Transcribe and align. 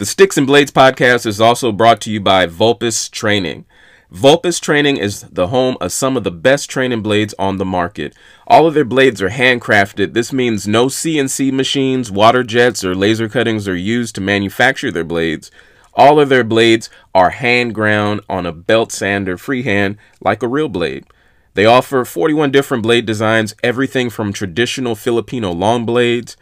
The 0.00 0.06
Sticks 0.06 0.38
and 0.38 0.46
Blades 0.46 0.70
podcast 0.70 1.26
is 1.26 1.42
also 1.42 1.72
brought 1.72 2.00
to 2.00 2.10
you 2.10 2.20
by 2.20 2.46
Vulpes 2.46 3.10
Training. 3.10 3.66
Vulpes 4.10 4.58
Training 4.58 4.96
is 4.96 5.20
the 5.24 5.48
home 5.48 5.76
of 5.78 5.92
some 5.92 6.16
of 6.16 6.24
the 6.24 6.30
best 6.30 6.70
training 6.70 7.02
blades 7.02 7.34
on 7.38 7.58
the 7.58 7.66
market. 7.66 8.16
All 8.46 8.66
of 8.66 8.72
their 8.72 8.86
blades 8.86 9.20
are 9.20 9.28
handcrafted. 9.28 10.14
This 10.14 10.32
means 10.32 10.66
no 10.66 10.86
CNC 10.86 11.52
machines, 11.52 12.10
water 12.10 12.42
jets, 12.42 12.82
or 12.82 12.94
laser 12.94 13.28
cuttings 13.28 13.68
are 13.68 13.76
used 13.76 14.14
to 14.14 14.22
manufacture 14.22 14.90
their 14.90 15.04
blades. 15.04 15.50
All 15.92 16.18
of 16.18 16.30
their 16.30 16.44
blades 16.44 16.88
are 17.14 17.28
hand 17.28 17.74
ground 17.74 18.22
on 18.26 18.46
a 18.46 18.52
belt 18.52 18.92
sander 18.92 19.36
freehand 19.36 19.98
like 20.22 20.42
a 20.42 20.48
real 20.48 20.70
blade. 20.70 21.04
They 21.52 21.66
offer 21.66 22.06
41 22.06 22.50
different 22.52 22.82
blade 22.82 23.04
designs, 23.04 23.54
everything 23.62 24.08
from 24.08 24.32
traditional 24.32 24.94
Filipino 24.94 25.52
long 25.52 25.84
blades 25.84 26.38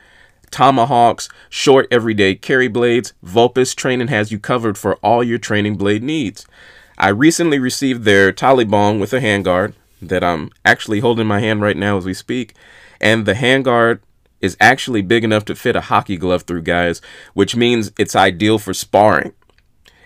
tomahawks, 0.50 1.28
short 1.48 1.86
everyday 1.90 2.34
carry 2.34 2.68
blades, 2.68 3.12
Vulpes 3.22 3.74
Training 3.74 4.08
has 4.08 4.32
you 4.32 4.38
covered 4.38 4.78
for 4.78 4.96
all 4.96 5.22
your 5.22 5.38
training 5.38 5.76
blade 5.76 6.02
needs. 6.02 6.46
I 6.96 7.08
recently 7.10 7.58
received 7.58 8.04
their 8.04 8.32
Talibong 8.32 9.00
with 9.00 9.12
a 9.12 9.20
handguard 9.20 9.74
that 10.02 10.24
I'm 10.24 10.50
actually 10.64 11.00
holding 11.00 11.26
my 11.26 11.40
hand 11.40 11.60
right 11.60 11.76
now 11.76 11.96
as 11.96 12.04
we 12.04 12.14
speak, 12.14 12.54
and 13.00 13.26
the 13.26 13.34
handguard 13.34 14.00
is 14.40 14.56
actually 14.60 15.02
big 15.02 15.24
enough 15.24 15.44
to 15.46 15.54
fit 15.54 15.76
a 15.76 15.82
hockey 15.82 16.16
glove 16.16 16.42
through, 16.42 16.62
guys, 16.62 17.00
which 17.34 17.56
means 17.56 17.92
it's 17.98 18.16
ideal 18.16 18.58
for 18.58 18.72
sparring. 18.72 19.32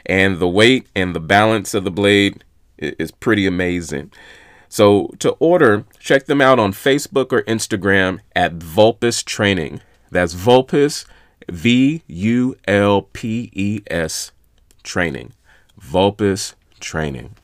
And 0.07 0.39
the 0.39 0.49
weight 0.49 0.87
and 0.95 1.15
the 1.15 1.21
balance 1.21 1.75
of 1.75 1.85
the 1.85 1.91
blade 1.91 2.45
is 2.79 3.11
pretty 3.11 3.47
amazing. 3.47 4.11
So 4.69 5.09
to 5.19 5.33
order, 5.33 5.85
check 5.99 6.27
them 6.27 6.41
out 6.41 6.59
on 6.59 6.73
Facebook 6.73 7.33
or 7.33 7.43
Instagram 7.43 8.21
at 8.35 8.55
Vulpes 8.55 9.23
Training. 9.23 9.83
That's 10.13 10.35
Vulpes, 10.35 11.07
V 11.49 12.03
U 12.07 12.57
L 12.69 13.03
P 13.15 13.51
E 13.55 13.81
S 13.87 14.31
training. 14.83 15.33
Vulpes 15.81 16.55
training. 16.81 17.35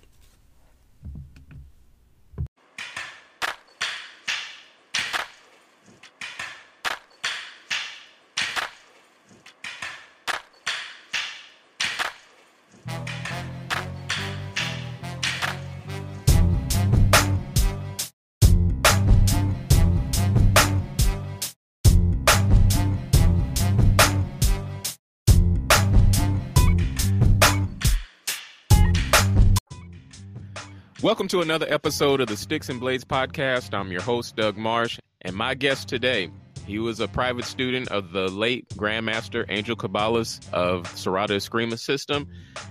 Welcome 31.00 31.28
to 31.28 31.42
another 31.42 31.66
episode 31.68 32.20
of 32.20 32.26
the 32.26 32.36
Sticks 32.36 32.68
and 32.68 32.80
Blades 32.80 33.04
podcast. 33.04 33.72
I'm 33.72 33.92
your 33.92 34.02
host, 34.02 34.34
Doug 34.34 34.56
Marsh, 34.56 34.98
and 35.22 35.36
my 35.36 35.54
guest 35.54 35.88
today, 35.88 36.28
he 36.66 36.80
was 36.80 36.98
a 36.98 37.06
private 37.06 37.44
student 37.44 37.86
of 37.92 38.10
the 38.10 38.26
late 38.26 38.68
Grandmaster 38.70 39.46
Angel 39.48 39.76
Cabales 39.76 40.40
of 40.52 40.82
Serrada 40.94 41.36
Eskrima 41.36 41.78
system, 41.78 42.26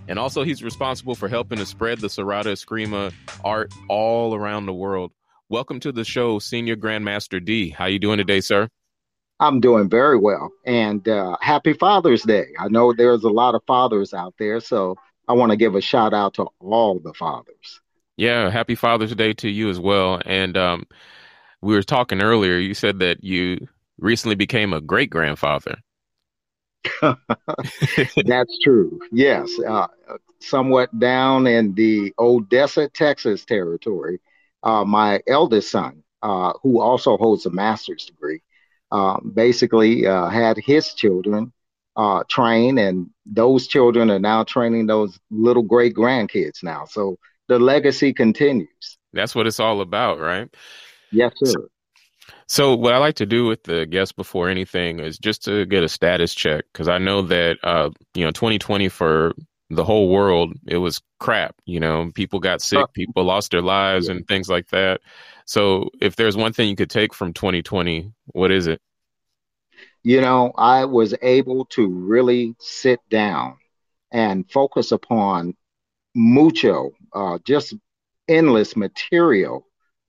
and 0.09 0.19
also 0.19 0.43
he's 0.43 0.61
responsible 0.61 1.15
for 1.15 1.29
helping 1.29 1.57
to 1.59 1.65
spread 1.65 2.01
the 2.01 2.09
Serrada 2.09 2.47
Eskrima 2.47 3.13
art 3.45 3.73
all 3.87 4.35
around 4.35 4.65
the 4.65 4.73
world. 4.73 5.13
Welcome 5.47 5.79
to 5.79 5.93
the 5.93 6.03
show, 6.03 6.37
Senior 6.37 6.75
Grandmaster 6.75 7.43
D. 7.43 7.69
How 7.69 7.85
you 7.85 7.97
doing 7.97 8.17
today, 8.17 8.41
sir? 8.41 8.67
I'm 9.39 9.61
doing 9.61 9.89
very 9.89 10.17
well, 10.17 10.51
and 10.65 11.07
uh, 11.07 11.37
happy 11.39 11.71
Father's 11.71 12.23
Day. 12.23 12.47
I 12.59 12.67
know 12.67 12.91
there's 12.91 13.23
a 13.23 13.29
lot 13.29 13.55
of 13.55 13.63
fathers 13.65 14.13
out 14.13 14.33
there, 14.37 14.59
so 14.59 14.97
I 15.29 15.33
want 15.33 15.51
to 15.51 15.57
give 15.57 15.75
a 15.75 15.81
shout 15.81 16.13
out 16.13 16.33
to 16.33 16.47
all 16.59 16.99
the 16.99 17.13
fathers. 17.13 17.79
Yeah, 18.17 18.49
happy 18.49 18.75
Father's 18.75 19.13
Day 19.15 19.33
to 19.33 19.49
you 19.49 19.69
as 19.69 19.79
well. 19.79 20.19
And 20.25 20.57
um, 20.57 20.87
we 21.61 21.75
were 21.75 21.83
talking 21.83 22.21
earlier. 22.21 22.57
You 22.57 22.73
said 22.73 22.99
that 22.99 23.23
you 23.23 23.67
recently 23.99 24.35
became 24.35 24.73
a 24.73 24.81
great 24.81 25.09
grandfather. 25.11 25.77
That's 27.01 28.59
true. 28.63 28.99
Yes, 29.11 29.51
uh, 29.59 29.87
somewhat 30.39 30.97
down 30.99 31.47
in 31.47 31.73
the 31.75 32.13
Odessa, 32.17 32.87
Texas 32.89 33.45
territory. 33.45 34.19
Uh, 34.63 34.83
my 34.83 35.21
eldest 35.27 35.69
son, 35.69 36.03
uh, 36.23 36.53
who 36.63 36.79
also 36.79 37.17
holds 37.17 37.45
a 37.45 37.51
master's 37.51 38.05
degree, 38.05 38.41
um, 38.91 39.31
basically 39.35 40.07
uh, 40.07 40.27
had 40.29 40.57
his 40.57 40.93
children 40.93 41.53
uh, 41.95 42.23
train, 42.29 42.77
and 42.77 43.09
those 43.25 43.67
children 43.67 44.09
are 44.09 44.19
now 44.19 44.43
training 44.43 44.87
those 44.87 45.19
little 45.29 45.63
great 45.63 45.93
grandkids 45.93 46.63
now. 46.63 46.85
So 46.85 47.17
the 47.47 47.59
legacy 47.59 48.13
continues. 48.13 48.97
That's 49.13 49.33
what 49.33 49.47
it's 49.47 49.59
all 49.59 49.81
about, 49.81 50.19
right? 50.19 50.49
Yes, 51.11 51.33
sir. 51.37 51.51
So, 51.51 51.67
so 52.47 52.75
what 52.75 52.93
I 52.93 52.97
like 52.97 53.15
to 53.15 53.25
do 53.25 53.45
with 53.45 53.63
the 53.63 53.85
guests 53.85 54.11
before 54.11 54.49
anything 54.49 54.99
is 54.99 55.17
just 55.17 55.43
to 55.45 55.65
get 55.65 55.83
a 55.83 55.89
status 55.89 56.33
check 56.33 56.65
because 56.71 56.87
I 56.87 56.97
know 56.97 57.23
that 57.23 57.57
uh, 57.63 57.89
you 58.13 58.23
know 58.23 58.31
2020 58.31 58.89
for 58.89 59.33
the 59.69 59.83
whole 59.83 60.09
world 60.09 60.53
it 60.65 60.77
was 60.77 61.01
crap. 61.19 61.55
You 61.65 61.79
know, 61.79 62.11
people 62.13 62.39
got 62.39 62.61
sick, 62.61 62.85
people 62.93 63.23
lost 63.23 63.51
their 63.51 63.61
lives, 63.61 64.07
and 64.07 64.27
things 64.27 64.49
like 64.49 64.67
that. 64.69 65.01
So 65.45 65.89
if 66.01 66.15
there's 66.15 66.37
one 66.37 66.53
thing 66.53 66.69
you 66.69 66.75
could 66.75 66.89
take 66.89 67.13
from 67.13 67.33
2020, 67.33 68.11
what 68.27 68.51
is 68.51 68.67
it? 68.67 68.81
You 70.03 70.21
know, 70.21 70.53
I 70.57 70.85
was 70.85 71.13
able 71.21 71.65
to 71.71 71.87
really 71.87 72.55
sit 72.59 72.99
down 73.09 73.57
and 74.11 74.49
focus 74.49 74.91
upon 74.91 75.55
mucho, 76.17 76.91
uh, 77.13 77.37
just 77.45 77.75
endless 78.27 78.75
material 78.75 79.65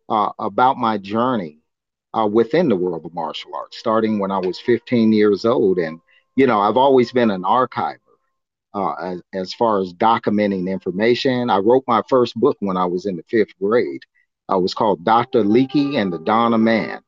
uh, 0.09 0.31
about 0.39 0.79
my 0.79 0.99
journey 0.99 1.59
uh, 2.19 2.27
within 2.27 2.69
the 2.69 2.77
world 2.77 3.05
of 3.05 3.15
martial 3.15 3.55
arts, 3.55 3.79
starting 3.79 4.19
when 4.19 4.31
I 4.31 4.39
was 4.39 4.59
15 4.59 5.13
years 5.13 5.45
old. 5.45 5.79
And, 5.79 6.01
you 6.35 6.47
know, 6.47 6.61
I've 6.61 6.79
always 6.79 7.13
been 7.13 7.31
an 7.31 7.43
archiver 7.43 7.99
uh, 8.75 8.95
as, 8.95 9.23
as 9.35 9.55
far 9.55 9.81
as 9.81 9.93
documenting 9.93 10.69
information. 10.69 11.51
I 11.51 11.59
wrote 11.59 11.85
my 11.87 12.03
first 12.09 12.35
book 12.35 12.57
when 12.61 12.77
I 12.77 12.87
was 12.87 13.07
in 13.07 13.17
the 13.17 13.25
fifth 13.29 13.57
grade. 13.61 14.03
Uh, 14.51 14.57
it 14.57 14.63
was 14.63 14.75
called 14.75 15.05
Dr. 15.05 15.45
Leakey 15.45 15.97
and 16.01 16.11
the 16.13 16.19
Dawn 16.19 16.55
of 16.55 16.61
Man. 16.61 17.01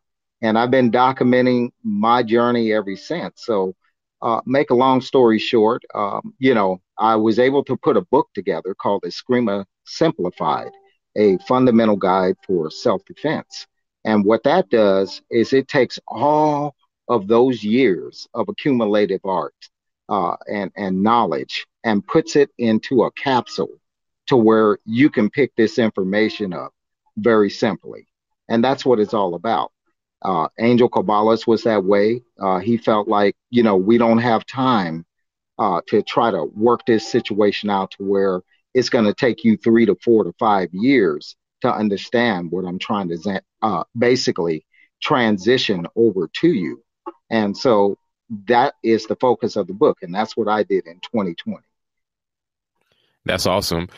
And 0.42 0.58
I've 0.58 0.70
been 0.70 0.90
documenting 0.90 1.70
my 1.82 2.22
journey 2.22 2.72
ever 2.72 2.96
since. 2.96 3.44
So, 3.44 3.74
uh, 4.22 4.40
make 4.44 4.68
a 4.68 4.74
long 4.74 5.00
story 5.00 5.38
short, 5.38 5.82
um, 5.94 6.34
you 6.38 6.52
know, 6.52 6.80
I 7.00 7.16
was 7.16 7.38
able 7.38 7.64
to 7.64 7.76
put 7.78 7.96
a 7.96 8.02
book 8.02 8.28
together 8.34 8.74
called 8.74 9.02
Eskrima 9.04 9.64
Simplified, 9.84 10.70
a 11.16 11.38
fundamental 11.38 11.96
guide 11.96 12.36
for 12.46 12.70
self 12.70 13.02
defense. 13.06 13.66
And 14.04 14.24
what 14.24 14.44
that 14.44 14.68
does 14.68 15.22
is 15.30 15.52
it 15.52 15.66
takes 15.66 15.98
all 16.06 16.74
of 17.08 17.26
those 17.26 17.64
years 17.64 18.28
of 18.34 18.48
accumulative 18.48 19.20
art 19.24 19.54
uh, 20.10 20.36
and, 20.46 20.70
and 20.76 21.02
knowledge 21.02 21.66
and 21.84 22.06
puts 22.06 22.36
it 22.36 22.50
into 22.58 23.04
a 23.04 23.12
capsule 23.12 23.80
to 24.26 24.36
where 24.36 24.78
you 24.84 25.08
can 25.10 25.30
pick 25.30 25.54
this 25.56 25.78
information 25.78 26.52
up 26.52 26.72
very 27.16 27.50
simply. 27.50 28.06
And 28.48 28.62
that's 28.62 28.84
what 28.84 29.00
it's 29.00 29.14
all 29.14 29.34
about. 29.34 29.72
Uh, 30.22 30.48
Angel 30.58 30.88
Cabales 30.88 31.46
was 31.46 31.62
that 31.64 31.82
way. 31.82 32.22
Uh, 32.38 32.58
he 32.58 32.76
felt 32.76 33.08
like, 33.08 33.36
you 33.48 33.62
know, 33.62 33.76
we 33.76 33.96
don't 33.96 34.18
have 34.18 34.44
time 34.44 35.06
uh, 35.60 35.82
to 35.86 36.02
try 36.02 36.30
to 36.30 36.44
work 36.56 36.80
this 36.86 37.06
situation 37.06 37.68
out 37.68 37.92
to 37.92 38.02
where 38.02 38.40
it's 38.72 38.88
going 38.88 39.04
to 39.04 39.14
take 39.14 39.44
you 39.44 39.58
three 39.58 39.84
to 39.84 39.94
four 40.02 40.24
to 40.24 40.32
five 40.38 40.70
years 40.72 41.36
to 41.60 41.72
understand 41.72 42.50
what 42.50 42.64
I'm 42.64 42.78
trying 42.78 43.10
to 43.10 43.42
uh, 43.60 43.84
basically 43.96 44.64
transition 45.02 45.86
over 45.94 46.28
to 46.40 46.48
you. 46.48 46.82
And 47.28 47.56
so 47.56 47.98
that 48.46 48.74
is 48.82 49.06
the 49.06 49.16
focus 49.16 49.56
of 49.56 49.66
the 49.66 49.74
book. 49.74 49.98
And 50.00 50.14
that's 50.14 50.34
what 50.34 50.48
I 50.48 50.62
did 50.62 50.86
in 50.86 50.94
2020. 51.00 51.58
That's 53.26 53.46
awesome. 53.46 53.88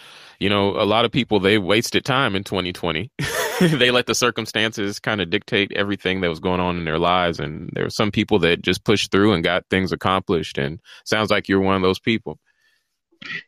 You 0.41 0.49
know, 0.49 0.71
a 0.71 0.83
lot 0.85 1.05
of 1.05 1.13
people, 1.13 1.39
they 1.39 1.59
wasted 1.59 2.05
time 2.05 2.35
in 2.35 2.43
2020. 2.43 3.13
they 3.61 3.91
let 3.91 4.07
the 4.07 4.15
circumstances 4.15 4.99
kind 4.99 5.21
of 5.21 5.31
dictate 5.31 5.73
everything 5.73 6.21
that 6.21 6.29
was 6.29 6.41
going 6.41 6.61
on 6.61 6.77
in 6.77 6.85
their 6.85 6.99
lives. 6.99 7.41
And 7.41 7.71
there 7.73 7.85
were 7.85 7.91
some 7.91 8.11
people 8.11 8.39
that 8.41 8.63
just 8.63 8.85
pushed 8.85 9.11
through 9.11 9.33
and 9.33 9.45
got 9.45 9.65
things 9.71 9.93
accomplished. 9.93 10.59
And 10.59 10.81
sounds 11.05 11.31
like 11.31 11.49
you're 11.49 11.61
one 11.61 11.77
of 11.77 11.83
those 11.83 11.99
people. 11.99 12.39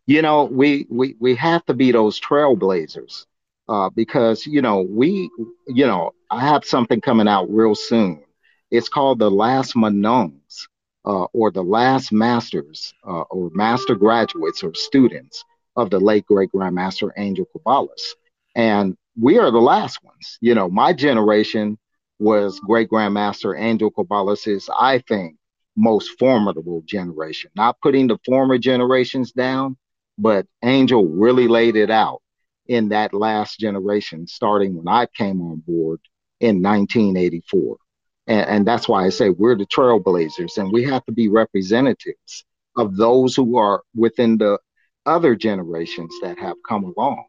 You 0.06 0.22
know, 0.22 0.44
we 0.44 0.86
we 0.88 1.16
we 1.18 1.34
have 1.34 1.64
to 1.66 1.74
be 1.74 1.90
those 1.90 2.20
trailblazers 2.20 3.26
uh, 3.68 3.90
because 3.90 4.46
you 4.46 4.62
know 4.62 4.82
we 4.82 5.30
you 5.66 5.86
know 5.86 6.12
I 6.30 6.40
have 6.46 6.64
something 6.64 7.00
coming 7.00 7.28
out 7.28 7.50
real 7.50 7.74
soon. 7.74 8.22
It's 8.70 8.88
called 8.88 9.18
the 9.18 9.30
Last 9.30 9.74
Manons 9.74 10.68
uh, 11.04 11.24
or 11.32 11.50
the 11.50 11.62
Last 11.62 12.12
Masters 12.12 12.92
uh, 13.06 13.22
or 13.22 13.50
Master 13.52 13.94
Graduates 13.94 14.62
or 14.62 14.74
students 14.74 15.44
of 15.76 15.90
the 15.90 16.00
late 16.00 16.26
great 16.26 16.50
Grandmaster 16.52 17.10
Angel 17.16 17.46
Cabales. 17.54 18.14
And 18.54 18.96
we 19.18 19.38
are 19.38 19.50
the 19.50 19.60
last 19.60 20.02
ones. 20.02 20.38
You 20.40 20.54
know, 20.54 20.68
my 20.68 20.92
generation 20.92 21.78
was 22.18 22.60
great 22.60 22.88
grandmaster 22.88 23.58
Angel 23.58 23.90
Cabales's, 23.90 24.68
I 24.78 24.98
think, 24.98 25.36
most 25.76 26.18
formidable 26.18 26.82
generation. 26.84 27.50
Not 27.56 27.80
putting 27.80 28.06
the 28.06 28.18
former 28.24 28.58
generations 28.58 29.32
down, 29.32 29.76
but 30.18 30.46
Angel 30.62 31.06
really 31.06 31.48
laid 31.48 31.76
it 31.76 31.90
out 31.90 32.22
in 32.66 32.90
that 32.90 33.12
last 33.12 33.58
generation, 33.58 34.26
starting 34.26 34.76
when 34.76 34.88
I 34.88 35.06
came 35.06 35.40
on 35.42 35.58
board 35.66 36.00
in 36.40 36.62
1984. 36.62 37.76
And, 38.26 38.48
and, 38.48 38.66
that's 38.66 38.88
why 38.88 39.04
I 39.04 39.10
say 39.10 39.28
we're 39.28 39.56
the 39.56 39.66
trailblazers 39.66 40.56
and 40.56 40.72
we 40.72 40.84
have 40.84 41.04
to 41.04 41.12
be 41.12 41.28
representatives 41.28 42.44
of 42.76 42.96
those 42.96 43.36
who 43.36 43.58
are 43.58 43.82
within 43.94 44.38
the 44.38 44.58
other 45.04 45.36
generations 45.36 46.14
that 46.22 46.38
have 46.38 46.56
come 46.66 46.84
along. 46.84 47.24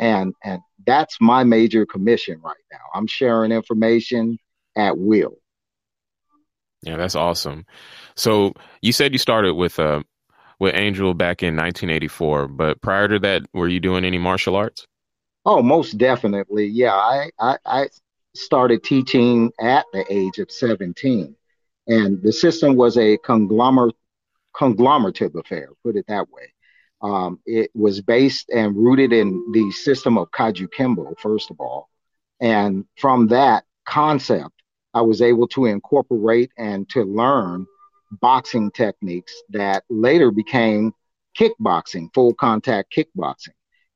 And, 0.00 0.34
and 0.44 0.60
that's 0.86 1.16
my 1.20 1.44
major 1.44 1.84
commission 1.84 2.40
right 2.42 2.56
now. 2.72 2.78
I'm 2.94 3.06
sharing 3.06 3.52
information 3.52 4.38
at 4.76 4.96
will. 4.96 5.38
Yeah, 6.82 6.96
that's 6.96 7.16
awesome. 7.16 7.66
So 8.14 8.52
you 8.80 8.92
said 8.92 9.12
you 9.12 9.18
started 9.18 9.54
with 9.54 9.78
uh, 9.78 10.02
with 10.60 10.74
Angel 10.74 11.14
back 11.14 11.42
in 11.42 11.56
1984, 11.56 12.48
but 12.48 12.80
prior 12.80 13.08
to 13.08 13.18
that, 13.20 13.42
were 13.52 13.68
you 13.68 13.80
doing 13.80 14.04
any 14.04 14.18
martial 14.18 14.56
arts? 14.56 14.86
Oh, 15.44 15.62
most 15.62 15.98
definitely. 15.98 16.66
Yeah, 16.66 16.94
I 16.94 17.30
I, 17.38 17.56
I 17.64 17.88
started 18.34 18.84
teaching 18.84 19.52
at 19.60 19.86
the 19.92 20.04
age 20.08 20.38
of 20.38 20.50
17, 20.50 21.34
and 21.88 22.22
the 22.22 22.32
system 22.32 22.76
was 22.76 22.96
a 22.96 23.18
conglomerate 23.18 23.96
conglomerative 24.54 25.34
affair. 25.36 25.68
Put 25.84 25.96
it 25.96 26.06
that 26.08 26.30
way. 26.30 26.52
Um, 27.00 27.38
it 27.46 27.70
was 27.74 28.00
based 28.00 28.50
and 28.50 28.76
rooted 28.76 29.12
in 29.12 29.52
the 29.52 29.70
system 29.70 30.18
of 30.18 30.30
Kajukenbo, 30.32 31.18
first 31.18 31.50
of 31.50 31.60
all, 31.60 31.88
and 32.40 32.84
from 32.96 33.28
that 33.28 33.64
concept, 33.86 34.52
I 34.94 35.02
was 35.02 35.22
able 35.22 35.48
to 35.48 35.66
incorporate 35.66 36.50
and 36.58 36.88
to 36.90 37.04
learn 37.04 37.66
boxing 38.10 38.70
techniques 38.70 39.34
that 39.50 39.84
later 39.90 40.30
became 40.30 40.92
kickboxing, 41.38 42.12
full 42.14 42.34
contact 42.34 42.92
kickboxing. 42.94 43.54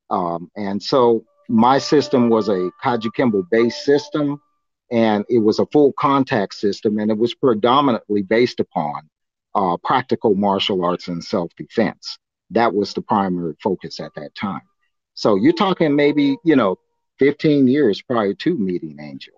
Um, 0.09 0.51
and 0.55 0.81
so 0.81 1.25
my 1.49 1.77
system 1.77 2.29
was 2.29 2.49
a 2.49 2.69
Kajukenbo 2.83 3.49
based 3.49 3.83
system 3.83 4.41
and 4.91 5.25
it 5.29 5.39
was 5.39 5.59
a 5.59 5.65
full 5.67 5.93
contact 5.93 6.53
system 6.53 6.99
and 6.99 7.09
it 7.11 7.17
was 7.17 7.33
predominantly 7.33 8.21
based 8.21 8.59
upon 8.59 9.09
uh, 9.55 9.77
practical 9.83 10.35
martial 10.35 10.83
arts 10.85 11.07
and 11.07 11.23
self 11.23 11.51
defense. 11.57 12.17
That 12.51 12.73
was 12.73 12.93
the 12.93 13.01
primary 13.01 13.55
focus 13.61 13.99
at 13.99 14.13
that 14.15 14.35
time. 14.35 14.61
So 15.13 15.35
you're 15.35 15.53
talking 15.53 15.95
maybe, 15.95 16.37
you 16.43 16.55
know, 16.55 16.77
15 17.19 17.67
years 17.67 18.01
prior 18.01 18.33
to 18.33 18.57
meeting 18.57 18.97
Angel. 18.99 19.33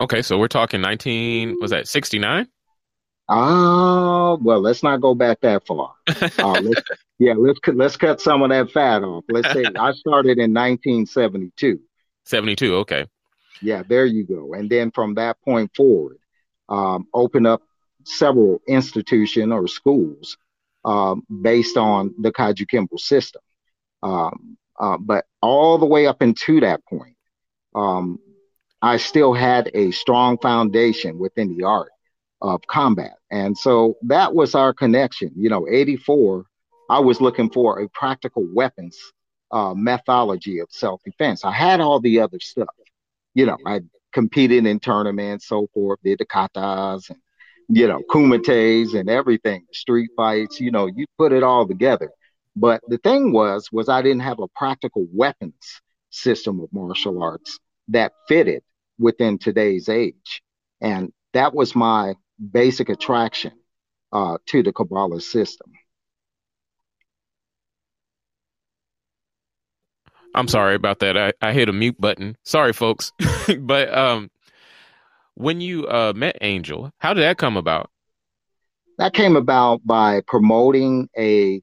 Okay, 0.00 0.22
so 0.22 0.38
we're 0.38 0.48
talking 0.48 0.80
19, 0.80 1.58
was 1.60 1.70
that 1.70 1.86
69? 1.86 2.48
Oh, 3.28 4.38
well, 4.42 4.60
let's 4.60 4.82
not 4.82 5.00
go 5.00 5.14
back 5.14 5.40
that 5.40 5.66
far. 5.66 5.94
Uh, 6.38 6.60
let's, 6.60 6.82
yeah, 7.18 7.34
let's 7.36 7.58
let's 7.68 7.96
cut 7.96 8.20
some 8.20 8.42
of 8.42 8.50
that 8.50 8.70
fat 8.70 9.02
off. 9.02 9.24
Let's 9.28 9.50
say 9.52 9.64
I 9.64 9.92
started 9.92 10.38
in 10.38 10.52
1972. 10.52 11.80
72, 12.24 12.74
okay. 12.76 13.06
Yeah, 13.62 13.82
there 13.86 14.04
you 14.04 14.24
go. 14.24 14.54
And 14.54 14.68
then 14.68 14.90
from 14.90 15.14
that 15.14 15.40
point 15.42 15.70
forward, 15.74 16.18
um, 16.68 17.06
open 17.14 17.46
up 17.46 17.62
several 18.04 18.60
institution 18.66 19.52
or 19.52 19.68
schools 19.68 20.36
um, 20.84 21.22
based 21.42 21.76
on 21.76 22.14
the 22.18 22.32
Kaiju 22.32 22.66
Kajukenbo 22.66 22.98
system. 22.98 23.42
Um, 24.02 24.56
uh, 24.78 24.98
but 24.98 25.24
all 25.40 25.78
the 25.78 25.86
way 25.86 26.06
up 26.06 26.22
into 26.22 26.60
that 26.60 26.84
point, 26.86 27.16
um, 27.74 28.18
I 28.82 28.98
still 28.98 29.32
had 29.32 29.70
a 29.72 29.92
strong 29.92 30.38
foundation 30.38 31.18
within 31.18 31.56
the 31.56 31.64
art 31.64 31.90
of 32.42 32.60
combat. 32.66 33.16
And 33.30 33.56
so 33.56 33.96
that 34.02 34.34
was 34.34 34.54
our 34.54 34.74
connection. 34.74 35.32
You 35.36 35.48
know, 35.48 35.66
84, 35.68 36.44
I 36.90 37.00
was 37.00 37.20
looking 37.20 37.50
for 37.50 37.80
a 37.80 37.88
practical 37.88 38.46
weapons 38.52 38.98
uh, 39.50 39.72
methodology 39.74 40.58
of 40.58 40.68
self 40.70 41.00
defense. 41.04 41.44
I 41.44 41.52
had 41.52 41.80
all 41.80 42.00
the 42.00 42.20
other 42.20 42.40
stuff. 42.40 42.68
You 43.34 43.46
know, 43.46 43.56
I 43.66 43.80
competed 44.12 44.66
in 44.66 44.80
tournaments, 44.80 45.46
so 45.46 45.68
forth, 45.72 46.00
did 46.04 46.18
the 46.18 46.26
katas 46.26 47.08
and, 47.10 47.18
you 47.68 47.88
know, 47.88 48.02
kumites 48.10 48.94
and 48.94 49.08
everything, 49.08 49.66
street 49.72 50.10
fights, 50.16 50.60
you 50.60 50.70
know, 50.70 50.86
you 50.86 51.06
put 51.18 51.32
it 51.32 51.42
all 51.42 51.66
together. 51.66 52.10
But 52.56 52.80
the 52.88 52.98
thing 52.98 53.32
was, 53.32 53.68
was 53.72 53.88
I 53.88 54.02
didn't 54.02 54.20
have 54.20 54.38
a 54.38 54.48
practical 54.48 55.06
weapons 55.12 55.80
system 56.10 56.60
of 56.60 56.72
martial 56.72 57.22
arts 57.22 57.58
that 57.88 58.12
fitted 58.28 58.62
within 58.98 59.38
today's 59.38 59.88
age. 59.88 60.42
And 60.80 61.12
that 61.32 61.54
was 61.54 61.74
my 61.74 62.14
basic 62.52 62.88
attraction 62.88 63.52
uh, 64.12 64.38
to 64.46 64.62
the 64.62 64.72
Cabales 64.72 65.22
system. 65.22 65.72
I'm 70.34 70.48
sorry 70.48 70.74
about 70.74 70.98
that. 71.00 71.16
I, 71.16 71.32
I 71.40 71.52
hit 71.52 71.68
a 71.68 71.72
mute 71.72 72.00
button. 72.00 72.36
Sorry, 72.44 72.72
folks. 72.72 73.12
but 73.60 73.96
um, 73.96 74.30
when 75.34 75.60
you 75.60 75.86
uh, 75.88 76.12
met 76.14 76.38
Angel, 76.40 76.90
how 76.98 77.14
did 77.14 77.22
that 77.22 77.38
come 77.38 77.56
about? 77.56 77.90
That 78.98 79.12
came 79.12 79.36
about 79.36 79.84
by 79.84 80.22
promoting 80.26 81.08
a 81.18 81.60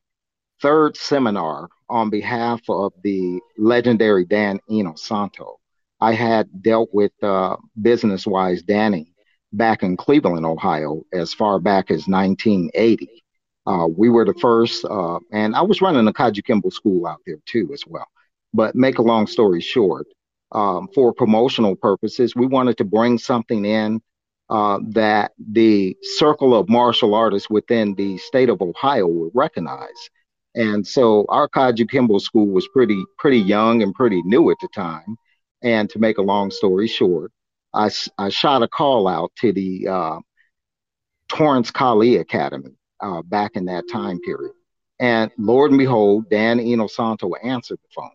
third 0.61 0.97
seminar 0.97 1.69
on 1.89 2.09
behalf 2.09 2.61
of 2.69 2.93
the 3.03 3.39
legendary 3.57 4.25
Dan 4.25 4.59
Inosanto. 4.69 5.55
I 5.99 6.13
had 6.13 6.61
dealt 6.61 6.89
with 6.93 7.11
uh, 7.21 7.57
business 7.81 8.25
wise 8.25 8.61
Danny 8.63 9.13
back 9.53 9.83
in 9.83 9.97
Cleveland, 9.97 10.45
Ohio, 10.45 11.03
as 11.13 11.33
far 11.33 11.59
back 11.59 11.91
as 11.91 12.07
1980. 12.07 13.23
Uh, 13.67 13.87
we 13.95 14.09
were 14.09 14.25
the 14.25 14.33
first, 14.35 14.83
uh, 14.85 15.19
and 15.31 15.55
I 15.55 15.61
was 15.61 15.81
running 15.81 16.07
a 16.07 16.13
Kajukenbo 16.13 16.73
school 16.73 17.05
out 17.05 17.19
there 17.25 17.37
too, 17.45 17.69
as 17.73 17.83
well. 17.85 18.07
But 18.53 18.75
make 18.75 18.97
a 18.97 19.03
long 19.03 19.27
story 19.27 19.61
short, 19.61 20.07
um, 20.51 20.87
for 20.93 21.13
promotional 21.13 21.75
purposes, 21.75 22.35
we 22.35 22.45
wanted 22.45 22.77
to 22.77 22.83
bring 22.83 23.17
something 23.17 23.65
in 23.65 24.01
uh, 24.49 24.79
that 24.89 25.31
the 25.51 25.95
circle 26.01 26.53
of 26.53 26.67
martial 26.67 27.15
artists 27.15 27.49
within 27.49 27.95
the 27.95 28.17
state 28.17 28.49
of 28.49 28.61
Ohio 28.61 29.07
would 29.07 29.31
recognize. 29.33 30.09
And 30.55 30.85
so 30.85 31.25
our 31.29 31.47
Kajukenbo 31.47 32.19
school 32.19 32.47
was 32.47 32.67
pretty 32.73 33.01
pretty 33.17 33.39
young 33.39 33.81
and 33.81 33.93
pretty 33.93 34.21
new 34.23 34.51
at 34.51 34.57
the 34.61 34.67
time. 34.75 35.15
And 35.63 35.89
to 35.91 35.99
make 35.99 36.17
a 36.17 36.21
long 36.23 36.51
story 36.51 36.87
short, 36.87 37.31
I, 37.73 37.89
I 38.17 38.29
shot 38.29 38.63
a 38.63 38.67
call 38.67 39.07
out 39.07 39.31
to 39.37 39.53
the 39.53 39.87
uh, 39.87 40.19
Torrance 41.29 41.71
Kali 41.71 42.17
Academy 42.17 42.71
uh, 42.99 43.21
back 43.21 43.51
in 43.55 43.65
that 43.65 43.85
time 43.89 44.19
period. 44.21 44.53
And 44.99 45.31
Lord 45.37 45.71
and 45.71 45.77
behold, 45.77 46.29
Dan 46.29 46.59
Inosanto 46.59 47.31
answered 47.41 47.79
the 47.81 47.89
phone. 47.95 48.11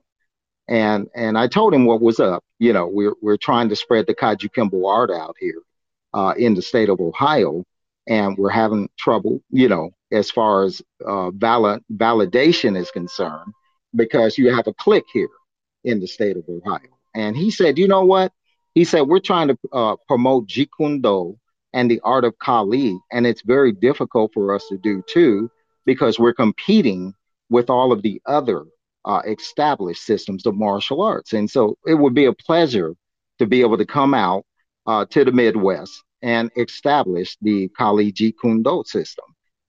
And 0.69 1.09
and 1.15 1.39
I 1.39 1.47
told 1.47 1.75
him 1.75 1.85
what 1.85 2.01
was 2.01 2.19
up. 2.19 2.43
You 2.59 2.73
know, 2.73 2.87
we're 2.87 3.15
we're 3.23 3.37
trying 3.37 3.69
to 3.69 3.77
spread 3.77 4.07
the 4.07 4.15
Kajukenbo 4.15 4.89
art 4.89 5.11
out 5.11 5.37
here 5.39 5.63
uh, 6.13 6.35
in 6.37 6.55
the 6.55 6.63
state 6.63 6.89
of 6.89 7.01
Ohio, 7.01 7.65
and 8.09 8.37
we're 8.37 8.51
having 8.51 8.89
trouble, 8.99 9.41
you 9.51 9.69
know, 9.69 9.91
as 10.11 10.31
far 10.31 10.65
as 10.65 10.83
uh, 11.07 11.31
valid, 11.31 11.83
validation 11.93 12.77
is 12.77 12.91
concerned, 12.91 13.53
because 13.95 14.39
you 14.39 14.55
have 14.55 14.67
a 14.67 14.75
click 14.75 15.05
here 15.13 15.29
in 15.85 16.01
the 16.01 16.07
state 16.07 16.37
of 16.37 16.45
Ohio. 16.49 16.81
And 17.15 17.37
he 17.37 17.51
said, 17.51 17.79
you 17.79 17.89
know 17.89 18.05
what? 18.05 18.33
He 18.75 18.85
said, 18.85 19.03
we're 19.03 19.21
trying 19.21 19.49
to 19.49 19.59
uh, 19.73 19.97
promote 20.07 20.49
Jeet 20.49 20.69
Kune 20.77 21.01
Do 21.01 21.39
and 21.73 21.91
the 21.91 22.01
art 22.05 22.25
of 22.25 22.39
Kali. 22.39 22.99
And 23.11 23.27
it's 23.27 23.43
very 23.43 23.73
difficult 23.73 24.33
for 24.35 24.55
us 24.55 24.67
to 24.69 24.77
do 24.77 25.03
too, 25.09 25.51
because 25.85 26.19
we're 26.19 26.35
competing 26.35 27.15
with 27.49 27.71
all 27.71 27.93
of 27.93 28.03
the 28.03 28.21
other 28.27 28.65
uh, 29.07 29.23
established 29.27 30.03
systems 30.03 30.45
of 30.47 30.57
martial 30.57 31.01
arts. 31.01 31.33
And 31.33 31.49
so 31.49 31.79
it 31.87 31.95
would 31.95 32.15
be 32.15 32.27
a 32.27 32.33
pleasure 32.33 32.95
to 33.39 33.47
be 33.47 33.61
able 33.61 33.79
to 33.79 33.87
come 33.87 34.13
out 34.13 34.45
uh, 34.87 35.07
to 35.07 35.25
the 35.25 35.33
Midwest 35.33 36.03
and 36.23 36.51
establish 36.57 37.37
the 37.41 37.69
Kali 37.69 38.13
Jeet 38.13 38.35
Kune 38.41 38.65
system. 38.85 39.25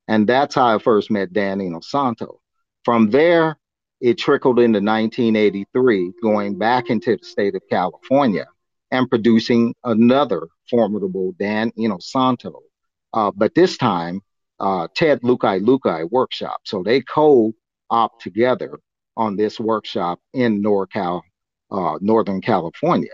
And 0.08 0.28
that's 0.28 0.56
how 0.56 0.76
I 0.76 0.80
first 0.80 1.12
met 1.12 1.34
Dan 1.34 1.60
Inosanto. 1.60 2.38
From 2.84 3.10
there, 3.10 3.58
it 4.00 4.18
trickled 4.18 4.60
into 4.60 4.80
1983, 4.80 6.14
going 6.22 6.58
back 6.58 6.90
into 6.90 7.18
the 7.18 7.26
state 7.26 7.56
of 7.56 7.62
California 7.70 8.46
and 8.92 9.10
producing 9.10 9.76
another 9.84 10.48
formidable 10.70 11.34
Dan 11.38 11.72
Inosanto. 11.78 12.54
Uh, 13.14 13.32
but 13.36 13.54
this 13.54 13.78
time, 13.78 14.22
uh, 14.60 14.88
Ted 14.96 15.22
Lucaylucay 15.22 16.10
workshop. 16.10 16.62
So 16.64 16.84
they 16.84 17.02
co 17.02 17.54
op 17.90 18.20
together 18.22 18.80
on 19.18 19.36
this 19.36 19.60
workshop 19.60 20.20
in 20.34 20.64
NorCal, 20.64 21.22
uh, 21.72 21.98
Northern 22.00 22.42
California. 22.42 23.12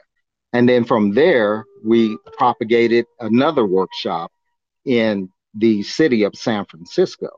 And 0.54 0.70
then 0.70 0.84
from 0.84 1.14
there, 1.14 1.66
we 1.84 2.18
propagated 2.38 3.06
another 3.20 3.66
workshop 3.66 4.32
in 4.86 5.30
the 5.56 5.82
city 5.84 6.24
of 6.24 6.36
San 6.36 6.66
Francisco 6.66 7.30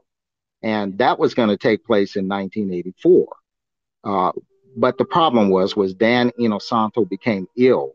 and 0.65 0.97
that 0.97 1.19
was 1.19 1.35
going 1.35 1.49
to 1.49 1.57
take 1.57 1.85
place 1.85 2.15
in 2.15 2.27
1984. 2.27 3.27
Uh, 4.03 4.31
but 4.75 4.97
the 4.97 5.05
problem 5.05 5.49
was, 5.49 5.75
was 5.75 5.93
Dan 5.93 6.31
Inosanto 6.39 7.07
became 7.07 7.47
ill 7.55 7.93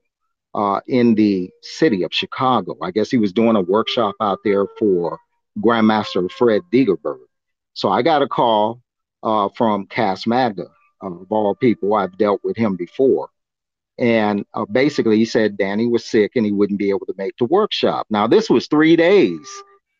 uh, 0.55 0.81
in 0.87 1.17
the 1.17 1.51
city 1.63 2.05
of 2.05 2.15
Chicago. 2.15 2.77
I 2.81 2.93
guess 2.93 3.11
he 3.11 3.19
was 3.19 3.33
doing 3.33 3.57
a 3.57 3.61
workshop 3.61 4.15
out 4.21 4.39
there 4.45 4.67
for 4.79 5.19
Grandmaster 5.59 6.31
Fred 6.31 6.63
Degerberg. 6.73 7.19
So 7.75 7.89
I 7.89 8.03
got 8.03 8.23
a 8.23 8.29
call 8.29 8.81
uh, 9.23 9.49
from 9.57 9.87
Cass 9.87 10.27
Magda, 10.27 10.67
of 11.01 11.27
all 11.31 11.55
people. 11.55 11.95
I've 11.95 12.17
dealt 12.19 12.41
with 12.45 12.57
him 12.57 12.77
before. 12.77 13.29
And 13.99 14.47
uh, 14.55 14.65
basically, 14.65 15.19
he 15.19 15.27
said 15.27 15.59
Danny 15.59 15.87
was 15.87 16.07
sick 16.07 16.33
and 16.35 16.47
he 16.47 16.53
wouldn't 16.53 16.79
be 16.79 16.89
able 16.89 17.07
to 17.07 17.15
make 17.19 17.37
the 17.39 17.45
workshop. 17.45 18.07
Now, 18.09 18.27
this 18.27 18.49
was 18.49 18.67
three 18.67 18.97
days 18.97 19.47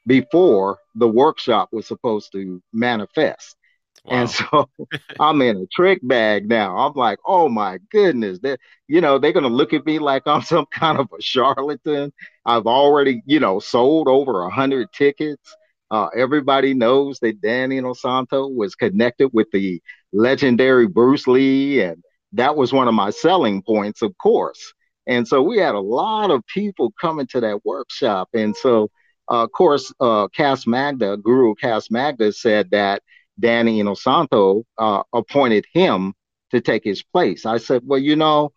before 0.07 0.79
the 0.95 1.09
workshop 1.09 1.69
was 1.73 1.87
supposed 1.87 2.33
to 2.33 2.63
manifest. 2.73 3.57
Wow. 4.05 4.13
And 4.17 4.31
so 4.31 4.69
I'm 5.21 5.43
in 5.43 5.59
a 5.59 5.67
trick 5.67 6.01
bag 6.03 6.49
now. 6.49 6.79
I'm 6.79 6.95
like, 6.95 7.19
oh 7.27 7.49
my 7.49 7.79
goodness. 7.91 8.39
That 8.41 8.61
you 8.89 9.01
know, 9.01 9.19
they're 9.19 9.33
gonna 9.33 9.49
look 9.49 9.73
at 9.75 9.85
me 9.85 9.99
like 9.99 10.23
I'm 10.27 10.43
some 10.55 10.67
kind 10.67 10.99
of 10.99 11.09
a 11.17 11.21
charlatan. 11.21 12.13
I've 12.47 12.67
already, 12.67 13.23
you 13.27 13.41
know, 13.41 13.59
sold 13.59 14.09
over 14.09 14.43
a 14.43 14.51
hundred 14.51 14.93
tickets. 14.93 15.55
Uh, 15.91 16.09
everybody 16.17 16.75
knows 16.75 17.19
that 17.21 17.41
Danny 17.41 17.81
Inosanto 17.81 18.55
was 18.55 18.75
connected 18.75 19.31
with 19.33 19.49
the 19.53 19.83
legendary 20.13 20.87
Bruce 20.87 21.27
Lee, 21.27 21.83
and 21.83 22.03
that 22.33 22.57
was 22.57 22.73
one 22.73 22.89
of 22.89 22.95
my 22.95 23.11
selling 23.11 23.63
points, 23.63 24.03
of 24.03 24.17
course. 24.19 24.73
And 25.07 25.27
so 25.27 25.43
we 25.43 25.59
had 25.59 25.75
a 25.75 25.81
lot 25.81 26.31
of 26.31 26.47
people 26.47 26.93
coming 27.01 27.27
to 27.29 27.41
that 27.41 27.65
workshop. 27.65 28.29
And 28.35 28.57
so, 28.57 28.91
uh, 29.29 29.45
of 29.45 29.53
course, 29.53 29.93
uh, 29.99 30.29
Cass 30.29 30.67
Magda, 30.67 31.17
Guru 31.17 31.55
Cass 31.57 31.91
Magda 31.91 32.33
said 32.33 32.71
that 32.71 33.03
Danny 33.39 33.83
Inosanto 33.83 34.63
uh, 34.79 35.03
appointed 35.13 35.65
him 35.73 36.15
to 36.53 36.61
take 36.61 36.85
his 36.85 37.03
place. 37.03 37.47
I 37.47 37.59
said, 37.59 37.83
well, 37.85 37.99
you 37.99 38.15
know, 38.15 38.53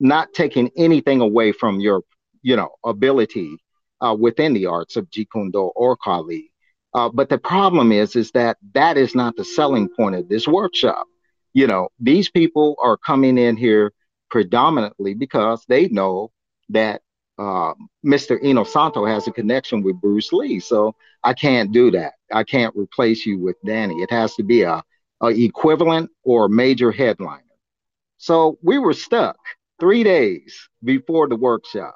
not 0.00 0.32
taking 0.32 0.70
anything 0.76 1.20
away 1.20 1.52
from 1.52 1.80
your, 1.80 2.02
you 2.42 2.56
know, 2.56 2.70
ability 2.84 3.56
uh, 4.00 4.16
within 4.18 4.54
the 4.54 4.66
arts 4.66 4.96
of 4.96 5.10
Jeet 5.10 5.26
Kune 5.32 5.50
Do 5.50 5.64
or 5.74 5.96
Kali. 5.96 6.47
Uh, 6.94 7.08
but 7.08 7.28
the 7.28 7.38
problem 7.38 7.92
is, 7.92 8.16
is 8.16 8.30
that 8.32 8.56
that 8.74 8.96
is 8.96 9.14
not 9.14 9.36
the 9.36 9.44
selling 9.44 9.88
point 9.88 10.14
of 10.14 10.28
this 10.28 10.48
workshop. 10.48 11.06
You 11.52 11.66
know, 11.66 11.88
these 12.00 12.30
people 12.30 12.76
are 12.82 12.96
coming 12.96 13.38
in 13.38 13.56
here 13.56 13.92
predominantly 14.30 15.14
because 15.14 15.64
they 15.68 15.88
know 15.88 16.30
that 16.70 17.02
uh, 17.38 17.72
Mr. 18.04 18.42
Inosanto 18.42 19.08
has 19.08 19.26
a 19.26 19.32
connection 19.32 19.82
with 19.82 20.00
Bruce 20.00 20.32
Lee. 20.32 20.60
So 20.60 20.94
I 21.22 21.34
can't 21.34 21.72
do 21.72 21.90
that. 21.92 22.14
I 22.32 22.42
can't 22.44 22.74
replace 22.76 23.24
you 23.24 23.38
with 23.38 23.56
Danny. 23.64 23.94
It 24.02 24.10
has 24.10 24.34
to 24.36 24.42
be 24.42 24.62
a, 24.62 24.82
a 25.22 25.28
equivalent 25.28 26.10
or 26.24 26.48
major 26.48 26.90
headliner. 26.90 27.42
So 28.18 28.58
we 28.62 28.78
were 28.78 28.92
stuck 28.92 29.38
three 29.78 30.02
days 30.02 30.68
before 30.82 31.28
the 31.28 31.36
workshop. 31.36 31.94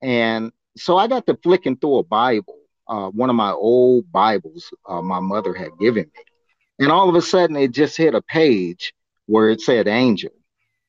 And 0.00 0.52
so 0.76 0.96
I 0.96 1.06
got 1.06 1.26
to 1.26 1.38
flicking 1.42 1.76
through 1.76 1.98
a 1.98 2.02
Bible, 2.02 2.56
uh, 2.88 3.08
one 3.10 3.30
of 3.30 3.36
my 3.36 3.52
old 3.52 4.10
Bibles 4.10 4.70
uh, 4.88 5.02
my 5.02 5.20
mother 5.20 5.54
had 5.54 5.70
given 5.78 6.04
me. 6.04 6.24
And 6.78 6.90
all 6.90 7.08
of 7.08 7.14
a 7.14 7.22
sudden, 7.22 7.56
it 7.56 7.72
just 7.72 7.96
hit 7.96 8.14
a 8.14 8.22
page 8.22 8.92
where 9.26 9.50
it 9.50 9.60
said 9.60 9.86
angel. 9.86 10.32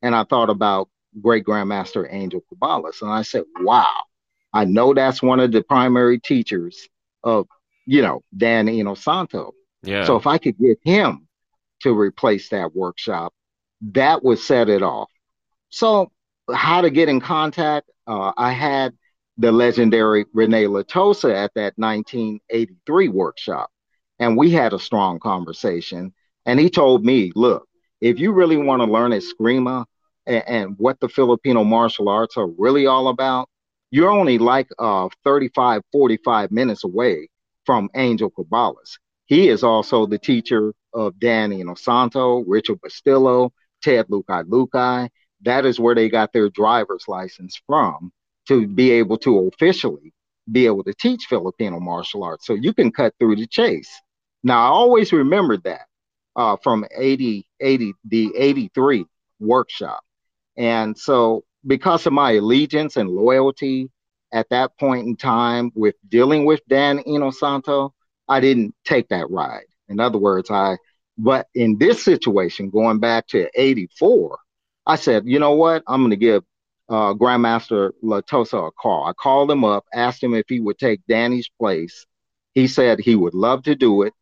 And 0.02 0.16
I 0.16 0.24
thought 0.24 0.50
about 0.50 0.90
great 1.22 1.46
grandmaster 1.46 2.08
Angel 2.12 2.44
Cabales. 2.52 3.02
And 3.02 3.12
I 3.12 3.22
said, 3.22 3.44
wow, 3.60 3.94
I 4.52 4.66
know 4.66 4.94
that's 4.94 5.22
one 5.22 5.40
of 5.40 5.52
the 5.52 5.64
primary 5.64 6.20
teachers 6.20 6.88
of, 7.24 7.48
you 7.86 8.02
know, 8.02 8.24
Dan 8.36 8.68
Inosanto. 8.68 9.52
Yeah. 9.84 10.06
So 10.06 10.16
if 10.16 10.28
I 10.28 10.38
could 10.38 10.58
get 10.58 10.80
him 10.84 11.28
to 11.82 11.98
replace 11.98 12.50
that 12.50 12.76
workshop, 12.76 13.34
that 13.92 14.24
would 14.24 14.40
set 14.40 14.70
it 14.70 14.82
off. 14.82 15.10
So 15.70 16.12
how 16.54 16.82
to 16.82 16.90
get 16.90 17.10
in 17.10 17.20
contact? 17.20 17.90
Uh, 18.08 18.32
I 18.36 18.52
had 18.52 18.94
the 19.38 19.52
legendary 19.52 20.26
Rene 20.34 20.66
Latosa 20.66 21.34
at 21.34 21.54
that 21.56 21.74
1983 21.78 23.08
workshop, 23.10 23.70
and 24.20 24.38
we 24.38 24.52
had 24.52 24.74
a 24.74 24.80
strong 24.80 25.20
conversation. 25.20 26.14
And 26.46 26.60
he 26.60 26.70
told 26.70 27.06
me, 27.06 27.32
look, 27.36 27.68
if 28.02 28.20
you 28.20 28.32
really 28.32 28.58
want 28.58 28.82
to 28.82 28.92
learn 28.92 29.12
Eskrima 29.12 29.86
and, 30.26 30.44
and, 30.48 30.76
what 30.78 31.00
the 31.00 31.10
Filipino 31.10 31.64
martial 31.64 32.10
arts 32.10 32.38
are 32.38 32.48
really 32.48 32.86
all 32.86 33.08
about, 33.08 33.50
you're 33.92 34.12
only 34.12 34.38
like 34.38 34.70
uh, 34.78 35.10
35, 35.24 35.82
45 35.92 36.52
minutes 36.52 36.84
away 36.84 37.30
from 37.66 37.90
Angel 37.96 38.30
Cabales. 38.30 38.98
He 39.26 39.48
is 39.48 39.64
also 39.64 40.06
the 40.06 40.18
teacher 40.18 40.74
of 40.94 41.20
Danny 41.20 41.64
Inosanto, 41.64 42.44
Richard 42.46 42.80
Bustillo, 42.82 43.52
Ted 43.82 44.08
Lucaylucay. 44.08 45.10
That 45.44 45.66
is 45.66 45.80
where 45.80 45.96
they 45.96 46.10
got 46.10 46.34
their 46.34 46.50
driver's 46.50 47.06
license 47.08 47.60
from 47.66 48.12
to 48.48 48.68
be 48.68 48.92
able 48.92 49.18
to 49.20 49.50
officially 49.54 50.14
be 50.52 50.66
able 50.66 50.84
to 50.84 50.94
teach 50.94 51.26
Filipino 51.30 51.80
martial 51.80 52.24
arts. 52.24 52.46
So 52.46 52.54
you 52.54 52.74
can 52.74 52.92
cut 52.92 53.14
through 53.20 53.38
the 53.38 53.48
chase. 53.48 53.90
Now, 54.44 54.64
I 54.64 54.68
always 54.68 55.14
remembered 55.14 55.64
that 55.64 55.86
uh, 56.36 56.58
from 56.62 56.86
80, 56.96 57.48
80, 57.60 57.94
the 58.06 58.32
83 58.36 59.06
workshop. 59.40 60.02
And 60.58 60.98
so, 60.98 61.44
because 61.66 62.06
of 62.06 62.14
my 62.14 62.32
allegiance 62.34 62.98
and 62.98 63.10
loyalty 63.10 63.90
at 64.34 64.50
that 64.50 64.78
point 64.78 65.08
in 65.08 65.16
time 65.16 65.72
with 65.76 65.96
dealing 66.10 66.46
with 66.46 66.60
Dan 66.68 67.00
Inosanto, 67.00 67.92
I 68.28 68.42
didn't 68.42 68.76
take 68.84 69.08
that 69.10 69.30
ride. 69.30 69.66
In 69.88 70.00
other 70.00 70.18
words, 70.18 70.52
I, 70.52 70.78
but 71.18 71.48
in 71.56 71.78
this 71.78 72.04
situation, 72.04 72.70
going 72.70 73.00
back 73.00 73.28
to 73.28 73.50
84, 73.56 74.38
I 74.86 74.96
said, 74.98 75.24
you 75.26 75.40
know 75.40 75.54
what? 75.54 75.84
I'm 75.88 76.02
going 76.02 76.12
to 76.12 76.18
give 76.18 76.44
uh, 76.90 77.14
Grandmaster 77.14 77.92
Latosa 78.04 78.68
a 78.68 78.72
call. 78.72 79.06
I 79.06 79.14
called 79.14 79.50
him 79.50 79.64
up, 79.64 79.86
asked 79.94 80.24
him 80.24 80.34
if 80.34 80.46
he 80.48 80.60
would 80.60 80.78
take 80.78 81.02
Danny's 81.08 81.50
place. 81.60 82.06
He 82.54 82.68
said 82.68 83.00
he 83.00 83.16
would 83.16 83.34
love 83.34 83.64
to 83.64 83.76
do 83.76 84.04
it, 84.04 84.14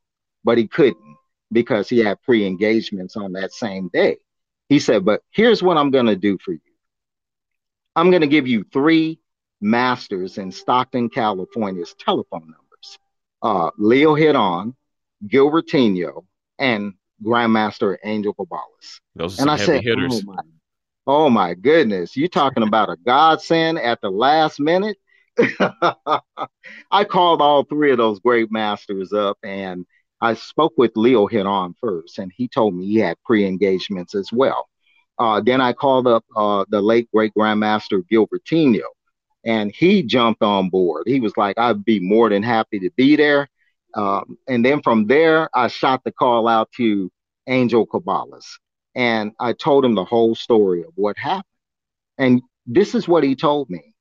but 0.43 0.57
he 0.57 0.67
couldn't 0.67 1.17
because 1.51 1.89
he 1.89 1.99
had 1.99 2.21
pre 2.21 2.45
engagements 2.45 3.15
on 3.17 3.33
that 3.33 3.51
same 3.51 3.89
day. 3.91 4.17
He 4.69 4.79
said, 4.79 5.03
But 5.03 5.21
here's 5.31 5.61
what 5.61 5.77
I'm 5.77 5.91
going 5.91 6.05
to 6.05 6.15
do 6.15 6.37
for 6.43 6.53
you 6.53 6.59
I'm 7.95 8.09
going 8.09 8.21
to 8.21 8.27
give 8.27 8.47
you 8.47 8.65
three 8.71 9.19
masters 9.59 10.37
in 10.37 10.51
Stockton, 10.51 11.09
California's 11.09 11.93
telephone 11.99 12.41
numbers 12.41 12.61
uh, 13.41 13.71
Leo 13.77 14.15
Giron, 14.15 14.75
Gilbert 15.27 15.67
Tenio, 15.67 16.25
and 16.59 16.93
Grandmaster 17.23 17.97
Angel 18.03 18.33
Cabales. 18.33 18.99
Those 19.15 19.39
are 19.39 19.43
and 19.43 19.51
I 19.51 19.57
said, 19.57 19.83
hitters. 19.83 20.23
Oh 20.27 20.33
my, 20.33 20.41
oh 21.11 21.29
my 21.29 21.53
goodness, 21.53 22.15
you 22.15 22.29
talking 22.29 22.63
about 22.63 22.89
a 22.89 22.95
godsend 23.05 23.77
at 23.77 23.99
the 24.01 24.09
last 24.09 24.61
minute? 24.61 24.97
I 26.89 27.03
called 27.03 27.41
all 27.41 27.65
three 27.65 27.91
of 27.91 27.97
those 27.97 28.19
great 28.19 28.49
masters 28.49 29.11
up 29.11 29.37
and 29.43 29.85
I 30.21 30.35
spoke 30.35 30.73
with 30.77 30.91
Leo 30.95 31.27
Giron 31.27 31.73
first, 31.81 32.19
and 32.19 32.31
he 32.33 32.47
told 32.47 32.75
me 32.75 32.85
he 32.85 32.97
had 32.97 33.17
pre 33.25 33.45
engagements 33.45 34.15
as 34.15 34.31
well. 34.31 34.69
Uh, 35.19 35.41
then 35.41 35.59
I 35.59 35.73
called 35.73 36.07
up 36.07 36.23
uh, 36.35 36.63
the 36.69 36.79
late 36.79 37.09
great 37.13 37.33
grandmaster 37.37 38.07
Gilbert 38.07 38.45
Tenio, 38.45 38.87
and 39.43 39.73
he 39.75 40.03
jumped 40.03 40.43
on 40.43 40.69
board. 40.69 41.03
He 41.07 41.19
was 41.19 41.35
like, 41.35 41.57
I'd 41.57 41.83
be 41.83 41.99
more 41.99 42.29
than 42.29 42.43
happy 42.43 42.79
to 42.79 42.91
be 42.95 43.15
there. 43.15 43.49
Um, 43.95 44.37
and 44.47 44.63
then 44.63 44.81
from 44.81 45.07
there, 45.07 45.49
I 45.53 45.67
shot 45.67 46.03
the 46.05 46.11
call 46.11 46.47
out 46.47 46.71
to 46.77 47.11
Angel 47.47 47.85
Cabales, 47.85 48.45
and 48.95 49.31
I 49.39 49.53
told 49.53 49.85
him 49.85 49.95
the 49.95 50.05
whole 50.05 50.35
story 50.35 50.81
of 50.83 50.91
what 50.95 51.17
happened. 51.17 51.43
And 52.17 52.41
this 52.65 52.95
is 52.95 53.07
what 53.07 53.23
he 53.23 53.35
told 53.35 53.69
me. 53.69 53.93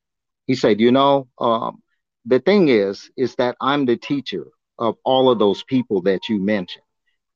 He 0.46 0.54
said, 0.54 0.80
You 0.80 0.92
know, 0.92 1.28
um, 1.38 1.82
the 2.26 2.40
thing 2.40 2.68
is, 2.68 3.10
is 3.16 3.34
that 3.36 3.56
I'm 3.60 3.86
the 3.86 3.96
teacher 3.96 4.46
of 4.78 4.96
all 5.04 5.30
of 5.30 5.38
those 5.38 5.62
people 5.64 6.02
that 6.02 6.28
you 6.28 6.40
mentioned. 6.40 6.84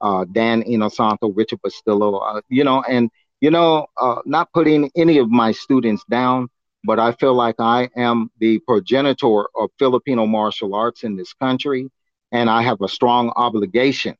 Uh, 0.00 0.24
Dan 0.32 0.62
Inosanto, 0.62 1.32
Richard 1.34 1.60
Bustillo, 1.64 2.20
uh, 2.22 2.40
you 2.48 2.64
know, 2.64 2.82
and, 2.88 3.10
you 3.40 3.50
know, 3.50 3.86
uh, 3.96 4.20
not 4.26 4.52
putting 4.52 4.90
any 4.96 5.18
of 5.18 5.30
my 5.30 5.52
students 5.52 6.04
down, 6.10 6.48
but 6.84 6.98
I 6.98 7.12
feel 7.12 7.34
like 7.34 7.56
I 7.58 7.88
am 7.96 8.30
the 8.38 8.58
progenitor 8.60 9.44
of 9.56 9.70
Filipino 9.78 10.26
martial 10.26 10.74
arts 10.74 11.04
in 11.04 11.16
this 11.16 11.32
country, 11.34 11.90
and 12.32 12.50
I 12.50 12.62
have 12.62 12.80
a 12.82 12.88
strong 12.88 13.30
obligation 13.36 14.16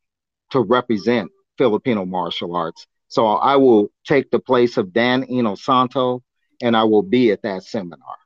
to 0.51 0.61
represent 0.61 1.31
Filipino 1.59 2.05
martial 2.07 2.57
arts. 2.57 2.87
So 3.15 3.27
I 3.29 3.55
will 3.55 3.93
take 4.05 4.33
the 4.33 4.41
place 4.41 4.77
of 4.77 4.93
Dan 4.93 5.25
Inosanto, 5.27 6.21
and 6.61 6.77
I 6.77 6.83
will 6.83 7.05
be 7.05 7.31
at 7.31 7.43
that 7.43 7.63
seminar. 7.63 8.17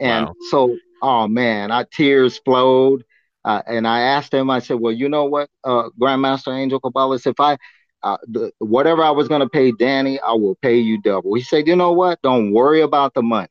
And 0.00 0.26
wow. 0.26 0.34
so, 0.50 0.76
oh 1.00 1.28
man, 1.28 1.70
I 1.70 1.84
tears 1.92 2.36
flowed. 2.44 3.04
Uh, 3.44 3.62
and 3.68 3.86
I 3.86 4.00
asked 4.00 4.34
him, 4.34 4.50
I 4.50 4.58
said, 4.58 4.80
well, 4.80 4.92
you 4.92 5.08
know 5.08 5.26
what, 5.26 5.48
uh, 5.62 5.90
Grandmaster 6.00 6.52
Angel 6.52 6.80
Cabales, 6.80 7.28
if 7.28 7.38
I, 7.38 7.56
uh, 8.02 8.16
the, 8.26 8.50
whatever 8.58 9.04
I 9.04 9.10
was 9.10 9.28
going 9.28 9.42
to 9.42 9.48
pay 9.48 9.70
Danny, 9.70 10.18
I 10.18 10.32
will 10.32 10.56
pay 10.56 10.78
you 10.78 11.00
double. 11.00 11.32
He 11.34 11.42
said, 11.42 11.68
you 11.68 11.76
know 11.76 11.92
what, 11.92 12.20
don't 12.22 12.50
worry 12.50 12.80
about 12.80 13.14
the 13.14 13.22
money. 13.22 13.46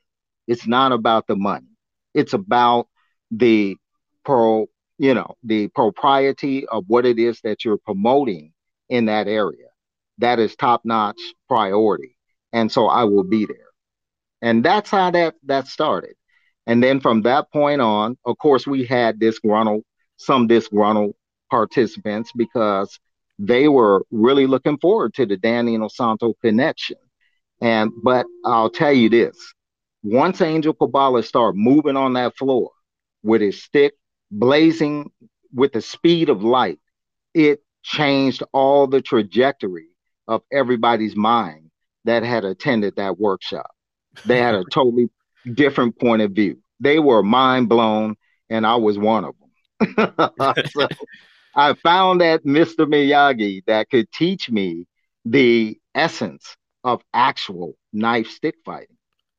It's 0.46 0.68
not 0.68 0.92
about 0.92 1.28
the 1.28 1.38
money. 1.38 1.78
It's 2.14 2.34
about 2.34 2.90
the 3.32 3.78
pro, 4.26 4.68
you 4.98 5.14
know, 5.14 5.36
the 5.44 5.70
propriety 5.70 6.68
of 6.68 6.84
what 6.88 7.06
it 7.06 7.18
is 7.18 7.40
that 7.46 7.64
you're 7.64 7.78
promoting 7.78 8.52
in 8.90 9.06
that 9.06 9.30
area. 9.30 9.68
That 10.20 10.40
is 10.40 10.56
top 10.56 10.82
notch 10.86 11.20
priority. 11.48 12.16
And 12.54 12.72
so 12.72 12.88
I 12.88 13.04
will 13.04 13.24
be 13.24 13.46
there. 13.46 13.58
And 14.42 14.64
that's 14.64 14.90
how 14.90 15.12
that, 15.12 15.36
that 15.44 15.68
started. 15.68 16.16
And 16.68 16.82
then 16.82 17.00
from 17.00 17.24
that 17.24 17.52
point 17.52 17.82
on, 17.82 18.18
of 18.26 18.38
course, 18.38 18.66
we 18.66 18.86
had 18.86 19.20
disgruntled 19.20 19.84
some 20.18 20.48
disgruntled 20.48 21.14
participants 21.50 22.32
because 22.36 23.00
they 23.38 23.68
were 23.68 24.06
really 24.12 24.48
looking 24.48 24.78
forward 24.78 25.14
to 25.16 25.26
the 25.26 25.38
Danny 25.38 25.78
Inosanto 25.78 26.34
connection. 26.42 26.98
And 27.62 27.92
but 28.04 28.26
I'll 28.46 28.70
tell 28.70 28.94
you 28.94 29.10
this: 29.10 29.38
once 30.04 30.42
Angel 30.42 30.74
Cabales 30.74 31.26
started 31.26 31.58
moving 31.58 31.98
on 31.98 32.14
that 32.14 32.36
floor 32.38 32.72
with 33.24 33.42
his 33.42 33.64
stick 33.64 33.94
blazing 34.32 35.12
with 35.54 35.74
the 35.74 35.82
speed 35.82 36.30
of 36.30 36.44
light, 36.44 36.80
it 37.34 37.62
changed 37.84 38.44
all 38.52 38.88
the 38.88 39.02
trajectory 39.02 39.88
of 40.28 40.42
everybody's 40.52 41.16
mind 41.16 41.70
that 42.06 42.24
had 42.24 42.46
attended 42.46 42.96
that 42.96 43.20
workshop. 43.20 43.70
They 44.26 44.40
had 44.40 44.56
a 44.56 44.64
totally 44.72 45.10
different 45.54 46.00
point 46.00 46.22
of 46.22 46.32
view. 46.32 46.60
They 46.80 47.00
were 47.00 47.24
mind 47.24 47.70
blown, 47.70 48.16
and 48.50 48.66
I 48.66 48.76
was 48.76 48.98
one 48.98 49.26
of 49.26 49.36
them. 49.40 50.32
so 50.72 50.88
I 51.56 51.74
found 51.74 52.22
that 52.22 52.44
Mr. 52.44 52.86
Miyagi 52.86 53.64
that 53.66 53.90
could 53.90 54.12
teach 54.12 54.50
me 54.50 54.88
the 55.24 55.80
essence 55.94 56.56
of 56.84 57.02
actual 57.14 57.76
knife 57.94 58.28
stick 58.28 58.56
fighting 58.66 58.98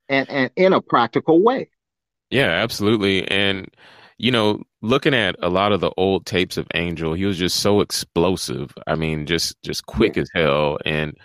and, 0.09 0.28
and 0.28 0.50
in 0.57 0.73
a 0.73 0.81
practical 0.81 1.43
way. 1.43 1.71
Yeah, 2.31 2.49
absolutely. 2.49 3.28
And 3.28 3.69
you 4.18 4.30
know, 4.30 4.62
looking 4.82 5.14
at 5.14 5.37
a 5.42 5.49
lot 5.49 5.73
of 5.73 5.80
the 5.80 5.92
old 5.96 6.26
tapes 6.26 6.56
of 6.56 6.66
Angel, 6.75 7.12
he 7.12 7.25
was 7.25 7.38
just 7.38 7.61
so 7.61 7.80
explosive. 7.80 8.73
I 8.87 8.94
mean, 8.94 9.26
just 9.26 9.61
just 9.62 9.87
quick 9.87 10.16
yeah. 10.16 10.23
as 10.23 10.30
hell. 10.35 10.78
And 10.85 11.16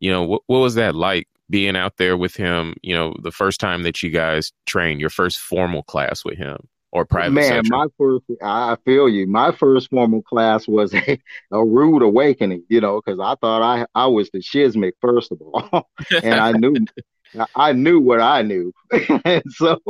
you 0.00 0.10
know, 0.10 0.22
what 0.22 0.42
what 0.46 0.58
was 0.58 0.74
that 0.76 0.94
like 0.94 1.28
being 1.50 1.76
out 1.76 1.96
there 1.96 2.16
with 2.16 2.36
him? 2.36 2.74
You 2.82 2.94
know, 2.94 3.14
the 3.22 3.32
first 3.32 3.60
time 3.60 3.82
that 3.82 4.02
you 4.02 4.10
guys 4.10 4.52
trained, 4.66 5.00
your 5.00 5.10
first 5.10 5.38
formal 5.38 5.82
class 5.82 6.24
with 6.24 6.38
him 6.38 6.68
or 6.92 7.04
private. 7.04 7.32
Man, 7.32 7.44
session? 7.44 7.68
my 7.68 7.86
first, 7.98 8.24
I 8.42 8.76
feel 8.84 9.08
you. 9.08 9.26
My 9.26 9.52
first 9.52 9.90
formal 9.90 10.22
class 10.22 10.68
was 10.68 10.94
a, 10.94 11.20
a 11.50 11.64
rude 11.64 12.02
awakening. 12.02 12.64
You 12.68 12.80
know, 12.80 13.00
because 13.04 13.18
I 13.18 13.34
thought 13.40 13.62
I 13.62 13.86
I 13.94 14.06
was 14.06 14.30
the 14.30 14.38
shizmic 14.38 14.92
first 15.00 15.32
of 15.32 15.40
all, 15.42 15.88
and 16.22 16.34
I 16.34 16.52
knew 16.52 16.74
I 17.54 17.72
knew 17.72 18.00
what 18.00 18.20
I 18.20 18.42
knew, 18.42 18.72
and 19.24 19.42
so 19.48 19.80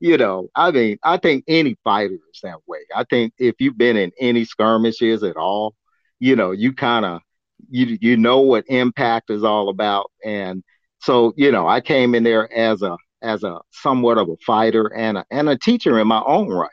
you 0.00 0.16
know, 0.16 0.48
I 0.54 0.70
mean, 0.70 0.98
I 1.02 1.16
think 1.16 1.44
any 1.48 1.76
fighter 1.84 2.14
is 2.14 2.40
that 2.42 2.58
way. 2.66 2.80
I 2.94 3.04
think 3.04 3.34
if 3.38 3.56
you've 3.58 3.78
been 3.78 3.96
in 3.96 4.12
any 4.20 4.44
skirmishes 4.44 5.22
at 5.22 5.36
all, 5.36 5.74
you 6.18 6.36
know, 6.36 6.52
you 6.52 6.72
kind 6.72 7.04
of 7.04 7.20
you 7.68 7.98
you 8.00 8.16
know 8.16 8.40
what 8.40 8.64
impact 8.68 9.30
is 9.30 9.44
all 9.44 9.68
about, 9.68 10.10
and 10.24 10.62
so 11.00 11.32
you 11.36 11.52
know, 11.52 11.68
I 11.68 11.80
came 11.80 12.14
in 12.14 12.24
there 12.24 12.52
as 12.52 12.82
a 12.82 12.96
as 13.22 13.44
a 13.44 13.58
somewhat 13.70 14.18
of 14.18 14.28
a 14.28 14.36
fighter 14.44 14.92
and 14.94 15.18
a 15.18 15.24
and 15.30 15.48
a 15.48 15.58
teacher 15.58 15.98
in 15.98 16.08
my 16.08 16.22
own 16.24 16.48
right, 16.48 16.70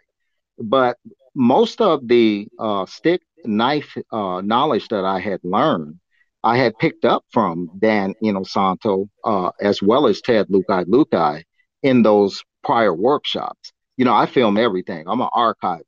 but 0.60 0.98
most 1.36 1.82
of 1.82 2.08
the 2.08 2.48
uh, 2.60 2.86
stick 2.86 3.22
knife 3.46 3.96
uh, 4.12 4.42
knowledge 4.42 4.88
that 4.90 5.06
I 5.06 5.20
had 5.20 5.40
learned, 5.44 6.00
I 6.44 6.58
had 6.58 6.78
picked 6.78 7.06
up 7.06 7.24
from 7.32 7.70
Dan 7.80 8.14
Inosanto 8.24 9.08
uh, 9.24 9.52
as 9.60 9.82
well 9.82 10.08
as 10.08 10.22
Ted 10.22 10.48
Lucaylucay 10.48 11.44
in 11.84 12.04
those 12.04 12.44
prior 12.64 12.94
workshops. 12.94 13.72
You 13.98 14.06
know, 14.06 14.14
I 14.14 14.26
film 14.28 14.58
everything. 14.58 15.06
I'm 15.08 15.22
an 15.22 15.30
archiver. 15.34 15.82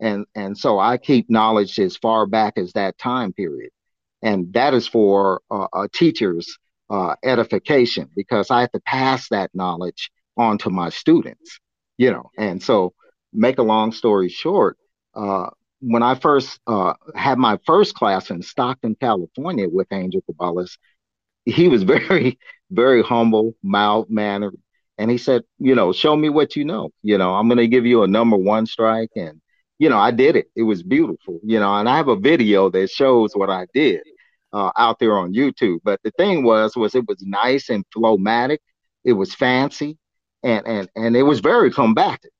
And 0.00 0.26
and 0.34 0.56
so 0.58 0.78
I 0.78 0.98
keep 0.98 1.30
knowledge 1.30 1.78
as 1.78 1.96
far 1.96 2.26
back 2.26 2.54
as 2.56 2.72
that 2.72 2.98
time 2.98 3.32
period. 3.32 3.70
And 4.22 4.52
that 4.54 4.74
is 4.74 4.86
for 4.86 5.42
uh, 5.50 5.68
a 5.74 5.88
teacher's 5.88 6.58
uh, 6.90 7.14
edification 7.22 8.08
because 8.16 8.50
I 8.50 8.62
have 8.62 8.72
to 8.72 8.80
pass 8.80 9.28
that 9.28 9.50
knowledge 9.54 10.10
on 10.36 10.58
to 10.58 10.70
my 10.70 10.88
students, 10.88 11.60
you 11.98 12.10
know. 12.10 12.30
And 12.38 12.62
so, 12.62 12.94
make 13.32 13.58
a 13.58 13.62
long 13.62 13.92
story 13.92 14.28
short, 14.28 14.76
uh, 15.14 15.50
when 15.86 16.02
I 16.02 16.14
first 16.14 16.58
uh, 16.66 16.94
had 17.14 17.38
my 17.38 17.58
first 17.66 17.94
class 17.94 18.30
in 18.30 18.42
Stockton, 18.42 18.96
California 19.00 19.68
with 19.68 19.88
Angel 19.92 20.22
Cabales, 20.28 20.78
he 21.44 21.68
was 21.68 21.82
very, 21.96 22.38
very 22.70 23.02
humble, 23.02 23.54
mild 23.62 24.10
mannered, 24.10 24.56
and 24.98 25.10
he 25.10 25.18
said, 25.18 25.42
you 25.58 25.74
know, 25.74 25.92
show 25.92 26.14
me 26.16 26.28
what 26.28 26.56
you 26.56 26.64
know. 26.64 26.90
You 27.02 27.18
know, 27.18 27.34
I'm 27.34 27.48
going 27.48 27.58
to 27.58 27.68
give 27.68 27.86
you 27.86 28.02
a 28.02 28.08
number 28.08 28.36
one 28.36 28.66
strike. 28.66 29.10
And, 29.16 29.40
you 29.78 29.88
know, 29.88 29.98
I 29.98 30.10
did 30.10 30.36
it. 30.36 30.46
It 30.54 30.62
was 30.62 30.82
beautiful, 30.82 31.40
you 31.42 31.58
know, 31.58 31.74
and 31.74 31.88
I 31.88 31.96
have 31.96 32.08
a 32.08 32.16
video 32.16 32.70
that 32.70 32.90
shows 32.90 33.34
what 33.34 33.50
I 33.50 33.66
did 33.74 34.02
uh, 34.52 34.70
out 34.76 34.98
there 35.00 35.18
on 35.18 35.34
YouTube. 35.34 35.78
But 35.82 36.00
the 36.04 36.12
thing 36.12 36.44
was, 36.44 36.76
was 36.76 36.94
it 36.94 37.08
was 37.08 37.20
nice 37.22 37.70
and 37.70 37.84
flowmatic. 37.94 38.58
It 39.04 39.14
was 39.14 39.34
fancy 39.34 39.98
and, 40.42 40.66
and, 40.66 40.88
and 40.94 41.16
it 41.16 41.24
was 41.24 41.40
very 41.40 41.72
combative. 41.72 42.30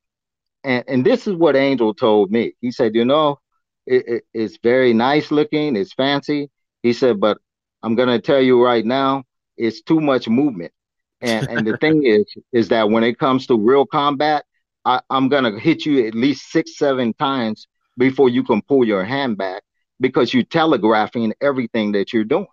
And, 0.62 0.84
and 0.86 1.04
this 1.04 1.26
is 1.26 1.34
what 1.34 1.56
Angel 1.56 1.92
told 1.92 2.30
me. 2.30 2.54
He 2.60 2.70
said, 2.70 2.94
you 2.94 3.04
know, 3.04 3.38
it, 3.86 4.08
it, 4.08 4.24
it's 4.32 4.58
very 4.62 4.92
nice 4.92 5.30
looking. 5.30 5.76
It's 5.76 5.92
fancy. 5.92 6.50
He 6.82 6.92
said, 6.92 7.20
but 7.20 7.38
I'm 7.82 7.94
going 7.94 8.08
to 8.08 8.20
tell 8.20 8.40
you 8.40 8.62
right 8.62 8.84
now, 8.84 9.24
it's 9.56 9.82
too 9.82 10.00
much 10.00 10.28
movement. 10.28 10.72
And 11.20 11.48
and 11.48 11.66
the 11.66 11.76
thing 11.78 12.04
is, 12.04 12.24
is 12.52 12.68
that 12.68 12.90
when 12.90 13.04
it 13.04 13.18
comes 13.18 13.46
to 13.46 13.58
real 13.58 13.86
combat, 13.86 14.44
I, 14.84 15.00
I'm 15.10 15.28
gonna 15.28 15.58
hit 15.58 15.86
you 15.86 16.06
at 16.06 16.14
least 16.14 16.50
six, 16.50 16.76
seven 16.76 17.14
times 17.14 17.66
before 17.96 18.28
you 18.28 18.42
can 18.42 18.60
pull 18.62 18.84
your 18.84 19.04
hand 19.04 19.38
back 19.38 19.62
because 20.00 20.34
you're 20.34 20.44
telegraphing 20.44 21.32
everything 21.40 21.92
that 21.92 22.12
you're 22.12 22.24
doing. 22.24 22.46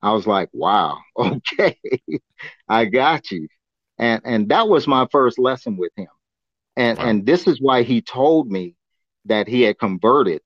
I 0.00 0.12
was 0.12 0.26
like, 0.26 0.48
wow, 0.52 0.98
okay, 1.18 1.78
I 2.68 2.84
got 2.84 3.30
you. 3.30 3.48
And 3.98 4.22
and 4.24 4.48
that 4.50 4.68
was 4.68 4.86
my 4.86 5.08
first 5.10 5.38
lesson 5.38 5.76
with 5.76 5.92
him. 5.96 6.06
And 6.76 6.98
wow. 6.98 7.04
and 7.06 7.26
this 7.26 7.48
is 7.48 7.60
why 7.60 7.82
he 7.82 8.00
told 8.00 8.48
me 8.48 8.76
that 9.26 9.48
he 9.48 9.62
had 9.62 9.78
converted 9.78 10.40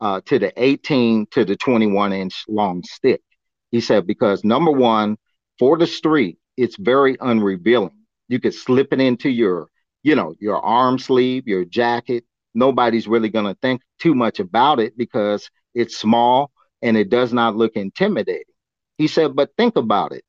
uh, 0.00 0.20
to 0.26 0.38
the 0.38 0.52
18 0.62 1.26
to 1.32 1.44
the 1.44 1.56
21 1.56 2.12
inch 2.12 2.44
long 2.48 2.82
stick. 2.84 3.22
He 3.70 3.80
said 3.80 4.06
because 4.06 4.44
number 4.44 4.70
one, 4.70 5.16
for 5.58 5.78
the 5.78 5.86
street, 5.86 6.38
it's 6.56 6.76
very 6.76 7.16
unrevealing. 7.20 8.04
You 8.28 8.40
could 8.40 8.54
slip 8.54 8.92
it 8.92 9.00
into 9.00 9.30
your, 9.30 9.68
you 10.02 10.14
know, 10.14 10.34
your 10.38 10.60
arm 10.60 10.98
sleeve, 10.98 11.46
your 11.46 11.64
jacket. 11.64 12.24
Nobody's 12.54 13.08
really 13.08 13.28
going 13.28 13.46
to 13.46 13.58
think 13.60 13.82
too 13.98 14.14
much 14.14 14.40
about 14.40 14.80
it 14.80 14.96
because 14.96 15.50
it's 15.74 15.96
small 15.96 16.50
and 16.82 16.96
it 16.96 17.10
does 17.10 17.32
not 17.32 17.56
look 17.56 17.72
intimidating. 17.74 18.54
He 18.98 19.08
said, 19.08 19.36
but 19.36 19.50
think 19.56 19.76
about 19.76 20.12
it. 20.12 20.24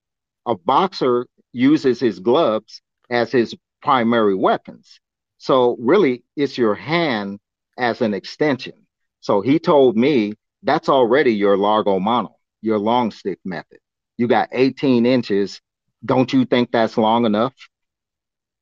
A 0.45 0.55
boxer 0.55 1.27
uses 1.53 1.99
his 1.99 2.19
gloves 2.19 2.81
as 3.09 3.31
his 3.31 3.55
primary 3.81 4.35
weapons. 4.35 4.99
So 5.37 5.77
really 5.79 6.23
it's 6.35 6.57
your 6.57 6.75
hand 6.75 7.39
as 7.77 8.01
an 8.01 8.13
extension. 8.13 8.73
So 9.19 9.41
he 9.41 9.59
told 9.59 9.97
me 9.97 10.33
that's 10.63 10.89
already 10.89 11.33
your 11.33 11.57
largo 11.57 11.99
mono, 11.99 12.35
your 12.61 12.77
long 12.77 13.11
stick 13.11 13.39
method. 13.45 13.79
You 14.17 14.27
got 14.27 14.49
18 14.51 15.05
inches 15.05 15.61
don't 16.05 16.31
you 16.31 16.45
think 16.45 16.71
that's 16.71 16.97
long 16.97 17.25
enough? 17.25 17.53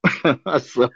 so 0.62 0.90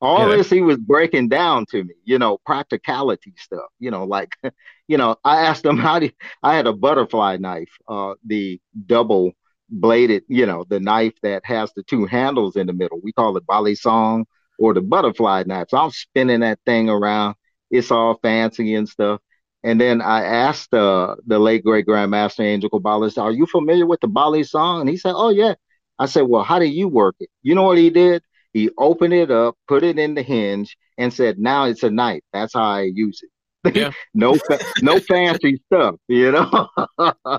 all 0.00 0.28
yeah. 0.30 0.36
this 0.36 0.50
he 0.50 0.60
was 0.60 0.78
breaking 0.78 1.28
down 1.28 1.66
to 1.70 1.84
me, 1.84 1.94
you 2.04 2.18
know, 2.18 2.38
practicality 2.44 3.34
stuff, 3.36 3.66
you 3.78 3.90
know, 3.90 4.04
like, 4.04 4.30
you 4.88 4.96
know, 4.96 5.16
I 5.24 5.42
asked 5.42 5.64
him 5.64 5.76
how 5.76 5.98
do 5.98 6.06
you, 6.06 6.12
I 6.42 6.54
had 6.54 6.66
a 6.66 6.72
butterfly 6.72 7.36
knife, 7.36 7.70
uh, 7.88 8.14
the 8.24 8.60
double 8.86 9.32
bladed, 9.68 10.24
you 10.28 10.46
know, 10.46 10.64
the 10.68 10.80
knife 10.80 11.14
that 11.22 11.44
has 11.44 11.72
the 11.74 11.82
two 11.82 12.06
handles 12.06 12.56
in 12.56 12.66
the 12.66 12.72
middle. 12.72 13.00
We 13.02 13.12
call 13.12 13.36
it 13.36 13.46
balisong 13.46 14.24
or 14.60 14.74
the 14.74 14.82
butterfly 14.82 15.42
knife. 15.46 15.68
So 15.70 15.78
I'm 15.78 15.90
spinning 15.90 16.40
that 16.40 16.60
thing 16.66 16.88
around. 16.88 17.34
It's 17.70 17.90
all 17.90 18.18
fancy 18.22 18.74
and 18.74 18.88
stuff. 18.88 19.20
And 19.64 19.80
then 19.80 20.00
I 20.02 20.22
asked 20.22 20.72
uh, 20.72 21.16
the 21.26 21.38
late 21.38 21.64
great 21.64 21.86
grandmaster 21.86 22.44
Angel 22.44 22.70
Cabales, 22.70 23.18
"Are 23.18 23.32
you 23.32 23.46
familiar 23.46 23.86
with 23.86 24.00
the 24.00 24.08
balisong?" 24.08 24.82
And 24.82 24.88
he 24.88 24.96
said, 24.96 25.14
"Oh 25.16 25.30
yeah." 25.30 25.54
I 25.98 26.06
said, 26.06 26.22
"Well, 26.22 26.44
how 26.44 26.58
do 26.58 26.66
you 26.66 26.88
work 26.88 27.16
it?" 27.20 27.28
You 27.42 27.54
know 27.54 27.64
what 27.64 27.78
he 27.78 27.90
did? 27.90 28.22
He 28.52 28.70
opened 28.78 29.14
it 29.14 29.30
up, 29.30 29.56
put 29.68 29.82
it 29.82 29.98
in 29.98 30.14
the 30.14 30.22
hinge, 30.22 30.76
and 30.98 31.12
said, 31.12 31.38
"Now 31.38 31.64
it's 31.64 31.82
a 31.82 31.90
knife. 31.90 32.22
That's 32.32 32.54
how 32.54 32.64
I 32.64 32.90
use 32.94 33.22
it." 33.22 33.30
Yeah. 33.74 33.92
no, 34.14 34.34
fa- 34.34 34.60
no 34.80 34.98
fancy 35.00 35.60
stuff, 35.66 35.96
you 36.08 36.32
know. 36.32 36.68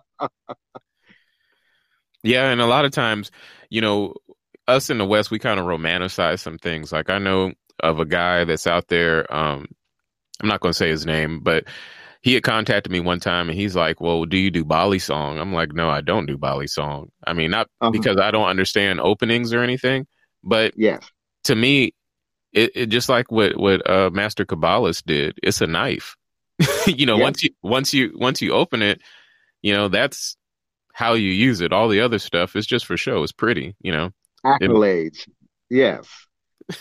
yeah, 2.24 2.52
and 2.52 2.62
a 2.62 2.68
lot 2.68 2.86
of 2.86 2.92
times, 2.92 3.32
you 3.70 3.82
know, 3.82 4.14
us 4.68 4.90
in 4.90 4.98
the 4.98 5.06
West, 5.06 5.32
we 5.32 5.40
kind 5.40 5.60
of 5.60 5.66
romanticize 5.66 6.40
some 6.40 6.58
things. 6.58 6.92
Like 6.92 7.10
I 7.10 7.18
know 7.18 7.54
of 7.82 8.00
a 8.00 8.06
guy 8.06 8.44
that's 8.44 8.68
out 8.68 8.88
there. 8.88 9.32
Um, 9.34 9.68
I'm 10.42 10.48
not 10.48 10.60
going 10.60 10.72
to 10.72 10.78
say 10.78 10.90
his 10.90 11.06
name, 11.06 11.42
but 11.42 11.66
he 12.22 12.36
had 12.36 12.44
contacted 12.44 12.92
me 12.92 13.00
one 13.00 13.20
time 13.20 13.50
and 13.50 13.58
he's 13.58 13.76
like, 13.76 14.00
"Well, 14.00 14.26
do 14.26 14.38
you 14.38 14.52
do 14.52 14.64
balisong? 14.64 15.40
I'm 15.40 15.54
like, 15.54 15.74
"No, 15.74 15.90
I 15.90 16.02
don't 16.02 16.28
do 16.28 16.38
balisong. 16.38 17.10
I 17.26 17.34
mean, 17.34 17.52
not 17.52 17.68
uh-huh. 17.82 17.92
because 17.92 18.18
I 18.18 18.32
don't 18.32 18.48
understand 18.48 19.00
openings 19.00 19.54
or 19.54 19.64
anything, 19.64 20.06
but 20.44 20.74
yeah, 20.78 21.00
to 21.46 21.56
me, 21.56 21.94
it, 22.54 22.72
it 22.76 22.86
just 22.88 23.10
like 23.10 23.32
what 23.32 23.58
what 23.58 23.88
uh, 23.90 24.12
Master 24.12 24.46
Cabales 24.46 25.04
did. 25.04 25.40
It's 25.42 25.62
a 25.62 25.68
knife. 25.68 26.16
you 26.88 27.08
know, 27.08 27.18
once 27.18 27.44
you 27.44 27.50
once 27.64 27.94
you 27.94 28.12
once 28.16 28.42
you 28.42 28.54
open 28.54 28.84
it, 28.84 29.02
you 29.64 29.74
know 29.74 29.88
that's 29.88 30.38
how 30.94 31.14
you 31.14 31.32
use 31.32 31.62
it. 31.62 31.74
All 31.74 31.88
the 31.88 32.02
other 32.02 32.20
stuff 32.20 32.56
is 32.56 32.68
just 32.68 32.86
for 32.86 32.98
show. 32.98 33.24
It's 33.24 33.32
pretty, 33.32 33.76
you 33.82 33.92
know. 33.92 34.12
Accolades, 34.46 35.28
it, 35.28 35.34
yes. 35.70 36.08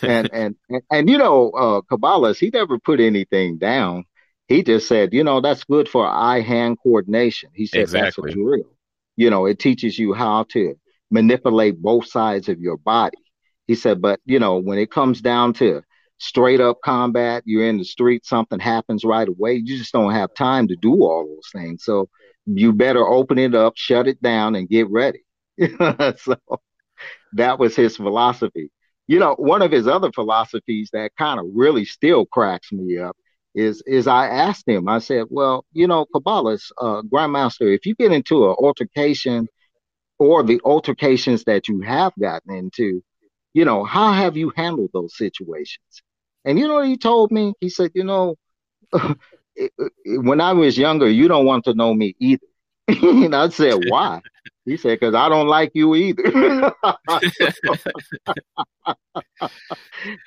and, 0.03 0.31
and, 0.33 0.57
and 0.69 0.83
and 0.91 1.11
you 1.11 1.19
know, 1.19 1.51
uh, 1.51 2.33
he 2.33 2.51
never 2.51 2.79
put 2.79 3.01
anything 3.01 3.59
down. 3.59 4.05
He 4.49 4.63
just 4.63 4.89
said, 4.89 5.13
you 5.13 5.23
know, 5.23 5.41
that's 5.41 5.65
good 5.65 5.89
for 5.89 6.07
eye 6.07 6.41
hand 6.41 6.79
coordination. 6.83 7.51
He 7.55 7.67
said 7.67 7.83
exactly. 7.83 8.31
that's 8.31 8.35
a 8.35 8.39
drill. 8.39 8.77
You 9.17 9.31
know, 9.31 9.47
it 9.47 9.59
teaches 9.59 9.99
you 9.99 10.13
how 10.13 10.45
to 10.51 10.75
manipulate 11.11 11.81
both 11.81 12.07
sides 12.07 12.49
of 12.49 12.61
your 12.61 12.77
body. 12.77 13.19
He 13.67 13.75
said, 13.75 14.01
but 14.01 14.21
you 14.25 14.39
know, 14.39 14.59
when 14.59 14.79
it 14.79 14.91
comes 14.91 15.21
down 15.21 15.53
to 15.55 15.83
straight 16.19 16.61
up 16.61 16.79
combat, 16.85 17.43
you're 17.47 17.69
in 17.69 17.79
the 17.79 17.85
street, 17.85 18.27
something 18.27 18.59
happens 18.59 19.05
right 19.05 19.29
away. 19.29 19.55
You 19.55 19.79
just 19.79 19.93
don't 19.93 20.13
have 20.13 20.35
time 20.35 20.69
to 20.69 20.77
do 20.77 20.95
all 21.03 21.27
those 21.27 21.63
things. 21.63 21.85
So 21.85 22.09
you 22.47 22.73
better 22.73 23.07
open 23.07 23.39
it 23.39 23.55
up, 23.55 23.75
shut 23.77 24.09
it 24.09 24.23
down, 24.23 24.55
and 24.55 24.69
get 24.69 24.89
ready. 24.91 25.23
so 25.59 26.37
that 27.35 27.59
was 27.59 27.77
his 27.77 27.97
philosophy. 27.97 28.71
You 29.07 29.19
know, 29.19 29.35
one 29.39 29.63
of 29.63 29.73
his 29.73 29.87
other 29.87 30.13
philosophies 30.13 30.91
that 30.93 31.11
kind 31.17 31.41
of 31.41 31.47
really 31.53 31.85
still 31.85 32.27
cracks 32.27 32.71
me 32.73 32.99
up 32.99 33.17
is 33.55 33.83
is 33.87 34.07
I 34.07 34.29
asked 34.29 34.69
him, 34.69 34.89
I 34.89 35.01
said, 35.01 35.25
Well, 35.29 35.65
you 35.73 35.87
know, 35.89 36.07
Cabales, 36.15 36.71
uh, 36.79 37.03
Grandmaster, 37.03 37.75
if 37.75 37.87
you 37.87 37.95
get 37.95 38.13
into 38.13 38.45
an 38.49 38.57
altercation 38.59 39.49
or 40.19 40.43
the 40.43 40.61
altercations 40.65 41.45
that 41.45 41.67
you 41.67 41.81
have 41.81 42.13
gotten 42.21 42.55
into, 42.55 43.03
you 43.55 43.65
know, 43.65 43.85
how 43.85 44.13
have 44.13 44.37
you 44.37 44.53
handled 44.57 44.91
those 44.93 45.17
situations? 45.17 46.03
And 46.45 46.59
you 46.59 46.69
know 46.69 46.75
what 46.75 46.87
he 46.87 46.97
told 46.97 47.33
me? 47.33 47.55
He 47.61 47.69
said, 47.69 47.91
you 47.95 48.05
know, 48.05 48.37
when 50.07 50.41
I 50.41 50.53
was 50.53 50.79
younger, 50.79 51.09
you 51.09 51.29
don't 51.29 51.47
want 51.47 51.65
to 51.65 51.75
know 51.75 51.93
me 51.93 52.15
either. 52.19 52.47
and 52.89 53.35
I 53.35 53.49
said, 53.49 53.75
why? 53.89 54.21
He 54.65 54.77
said, 54.77 55.01
because 55.01 55.15
I 55.15 55.29
don't 55.29 55.49
like 55.49 55.73
you 55.75 55.95
either. 55.95 56.23
I 56.85 56.97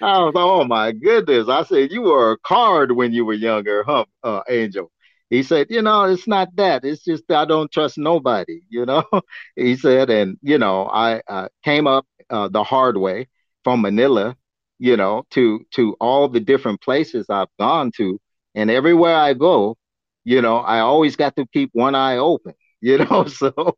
was, 0.01 0.33
oh 0.35 0.63
my 0.65 0.91
goodness. 0.91 1.47
I 1.49 1.63
said, 1.63 1.91
you 1.91 2.01
were 2.01 2.33
a 2.33 2.37
card 2.39 2.91
when 2.93 3.13
you 3.13 3.25
were 3.25 3.33
younger, 3.33 3.83
huh, 3.83 4.05
uh, 4.23 4.41
Angel? 4.49 4.91
He 5.29 5.43
said, 5.43 5.67
you 5.69 5.81
know, 5.81 6.03
it's 6.03 6.27
not 6.27 6.55
that. 6.57 6.85
It's 6.85 7.03
just 7.03 7.23
I 7.31 7.45
don't 7.45 7.71
trust 7.71 7.97
nobody, 7.97 8.61
you 8.69 8.85
know? 8.85 9.05
he 9.55 9.75
said, 9.75 10.09
and, 10.09 10.37
you 10.41 10.57
know, 10.57 10.87
I 10.87 11.21
uh, 11.27 11.47
came 11.63 11.87
up 11.87 12.05
uh, 12.29 12.49
the 12.49 12.63
hard 12.63 12.97
way 12.97 13.27
from 13.63 13.81
Manila 13.81 14.35
you 14.79 14.97
know, 14.97 15.23
to 15.31 15.65
to 15.71 15.95
all 16.01 16.27
the 16.27 16.39
different 16.41 16.81
places 16.81 17.27
I've 17.29 17.47
gone 17.59 17.91
to, 17.97 18.19
and 18.55 18.69
everywhere 18.69 19.15
I 19.15 19.33
go, 19.33 19.77
you 20.25 20.41
know, 20.41 20.57
I 20.57 20.79
always 20.79 21.15
got 21.15 21.35
to 21.37 21.45
keep 21.53 21.69
one 21.73 21.95
eye 21.95 22.17
open, 22.17 22.53
you 22.83 22.97
know. 22.99 23.25
So 23.27 23.77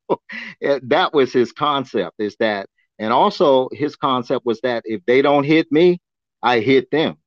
that 0.61 1.13
was 1.13 1.31
his 1.31 1.51
concept 1.51 2.15
is 2.19 2.35
that, 2.39 2.67
and 2.99 3.13
also 3.13 3.69
his 3.71 3.95
concept 3.95 4.45
was 4.45 4.59
that 4.61 4.83
if 4.85 5.05
they 5.05 5.21
don't 5.21 5.43
hit 5.43 5.71
me, 5.71 5.99
I 6.41 6.59
hit 6.59 6.91
them, 6.91 7.17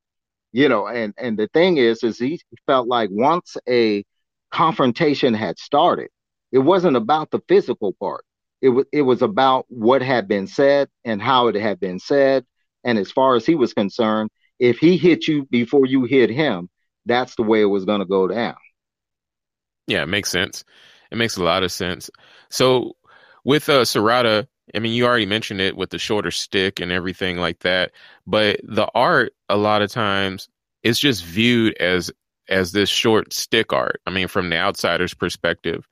you 0.53 0.69
know. 0.69 0.87
And 0.87 1.15
and 1.17 1.39
the 1.39 1.49
thing 1.55 1.79
is, 1.79 2.03
is 2.03 2.19
he 2.19 2.41
felt 2.67 2.89
like 2.89 3.11
once 3.13 3.57
a 3.69 4.05
confrontation 4.51 5.35
had 5.35 5.59
started, 5.59 6.09
it 6.53 6.59
wasn't 6.59 6.97
about 6.97 7.31
the 7.31 7.41
physical 7.49 7.95
part. 7.95 8.25
It 8.61 8.71
was 8.71 8.87
it 8.93 9.03
was 9.03 9.23
about 9.23 9.67
what 9.69 10.03
had 10.03 10.29
been 10.29 10.47
said 10.47 10.89
and 11.05 11.23
how 11.23 11.49
it 11.49 11.55
had 11.55 11.81
been 11.81 12.01
said 12.01 12.45
and 12.85 12.99
as 12.99 13.11
far 13.11 13.37
as 13.37 13.45
he 13.45 13.55
was 13.55 13.75
concerned, 13.75 14.31
if 14.59 14.79
he 14.79 14.97
hit 14.97 15.29
you 15.29 15.47
before 15.51 15.87
you 15.87 16.05
hit 16.05 16.31
him, 16.31 16.69
that's 17.07 17.35
the 17.37 17.43
way 17.43 17.61
it 17.61 17.67
was 17.67 17.85
going 17.85 18.01
to 18.01 18.07
go 18.07 18.29
down. 18.29 18.57
Yeah, 19.87 20.03
it 20.03 20.09
makes 20.09 20.31
sense. 20.31 20.65
It 21.11 21.19
makes 21.19 21.37
a 21.37 21.43
lot 21.43 21.63
of 21.63 21.73
sense. 21.73 22.11
So 22.51 22.97
with 23.45 23.69
uh, 23.69 23.83
Serrada, 23.83 24.47
I 24.75 24.79
mean, 24.79 24.93
you 24.93 25.07
already 25.07 25.27
mentioned 25.27 25.61
it 25.61 25.77
with 25.77 25.91
the 25.91 25.99
shorter 25.99 26.31
stick 26.31 26.81
and 26.81 26.93
everything 26.93 27.39
like 27.39 27.61
that, 27.61 27.93
but 28.27 28.61
the 28.63 28.89
art 28.95 29.35
a 29.49 29.57
lot 29.57 29.83
of 29.83 29.91
times 29.91 30.49
is 30.83 30.99
just 30.99 31.25
viewed 31.25 31.77
as 31.79 32.11
as 32.49 32.73
this 32.73 32.89
short 32.89 33.33
stick 33.33 33.73
art. 33.73 34.01
I 34.07 34.11
mean, 34.11 34.29
from 34.29 34.51
the 34.51 34.57
outsider's 34.57 35.15
perspective, 35.15 35.87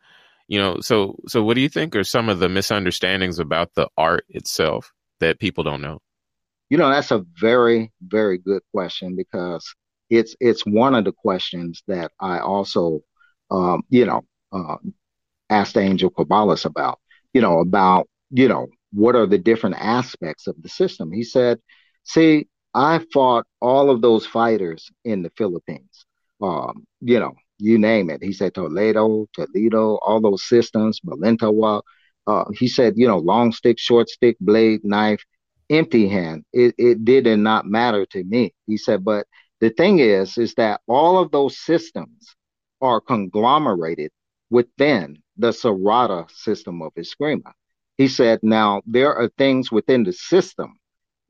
you 0.48 0.58
know. 0.58 0.80
So, 0.80 1.16
so 1.26 1.42
what 1.42 1.54
do 1.54 1.60
you 1.60 1.68
think 1.68 1.94
are 1.96 2.04
some 2.04 2.28
of 2.28 2.38
the 2.38 2.48
misunderstandings 2.48 3.38
about 3.38 3.74
the 3.74 3.88
art 3.96 4.24
itself 4.28 4.92
that 5.20 5.38
people 5.38 5.64
don't 5.64 5.82
know? 5.82 6.00
You 6.70 6.78
know, 6.78 6.90
that's 6.90 7.10
a 7.10 7.24
very, 7.40 7.92
very 8.02 8.38
good 8.38 8.62
question 8.74 9.16
because 9.16 9.74
it's 10.10 10.34
it's 10.40 10.64
one 10.66 10.94
of 10.94 11.04
the 11.04 11.12
questions 11.12 11.82
that 11.88 12.12
I 12.20 12.38
also, 12.38 13.00
um, 13.50 13.82
you 13.88 14.06
know, 14.06 14.22
uh, 14.52 14.76
asked 15.50 15.76
Angel 15.76 16.10
Cabales 16.10 16.64
about. 16.64 16.98
You 17.32 17.42
know, 17.42 17.60
about 17.60 18.08
you 18.30 18.48
know 18.48 18.68
what 18.92 19.14
are 19.16 19.26
the 19.26 19.38
different 19.38 19.76
aspects 19.78 20.46
of 20.46 20.60
the 20.62 20.68
system. 20.68 21.12
He 21.12 21.22
said, 21.22 21.58
"See, 22.04 22.48
I 22.74 23.00
fought 23.12 23.46
all 23.60 23.90
of 23.90 24.02
those 24.02 24.26
fighters 24.26 24.90
in 25.04 25.22
the 25.22 25.30
Philippines. 25.36 26.06
Um, 26.42 26.86
you 27.00 27.20
know, 27.20 27.34
you 27.58 27.78
name 27.78 28.10
it. 28.10 28.22
He 28.22 28.32
said 28.32 28.54
Toledo, 28.54 29.26
Toledo, 29.34 29.98
all 30.02 30.20
those 30.20 30.46
systems, 30.46 31.00
Balintawak. 31.00 31.82
Uh, 32.26 32.44
he 32.58 32.68
said, 32.68 32.94
you 32.96 33.06
know, 33.06 33.18
long 33.18 33.52
stick, 33.52 33.78
short 33.78 34.08
stick, 34.08 34.36
blade, 34.40 34.80
knife 34.84 35.22
empty 35.70 36.08
hand. 36.08 36.44
It, 36.52 36.74
it 36.78 37.04
did 37.04 37.26
not 37.38 37.66
matter 37.66 38.06
to 38.06 38.24
me. 38.24 38.54
He 38.66 38.76
said, 38.76 39.04
but 39.04 39.26
the 39.60 39.70
thing 39.70 39.98
is, 39.98 40.38
is 40.38 40.54
that 40.54 40.80
all 40.86 41.18
of 41.18 41.30
those 41.30 41.58
systems 41.58 42.34
are 42.80 43.00
conglomerated 43.00 44.10
within 44.50 45.22
the 45.36 45.50
Serrada 45.50 46.30
system 46.30 46.82
of 46.82 46.94
Eskrima. 46.94 47.52
He 47.96 48.08
said, 48.08 48.40
now 48.42 48.82
there 48.86 49.14
are 49.14 49.30
things 49.38 49.72
within 49.72 50.04
the 50.04 50.12
system 50.12 50.78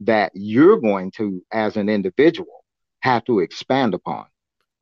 that 0.00 0.32
you're 0.34 0.80
going 0.80 1.10
to, 1.12 1.42
as 1.52 1.76
an 1.76 1.88
individual, 1.88 2.64
have 3.00 3.24
to 3.24 3.40
expand 3.40 3.94
upon. 3.94 4.26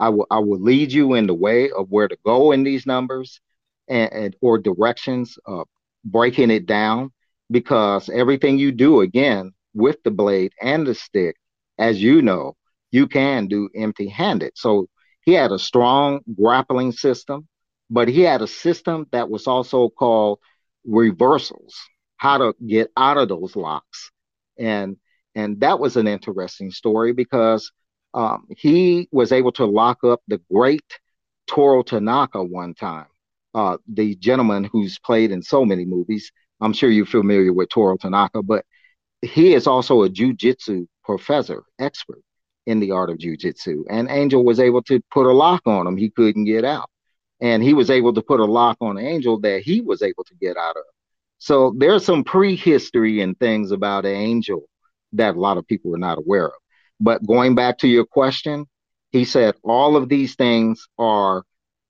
I 0.01 0.09
will, 0.09 0.27
I 0.31 0.39
will 0.39 0.61
lead 0.61 0.93
you 0.93 1.15
in 1.15 1.27
the 1.27 1.35
way 1.35 1.71
of 1.71 1.91
where 1.91 2.09
to 2.09 2.17
go 2.25 2.53
in 2.53 2.65
these 2.65 2.87
numbers 2.87 3.41
and, 3.89 4.13
and 4.13 4.37
or 4.41 4.59
directions, 4.59 5.39
of 5.47 5.67
breaking 6.05 6.51
it 6.51 6.67
down 6.67 7.13
because 7.51 8.09
everything 8.09 8.59
you 8.59 8.73
do 8.73 9.01
again 9.01 9.53
with 9.75 10.03
the 10.03 10.11
blade 10.11 10.53
and 10.61 10.87
the 10.87 10.95
stick, 10.95 11.37
as 11.79 12.03
you 12.03 12.23
know, 12.23 12.57
you 12.91 13.07
can 13.07 13.47
do 13.47 13.69
empty 13.75 14.09
handed. 14.09 14.53
So 14.55 14.89
he 15.25 15.33
had 15.33 15.53
a 15.53 15.59
strong 15.59 16.21
grappling 16.39 16.93
system, 16.93 17.49
but 17.95 18.09
he 18.09 18.23
had 18.23 18.43
a 18.43 18.49
system 18.49 19.07
that 19.13 19.31
was 19.31 19.47
also 19.47 19.89
called 19.89 20.41
reversals, 20.85 21.77
how 22.17 22.39
to 22.39 22.53
get 22.67 22.91
out 22.97 23.19
of 23.19 23.29
those 23.29 23.55
locks. 23.55 24.11
And 24.59 24.97
and 25.37 25.61
that 25.61 25.79
was 25.79 25.97
an 25.97 26.09
interesting 26.09 26.73
story 26.73 27.13
because 27.13 27.71
um, 28.13 28.47
he 28.57 29.09
was 29.13 29.31
able 29.31 29.53
to 29.53 29.65
lock 29.65 30.03
up 30.03 30.23
the 30.27 30.41
great 30.53 30.99
Toru 31.47 31.85
Tanaka 31.85 32.43
one 32.43 32.75
time, 32.75 33.07
uh, 33.55 33.79
the 33.87 34.17
gentleman 34.17 34.65
who's 34.65 34.99
played 34.99 35.31
in 35.31 35.43
so 35.43 35.65
many 35.65 35.85
movies. 35.85 36.33
I'm 36.61 36.73
sure 36.73 36.91
you're 36.91 37.07
familiar 37.07 37.53
with 37.53 37.69
Toru 37.69 37.97
Tanaka, 37.97 38.43
but 38.43 38.65
he 39.23 39.55
is 39.55 39.69
also 39.69 40.03
a 40.03 40.09
jujitsu 40.09 40.87
professor, 41.05 41.63
expert 41.79 42.23
in 42.67 42.81
the 42.81 42.91
art 42.91 43.11
of 43.11 43.19
jujitsu. 43.19 43.85
And 43.89 44.09
Angel 44.11 44.45
was 44.45 44.59
able 44.59 44.83
to 44.85 45.01
put 45.13 45.27
a 45.27 45.33
lock 45.33 45.63
on 45.67 45.87
him. 45.87 45.97
He 45.97 46.11
couldn't 46.11 46.45
get 46.45 46.65
out. 46.65 46.89
And 47.45 47.63
he 47.63 47.75
was 47.75 47.91
able 47.91 48.15
to 48.15 48.23
put 48.23 48.41
a 48.41 48.47
lock 48.47 48.79
on 48.81 48.97
Angel 48.97 49.39
that 49.41 49.61
he 49.61 49.83
was 49.83 50.01
able 50.01 50.25
to 50.25 50.35
get 50.35 50.57
out 50.57 50.77
of. 50.77 50.85
So 51.39 51.75
there's 51.77 52.03
some 52.03 52.25
prehistory 52.25 53.21
and 53.21 53.39
things 53.39 53.71
about 53.71 54.07
Angel 54.07 54.63
that 55.13 55.37
a 55.37 55.39
lot 55.39 55.59
of 55.59 55.67
people 55.67 55.95
are 55.95 55.99
not 55.99 56.17
aware 56.17 56.47
of. 56.47 56.55
But 57.01 57.27
going 57.27 57.55
back 57.55 57.77
to 57.79 57.87
your 57.87 58.07
question, 58.07 58.65
he 59.11 59.27
said 59.27 59.57
all 59.63 59.95
of 59.95 60.09
these 60.09 60.37
things 60.37 60.89
are 60.99 61.45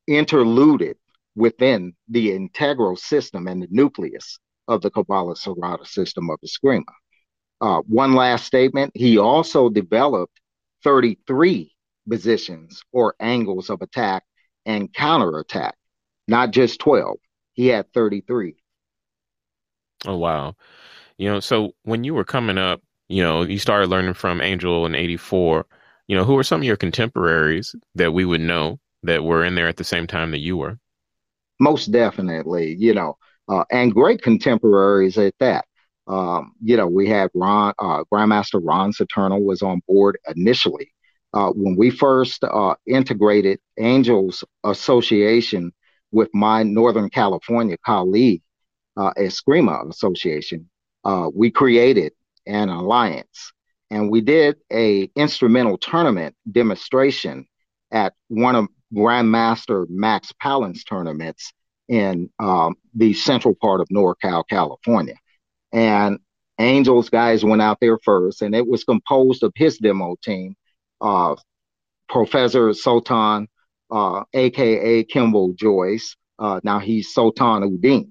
interluded 0.08 0.96
within 1.36 1.94
the 2.08 2.32
integral 2.32 2.96
system 2.96 3.46
and 3.46 3.62
the 3.62 3.68
nucleus 3.70 4.40
of 4.66 4.82
the 4.82 4.90
Cabales 4.90 5.44
Serrada 5.44 5.86
system 5.86 6.30
of 6.30 6.38
Eskrima. 6.44 6.82
Uh, 7.60 7.80
one 7.82 8.14
last 8.14 8.44
statement. 8.44 8.90
He 8.94 9.18
also 9.18 9.68
developed 9.68 10.40
33 10.82 11.72
positions 12.08 12.82
or 12.90 13.14
angles 13.20 13.70
of 13.70 13.82
attack 13.82 14.24
and 14.66 14.92
counterattack, 14.92 15.76
not 16.28 16.50
just 16.50 16.80
12. 16.80 17.16
He 17.52 17.68
had 17.68 17.92
33. 17.92 18.56
Oh, 20.06 20.16
wow. 20.16 20.56
You 21.18 21.30
know, 21.30 21.40
so 21.40 21.72
when 21.84 22.04
you 22.04 22.14
were 22.14 22.24
coming 22.24 22.58
up, 22.58 22.82
you 23.08 23.22
know, 23.22 23.42
you 23.42 23.58
started 23.58 23.88
learning 23.90 24.14
from 24.14 24.40
Angel 24.40 24.86
in 24.86 24.94
84. 24.94 25.66
You 26.08 26.16
know, 26.16 26.24
who 26.24 26.36
are 26.36 26.44
some 26.44 26.60
of 26.60 26.64
your 26.66 26.76
contemporaries 26.76 27.74
that 27.94 28.12
we 28.12 28.24
would 28.24 28.40
know 28.40 28.80
that 29.02 29.24
were 29.24 29.44
in 29.44 29.54
there 29.54 29.68
at 29.68 29.76
the 29.76 29.84
same 29.84 30.06
time 30.06 30.30
that 30.32 30.40
you 30.40 30.56
were? 30.56 30.78
Most 31.60 31.92
definitely, 31.92 32.74
you 32.78 32.94
know, 32.94 33.16
uh, 33.48 33.64
and 33.70 33.94
great 33.94 34.22
contemporaries 34.22 35.16
at 35.18 35.34
that. 35.38 35.66
Um, 36.06 36.52
you 36.62 36.76
know, 36.76 36.86
we 36.86 37.08
had 37.08 37.30
Ron, 37.34 37.72
uh, 37.78 38.04
Grandmaster 38.12 38.60
Ron 38.62 38.92
Saturno 38.92 39.42
was 39.42 39.62
on 39.62 39.80
board 39.86 40.18
initially. 40.34 40.92
Uh, 41.34 41.50
when 41.50 41.74
we 41.76 41.90
first 41.90 42.44
uh, 42.44 42.74
integrated 42.86 43.58
Angels 43.78 44.44
Association 44.62 45.72
with 46.12 46.30
my 46.32 46.62
Northern 46.62 47.10
California 47.10 47.76
colleague, 47.84 48.42
uh, 48.96 49.12
Eskrima 49.18 49.90
Association, 49.90 50.70
uh, 51.04 51.28
we 51.34 51.50
created 51.50 52.12
an 52.46 52.68
alliance. 52.68 53.52
and 53.90 54.10
we 54.10 54.20
did 54.20 54.56
a 54.72 55.10
instrumental 55.16 55.78
tournament 55.78 56.34
demonstration 56.50 57.46
at 57.92 58.14
one 58.28 58.56
of 58.56 58.66
Grandmaster 58.94 59.86
Max 59.88 60.32
Pallen's 60.40 60.84
tournaments 60.84 61.52
in 61.88 62.30
um, 62.38 62.74
the 62.94 63.12
central 63.14 63.54
part 63.54 63.80
of 63.80 63.88
NorCal, 63.88 64.44
California. 64.48 65.14
And 65.72 66.18
Angels 66.58 67.10
guys 67.10 67.44
went 67.44 67.62
out 67.62 67.78
there 67.80 67.98
first, 67.98 68.42
and 68.42 68.54
it 68.54 68.66
was 68.66 68.84
composed 68.84 69.42
of 69.42 69.52
his 69.56 69.78
demo 69.78 70.16
team, 70.22 70.56
uh, 71.04 71.36
Professor 72.08 72.72
Sultan, 72.72 73.46
uh, 73.90 74.24
aka 74.32 75.04
Kimball 75.04 75.52
Joyce. 75.52 76.16
Uh, 76.38 76.60
now 76.64 76.80
he's 76.80 77.12
Sultan 77.12 77.62
Uddin. 77.62 78.08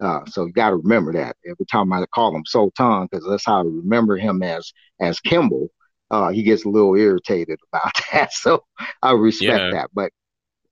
Uh, 0.00 0.24
so 0.26 0.46
you 0.46 0.52
got 0.52 0.70
to 0.70 0.76
remember 0.76 1.12
that 1.12 1.36
every 1.46 1.66
time 1.66 1.92
I 1.92 2.04
call 2.06 2.34
him 2.34 2.44
Sultan, 2.46 3.06
because 3.10 3.26
that's 3.28 3.44
how 3.44 3.60
I 3.60 3.64
remember 3.64 4.16
him 4.16 4.42
as 4.42 4.72
as 4.98 5.20
Kimball. 5.20 5.68
Uh, 6.10 6.30
he 6.30 6.42
gets 6.42 6.64
a 6.64 6.68
little 6.68 6.96
irritated 6.96 7.60
about 7.72 7.92
that, 8.12 8.32
so 8.32 8.64
I 9.02 9.12
respect 9.12 9.62
yeah. 9.62 9.70
that. 9.72 9.90
But 9.92 10.10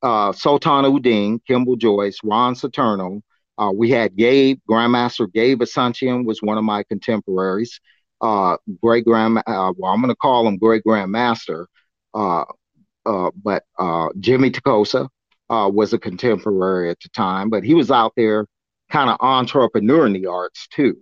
uh, 0.02 0.32
Sultan 0.32 0.84
Uddin, 0.84 1.40
Kimball 1.46 1.76
Joyce, 1.76 2.18
Ron 2.24 2.54
Saturno. 2.54 3.20
Uh, 3.58 3.72
we 3.74 3.90
had 3.90 4.16
Gabe, 4.16 4.60
Grandmaster 4.70 5.30
Gabe 5.30 5.60
Asuncion 5.60 6.24
was 6.24 6.40
one 6.40 6.58
of 6.58 6.64
my 6.64 6.84
contemporaries. 6.84 7.80
Uh, 8.20 8.56
great 8.82 9.04
grand, 9.04 9.38
uh, 9.38 9.72
well, 9.76 9.92
I'm 9.92 10.00
going 10.00 10.08
to 10.08 10.16
call 10.16 10.46
him 10.46 10.58
great 10.58 10.82
grandmaster. 10.84 11.66
Uh, 12.14 12.44
uh, 13.06 13.30
but 13.42 13.64
uh, 13.78 14.08
Jimmy 14.20 14.50
Tacosa 14.50 15.08
uh, 15.50 15.70
was 15.72 15.92
a 15.92 15.98
contemporary 15.98 16.90
at 16.90 16.98
the 17.00 17.08
time, 17.10 17.50
but 17.50 17.64
he 17.64 17.74
was 17.74 17.90
out 17.90 18.12
there 18.16 18.46
kind 18.90 19.10
of 19.10 19.16
entrepreneur 19.20 20.06
in 20.06 20.12
the 20.12 20.26
arts 20.26 20.66
too, 20.68 20.96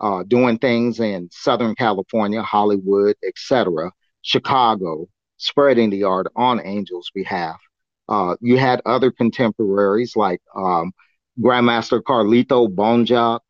uh, 0.00 0.22
doing 0.24 0.58
things 0.58 1.00
in 1.00 1.28
Southern 1.30 1.74
California, 1.74 2.42
Hollywood, 2.42 3.16
etc., 3.26 3.92
Chicago, 4.22 5.06
spreading 5.36 5.90
the 5.90 6.04
art 6.04 6.28
on 6.36 6.60
Angel's 6.60 7.10
behalf. 7.14 7.60
Uh, 8.08 8.36
you 8.40 8.56
had 8.56 8.80
other 8.86 9.10
contemporaries 9.10 10.16
like 10.16 10.40
um, 10.54 10.92
Grandmaster 11.40 12.00
Carlito 12.02 12.68
Bonjoc, 12.68 13.40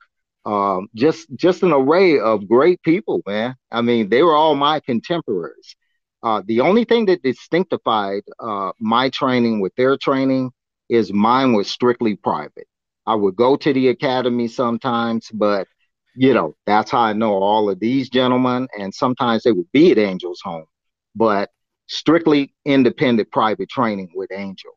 um, 0.44 0.88
just 0.94 1.28
just 1.36 1.62
an 1.62 1.72
array 1.72 2.18
of 2.18 2.48
great 2.48 2.82
people, 2.82 3.22
man. 3.26 3.54
I 3.70 3.80
mean, 3.82 4.08
they 4.08 4.22
were 4.22 4.34
all 4.34 4.54
my 4.54 4.80
contemporaries. 4.80 5.76
Uh, 6.22 6.42
the 6.46 6.60
only 6.60 6.84
thing 6.84 7.06
that 7.06 7.22
distinctified 7.22 8.22
uh, 8.40 8.72
my 8.78 9.08
training 9.10 9.60
with 9.60 9.74
their 9.76 9.96
training 9.96 10.50
is 10.88 11.12
mine 11.12 11.52
was 11.52 11.68
strictly 11.68 12.16
private. 12.16 12.66
I 13.06 13.14
would 13.14 13.34
go 13.36 13.56
to 13.56 13.72
the 13.72 13.88
academy 13.88 14.48
sometimes, 14.48 15.30
but 15.32 15.66
you 16.14 16.34
know, 16.34 16.54
that's 16.66 16.90
how 16.90 17.00
I 17.00 17.12
know 17.14 17.32
all 17.34 17.70
of 17.70 17.80
these 17.80 18.10
gentlemen. 18.10 18.68
And 18.78 18.94
sometimes 18.94 19.42
they 19.42 19.52
would 19.52 19.70
be 19.72 19.90
at 19.92 19.98
Angel's 19.98 20.40
home, 20.42 20.66
but 21.14 21.50
strictly 21.86 22.54
independent 22.64 23.30
private 23.30 23.68
training 23.68 24.10
with 24.14 24.30
Angel. 24.32 24.72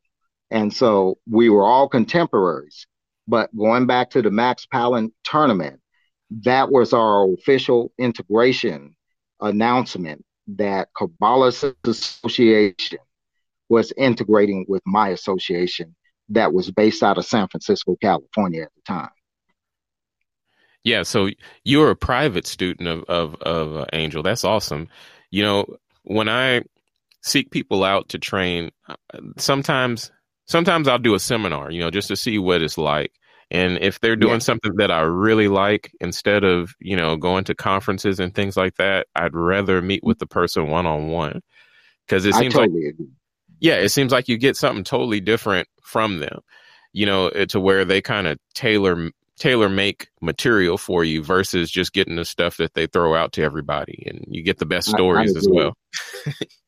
And 0.51 0.73
so 0.73 1.17
we 1.29 1.49
were 1.49 1.65
all 1.65 1.89
contemporaries. 1.89 2.87
But 3.27 3.55
going 3.55 3.87
back 3.87 4.11
to 4.11 4.21
the 4.21 4.31
Max 4.31 4.65
Pallen 4.65 5.11
tournament, 5.23 5.79
that 6.43 6.71
was 6.71 6.93
our 6.93 7.31
official 7.33 7.91
integration 7.97 8.95
announcement 9.41 10.23
that 10.47 10.89
Cabales 10.97 11.73
Association 11.83 12.99
was 13.69 13.91
integrating 13.97 14.65
with 14.67 14.83
my 14.85 15.09
association 15.09 15.95
that 16.29 16.53
was 16.53 16.71
based 16.71 17.03
out 17.03 17.17
of 17.17 17.25
San 17.25 17.47
Francisco, 17.47 17.95
California 18.01 18.63
at 18.63 18.71
the 18.75 18.81
time. 18.87 19.09
Yeah, 20.83 21.01
so 21.01 21.29
you 21.63 21.79
were 21.79 21.89
a 21.89 21.95
private 21.95 22.45
student 22.45 22.87
of 22.87 23.03
of, 23.05 23.35
of 23.41 23.75
uh, 23.75 23.85
Angel. 23.93 24.21
That's 24.21 24.43
awesome. 24.43 24.87
You 25.31 25.41
know, 25.43 25.65
when 26.03 26.29
I 26.29 26.61
seek 27.21 27.49
people 27.49 27.83
out 27.83 28.09
to 28.09 28.19
train, 28.19 28.71
uh, 28.87 28.95
sometimes 29.37 30.11
sometimes 30.45 30.87
I'll 30.87 30.99
do 30.99 31.15
a 31.15 31.19
seminar, 31.19 31.71
you 31.71 31.79
know, 31.79 31.91
just 31.91 32.07
to 32.09 32.15
see 32.15 32.37
what 32.37 32.61
it's 32.61 32.77
like. 32.77 33.11
And 33.51 33.77
if 33.79 33.99
they're 33.99 34.15
doing 34.15 34.33
yeah. 34.33 34.39
something 34.39 34.75
that 34.77 34.91
I 34.91 35.01
really 35.01 35.47
like, 35.47 35.91
instead 36.01 36.43
of, 36.43 36.73
you 36.79 36.95
know, 36.95 37.15
going 37.15 37.43
to 37.45 37.55
conferences 37.55 38.19
and 38.19 38.33
things 38.33 38.57
like 38.57 38.75
that, 38.75 39.07
I'd 39.15 39.35
rather 39.35 39.81
meet 39.81 40.03
with 40.03 40.19
the 40.19 40.25
person 40.25 40.67
one 40.69 40.85
on 40.85 41.09
one. 41.09 41.41
Cause 42.07 42.25
it 42.25 42.33
seems 42.35 42.53
totally 42.53 42.85
like, 42.85 42.93
agree. 42.93 43.07
yeah, 43.59 43.75
it 43.75 43.89
seems 43.89 44.11
like 44.11 44.27
you 44.27 44.37
get 44.37 44.55
something 44.55 44.83
totally 44.83 45.19
different 45.19 45.67
from 45.81 46.19
them, 46.19 46.39
you 46.93 47.05
know, 47.05 47.29
eh, 47.29 47.45
to 47.45 47.59
where 47.59 47.83
they 47.83 48.01
kind 48.01 48.27
of 48.27 48.37
tailor, 48.53 49.09
tailor 49.39 49.69
make 49.69 50.09
material 50.21 50.77
for 50.77 51.03
you 51.03 51.23
versus 51.23 51.71
just 51.71 51.93
getting 51.93 52.15
the 52.15 52.25
stuff 52.25 52.57
that 52.57 52.75
they 52.75 52.85
throw 52.85 53.15
out 53.15 53.31
to 53.33 53.43
everybody 53.43 54.03
and 54.05 54.23
you 54.27 54.43
get 54.43 54.59
the 54.59 54.67
best 54.67 54.89
stories 54.89 55.35
as 55.35 55.47
well. 55.49 55.75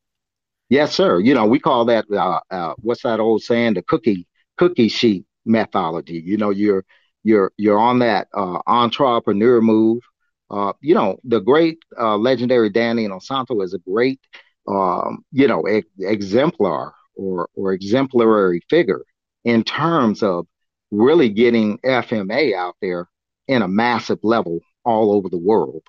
yes, 0.68 0.94
sir. 0.94 1.20
You 1.20 1.34
know, 1.34 1.46
we 1.46 1.58
call 1.58 1.84
that, 1.86 2.06
uh, 2.10 2.40
uh, 2.50 2.74
what's 2.78 3.02
that 3.02 3.20
old 3.20 3.42
saying? 3.42 3.74
The 3.74 3.82
cookie, 3.82 4.26
cookie 4.56 4.88
sheet 4.88 5.24
methodology. 5.44 6.22
You 6.24 6.36
know, 6.36 6.50
you're 6.50 6.84
you're 7.24 7.52
you're 7.56 7.78
on 7.78 7.98
that 8.00 8.28
uh, 8.34 8.60
entrepreneur 8.66 9.60
move. 9.60 10.02
Uh, 10.50 10.72
you 10.80 10.94
know, 10.94 11.18
the 11.24 11.40
great 11.40 11.78
uh, 11.98 12.16
legendary 12.16 12.70
Danny 12.70 13.06
Inosanto 13.06 13.62
is 13.62 13.74
a 13.74 13.78
great, 13.78 14.20
um, 14.66 15.24
you 15.32 15.46
know, 15.46 15.64
exemplar 16.00 16.94
or 17.16 17.48
or 17.54 17.72
exemplary 17.72 18.62
figure 18.70 19.02
in 19.44 19.64
terms 19.64 20.22
of 20.22 20.46
really 20.90 21.28
getting 21.28 21.78
FMA 21.84 22.54
out 22.54 22.76
there 22.80 23.08
in 23.46 23.62
a 23.62 23.68
massive 23.68 24.18
level 24.22 24.60
all 24.84 25.12
over 25.12 25.28
the 25.28 25.38
world. 25.38 25.82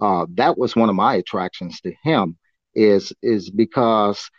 Uh, 0.00 0.26
that 0.34 0.56
was 0.56 0.74
one 0.74 0.88
of 0.88 0.94
my 0.94 1.14
attractions 1.16 1.80
to 1.82 1.92
him 2.02 2.36
is 2.74 3.12
is 3.22 3.50
because 3.50 4.30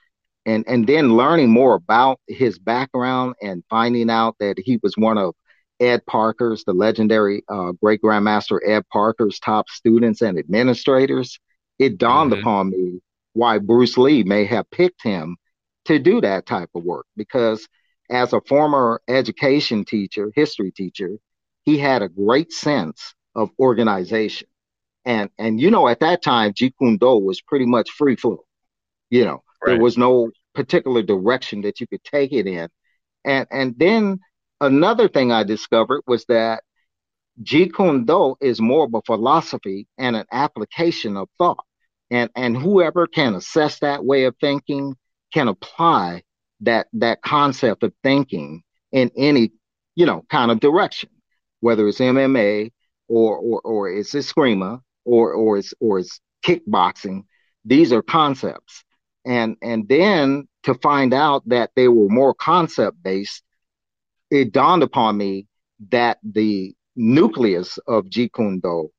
and 0.45 0.63
and 0.67 0.87
then 0.87 1.15
learning 1.15 1.49
more 1.49 1.75
about 1.75 2.19
his 2.27 2.57
background 2.57 3.35
and 3.41 3.63
finding 3.69 4.09
out 4.09 4.35
that 4.39 4.57
he 4.57 4.79
was 4.81 4.95
one 4.97 5.17
of 5.17 5.35
Ed 5.81 6.05
Parker's, 6.05 6.63
the 6.63 6.73
legendary 6.73 7.43
uh, 7.49 7.71
great 7.81 8.01
grandmaster 8.01 8.59
Ed 8.65 8.83
Parker's 8.93 9.39
top 9.39 9.67
students 9.67 10.21
and 10.21 10.37
administrators, 10.37 11.39
it 11.79 11.97
dawned 11.97 12.31
mm-hmm. 12.31 12.41
upon 12.41 12.69
me 12.69 13.01
why 13.33 13.57
Bruce 13.57 13.97
Lee 13.97 14.23
may 14.23 14.45
have 14.45 14.69
picked 14.69 15.01
him 15.01 15.37
to 15.85 15.97
do 15.97 16.21
that 16.21 16.45
type 16.45 16.69
of 16.75 16.83
work. 16.83 17.07
Because 17.17 17.67
as 18.11 18.31
a 18.33 18.41
former 18.41 19.01
education 19.07 19.83
teacher, 19.83 20.31
history 20.35 20.71
teacher, 20.71 21.17
he 21.63 21.79
had 21.79 22.03
a 22.03 22.09
great 22.09 22.51
sense 22.51 23.15
of 23.33 23.49
organization. 23.59 24.47
And 25.05 25.29
and 25.37 25.59
you 25.59 25.71
know, 25.71 25.87
at 25.87 25.99
that 26.01 26.21
time, 26.21 26.53
Jeet 26.53 26.73
Kune 26.79 26.97
Do 26.97 27.17
was 27.17 27.41
pretty 27.41 27.65
much 27.65 27.89
free 27.91 28.15
flow. 28.15 28.43
You 29.09 29.25
know, 29.25 29.43
Right. 29.63 29.73
There 29.73 29.81
was 29.81 29.97
no 29.97 30.31
particular 30.55 31.01
direction 31.03 31.61
that 31.61 31.79
you 31.79 31.87
could 31.87 32.03
take 32.03 32.33
it 32.33 32.47
in. 32.47 32.69
And 33.25 33.47
and 33.51 33.75
then 33.77 34.19
another 34.59 35.07
thing 35.07 35.31
I 35.31 35.43
discovered 35.43 36.01
was 36.07 36.25
that 36.25 36.63
Jeet 37.43 37.75
Kune 37.75 38.05
Do 38.05 38.35
is 38.41 38.59
more 38.59 38.85
of 38.85 38.93
a 38.93 39.01
philosophy 39.03 39.87
and 39.97 40.15
an 40.15 40.25
application 40.31 41.15
of 41.17 41.29
thought. 41.37 41.63
And 42.09 42.29
and 42.35 42.57
whoever 42.57 43.07
can 43.07 43.35
assess 43.35 43.79
that 43.79 44.03
way 44.03 44.25
of 44.25 44.35
thinking 44.41 44.95
can 45.33 45.47
apply 45.47 46.23
that 46.61 46.87
that 46.93 47.21
concept 47.21 47.83
of 47.83 47.93
thinking 48.03 48.63
in 48.91 49.11
any, 49.15 49.51
you 49.95 50.05
know, 50.05 50.25
kind 50.29 50.51
of 50.51 50.59
direction, 50.59 51.09
whether 51.59 51.87
it's 51.87 51.99
MMA 51.99 52.71
or 53.07 53.37
or 53.37 53.61
or 53.61 53.91
it's 53.91 54.13
eskrima 54.13 54.81
or 55.05 55.33
or 55.33 55.57
it's 55.57 55.73
or 55.79 55.99
it's 55.99 56.19
kickboxing. 56.43 57.23
These 57.65 57.93
are 57.93 58.01
concepts 58.01 58.83
and 59.25 59.55
and 59.61 59.87
then 59.87 60.47
to 60.63 60.73
find 60.75 61.13
out 61.13 61.47
that 61.47 61.71
they 61.75 61.87
were 61.87 62.09
more 62.09 62.33
concept 62.33 63.01
based 63.03 63.43
it 64.29 64.51
dawned 64.51 64.83
upon 64.83 65.17
me 65.17 65.47
that 65.89 66.17
the 66.23 66.73
nucleus 66.95 67.77
of 67.87 68.05
Jeet 68.05 68.33
Kune 68.33 68.59
Do 68.59 68.89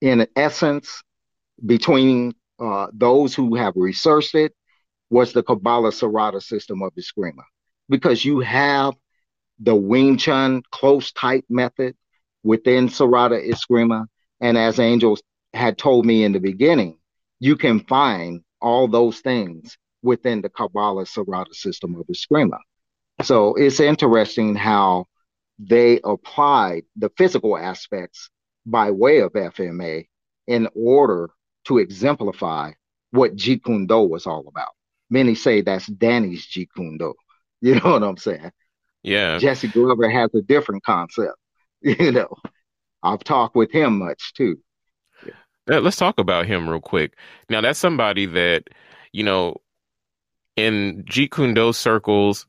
in 0.00 0.26
essence 0.36 1.02
between 1.64 2.34
uh, 2.58 2.88
those 2.92 3.34
who 3.34 3.54
have 3.54 3.74
researched 3.76 4.34
it 4.34 4.54
was 5.10 5.32
the 5.32 5.42
Cabales 5.42 6.00
Serrada 6.00 6.42
system 6.42 6.82
of 6.82 6.92
Eskrima 6.94 7.42
because 7.88 8.24
you 8.24 8.40
have 8.40 8.94
the 9.60 9.74
Wing 9.74 10.16
Chun 10.16 10.62
close 10.70 11.12
tight 11.12 11.44
method 11.48 11.94
within 12.42 12.88
Serrada 12.88 13.48
Eskrima 13.48 14.06
and 14.40 14.58
as 14.58 14.80
Angels 14.80 15.22
had 15.54 15.78
told 15.78 16.06
me 16.06 16.24
in 16.24 16.32
the 16.32 16.40
beginning 16.40 16.98
you 17.40 17.56
can 17.56 17.80
find 17.80 18.42
all 18.60 18.86
those 18.86 19.20
things 19.20 19.76
within 20.02 20.42
the 20.42 20.48
Cabales 20.48 21.12
Serrada 21.12 21.52
system 21.54 21.96
of 21.96 22.06
Eskrima. 22.06 22.58
So 23.22 23.54
it's 23.54 23.80
interesting 23.80 24.54
how 24.54 25.06
they 25.58 26.00
applied 26.04 26.84
the 26.96 27.10
physical 27.16 27.56
aspects 27.56 28.30
by 28.64 28.90
way 28.90 29.18
of 29.20 29.32
FMA 29.32 30.06
in 30.46 30.68
order 30.74 31.30
to 31.64 31.78
exemplify 31.78 32.72
what 33.10 33.36
Jeet 33.36 33.64
Kune 33.64 33.86
Do 33.86 34.00
was 34.02 34.26
all 34.26 34.44
about. 34.48 34.70
Many 35.10 35.34
say 35.34 35.60
that's 35.60 35.86
Danny's 35.86 36.46
Jeet 36.46 36.68
Kune 36.74 36.98
Do. 36.98 37.14
You 37.64 37.76
know 37.76 37.92
what 37.92 38.02
I'm 38.02 38.16
saying? 38.16 38.50
Yeah. 39.04 39.38
Jesse 39.38 39.68
Glover 39.68 40.10
has 40.10 40.34
a 40.34 40.42
different 40.42 40.84
concept. 40.84 41.36
You 41.82 42.10
know, 42.12 42.36
I've 43.02 43.22
talked 43.24 43.54
with 43.56 43.70
him 43.72 43.98
much 43.98 44.34
too. 44.34 44.58
Let's 45.66 45.96
talk 45.96 46.18
about 46.18 46.46
him 46.46 46.68
real 46.68 46.80
quick. 46.80 47.14
Now, 47.48 47.60
that's 47.60 47.78
somebody 47.78 48.26
that, 48.26 48.64
you 49.12 49.22
know, 49.22 49.56
in 50.56 51.04
Jeet 51.04 51.30
Kune 51.30 51.54
Do 51.54 51.72
circles, 51.72 52.46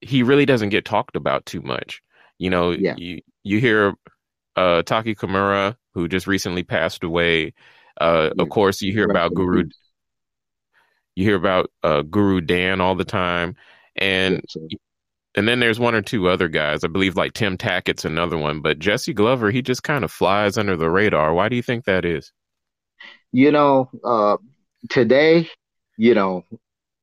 he 0.00 0.22
really 0.22 0.46
doesn't 0.46 0.70
get 0.70 0.84
talked 0.84 1.16
about 1.16 1.46
too 1.46 1.62
much. 1.62 2.02
You 2.38 2.50
know, 2.50 2.70
yeah. 2.72 2.94
you 2.96 3.20
you 3.44 3.60
hear 3.60 3.94
uh, 4.56 4.82
Taki 4.82 5.14
Kimura, 5.14 5.76
who 5.94 6.08
just 6.08 6.26
recently 6.26 6.62
passed 6.62 7.04
away. 7.04 7.54
Uh, 8.00 8.30
of 8.38 8.48
course, 8.48 8.82
you 8.82 8.92
hear 8.92 9.08
about 9.08 9.34
Guru. 9.34 9.68
You 11.14 11.24
hear 11.24 11.36
about 11.36 11.70
uh, 11.82 12.02
Guru 12.02 12.40
Dan 12.40 12.80
all 12.80 12.94
the 12.94 13.04
time, 13.04 13.56
and 13.94 14.42
and 15.34 15.48
then 15.48 15.60
there's 15.60 15.80
one 15.80 15.94
or 15.94 16.02
two 16.02 16.28
other 16.28 16.48
guys. 16.48 16.84
I 16.84 16.88
believe 16.88 17.16
like 17.16 17.32
Tim 17.32 17.56
Tackett's 17.56 18.04
another 18.04 18.36
one, 18.36 18.60
but 18.60 18.78
Jesse 18.78 19.14
Glover, 19.14 19.50
he 19.50 19.62
just 19.62 19.82
kind 19.82 20.04
of 20.04 20.12
flies 20.12 20.58
under 20.58 20.76
the 20.76 20.90
radar. 20.90 21.32
Why 21.32 21.48
do 21.48 21.56
you 21.56 21.62
think 21.62 21.84
that 21.84 22.04
is? 22.04 22.32
You 23.32 23.50
know, 23.50 23.90
uh, 24.04 24.36
today, 24.90 25.48
you 25.96 26.14
know, 26.14 26.44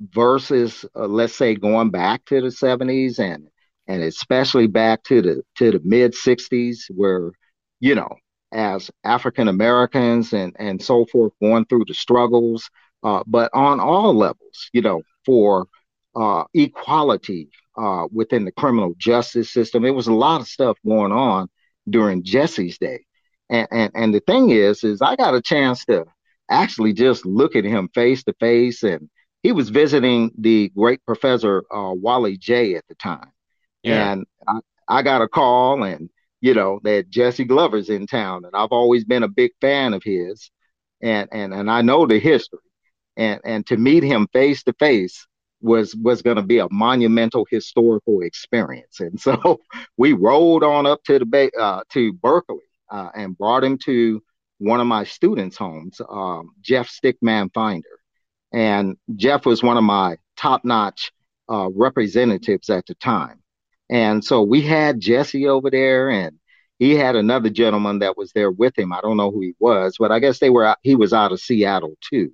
versus 0.01 0.85
uh, 0.95 1.07
let's 1.07 1.35
say 1.35 1.55
going 1.55 1.89
back 1.89 2.23
to 2.25 2.41
the 2.41 2.47
70s 2.47 3.19
and 3.19 3.47
and 3.87 4.03
especially 4.03 4.67
back 4.67 5.03
to 5.03 5.21
the 5.21 5.43
to 5.57 5.71
the 5.71 5.81
mid 5.83 6.13
60s 6.13 6.83
where 6.95 7.31
you 7.79 7.95
know 7.95 8.15
as 8.53 8.89
African 9.03 9.47
Americans 9.47 10.31
and 10.31 10.55
and 10.57 10.81
so 10.81 11.05
forth 11.05 11.33
going 11.41 11.65
through 11.65 11.85
the 11.85 11.93
struggles 11.93 12.69
uh, 13.03 13.23
but 13.27 13.49
on 13.53 13.79
all 13.79 14.13
levels 14.13 14.69
you 14.71 14.81
know 14.81 15.01
for 15.25 15.67
uh, 16.15 16.45
equality 16.53 17.49
uh, 17.79 18.07
within 18.11 18.45
the 18.45 18.51
criminal 18.51 18.93
justice 18.97 19.49
system. 19.49 19.85
It 19.85 19.95
was 19.95 20.07
a 20.07 20.13
lot 20.13 20.41
of 20.41 20.47
stuff 20.47 20.77
going 20.85 21.11
on 21.11 21.47
during 21.89 22.23
Jesse's 22.23 22.77
day. 22.77 23.05
And 23.49 23.67
and, 23.71 23.91
and 23.95 24.13
the 24.13 24.19
thing 24.19 24.49
is 24.49 24.83
is 24.83 25.01
I 25.01 25.15
got 25.15 25.35
a 25.35 25.41
chance 25.41 25.85
to 25.85 26.05
actually 26.49 26.93
just 26.93 27.25
look 27.25 27.55
at 27.55 27.63
him 27.63 27.89
face 27.93 28.23
to 28.23 28.33
face. 28.39 28.83
And 28.83 29.09
he 29.43 29.51
was 29.51 29.69
visiting 29.69 30.31
the 30.37 30.71
great 30.75 31.03
professor 31.05 31.63
uh, 31.73 31.93
Wally 31.93 32.37
Jay 32.37 32.75
at 32.75 32.83
the 32.89 32.95
time, 32.95 33.31
yeah. 33.83 34.11
and 34.11 34.25
I, 34.47 34.59
I 34.87 35.01
got 35.01 35.21
a 35.21 35.27
call 35.27 35.83
and 35.83 36.09
you 36.41 36.53
know 36.53 36.79
that 36.83 37.09
Jesse 37.09 37.45
Glover's 37.45 37.89
in 37.89 38.05
town, 38.05 38.43
and 38.45 38.55
I've 38.55 38.71
always 38.71 39.05
been 39.05 39.23
a 39.23 39.29
big 39.29 39.51
fan 39.61 39.93
of 39.93 40.03
his, 40.03 40.51
and 41.01 41.29
and 41.31 41.53
and 41.53 41.71
I 41.71 41.81
know 41.81 42.05
the 42.05 42.19
history, 42.19 42.59
and 43.15 43.39
and 43.45 43.65
to 43.67 43.77
meet 43.77 44.03
him 44.03 44.27
face 44.33 44.63
to 44.63 44.73
face 44.73 45.25
was 45.61 45.95
was 45.95 46.21
going 46.21 46.37
to 46.37 46.43
be 46.43 46.59
a 46.59 46.67
monumental 46.71 47.45
historical 47.49 48.21
experience, 48.21 48.99
and 48.99 49.19
so 49.19 49.59
we 49.97 50.13
rode 50.13 50.63
on 50.63 50.85
up 50.85 51.03
to 51.05 51.19
the 51.19 51.51
uh, 51.59 51.81
to 51.91 52.13
Berkeley 52.13 52.57
uh, 52.89 53.09
and 53.15 53.37
brought 53.37 53.63
him 53.63 53.77
to 53.85 54.21
one 54.59 54.81
of 54.81 54.87
my 54.87 55.05
students' 55.05 55.55
homes, 55.55 56.01
um, 56.09 56.51
Jeff 56.61 56.89
Stickman 56.89 57.53
Finder 57.53 57.99
and 58.51 58.97
Jeff 59.15 59.45
was 59.45 59.63
one 59.63 59.77
of 59.77 59.83
my 59.83 60.17
top 60.37 60.65
notch 60.65 61.11
uh, 61.49 61.69
representatives 61.73 62.69
at 62.69 62.85
the 62.85 62.95
time. 62.95 63.41
And 63.89 64.23
so 64.23 64.43
we 64.43 64.61
had 64.61 64.99
Jesse 64.99 65.47
over 65.47 65.69
there, 65.69 66.09
and 66.09 66.37
he 66.77 66.95
had 66.95 67.15
another 67.15 67.49
gentleman 67.49 67.99
that 67.99 68.17
was 68.17 68.31
there 68.33 68.51
with 68.51 68.77
him. 68.77 68.93
I 68.93 69.01
don't 69.01 69.17
know 69.17 69.31
who 69.31 69.41
he 69.41 69.53
was, 69.59 69.95
but 69.99 70.11
I 70.11 70.19
guess 70.19 70.39
they 70.39 70.49
were. 70.49 70.75
He 70.83 70.95
was 70.95 71.13
out 71.13 71.31
of 71.31 71.39
Seattle 71.39 71.95
too. 72.01 72.31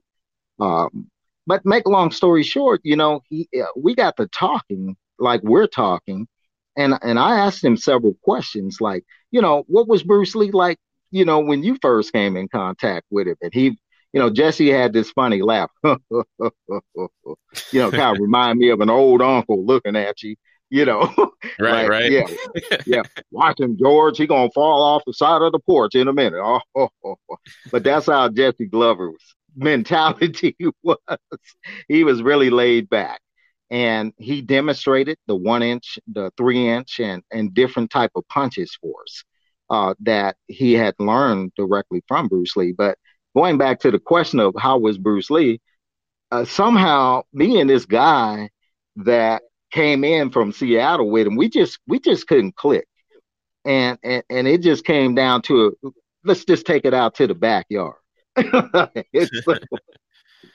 Um, 0.59 1.09
but 1.47 1.65
make 1.65 1.87
long 1.87 2.11
story 2.11 2.43
short, 2.43 2.81
you 2.83 2.95
know, 2.95 3.21
he 3.29 3.47
uh, 3.59 3.65
we 3.75 3.95
got 3.95 4.17
to 4.17 4.27
talking 4.27 4.95
like 5.19 5.41
we're 5.43 5.67
talking, 5.67 6.27
and 6.77 6.95
and 7.01 7.19
I 7.19 7.39
asked 7.39 7.63
him 7.63 7.77
several 7.77 8.15
questions, 8.23 8.77
like, 8.81 9.05
you 9.31 9.41
know, 9.41 9.63
what 9.67 9.87
was 9.87 10.03
Bruce 10.03 10.35
Lee 10.35 10.51
like, 10.51 10.77
you 11.11 11.25
know, 11.25 11.39
when 11.39 11.63
you 11.63 11.77
first 11.81 12.13
came 12.13 12.35
in 12.35 12.47
contact 12.47 13.05
with 13.09 13.27
him, 13.27 13.37
and 13.41 13.53
he 13.53 13.77
you 14.15 14.21
know, 14.21 14.29
Jesse 14.29 14.71
had 14.71 14.93
this 14.93 15.11
funny 15.11 15.41
laugh. 15.41 15.69
you 15.83 15.99
know, 17.73 17.91
kind 17.91 18.15
of 18.15 18.21
remind 18.21 18.57
me 18.57 18.69
of 18.69 18.79
an 18.79 18.89
old 18.89 19.21
uncle 19.21 19.65
looking 19.65 19.97
at 19.97 20.23
you. 20.23 20.37
You 20.69 20.85
know, 20.85 21.13
right, 21.59 21.87
like, 21.87 21.89
right, 21.89 22.11
yeah, 22.11 22.25
yeah. 22.85 23.01
Watching 23.29 23.77
George, 23.77 24.17
he 24.17 24.25
gonna 24.25 24.49
fall 24.55 24.81
off 24.81 25.03
the 25.05 25.13
side 25.13 25.41
of 25.41 25.51
the 25.51 25.59
porch 25.59 25.95
in 25.95 26.07
a 26.07 26.13
minute. 26.13 26.39
Oh, 26.41 26.61
oh, 27.03 27.17
but 27.71 27.83
that's 27.83 28.05
how 28.07 28.29
Jesse 28.29 28.67
Glover's 28.67 29.35
mentality 29.55 30.55
was. 30.83 30.97
He 31.87 32.03
was 32.03 32.21
really 32.21 32.49
laid 32.49 32.89
back, 32.89 33.21
and 33.69 34.13
he 34.17 34.41
demonstrated 34.41 35.17
the 35.27 35.35
one 35.35 35.63
inch, 35.63 35.99
the 36.07 36.31
three 36.37 36.67
inch, 36.67 36.99
and 36.99 37.23
and 37.31 37.53
different 37.53 37.91
type 37.91 38.11
of 38.15 38.27
punches 38.27 38.77
for 38.81 39.03
us 39.03 39.23
uh, 39.69 39.93
that 40.01 40.35
he 40.47 40.73
had 40.73 40.95
learned 40.99 41.51
directly 41.55 42.03
from 42.07 42.27
Bruce 42.27 42.55
Lee, 42.55 42.71
but 42.71 42.97
going 43.35 43.57
back 43.57 43.79
to 43.81 43.91
the 43.91 43.99
question 43.99 44.39
of 44.39 44.53
how 44.57 44.77
was 44.77 44.97
Bruce 44.97 45.29
Lee, 45.29 45.59
uh, 46.31 46.45
somehow 46.45 47.23
me 47.33 47.59
and 47.59 47.69
this 47.69 47.85
guy 47.85 48.49
that 48.97 49.43
came 49.71 50.03
in 50.03 50.31
from 50.31 50.51
Seattle 50.51 51.09
with 51.09 51.27
him, 51.27 51.35
we 51.35 51.49
just 51.49 51.79
we 51.87 51.99
just 51.99 52.27
couldn't 52.27 52.55
click, 52.55 52.87
and 53.65 53.97
and 54.03 54.23
and 54.29 54.47
it 54.47 54.61
just 54.61 54.85
came 54.85 55.15
down 55.15 55.41
to 55.43 55.75
let's 56.23 56.45
just 56.45 56.65
take 56.65 56.85
it 56.85 56.93
out 56.93 57.15
to 57.15 57.27
the 57.27 57.35
backyard. 57.35 57.95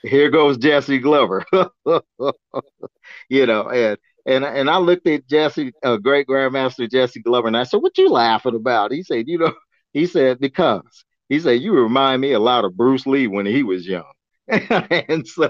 here 0.03 0.29
goes 0.29 0.57
Jesse 0.57 0.99
Glover, 0.99 1.45
you 3.29 3.45
know, 3.45 3.69
and 3.69 3.97
and 4.25 4.45
and 4.45 4.69
I 4.69 4.77
looked 4.77 5.07
at 5.07 5.27
Jesse, 5.27 5.71
uh, 5.83 5.97
great 5.97 6.27
grandmaster 6.27 6.89
Jesse 6.89 7.21
Glover, 7.21 7.47
and 7.47 7.57
I 7.57 7.63
said, 7.63 7.77
"What 7.81 7.97
you 7.97 8.09
laughing 8.09 8.55
about?" 8.55 8.91
He 8.91 9.03
said, 9.03 9.27
"You 9.27 9.39
know," 9.39 9.53
he 9.93 10.05
said, 10.05 10.39
"Because 10.39 11.05
he 11.31 11.39
said, 11.39 11.61
You 11.61 11.73
remind 11.73 12.21
me 12.21 12.33
a 12.33 12.39
lot 12.39 12.65
of 12.65 12.75
Bruce 12.75 13.07
Lee 13.07 13.27
when 13.27 13.45
he 13.45 13.63
was 13.63 13.87
young. 13.87 14.11
and 14.49 15.25
so 15.25 15.49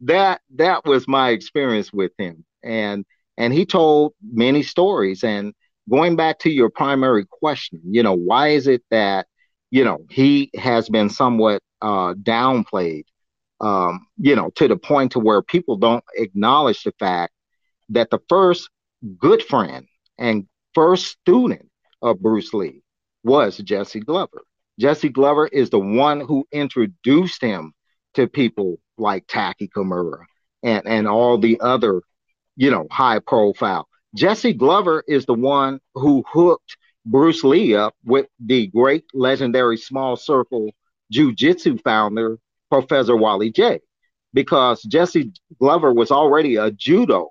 that 0.00 0.40
that 0.56 0.84
was 0.84 1.06
my 1.06 1.30
experience 1.30 1.92
with 1.92 2.10
him. 2.18 2.44
And 2.64 3.04
and 3.38 3.52
he 3.52 3.64
told 3.64 4.14
many 4.22 4.64
stories. 4.64 5.22
And 5.22 5.54
going 5.88 6.16
back 6.16 6.40
to 6.40 6.50
your 6.50 6.68
primary 6.68 7.24
question, 7.30 7.80
you 7.90 8.02
know, 8.02 8.14
why 8.14 8.48
is 8.48 8.66
it 8.66 8.82
that, 8.90 9.28
you 9.72 9.84
know, 9.84 10.04
he 10.10 10.50
has 10.54 10.90
been 10.90 11.08
somewhat 11.08 11.62
uh, 11.80 12.12
downplayed, 12.12 13.04
um, 13.58 14.06
you 14.18 14.36
know, 14.36 14.50
to 14.56 14.68
the 14.68 14.76
point 14.76 15.12
to 15.12 15.18
where 15.18 15.40
people 15.40 15.78
don't 15.78 16.04
acknowledge 16.14 16.82
the 16.82 16.92
fact 16.98 17.32
that 17.88 18.10
the 18.10 18.20
first 18.28 18.68
good 19.18 19.42
friend 19.42 19.86
and 20.18 20.46
first 20.74 21.06
student 21.06 21.70
of 22.02 22.20
Bruce 22.20 22.52
Lee 22.52 22.82
was 23.24 23.56
Jesse 23.56 24.00
Glover. 24.00 24.42
Jesse 24.78 25.08
Glover 25.08 25.46
is 25.46 25.70
the 25.70 25.78
one 25.78 26.20
who 26.20 26.46
introduced 26.52 27.40
him 27.40 27.72
to 28.12 28.26
people 28.28 28.76
like 28.98 29.26
Taky 29.26 29.68
Kimura 29.68 30.24
and, 30.62 30.86
and 30.86 31.08
all 31.08 31.38
the 31.38 31.58
other, 31.60 32.02
you 32.56 32.70
know, 32.70 32.86
high 32.90 33.20
profile. 33.20 33.88
Jesse 34.14 34.52
Glover 34.52 35.02
is 35.08 35.24
the 35.24 35.32
one 35.34 35.80
who 35.94 36.22
hooked 36.30 36.76
Bruce 37.04 37.44
Lee 37.44 37.74
up 37.74 37.94
with 38.04 38.26
the 38.38 38.68
great 38.68 39.04
legendary 39.12 39.76
small 39.76 40.16
circle 40.16 40.70
jiu-jitsu 41.10 41.78
founder, 41.78 42.38
Professor 42.70 43.16
Wally 43.16 43.50
Jay. 43.50 43.80
Because 44.32 44.82
Jesse 44.82 45.32
Glover 45.58 45.92
was 45.92 46.10
already 46.10 46.56
a 46.56 46.70
judo 46.70 47.30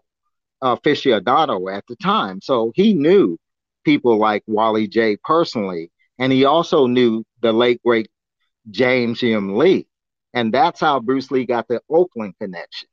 aficionado 0.61 1.75
at 1.75 1.83
the 1.87 1.95
time. 1.95 2.41
So 2.41 2.71
he 2.75 2.93
knew 2.93 3.37
people 3.83 4.17
like 4.17 4.43
Wally 4.45 4.87
Jay 4.87 5.17
personally 5.23 5.91
and 6.19 6.31
he 6.31 6.45
also 6.45 6.85
knew 6.85 7.23
the 7.41 7.51
late 7.51 7.81
great 7.83 8.07
James 8.69 9.21
Yimm 9.21 9.57
Lee. 9.57 9.87
And 10.35 10.53
that's 10.53 10.79
how 10.79 10.99
Bruce 10.99 11.31
Lee 11.31 11.47
got 11.47 11.67
the 11.67 11.81
Oakland 11.89 12.35
connection, 12.39 12.87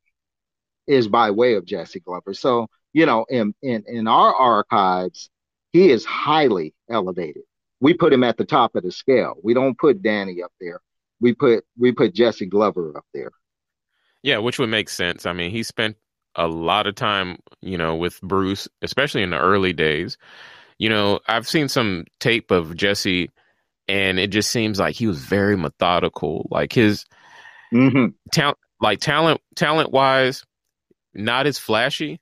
is 0.87 1.09
by 1.09 1.31
way 1.31 1.55
of 1.55 1.67
Jesse 1.67 2.01
Glover. 2.01 2.33
So, 2.33 2.69
you 2.95 3.05
know, 3.05 3.27
in, 3.29 3.55
in, 3.63 3.85
in 3.87 4.09
our 4.09 4.35
archives, 4.35 5.29
he 5.79 5.91
is 5.91 6.05
highly 6.05 6.75
elevated. 6.91 7.43
We 7.81 7.95
put 7.95 8.13
him 8.13 8.25
at 8.25 8.37
the 8.37 8.45
top 8.45 8.75
of 8.75 8.83
the 8.83 8.93
scale. 8.93 9.37
We 9.43 9.55
don't 9.55 9.79
put 9.79 10.03
Danny 10.03 10.43
up 10.43 10.53
there. 10.61 10.81
We 11.21 11.35
put 11.35 11.65
we 11.79 11.93
put 11.93 12.15
Jesse 12.15 12.47
Glover 12.47 12.97
up 12.97 13.05
there. 13.15 13.31
Yeah, 14.23 14.39
which 14.39 14.59
would 14.59 14.69
make 14.71 14.89
sense. 14.89 15.27
I 15.27 15.33
mean, 15.33 15.51
he 15.51 15.63
spent 15.63 15.97
a 16.35 16.49
lot 16.49 16.87
of 16.87 16.95
time, 16.95 17.39
you 17.61 17.79
know, 17.79 17.97
with 17.97 18.21
Bruce, 18.21 18.69
especially 18.83 19.23
in 19.23 19.31
the 19.31 19.39
early 19.39 19.73
days 19.73 20.19
you 20.79 20.89
know, 20.89 21.21
I've 21.27 21.49
seen 21.49 21.69
some 21.69 22.05
tape 22.21 22.51
of 22.51 22.77
Jesse, 22.77 23.31
and 23.89 24.19
it 24.19 24.29
just 24.29 24.51
seems 24.51 24.79
like 24.79 24.95
he 24.95 25.07
was 25.07 25.19
very 25.19 25.57
methodical. 25.57 26.47
Like 26.51 26.73
his 26.73 27.05
mm-hmm. 27.73 28.07
talent, 28.33 28.59
like 28.81 29.01
talent, 29.01 29.41
talent 29.57 29.91
wise, 29.91 30.45
not 31.15 31.47
as 31.47 31.59
flashy, 31.59 32.21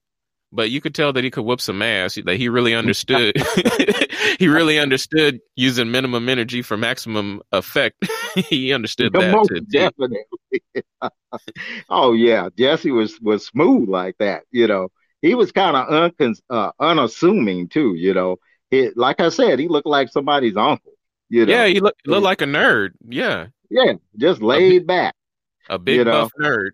but 0.57 0.71
you 0.71 0.81
could 0.81 0.95
tell 0.95 1.13
that 1.13 1.23
he 1.23 1.31
could 1.31 1.45
whoop 1.45 1.61
some 1.61 1.83
ass. 1.83 2.19
That 2.25 2.37
he 2.37 2.49
really 2.49 2.75
understood. 2.83 3.37
he 4.39 4.49
really 4.49 4.79
understood 4.79 5.39
using 5.55 5.91
minimum 5.91 6.29
energy 6.29 6.63
for 6.63 6.77
maximum 6.77 7.43
effect. 7.53 8.09
he 8.35 8.73
understood 8.73 9.13
that. 9.13 9.33
Most 9.33 9.53
definitely. 9.71 10.25
oh 11.91 12.15
yeah, 12.15 12.49
Jesse 12.59 12.91
was 12.91 13.21
was 13.21 13.47
smooth 13.47 13.89
like 13.89 14.17
that. 14.19 14.45
You 14.51 14.67
know, 14.67 14.89
he 15.23 15.35
was 15.35 15.53
kind 15.53 15.77
of 15.77 16.33
uh, 16.51 16.73
unassuming 16.81 17.69
too. 17.69 17.95
You 17.95 18.15
know, 18.15 18.37
it, 18.71 18.97
like 18.97 19.21
I 19.21 19.29
said, 19.29 19.59
he 19.59 19.69
looked 19.69 19.87
like 19.87 20.09
somebody's 20.09 20.57
uncle. 20.57 20.93
You 21.29 21.45
know? 21.45 21.53
Yeah, 21.53 21.67
he 21.67 21.81
looked 21.81 22.07
look 22.07 22.23
like 22.23 22.41
a 22.41 22.47
nerd. 22.47 22.91
Yeah. 23.07 23.49
Yeah, 23.69 23.95
just 24.17 24.41
laid 24.41 24.83
a, 24.83 24.85
back. 24.85 25.15
A 25.69 25.79
big 25.79 26.07
buff 26.07 26.31
know? 26.39 26.49
nerd. 26.49 26.71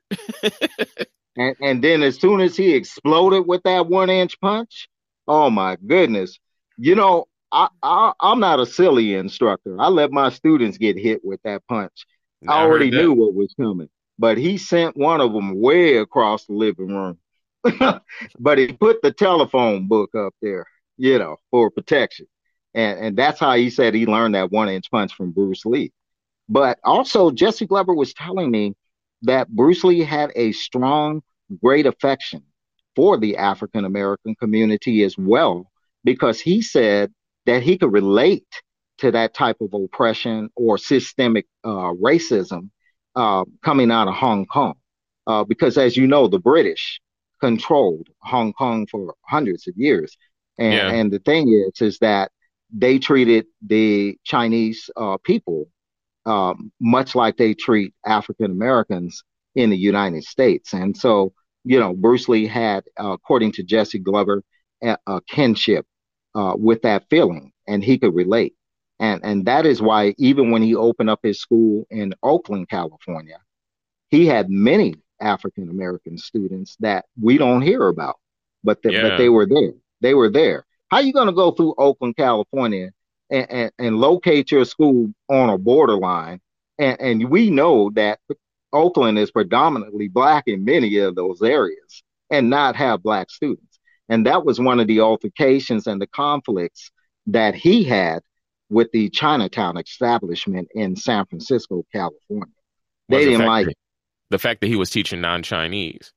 And 1.37 1.57
and 1.61 1.83
then 1.83 2.03
as 2.03 2.20
soon 2.20 2.41
as 2.41 2.57
he 2.57 2.74
exploded 2.74 3.47
with 3.47 3.62
that 3.64 3.87
one 3.87 4.11
inch 4.11 4.41
punch, 4.41 4.89
oh 5.26 5.51
my 5.51 5.76
goodness. 5.76 6.39
You 6.78 6.95
know, 6.95 7.26
I, 7.51 7.68
I 7.83 8.12
am 8.22 8.41
not 8.41 8.61
a 8.61 8.66
silly 8.66 9.14
instructor. 9.14 9.76
I 9.80 9.89
let 9.89 10.11
my 10.11 10.30
students 10.30 10.78
get 10.78 10.99
hit 10.99 11.24
with 11.24 11.41
that 11.45 11.62
punch. 11.68 12.07
I 12.49 12.62
already 12.62 12.91
knew 12.91 13.12
what 13.12 13.35
was 13.35 13.55
coming, 13.59 13.89
but 14.18 14.37
he 14.37 14.59
sent 14.59 14.97
one 14.97 15.20
of 15.20 15.33
them 15.33 15.61
way 15.61 15.97
across 15.97 16.47
the 16.47 16.55
living 16.55 16.89
room. 16.89 17.18
but 18.39 18.59
he 18.59 18.72
put 18.72 19.01
the 19.03 19.12
telephone 19.12 19.87
book 19.87 20.14
up 20.16 20.35
there, 20.43 20.66
you 20.97 21.18
know, 21.18 21.37
for 21.51 21.70
protection. 21.70 22.26
And 22.74 22.99
and 22.99 23.16
that's 23.16 23.39
how 23.39 23.55
he 23.55 23.70
said 23.70 23.95
he 23.95 24.07
learned 24.07 24.35
that 24.35 24.51
one 24.51 24.68
inch 24.68 24.91
punch 24.91 25.14
from 25.14 25.30
Bruce 25.30 25.64
Lee. 25.64 25.93
But 26.49 26.78
also 26.83 27.30
Jesse 27.30 27.66
Glover 27.66 27.95
was 27.95 28.14
telling 28.14 28.51
me 28.51 28.74
that 29.23 29.49
Bruce 29.49 29.85
Lee 29.85 30.01
had 30.01 30.33
a 30.35 30.53
strong, 30.53 31.23
great 31.62 31.87
affection 31.87 32.43
for 32.95 33.16
the 33.18 33.37
African 33.37 33.85
American 33.85 34.35
community 34.35 35.03
as 35.03 35.16
well, 35.16 35.70
because 36.05 36.41
he 36.41 36.62
said 36.62 37.12
that 37.47 37.62
he 37.62 37.79
could 37.79 37.93
relate 37.93 38.47
to 38.99 39.11
that 39.11 39.35
type 39.35 39.57
of 39.61 39.73
oppression 39.75 40.51
or 40.55 40.79
systemic 40.79 41.47
uh, 41.64 41.93
racism 41.95 42.70
uh, 43.16 43.45
coming 43.64 43.91
out 43.91 44.09
of 44.09 44.14
Hong 44.14 44.47
Kong. 44.47 44.75
Uh, 45.27 45.45
because 45.45 45.79
as 45.79 45.97
you 45.97 46.07
know, 46.07 46.29
the 46.29 46.39
British 46.39 47.01
controlled 47.41 48.09
Hong 48.20 48.53
Kong 48.53 48.87
for 48.87 49.14
hundreds 49.23 49.66
of 49.66 49.75
years. 49.77 50.16
And, 50.59 50.75
yeah. 50.75 50.91
and 50.91 51.12
the 51.12 51.18
thing 51.18 51.49
is, 51.49 51.81
is 51.81 51.99
that 51.99 52.31
they 52.73 52.99
treated 52.99 53.47
the 53.66 54.18
Chinese 54.25 54.89
uh, 54.97 55.18
people 55.25 55.68
um, 56.27 56.73
much 56.81 57.14
like 57.14 57.37
they 57.37 57.55
treat 57.55 57.95
African 58.07 58.51
Americans 58.51 59.23
in 59.55 59.70
the 59.70 59.77
United 59.77 60.25
States. 60.25 60.73
And 60.73 60.97
so, 60.97 61.33
you 61.64 61.79
know, 61.79 61.93
Bruce 61.93 62.29
Lee 62.29 62.47
had, 62.47 62.85
uh, 62.99 63.12
according 63.12 63.53
to 63.53 63.62
Jesse 63.62 63.99
Glover, 63.99 64.43
a, 64.83 64.97
a 65.07 65.20
kinship 65.29 65.87
uh, 66.35 66.55
with 66.57 66.83
that 66.83 67.05
feeling, 67.11 67.53
and 67.66 67.83
he 67.85 67.99
could 67.99 68.14
relate. 68.14 68.55
And 68.99 69.20
and 69.25 69.45
that 69.47 69.66
is 69.66 69.83
why 69.83 70.14
even 70.18 70.51
when 70.51 70.62
he 70.62 70.75
opened 70.75 71.11
up 71.11 71.20
his 71.23 71.41
school 71.41 71.87
in 71.91 72.14
Oakland, 72.23 72.68
California, 72.68 73.39
he 74.11 74.27
had 74.27 74.49
many 74.49 74.95
African 75.20 75.68
American 75.70 76.18
students 76.18 76.77
that 76.81 77.07
we 77.20 77.39
don't 77.39 77.62
hear 77.62 77.89
about, 77.89 78.16
but 78.62 78.83
the, 78.83 78.93
yeah. 78.93 79.03
but 79.03 79.16
they 79.16 79.29
were 79.29 79.47
there. 79.47 79.73
They 80.01 80.14
were 80.14 80.31
there. 80.31 80.64
How 80.89 80.99
are 80.99 81.03
you 81.03 81.12
going 81.12 81.29
to 81.29 81.33
go 81.33 81.53
through 81.53 81.75
Oakland, 81.79 82.16
California, 82.16 82.91
and, 83.33 83.51
and, 83.51 83.72
and, 83.78 83.97
locate 83.99 84.53
your 84.53 84.64
school 84.64 85.12
on 85.28 85.51
a 85.51 85.59
borderline? 85.59 86.41
And, 86.78 87.01
and 87.01 87.30
we 87.30 87.51
know 87.51 87.91
that 87.95 88.20
Oakland 88.72 89.18
is 89.18 89.33
predominantly 89.33 90.09
black 90.09 90.45
in 90.47 90.64
many 90.64 90.99
of 90.99 91.16
those 91.16 91.43
areas, 91.43 92.03
and 92.30 92.49
not 92.49 92.76
have 92.76 93.03
black 93.03 93.30
students. 93.30 93.80
And 94.09 94.26
that 94.26 94.45
was 94.45 94.61
one 94.61 94.78
of 94.78 94.87
the 94.87 95.01
altercations 95.01 95.87
and 95.87 96.01
the 96.01 96.07
conflicts 96.07 96.91
that 97.26 97.55
he 97.55 97.83
had 97.83 98.20
with 98.70 98.91
the 98.93 99.11
Chinatown 99.11 99.76
establishment 99.76 100.68
in 100.74 100.95
San 100.97 101.26
Francisco, 101.26 101.85
California. 101.93 102.55
They 103.09 103.24
didn't 103.24 103.47
like 103.47 103.68
it 103.68 103.76
the 104.33 104.39
fact 104.39 104.61
that 104.62 104.66
he 104.66 104.76
was 104.76 104.91
teaching 104.91 105.20
non-Chinese. 105.20 106.12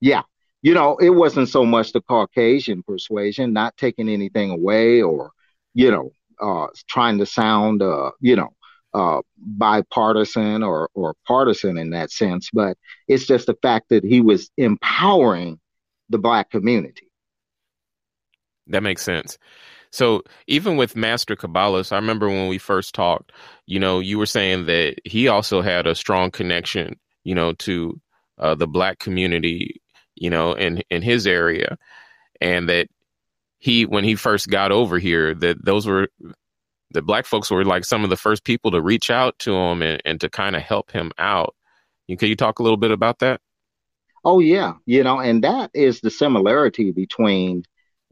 Yeah. 0.00 0.22
You 0.60 0.74
know, 0.74 0.96
it 0.96 1.10
wasn't 1.10 1.48
so 1.48 1.64
much 1.64 1.92
the 1.92 2.02
Caucasian 2.02 2.82
persuasion, 2.82 3.52
not 3.52 3.76
taking 3.76 4.08
anything 4.08 4.50
away 4.50 5.00
or, 5.00 5.30
you 5.72 5.90
know, 5.90 6.10
uh, 6.44 6.66
trying 6.88 7.18
to 7.18 7.26
sound, 7.26 7.82
uh, 7.82 8.10
you 8.20 8.36
know, 8.36 8.50
uh, 8.92 9.20
bipartisan 9.36 10.62
or, 10.62 10.88
or 10.94 11.14
partisan 11.26 11.78
in 11.78 11.90
that 11.90 12.10
sense, 12.10 12.50
but 12.52 12.76
it's 13.08 13.26
just 13.26 13.46
the 13.46 13.56
fact 13.62 13.88
that 13.88 14.04
he 14.04 14.20
was 14.20 14.50
empowering 14.56 15.58
the 16.10 16.18
black 16.18 16.50
community. 16.50 17.10
That 18.68 18.82
makes 18.82 19.02
sense. 19.02 19.36
So 19.90 20.22
even 20.46 20.76
with 20.76 20.96
Master 20.96 21.36
Cabales, 21.36 21.92
I 21.92 21.96
remember 21.96 22.28
when 22.28 22.48
we 22.48 22.58
first 22.58 22.94
talked, 22.94 23.32
you 23.66 23.78
know, 23.78 24.00
you 24.00 24.18
were 24.18 24.26
saying 24.26 24.66
that 24.66 24.96
he 25.04 25.28
also 25.28 25.60
had 25.60 25.86
a 25.86 25.94
strong 25.94 26.30
connection 26.30 26.98
you 27.24 27.34
know, 27.34 27.54
to 27.54 28.00
uh, 28.38 28.54
the 28.54 28.68
black 28.68 28.98
community, 28.98 29.80
you 30.14 30.30
know, 30.30 30.52
in 30.52 30.82
in 30.90 31.02
his 31.02 31.26
area, 31.26 31.76
and 32.40 32.68
that 32.68 32.88
he 33.64 33.86
when 33.86 34.04
he 34.04 34.14
first 34.14 34.48
got 34.48 34.72
over 34.72 34.98
here, 34.98 35.34
that 35.36 35.64
those 35.64 35.86
were 35.86 36.08
the 36.90 37.00
black 37.00 37.24
folks 37.24 37.50
were 37.50 37.64
like 37.64 37.86
some 37.86 38.04
of 38.04 38.10
the 38.10 38.16
first 38.16 38.44
people 38.44 38.70
to 38.70 38.82
reach 38.82 39.10
out 39.10 39.38
to 39.38 39.54
him 39.54 39.80
and, 39.80 40.02
and 40.04 40.20
to 40.20 40.28
kind 40.28 40.54
of 40.54 40.60
help 40.60 40.90
him 40.90 41.10
out. 41.16 41.54
Can 42.06 42.28
you 42.28 42.36
talk 42.36 42.58
a 42.58 42.62
little 42.62 42.76
bit 42.76 42.90
about 42.90 43.20
that? 43.20 43.40
Oh 44.22 44.38
yeah, 44.38 44.74
you 44.84 45.02
know, 45.02 45.18
and 45.18 45.42
that 45.44 45.70
is 45.72 46.02
the 46.02 46.10
similarity 46.10 46.90
between 46.90 47.62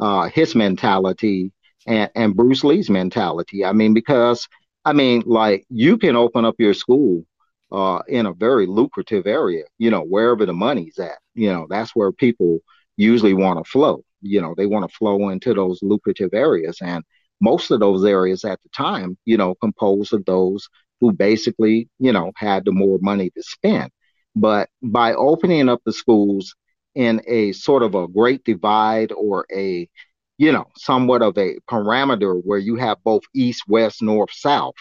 uh, 0.00 0.30
his 0.30 0.54
mentality 0.54 1.52
and, 1.86 2.10
and 2.14 2.34
Bruce 2.34 2.64
Lee's 2.64 2.88
mentality. 2.88 3.62
I 3.62 3.72
mean, 3.72 3.92
because 3.92 4.48
I 4.86 4.94
mean, 4.94 5.22
like 5.26 5.66
you 5.68 5.98
can 5.98 6.16
open 6.16 6.46
up 6.46 6.54
your 6.58 6.72
school 6.72 7.26
uh, 7.70 8.00
in 8.08 8.24
a 8.24 8.32
very 8.32 8.66
lucrative 8.66 9.26
area, 9.26 9.64
you 9.76 9.90
know, 9.90 10.00
wherever 10.02 10.46
the 10.46 10.54
money's 10.54 10.98
at, 10.98 11.18
you 11.34 11.52
know, 11.52 11.66
that's 11.68 11.94
where 11.94 12.10
people 12.10 12.60
usually 12.96 13.34
want 13.34 13.62
to 13.62 13.70
flow. 13.70 14.02
You 14.22 14.40
know, 14.40 14.54
they 14.56 14.66
want 14.66 14.88
to 14.88 14.96
flow 14.96 15.28
into 15.28 15.54
those 15.54 15.80
lucrative 15.82 16.30
areas. 16.32 16.78
And 16.80 17.04
most 17.40 17.70
of 17.70 17.80
those 17.80 18.04
areas 18.04 18.44
at 18.44 18.62
the 18.62 18.68
time, 18.70 19.18
you 19.24 19.36
know, 19.36 19.54
composed 19.56 20.12
of 20.12 20.24
those 20.24 20.68
who 21.00 21.12
basically, 21.12 21.88
you 21.98 22.12
know, 22.12 22.32
had 22.36 22.64
the 22.64 22.72
more 22.72 22.98
money 23.00 23.30
to 23.30 23.42
spend. 23.42 23.90
But 24.36 24.68
by 24.82 25.14
opening 25.14 25.68
up 25.68 25.82
the 25.84 25.92
schools 25.92 26.54
in 26.94 27.20
a 27.26 27.52
sort 27.52 27.82
of 27.82 27.94
a 27.94 28.08
great 28.08 28.44
divide 28.44 29.12
or 29.12 29.46
a, 29.52 29.88
you 30.38 30.52
know, 30.52 30.66
somewhat 30.76 31.22
of 31.22 31.36
a 31.38 31.58
parameter 31.68 32.40
where 32.44 32.58
you 32.58 32.76
have 32.76 32.98
both 33.04 33.22
east, 33.34 33.64
west, 33.68 34.02
north, 34.02 34.32
south, 34.32 34.74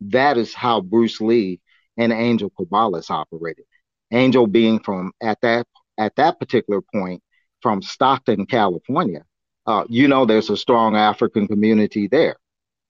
that 0.00 0.38
is 0.38 0.54
how 0.54 0.80
Bruce 0.80 1.20
Lee 1.20 1.60
and 1.96 2.12
Angel 2.12 2.50
Cabales 2.58 3.10
operated. 3.10 3.64
Angel 4.10 4.46
being 4.46 4.80
from 4.80 5.12
at 5.22 5.38
that 5.42 5.66
at 5.98 6.16
that 6.16 6.40
particular 6.40 6.80
point 6.80 7.22
from 7.62 7.82
Stockton, 7.82 8.46
California. 8.46 9.24
Uh, 9.66 9.84
you 9.88 10.08
know, 10.08 10.24
there's 10.24 10.50
a 10.50 10.56
strong 10.56 10.96
African 10.96 11.46
community 11.46 12.08
there, 12.08 12.36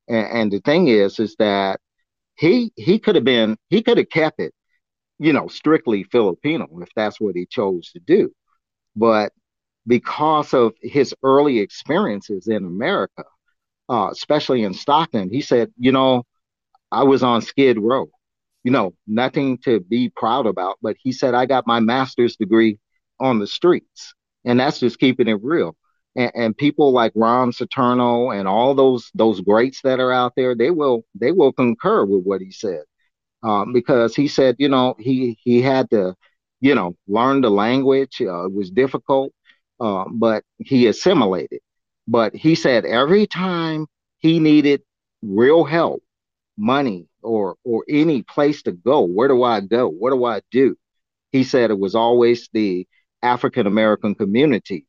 and, 0.08 0.26
and 0.26 0.52
the 0.52 0.60
thing 0.60 0.88
is, 0.88 1.18
is 1.18 1.36
that 1.38 1.80
he 2.36 2.72
he 2.76 2.98
could 2.98 3.16
have 3.16 3.24
been 3.24 3.56
he 3.68 3.82
could 3.82 3.98
have 3.98 4.08
kept 4.08 4.40
it, 4.40 4.54
you 5.18 5.32
know, 5.32 5.48
strictly 5.48 6.04
Filipino 6.04 6.66
if 6.80 6.88
that's 6.94 7.20
what 7.20 7.36
he 7.36 7.46
chose 7.46 7.90
to 7.92 8.00
do, 8.00 8.32
but 8.96 9.32
because 9.86 10.54
of 10.54 10.74
his 10.82 11.14
early 11.22 11.58
experiences 11.58 12.46
in 12.48 12.64
America, 12.64 13.24
uh, 13.88 14.08
especially 14.12 14.62
in 14.62 14.74
Stockton, 14.74 15.30
he 15.30 15.40
said, 15.40 15.72
you 15.78 15.90
know, 15.90 16.24
I 16.92 17.04
was 17.04 17.22
on 17.22 17.42
Skid 17.42 17.78
Row 17.78 18.10
you 18.62 18.70
know, 18.70 18.94
nothing 19.06 19.58
to 19.58 19.80
be 19.80 20.10
proud 20.10 20.46
about. 20.46 20.76
But 20.82 20.96
he 21.00 21.12
said, 21.12 21.34
I 21.34 21.46
got 21.46 21.66
my 21.66 21.80
master's 21.80 22.36
degree 22.36 22.78
on 23.18 23.38
the 23.38 23.46
streets. 23.46 24.14
And 24.44 24.58
that's 24.60 24.80
just 24.80 24.98
keeping 24.98 25.28
it 25.28 25.38
real. 25.42 25.76
And, 26.16 26.32
and 26.34 26.56
people 26.56 26.92
like 26.92 27.12
Ron 27.14 27.52
Saturno 27.52 28.36
and 28.36 28.48
all 28.48 28.74
those 28.74 29.10
those 29.14 29.40
greats 29.40 29.82
that 29.82 30.00
are 30.00 30.12
out 30.12 30.34
there, 30.36 30.54
they 30.54 30.70
will 30.70 31.04
they 31.14 31.32
will 31.32 31.52
concur 31.52 32.04
with 32.04 32.24
what 32.24 32.40
he 32.40 32.50
said. 32.50 32.82
Um, 33.42 33.72
because 33.72 34.14
he 34.14 34.28
said, 34.28 34.56
you 34.58 34.68
know, 34.68 34.94
he 34.98 35.38
he 35.42 35.62
had 35.62 35.90
to, 35.90 36.14
you 36.60 36.74
know, 36.74 36.96
learn 37.08 37.40
the 37.42 37.50
language. 37.50 38.20
Uh, 38.20 38.46
it 38.46 38.52
was 38.52 38.70
difficult, 38.70 39.32
uh, 39.80 40.04
but 40.10 40.44
he 40.58 40.86
assimilated. 40.88 41.60
But 42.08 42.34
he 42.34 42.54
said 42.54 42.84
every 42.84 43.26
time 43.26 43.86
he 44.18 44.38
needed 44.40 44.82
real 45.22 45.64
help, 45.64 46.02
money, 46.56 47.08
or 47.22 47.56
or 47.64 47.84
any 47.88 48.22
place 48.22 48.62
to 48.64 48.72
go. 48.72 49.02
Where 49.02 49.28
do 49.28 49.42
I 49.42 49.60
go? 49.60 49.88
What 49.88 50.10
do 50.12 50.24
I 50.24 50.40
do? 50.50 50.76
He 51.32 51.44
said 51.44 51.70
it 51.70 51.78
was 51.78 51.94
always 51.94 52.48
the 52.52 52.86
African 53.22 53.66
American 53.66 54.14
community, 54.14 54.86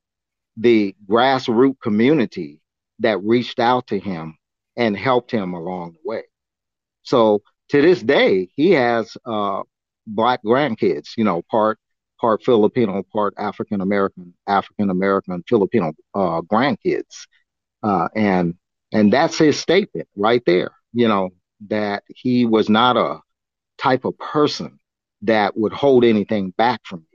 the 0.57 0.95
grassroots 1.09 1.79
community 1.81 2.61
that 2.99 3.23
reached 3.23 3.59
out 3.59 3.87
to 3.87 3.99
him 3.99 4.37
and 4.75 4.95
helped 4.95 5.31
him 5.31 5.53
along 5.53 5.93
the 5.93 6.09
way. 6.09 6.23
So 7.03 7.41
to 7.69 7.81
this 7.81 8.01
day, 8.01 8.49
he 8.55 8.71
has 8.71 9.15
uh, 9.25 9.63
black 10.05 10.43
grandkids, 10.43 11.09
you 11.17 11.23
know, 11.23 11.41
part 11.49 11.79
part 12.19 12.43
Filipino, 12.43 13.03
part 13.11 13.33
African 13.37 13.81
American, 13.81 14.33
African 14.47 14.89
American 14.89 15.43
Filipino 15.47 15.93
uh, 16.13 16.41
grandkids, 16.41 17.27
uh, 17.83 18.07
and 18.15 18.55
and 18.93 19.11
that's 19.11 19.37
his 19.37 19.59
statement 19.59 20.07
right 20.15 20.43
there. 20.45 20.71
You 20.93 21.07
know, 21.07 21.31
that 21.67 22.03
he 22.07 22.45
was 22.45 22.69
not 22.69 22.97
a 22.97 23.19
type 23.77 24.05
of 24.05 24.17
person 24.19 24.79
that 25.23 25.57
would 25.57 25.73
hold 25.73 26.03
anything 26.03 26.51
back 26.57 26.81
from 26.83 27.05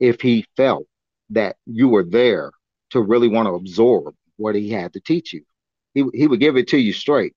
if 0.00 0.20
he 0.20 0.46
felt 0.56 0.86
that 1.30 1.56
you 1.66 1.88
were 1.88 2.04
there 2.04 2.52
to 2.90 3.00
really 3.00 3.28
want 3.28 3.46
to 3.46 3.54
absorb 3.54 4.14
what 4.36 4.54
he 4.54 4.70
had 4.70 4.92
to 4.94 5.00
teach 5.00 5.32
you. 5.32 5.42
He, 5.94 6.04
he 6.14 6.26
would 6.26 6.40
give 6.40 6.56
it 6.56 6.68
to 6.68 6.78
you 6.78 6.92
straight. 6.92 7.34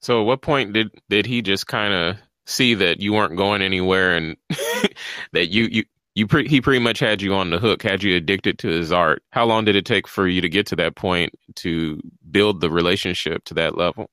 So 0.00 0.20
at 0.20 0.26
what 0.26 0.42
point 0.42 0.72
did 0.72 0.90
did 1.08 1.26
he 1.26 1.42
just 1.42 1.66
kind 1.66 1.94
of 1.94 2.16
see 2.46 2.74
that 2.74 3.00
you 3.00 3.12
weren't 3.12 3.36
going 3.36 3.62
anywhere 3.62 4.16
and 4.16 4.36
that 5.32 5.50
you 5.50 5.68
you 5.70 5.84
you 6.14 6.26
pre- 6.26 6.48
he 6.48 6.60
pretty 6.60 6.80
much 6.80 6.98
had 6.98 7.22
you 7.22 7.34
on 7.34 7.50
the 7.50 7.58
hook, 7.58 7.82
had 7.82 8.02
you 8.02 8.16
addicted 8.16 8.58
to 8.58 8.68
his 8.68 8.92
art. 8.92 9.22
How 9.30 9.46
long 9.46 9.64
did 9.64 9.76
it 9.76 9.86
take 9.86 10.06
for 10.06 10.26
you 10.26 10.40
to 10.40 10.48
get 10.48 10.66
to 10.66 10.76
that 10.76 10.94
point 10.94 11.34
to 11.56 12.00
build 12.30 12.60
the 12.60 12.70
relationship 12.70 13.44
to 13.44 13.54
that 13.54 13.78
level? 13.78 14.10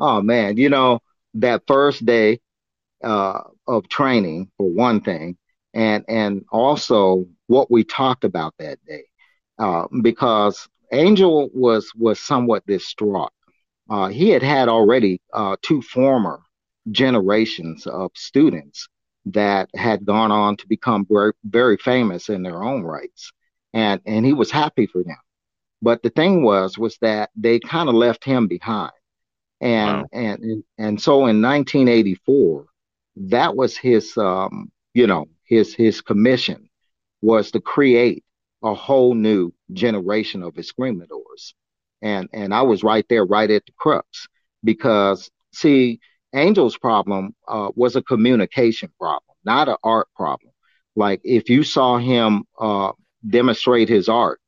Oh 0.00 0.20
man, 0.20 0.56
you 0.56 0.68
know 0.68 1.00
that 1.34 1.62
first 1.66 2.04
day 2.04 2.40
uh, 3.02 3.40
of 3.66 3.88
training 3.88 4.50
for 4.56 4.68
one 4.68 5.00
thing, 5.00 5.36
and 5.78 6.04
and 6.08 6.44
also 6.50 7.24
what 7.46 7.70
we 7.70 7.84
talked 7.84 8.24
about 8.24 8.52
that 8.58 8.84
day, 8.84 9.04
uh, 9.60 9.86
because 10.02 10.68
Angel 10.92 11.48
was 11.54 11.92
was 11.94 12.18
somewhat 12.18 12.66
distraught. 12.66 13.32
Uh, 13.88 14.08
he 14.08 14.28
had 14.30 14.42
had 14.42 14.68
already 14.68 15.20
uh, 15.32 15.56
two 15.62 15.80
former 15.80 16.40
generations 16.90 17.86
of 17.86 18.10
students 18.14 18.88
that 19.26 19.70
had 19.76 20.04
gone 20.04 20.32
on 20.32 20.56
to 20.56 20.66
become 20.66 21.06
very, 21.08 21.32
very 21.44 21.76
famous 21.76 22.28
in 22.28 22.42
their 22.42 22.64
own 22.64 22.82
rights, 22.82 23.32
and 23.72 24.00
and 24.04 24.26
he 24.26 24.32
was 24.32 24.50
happy 24.50 24.86
for 24.86 25.04
them. 25.04 25.16
But 25.80 26.02
the 26.02 26.10
thing 26.10 26.42
was 26.42 26.76
was 26.76 26.98
that 27.02 27.30
they 27.36 27.60
kind 27.60 27.88
of 27.88 27.94
left 27.94 28.24
him 28.24 28.48
behind, 28.48 28.90
and, 29.60 29.98
wow. 29.98 30.06
and 30.12 30.64
and 30.76 31.00
so 31.00 31.26
in 31.26 31.40
1984, 31.40 32.66
that 33.28 33.54
was 33.54 33.76
his 33.76 34.16
um, 34.16 34.72
you 34.92 35.06
know 35.06 35.26
his 35.48 35.74
his 35.74 36.00
commission 36.00 36.68
was 37.22 37.50
to 37.52 37.60
create 37.60 38.24
a 38.62 38.74
whole 38.74 39.14
new 39.14 39.52
generation 39.72 40.42
of 40.42 40.54
escrimadores, 40.54 41.54
and 42.02 42.28
and 42.32 42.54
I 42.54 42.62
was 42.62 42.84
right 42.84 43.06
there, 43.08 43.24
right 43.24 43.50
at 43.50 43.66
the 43.66 43.72
crux, 43.78 44.28
because 44.62 45.30
see 45.52 46.00
Angel's 46.32 46.76
problem 46.76 47.34
uh, 47.48 47.70
was 47.74 47.96
a 47.96 48.02
communication 48.02 48.90
problem, 48.98 49.36
not 49.44 49.68
an 49.68 49.76
art 49.82 50.08
problem. 50.14 50.52
Like 50.94 51.20
if 51.24 51.48
you 51.48 51.62
saw 51.62 51.98
him 51.98 52.44
uh, 52.60 52.92
demonstrate 53.28 53.88
his 53.88 54.08
art, 54.08 54.40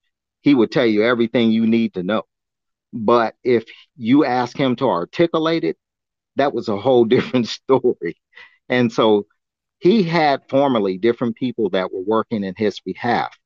he 0.42 0.54
would 0.54 0.70
tell 0.70 0.86
you 0.86 1.04
everything 1.04 1.50
you 1.50 1.66
need 1.66 1.94
to 1.94 2.02
know. 2.02 2.24
But 2.92 3.36
if 3.44 3.64
you 3.96 4.24
ask 4.24 4.56
him 4.56 4.76
to 4.76 4.88
articulate 4.88 5.64
it, 5.64 5.76
that 6.36 6.52
was 6.52 6.68
a 6.68 6.76
whole 6.76 7.04
different 7.16 7.48
story. 7.48 8.16
And 8.68 8.92
so 8.92 9.26
he 9.80 10.02
had 10.02 10.48
formerly 10.48 10.98
different 10.98 11.36
people 11.36 11.70
that 11.70 11.92
were 11.92 12.02
working 12.02 12.44
in 12.44 12.54
his 12.56 12.80
behalf. 12.80 13.36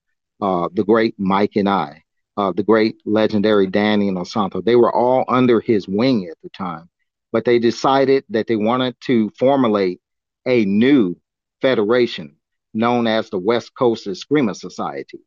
Uh, 0.41 0.68
the 0.72 0.85
great 0.85 1.14
Mike 1.18 1.53
Inay, 1.53 2.01
uh, 2.37 2.53
the 2.53 2.62
great 2.62 2.97
legendary 3.07 3.66
Danny 3.66 4.11
Inosanto, 4.11 4.64
they 4.64 4.76
were 4.76 4.95
all 4.95 5.24
under 5.28 5.61
his 5.61 5.89
wing 5.89 6.28
at 6.30 6.37
the 6.43 6.51
time 6.51 6.89
but 7.35 7.45
they 7.45 7.59
decided 7.59 8.22
that 8.28 8.47
they 8.47 8.55
wanted 8.55 8.95
to 9.01 9.28
formulate 9.37 10.01
a 10.47 10.64
new 10.66 11.16
federation 11.61 12.37
known 12.72 13.09
as 13.09 13.28
the 13.28 13.39
West 13.39 13.74
Coast 13.74 14.07
Eskrima 14.07 14.55
Society. 14.55 15.18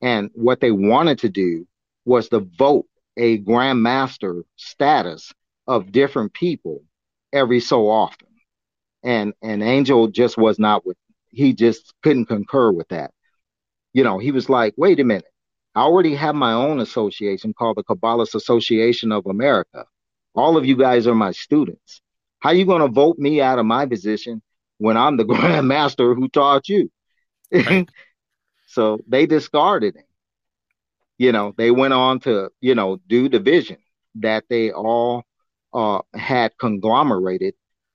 And 0.00 0.30
what 0.32 0.60
they 0.60 0.70
wanted 0.70 1.18
to 1.18 1.28
do 1.28 1.66
was 2.06 2.30
to 2.30 2.40
vote 2.40 2.86
a 3.18 3.40
grandmaster 3.40 4.44
status 4.56 5.34
of 5.66 5.92
different 5.92 6.32
people 6.32 6.82
every 7.30 7.60
so 7.60 7.90
often. 7.90 8.28
And 9.02 9.32
and 9.42 9.62
Angel 9.62 10.08
just 10.08 10.36
was 10.36 10.58
not 10.58 10.84
with 10.84 10.96
he 11.30 11.52
just 11.52 11.94
couldn't 12.02 12.26
concur 12.26 12.72
with 12.72 12.88
that. 12.88 13.12
You 13.92 14.04
know, 14.04 14.18
he 14.18 14.32
was 14.32 14.48
like, 14.48 14.74
wait 14.76 15.00
a 15.00 15.04
minute, 15.04 15.24
I 15.74 15.82
already 15.82 16.14
have 16.14 16.34
my 16.34 16.52
own 16.52 16.80
association 16.80 17.54
called 17.54 17.76
the 17.76 17.84
Cabales 17.84 18.34
Association 18.34 19.12
of 19.12 19.26
America. 19.26 19.86
All 20.34 20.56
of 20.56 20.66
you 20.66 20.76
guys 20.76 21.06
are 21.06 21.14
my 21.14 21.32
students. 21.32 22.00
How 22.40 22.50
you 22.50 22.64
going 22.64 22.82
to 22.82 22.88
vote 22.88 23.18
me 23.18 23.40
out 23.40 23.58
of 23.58 23.66
my 23.66 23.86
position 23.86 24.42
when 24.78 24.96
I'm 24.96 25.16
the 25.16 25.24
grand 25.32 25.68
master 25.68 26.14
who 26.14 26.28
taught 26.28 26.68
you? 26.68 26.90
Right. 27.52 27.88
so 28.66 28.98
they 29.06 29.26
discarded 29.26 29.96
him. 29.96 30.04
You 31.18 31.32
know, 31.32 31.52
they 31.56 31.70
went 31.70 31.92
on 31.92 32.20
to, 32.20 32.50
you 32.60 32.74
know, 32.74 32.98
do 33.06 33.28
the 33.28 33.40
vision 33.40 33.76
that 34.16 34.44
they 34.48 34.72
all 34.72 35.24
uh, 35.74 36.00
had 36.14 36.56
conglomerated 36.58 37.54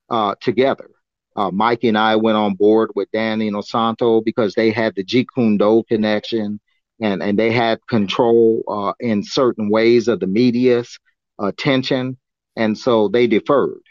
uh, 0.10 0.36
together. 0.40 0.92
Uh, 1.36 1.52
Mike 1.52 1.82
Inay 1.82 2.22
went 2.22 2.38
on 2.38 2.54
board 2.54 2.92
with 2.96 3.12
Danny 3.12 3.52
Inosanto 3.52 4.24
because 4.24 4.54
they 4.54 4.72
had 4.72 4.96
the 4.96 5.04
Jeet 5.04 5.28
Kune 5.34 5.58
Do 5.58 5.84
connection 5.88 6.60
and, 7.02 7.22
and 7.22 7.38
they 7.38 7.52
had 7.52 7.86
control 7.88 8.64
uh, 8.68 8.94
in 9.00 9.24
certain 9.24 9.70
ways 9.70 10.08
of 10.08 10.20
the 10.20 10.28
media's 10.28 10.98
attention. 11.40 12.18
And 12.56 12.78
so 12.78 13.10
they 13.10 13.28
deferred 13.28 13.82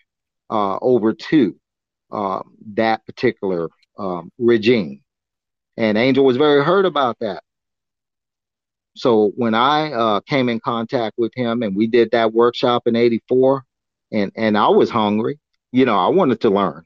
uh, 0.51 0.78
over 0.80 1.12
to 1.12 1.57
uh, 2.11 2.42
that 2.74 3.05
particular 3.05 3.68
um, 3.99 4.30
regime. 4.38 5.03
And 5.76 5.99
Angel 5.99 6.24
was 6.24 6.36
very 6.36 6.64
hurt 6.64 6.86
about 6.86 7.18
that. 7.20 7.42
So 8.97 9.32
when 9.36 9.55
I 9.55 9.92
uh, 9.92 10.20
came 10.20 10.49
in 10.49 10.61
contact 10.61 11.16
with 11.18 11.32
him 11.34 11.62
and 11.62 11.74
we 11.74 11.88
did 11.88 12.12
that 12.12 12.32
workshop 12.32 12.84
in 12.86 12.95
84, 12.95 13.64
and, 14.12 14.30
and 14.36 14.57
I 14.57 14.68
was 14.68 14.88
hungry, 14.88 15.40
you 15.72 15.84
know, 15.84 15.99
I 15.99 16.09
wanted 16.09 16.40
to 16.42 16.51
learn. 16.51 16.84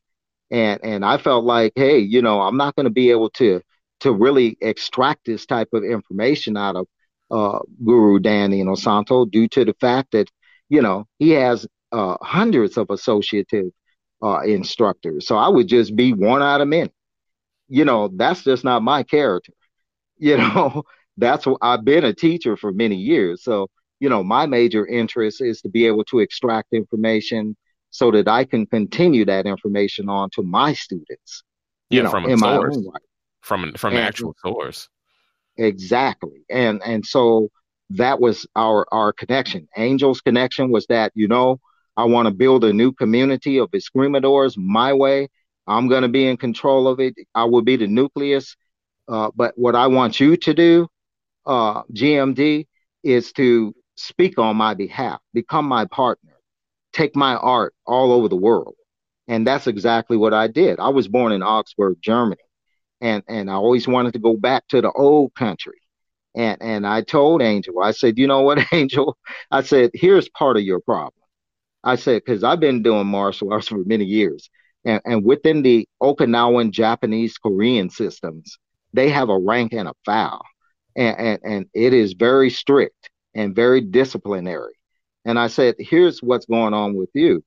And, 0.50 0.80
and 0.82 1.04
I 1.04 1.18
felt 1.18 1.44
like, 1.44 1.72
hey, 1.76 1.98
you 1.98 2.22
know, 2.22 2.40
I'm 2.40 2.56
not 2.56 2.74
going 2.76 2.84
to 2.84 2.90
be 2.90 3.10
able 3.10 3.30
to, 3.30 3.60
to 4.00 4.12
really 4.12 4.56
extract 4.60 5.26
this 5.26 5.46
type 5.46 5.68
of 5.72 5.84
information 5.84 6.56
out 6.56 6.76
of 6.76 6.86
uh, 7.30 7.58
Guru 7.84 8.18
Danny 8.18 8.62
Inosanto 8.62 9.30
due 9.30 9.48
to 9.48 9.64
the 9.64 9.74
fact 9.80 10.12
that 10.12 10.30
you 10.68 10.82
know, 10.82 11.06
he 11.18 11.30
has 11.30 11.66
uh, 11.92 12.16
hundreds 12.20 12.76
of 12.76 12.90
associative 12.90 13.66
uh, 14.22 14.40
instructors. 14.40 15.26
So 15.26 15.36
I 15.36 15.48
would 15.48 15.68
just 15.68 15.94
be 15.96 16.12
one 16.12 16.42
out 16.42 16.60
of 16.60 16.68
many. 16.68 16.90
You 17.68 17.84
know, 17.84 18.08
that's 18.14 18.44
just 18.44 18.64
not 18.64 18.82
my 18.82 19.02
character. 19.02 19.52
You 20.20 20.36
know, 20.36 20.82
that's 21.16 21.46
what 21.46 21.58
I've 21.62 21.84
been 21.84 22.04
a 22.04 22.12
teacher 22.12 22.56
for 22.56 22.72
many 22.72 22.96
years. 22.96 23.44
So, 23.44 23.68
you 24.00 24.08
know, 24.08 24.24
my 24.24 24.46
major 24.46 24.84
interest 24.84 25.40
is 25.40 25.62
to 25.62 25.68
be 25.68 25.86
able 25.86 26.02
to 26.06 26.18
extract 26.18 26.72
information 26.72 27.56
so 27.90 28.10
that 28.10 28.28
I 28.28 28.44
can 28.44 28.66
continue 28.66 29.24
that 29.26 29.46
information 29.46 30.08
on 30.08 30.30
to 30.30 30.42
my 30.42 30.72
students. 30.72 31.42
Yeah, 31.90 32.02
know, 32.02 32.10
from 32.10 32.26
a 32.26 32.36
source. 32.36 32.78
From 33.40 33.72
from 33.74 33.94
and, 33.94 34.02
actual 34.02 34.34
source. 34.44 34.88
Exactly. 35.56 36.44
And 36.50 36.82
and 36.84 37.04
so 37.04 37.48
that 37.90 38.20
was 38.20 38.46
our 38.54 38.86
our 38.92 39.12
connection. 39.12 39.68
Angel's 39.76 40.20
connection 40.20 40.70
was 40.70 40.86
that 40.86 41.12
you 41.14 41.28
know 41.28 41.60
I 41.96 42.04
want 42.04 42.26
to 42.26 42.34
build 42.34 42.64
a 42.64 42.72
new 42.72 42.92
community 42.92 43.58
of 43.58 43.70
escrimadores 43.72 44.56
my 44.56 44.92
way. 44.92 45.28
I'm 45.66 45.88
going 45.88 46.02
to 46.02 46.08
be 46.08 46.26
in 46.26 46.36
control 46.36 46.86
of 46.88 47.00
it. 47.00 47.14
I 47.34 47.44
will 47.44 47.62
be 47.62 47.76
the 47.76 47.86
nucleus. 47.86 48.56
Uh, 49.08 49.30
but 49.34 49.54
what 49.56 49.74
I 49.74 49.86
want 49.86 50.20
you 50.20 50.36
to 50.36 50.54
do, 50.54 50.88
uh, 51.46 51.82
GMD, 51.92 52.66
is 53.02 53.32
to 53.32 53.74
speak 53.96 54.38
on 54.38 54.56
my 54.56 54.74
behalf, 54.74 55.20
become 55.34 55.66
my 55.66 55.86
partner, 55.86 56.34
take 56.92 57.16
my 57.16 57.36
art 57.36 57.74
all 57.86 58.12
over 58.12 58.28
the 58.28 58.36
world. 58.36 58.74
And 59.28 59.46
that's 59.46 59.66
exactly 59.66 60.16
what 60.16 60.32
I 60.32 60.46
did. 60.46 60.80
I 60.80 60.88
was 60.88 61.08
born 61.08 61.32
in 61.32 61.42
Augsburg, 61.42 61.98
Germany, 62.00 62.40
and, 63.00 63.22
and 63.28 63.50
I 63.50 63.54
always 63.54 63.86
wanted 63.86 64.14
to 64.14 64.18
go 64.18 64.36
back 64.36 64.66
to 64.68 64.80
the 64.80 64.90
old 64.92 65.34
country. 65.34 65.78
And 66.34 66.56
and 66.60 66.86
I 66.86 67.02
told 67.02 67.42
Angel, 67.42 67.80
I 67.80 67.90
said, 67.90 68.18
you 68.18 68.26
know 68.26 68.42
what, 68.42 68.60
Angel? 68.72 69.16
I 69.50 69.62
said, 69.62 69.90
here's 69.94 70.28
part 70.28 70.56
of 70.56 70.62
your 70.62 70.80
problem. 70.80 71.12
I 71.84 71.96
said, 71.96 72.22
because 72.24 72.44
I've 72.44 72.60
been 72.60 72.82
doing 72.82 73.06
martial 73.06 73.52
arts 73.52 73.68
for 73.68 73.78
many 73.84 74.04
years. 74.04 74.48
And, 74.84 75.00
and 75.04 75.24
within 75.24 75.62
the 75.62 75.88
Okinawan, 76.02 76.70
Japanese, 76.70 77.36
Korean 77.38 77.90
systems, 77.90 78.58
they 78.92 79.10
have 79.10 79.28
a 79.28 79.38
rank 79.38 79.72
and 79.72 79.88
a 79.88 79.94
file. 80.04 80.44
And, 80.96 81.18
and, 81.18 81.40
and 81.44 81.66
it 81.74 81.92
is 81.92 82.14
very 82.14 82.50
strict 82.50 83.10
and 83.34 83.54
very 83.54 83.80
disciplinary. 83.80 84.77
And 85.28 85.38
I 85.38 85.48
said, 85.48 85.74
here's 85.78 86.22
what's 86.22 86.46
going 86.46 86.72
on 86.72 86.94
with 86.94 87.10
you. 87.12 87.44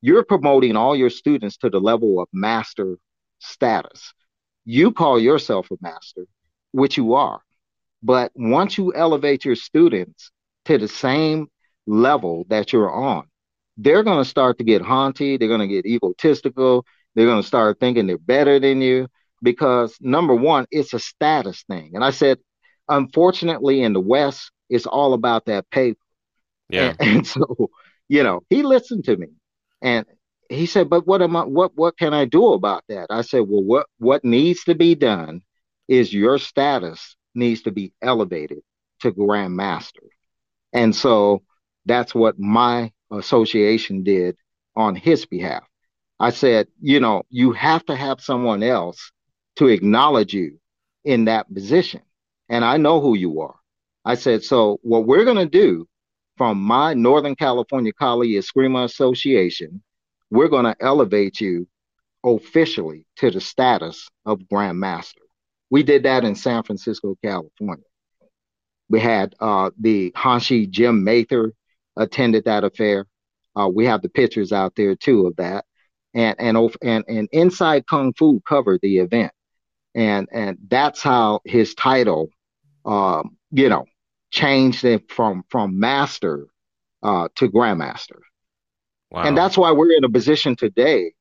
You're 0.00 0.24
promoting 0.24 0.76
all 0.76 0.96
your 0.96 1.10
students 1.10 1.58
to 1.58 1.68
the 1.68 1.78
level 1.78 2.20
of 2.20 2.28
master 2.32 2.96
status. 3.38 4.14
You 4.64 4.92
call 4.92 5.20
yourself 5.20 5.70
a 5.70 5.76
master, 5.82 6.24
which 6.72 6.96
you 6.96 7.12
are. 7.12 7.42
But 8.02 8.32
once 8.34 8.78
you 8.78 8.94
elevate 8.94 9.44
your 9.44 9.56
students 9.56 10.30
to 10.64 10.78
the 10.78 10.88
same 10.88 11.48
level 11.86 12.46
that 12.48 12.72
you're 12.72 12.90
on, 12.90 13.26
they're 13.76 14.04
going 14.04 14.24
to 14.24 14.28
start 14.28 14.56
to 14.56 14.64
get 14.64 14.80
haunty. 14.80 15.36
They're 15.36 15.48
going 15.48 15.60
to 15.60 15.68
get 15.68 15.84
egotistical. 15.84 16.86
They're 17.14 17.26
going 17.26 17.42
to 17.42 17.46
start 17.46 17.78
thinking 17.78 18.06
they're 18.06 18.16
better 18.16 18.58
than 18.58 18.80
you 18.80 19.06
because 19.42 19.94
number 20.00 20.34
one, 20.34 20.64
it's 20.70 20.94
a 20.94 20.98
status 20.98 21.62
thing. 21.68 21.90
And 21.92 22.02
I 22.02 22.10
said, 22.10 22.38
unfortunately, 22.88 23.82
in 23.82 23.92
the 23.92 24.00
West, 24.00 24.50
it's 24.70 24.86
all 24.86 25.12
about 25.12 25.44
that 25.44 25.68
paper. 25.68 25.98
Yeah. 26.68 26.94
And, 26.98 27.08
and 27.16 27.26
so, 27.26 27.70
you 28.08 28.22
know, 28.22 28.42
he 28.50 28.62
listened 28.62 29.04
to 29.04 29.16
me 29.16 29.28
and 29.82 30.06
he 30.48 30.66
said, 30.66 30.88
but 30.88 31.06
what 31.06 31.22
am 31.22 31.36
I, 31.36 31.44
what, 31.44 31.72
what 31.74 31.98
can 31.98 32.14
I 32.14 32.24
do 32.24 32.52
about 32.52 32.82
that? 32.88 33.06
I 33.10 33.22
said, 33.22 33.40
well, 33.40 33.62
what, 33.62 33.86
what 33.98 34.24
needs 34.24 34.64
to 34.64 34.74
be 34.74 34.94
done 34.94 35.42
is 35.88 36.12
your 36.12 36.38
status 36.38 37.16
needs 37.34 37.62
to 37.62 37.70
be 37.70 37.92
elevated 38.02 38.58
to 39.00 39.12
grandmaster. 39.12 40.06
And 40.72 40.94
so 40.94 41.42
that's 41.86 42.14
what 42.14 42.38
my 42.38 42.92
association 43.10 44.02
did 44.02 44.36
on 44.76 44.94
his 44.94 45.26
behalf. 45.26 45.64
I 46.20 46.30
said, 46.30 46.68
you 46.80 47.00
know, 47.00 47.22
you 47.30 47.52
have 47.52 47.84
to 47.86 47.96
have 47.96 48.20
someone 48.20 48.62
else 48.62 49.12
to 49.56 49.68
acknowledge 49.68 50.34
you 50.34 50.58
in 51.04 51.26
that 51.26 51.52
position. 51.52 52.02
And 52.48 52.64
I 52.64 52.76
know 52.76 53.00
who 53.00 53.16
you 53.16 53.40
are. 53.40 53.54
I 54.04 54.14
said, 54.14 54.42
so 54.42 54.80
what 54.82 55.06
we're 55.06 55.24
going 55.24 55.36
to 55.36 55.46
do 55.46 55.86
from 56.38 56.62
my 56.62 56.94
Northern 56.94 57.34
California 57.34 57.92
Kali 57.92 58.30
Eskrima 58.34 58.84
Association, 58.84 59.82
we're 60.30 60.48
going 60.48 60.64
to 60.64 60.76
elevate 60.80 61.40
you 61.40 61.66
officially 62.24 63.04
to 63.16 63.30
the 63.30 63.40
status 63.40 64.08
of 64.24 64.40
Grandmaster. 64.50 65.26
We 65.70 65.82
did 65.82 66.04
that 66.04 66.24
in 66.24 66.34
San 66.34 66.62
Francisco, 66.62 67.16
California. 67.22 67.84
We 68.88 69.00
had 69.00 69.34
uh, 69.40 69.70
the 69.78 70.12
Hanshi 70.12 70.70
Jim 70.70 71.04
Mather 71.04 71.52
attended 71.96 72.44
that 72.44 72.64
affair. 72.64 73.06
Uh, 73.54 73.68
we 73.68 73.84
have 73.86 74.00
the 74.00 74.08
pictures 74.08 74.52
out 74.52 74.74
there 74.76 74.94
too 74.94 75.26
of 75.26 75.36
that, 75.36 75.64
and 76.14 76.36
and 76.38 76.56
and 76.80 77.04
and 77.08 77.28
Inside 77.32 77.86
Kung 77.86 78.14
Fu 78.14 78.40
covered 78.40 78.80
the 78.82 78.98
event, 78.98 79.32
and 79.94 80.28
and 80.32 80.58
that's 80.68 81.02
how 81.02 81.40
his 81.44 81.74
title, 81.74 82.30
um, 82.86 83.36
you 83.50 83.68
know, 83.68 83.84
changed 84.30 84.84
it 84.84 85.10
from 85.10 85.44
from 85.48 85.78
master 85.78 86.46
uh, 87.02 87.28
to 87.36 87.48
grandmaster. 87.48 88.20
Wow. 89.10 89.22
And 89.22 89.36
that's 89.36 89.56
why 89.56 89.72
we're 89.72 89.96
in 89.96 90.04
a 90.04 90.10
position 90.10 90.54
today, 90.54 91.12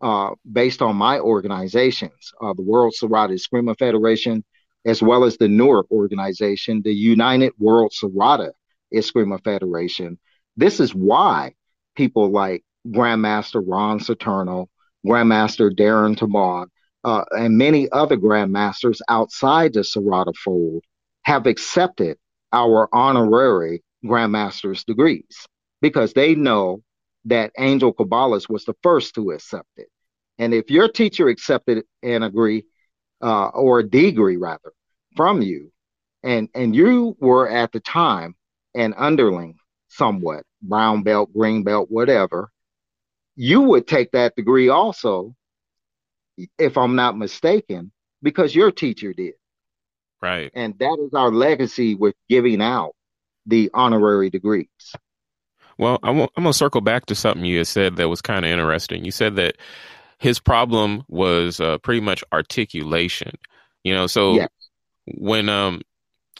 uh, 0.00 0.30
based 0.50 0.82
on 0.82 0.96
my 0.96 1.20
organizations, 1.20 2.32
uh, 2.40 2.52
the 2.54 2.62
World 2.62 2.94
Serrada 3.00 3.32
Eskrima 3.32 3.78
Federation, 3.78 4.44
as 4.84 5.00
well 5.00 5.24
as 5.24 5.36
the 5.36 5.48
Newark 5.48 5.86
organization, 5.92 6.82
the 6.82 6.92
United 6.92 7.52
World 7.58 7.92
Serrada 7.92 8.50
Eskrima 8.92 9.42
Federation. 9.44 10.18
This 10.56 10.80
is 10.80 10.92
why 10.92 11.54
people 11.94 12.30
like 12.30 12.64
Grandmaster 12.88 13.62
Ron 13.64 14.00
Saturno, 14.00 14.66
Grandmaster 15.06 15.70
Darren 15.70 16.16
Tamon, 16.16 16.66
uh, 17.04 17.24
and 17.30 17.56
many 17.56 17.90
other 17.92 18.16
grandmasters 18.16 19.00
outside 19.08 19.74
the 19.74 19.80
Serrada 19.80 20.34
fold 20.34 20.82
have 21.22 21.46
accepted 21.46 22.18
our 22.52 22.88
honorary 22.92 23.82
grandmaster's 24.04 24.84
degrees 24.84 25.46
because 25.80 26.12
they 26.12 26.34
know 26.34 26.82
that 27.26 27.52
Angel 27.58 27.92
Cabales 27.92 28.48
was 28.48 28.64
the 28.64 28.74
first 28.82 29.14
to 29.14 29.30
accept 29.30 29.68
it. 29.76 29.88
And 30.38 30.54
if 30.54 30.70
your 30.70 30.88
teacher 30.88 31.28
accepted 31.28 31.84
an 32.02 32.22
agree 32.22 32.64
uh, 33.22 33.48
or 33.48 33.80
a 33.80 33.88
degree 33.88 34.36
rather 34.36 34.72
from 35.16 35.42
you, 35.42 35.70
and 36.22 36.48
and 36.54 36.74
you 36.74 37.16
were 37.20 37.48
at 37.48 37.72
the 37.72 37.80
time 37.80 38.34
an 38.74 38.94
underling 38.94 39.56
somewhat, 39.88 40.44
brown 40.62 41.02
belt, 41.02 41.32
green 41.32 41.62
belt, 41.62 41.88
whatever, 41.90 42.50
you 43.36 43.60
would 43.60 43.86
take 43.86 44.12
that 44.12 44.36
degree 44.36 44.68
also, 44.68 45.34
if 46.58 46.78
I'm 46.78 46.94
not 46.94 47.18
mistaken, 47.18 47.92
because 48.22 48.54
your 48.54 48.70
teacher 48.70 49.12
did. 49.12 49.34
Right. 50.22 50.50
And 50.54 50.78
that 50.78 50.98
is 51.00 51.14
our 51.14 51.30
legacy 51.30 51.94
with 51.94 52.14
giving 52.28 52.60
out 52.60 52.94
the 53.46 53.70
honorary 53.72 54.30
degrees. 54.30 54.68
Well, 55.78 55.98
I'm, 56.02 56.20
I'm 56.20 56.28
going 56.36 56.46
to 56.46 56.52
circle 56.52 56.82
back 56.82 57.06
to 57.06 57.14
something 57.14 57.44
you 57.44 57.64
said 57.64 57.96
that 57.96 58.08
was 58.08 58.20
kind 58.20 58.44
of 58.44 58.50
interesting. 58.50 59.04
You 59.04 59.10
said 59.10 59.36
that 59.36 59.56
his 60.18 60.38
problem 60.38 61.02
was 61.08 61.58
uh, 61.60 61.78
pretty 61.78 62.02
much 62.02 62.22
articulation. 62.32 63.32
You 63.82 63.94
know, 63.94 64.06
so 64.06 64.34
yes. 64.34 64.48
when 65.06 65.48
um 65.48 65.80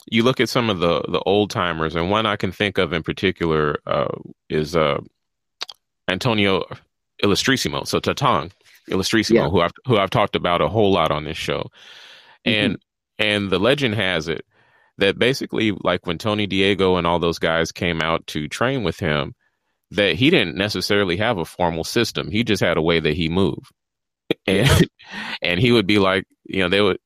you 0.09 0.23
look 0.23 0.39
at 0.39 0.49
some 0.49 0.69
of 0.69 0.79
the 0.79 1.01
the 1.09 1.19
old 1.21 1.49
timers, 1.49 1.95
and 1.95 2.09
one 2.09 2.25
I 2.25 2.35
can 2.35 2.51
think 2.51 2.77
of 2.77 2.93
in 2.93 3.03
particular 3.03 3.79
uh, 3.85 4.15
is 4.49 4.75
uh, 4.75 4.99
Antonio 6.07 6.65
Illustrissimo, 7.23 7.83
so 7.85 7.99
Tatang 7.99 8.51
Illustrissimo, 8.89 9.43
yeah. 9.43 9.49
who 9.49 9.61
I've 9.61 9.73
who 9.85 9.97
I've 9.97 10.09
talked 10.09 10.35
about 10.35 10.61
a 10.61 10.67
whole 10.67 10.91
lot 10.91 11.11
on 11.11 11.23
this 11.23 11.37
show, 11.37 11.69
mm-hmm. 12.45 12.75
And 13.17 13.49
the 13.49 13.59
legend 13.59 13.95
has 13.95 14.27
it 14.27 14.45
that 14.97 15.17
basically, 15.17 15.71
like 15.83 16.05
when 16.05 16.17
Tony 16.17 16.47
Diego 16.47 16.95
and 16.95 17.07
all 17.07 17.19
those 17.19 17.39
guys 17.39 17.71
came 17.71 18.01
out 18.01 18.25
to 18.27 18.47
train 18.47 18.83
with 18.83 18.99
him, 18.99 19.33
that 19.91 20.15
he 20.15 20.29
didn't 20.29 20.55
necessarily 20.55 21.17
have 21.17 21.37
a 21.37 21.45
formal 21.45 21.83
system. 21.83 22.31
He 22.31 22.43
just 22.43 22.63
had 22.63 22.77
a 22.77 22.81
way 22.81 22.99
that 22.99 23.15
he 23.15 23.29
moved. 23.29 23.71
And 24.47 24.87
and 25.41 25.59
he 25.59 25.73
would 25.73 25.85
be 25.85 25.99
like, 25.99 26.23
you 26.45 26.63
know, 26.63 26.69
they 26.69 26.79
would 26.79 26.99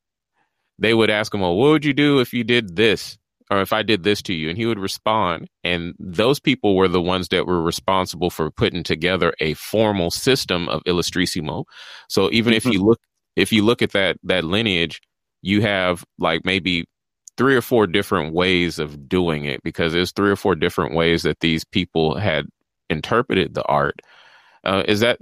they 0.78 0.94
would 0.94 1.10
ask 1.10 1.34
him, 1.34 1.42
Well, 1.42 1.56
what 1.56 1.70
would 1.72 1.86
you 1.86 1.94
do 1.94 2.20
if 2.20 2.34
you 2.34 2.44
did 2.44 2.76
this? 2.76 3.18
Or 3.50 3.62
if 3.62 3.74
I 3.74 3.82
did 3.84 4.04
this 4.04 4.22
to 4.24 4.34
you? 4.34 4.50
And 4.50 4.58
he 4.58 4.66
would 4.66 4.80
respond. 4.80 5.48
And 5.64 5.96
those 6.00 6.40
people 6.40 6.76
were 6.76 6.88
the 6.88 7.02
ones 7.02 7.28
that 7.30 7.46
were 7.46 7.62
responsible 7.62 8.30
for 8.30 8.50
putting 8.50 8.84
together 8.84 9.34
a 9.40 9.54
formal 9.56 10.12
system 10.12 10.68
of 10.70 10.82
Illustrissimo. 10.86 11.66
So 12.10 12.32
even 12.32 12.54
mm-hmm. 12.54 12.68
if 12.68 12.74
you 12.74 12.84
look 12.84 13.00
if 13.36 13.52
you 13.52 13.64
look 13.64 13.82
at 13.82 13.92
that 13.94 14.18
that 14.24 14.44
lineage, 14.44 15.02
you 15.46 15.62
have 15.62 16.04
like 16.18 16.44
maybe 16.44 16.86
three 17.38 17.56
or 17.56 17.62
four 17.62 17.86
different 17.86 18.34
ways 18.34 18.80
of 18.80 19.08
doing 19.08 19.46
it 19.46 19.62
because 19.64 19.94
there's 19.94 20.12
three 20.12 20.32
or 20.32 20.36
four 20.36 20.56
different 20.56 20.96
ways 20.96 21.22
that 21.22 21.40
these 21.40 21.64
people 21.64 22.18
had 22.18 22.48
interpreted 22.90 23.54
the 23.54 23.64
art. 23.64 24.00
Uh, 24.64 24.82
is 24.88 25.02
that 25.02 25.20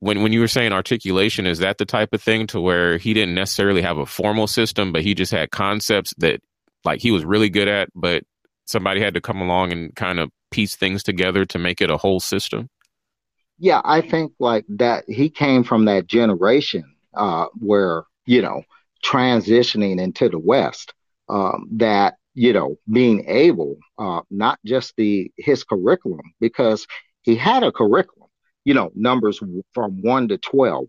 when 0.00 0.22
when 0.22 0.32
you 0.32 0.40
were 0.40 0.48
saying 0.48 0.72
articulation? 0.72 1.46
Is 1.46 1.58
that 1.58 1.76
the 1.76 1.84
type 1.84 2.14
of 2.14 2.22
thing 2.22 2.46
to 2.48 2.60
where 2.60 2.96
he 2.96 3.12
didn't 3.12 3.34
necessarily 3.34 3.82
have 3.82 3.98
a 3.98 4.06
formal 4.06 4.46
system, 4.46 4.92
but 4.92 5.02
he 5.02 5.14
just 5.14 5.30
had 5.30 5.50
concepts 5.50 6.14
that 6.18 6.40
like 6.86 7.02
he 7.02 7.10
was 7.10 7.26
really 7.26 7.50
good 7.50 7.68
at, 7.68 7.90
but 7.94 8.22
somebody 8.64 9.02
had 9.02 9.12
to 9.12 9.20
come 9.20 9.42
along 9.42 9.72
and 9.72 9.94
kind 9.94 10.18
of 10.18 10.30
piece 10.50 10.74
things 10.74 11.02
together 11.02 11.44
to 11.44 11.58
make 11.58 11.82
it 11.82 11.90
a 11.90 11.98
whole 11.98 12.20
system? 12.20 12.70
Yeah, 13.58 13.82
I 13.84 14.00
think 14.00 14.32
like 14.38 14.64
that 14.70 15.04
he 15.06 15.28
came 15.28 15.64
from 15.64 15.84
that 15.84 16.06
generation 16.06 16.94
uh, 17.12 17.46
where 17.58 18.04
you 18.24 18.40
know 18.40 18.62
transitioning 19.04 20.00
into 20.00 20.28
the 20.28 20.38
West 20.38 20.92
um, 21.28 21.68
that 21.72 22.14
you 22.34 22.52
know 22.52 22.76
being 22.90 23.24
able 23.28 23.76
uh, 23.98 24.20
not 24.30 24.58
just 24.64 24.94
the 24.96 25.30
his 25.36 25.64
curriculum 25.64 26.32
because 26.40 26.86
he 27.22 27.34
had 27.34 27.62
a 27.62 27.72
curriculum 27.72 28.28
you 28.64 28.74
know 28.74 28.90
numbers 28.94 29.40
from 29.72 30.02
1 30.02 30.28
to 30.28 30.38
12 30.38 30.86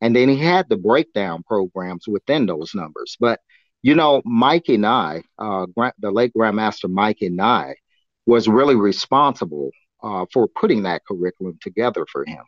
and 0.00 0.16
then 0.16 0.28
he 0.28 0.36
had 0.36 0.68
the 0.68 0.76
breakdown 0.76 1.42
programs 1.46 2.08
within 2.08 2.46
those 2.46 2.74
numbers. 2.74 3.16
But 3.18 3.40
you 3.82 3.94
know 3.94 4.22
Mike 4.24 4.66
Inay 4.66 5.22
uh, 5.38 5.66
the 5.98 6.10
late 6.10 6.32
grandmaster 6.36 6.90
Mike 6.90 7.18
Inay 7.22 7.74
was 8.26 8.48
really 8.48 8.76
responsible 8.76 9.70
uh, 10.02 10.26
for 10.32 10.48
putting 10.48 10.84
that 10.84 11.02
curriculum 11.06 11.58
together 11.60 12.06
for 12.10 12.24
him. 12.24 12.44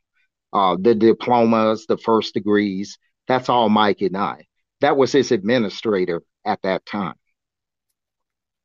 Uh, 0.53 0.77
the 0.79 0.95
diplomas 0.95 1.87
the 1.87 1.97
first 1.97 2.35
degrees 2.35 2.99
that's 3.27 3.49
all 3.49 3.69
Mike 3.69 3.99
Inay 3.99 4.43
that 4.83 4.97
was 4.97 5.11
his 5.12 5.33
administrator 5.33 6.22
at 6.45 6.61
that 6.62 6.85
time 6.87 7.14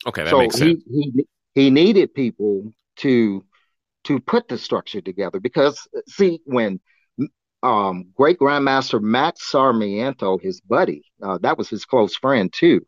Okay, 0.05 0.23
that 0.23 0.31
so 0.31 0.39
makes 0.39 0.55
sense. 0.55 0.83
He, 0.89 1.11
he 1.13 1.27
he 1.53 1.69
needed 1.69 2.13
people 2.13 2.71
to 2.97 3.43
to 4.05 4.19
put 4.19 4.47
the 4.47 4.57
structure 4.57 5.01
together 5.01 5.39
because 5.39 5.87
see 6.07 6.39
when 6.45 6.79
um, 7.63 8.05
great 8.15 8.37
grandmaster 8.37 9.01
Max 9.01 9.49
Sarmiento, 9.49 10.37
his 10.37 10.61
buddy, 10.61 11.03
uh, 11.21 11.39
that 11.39 11.57
was 11.57 11.69
his 11.69 11.85
close 11.85 12.15
friend 12.15 12.53
too, 12.53 12.81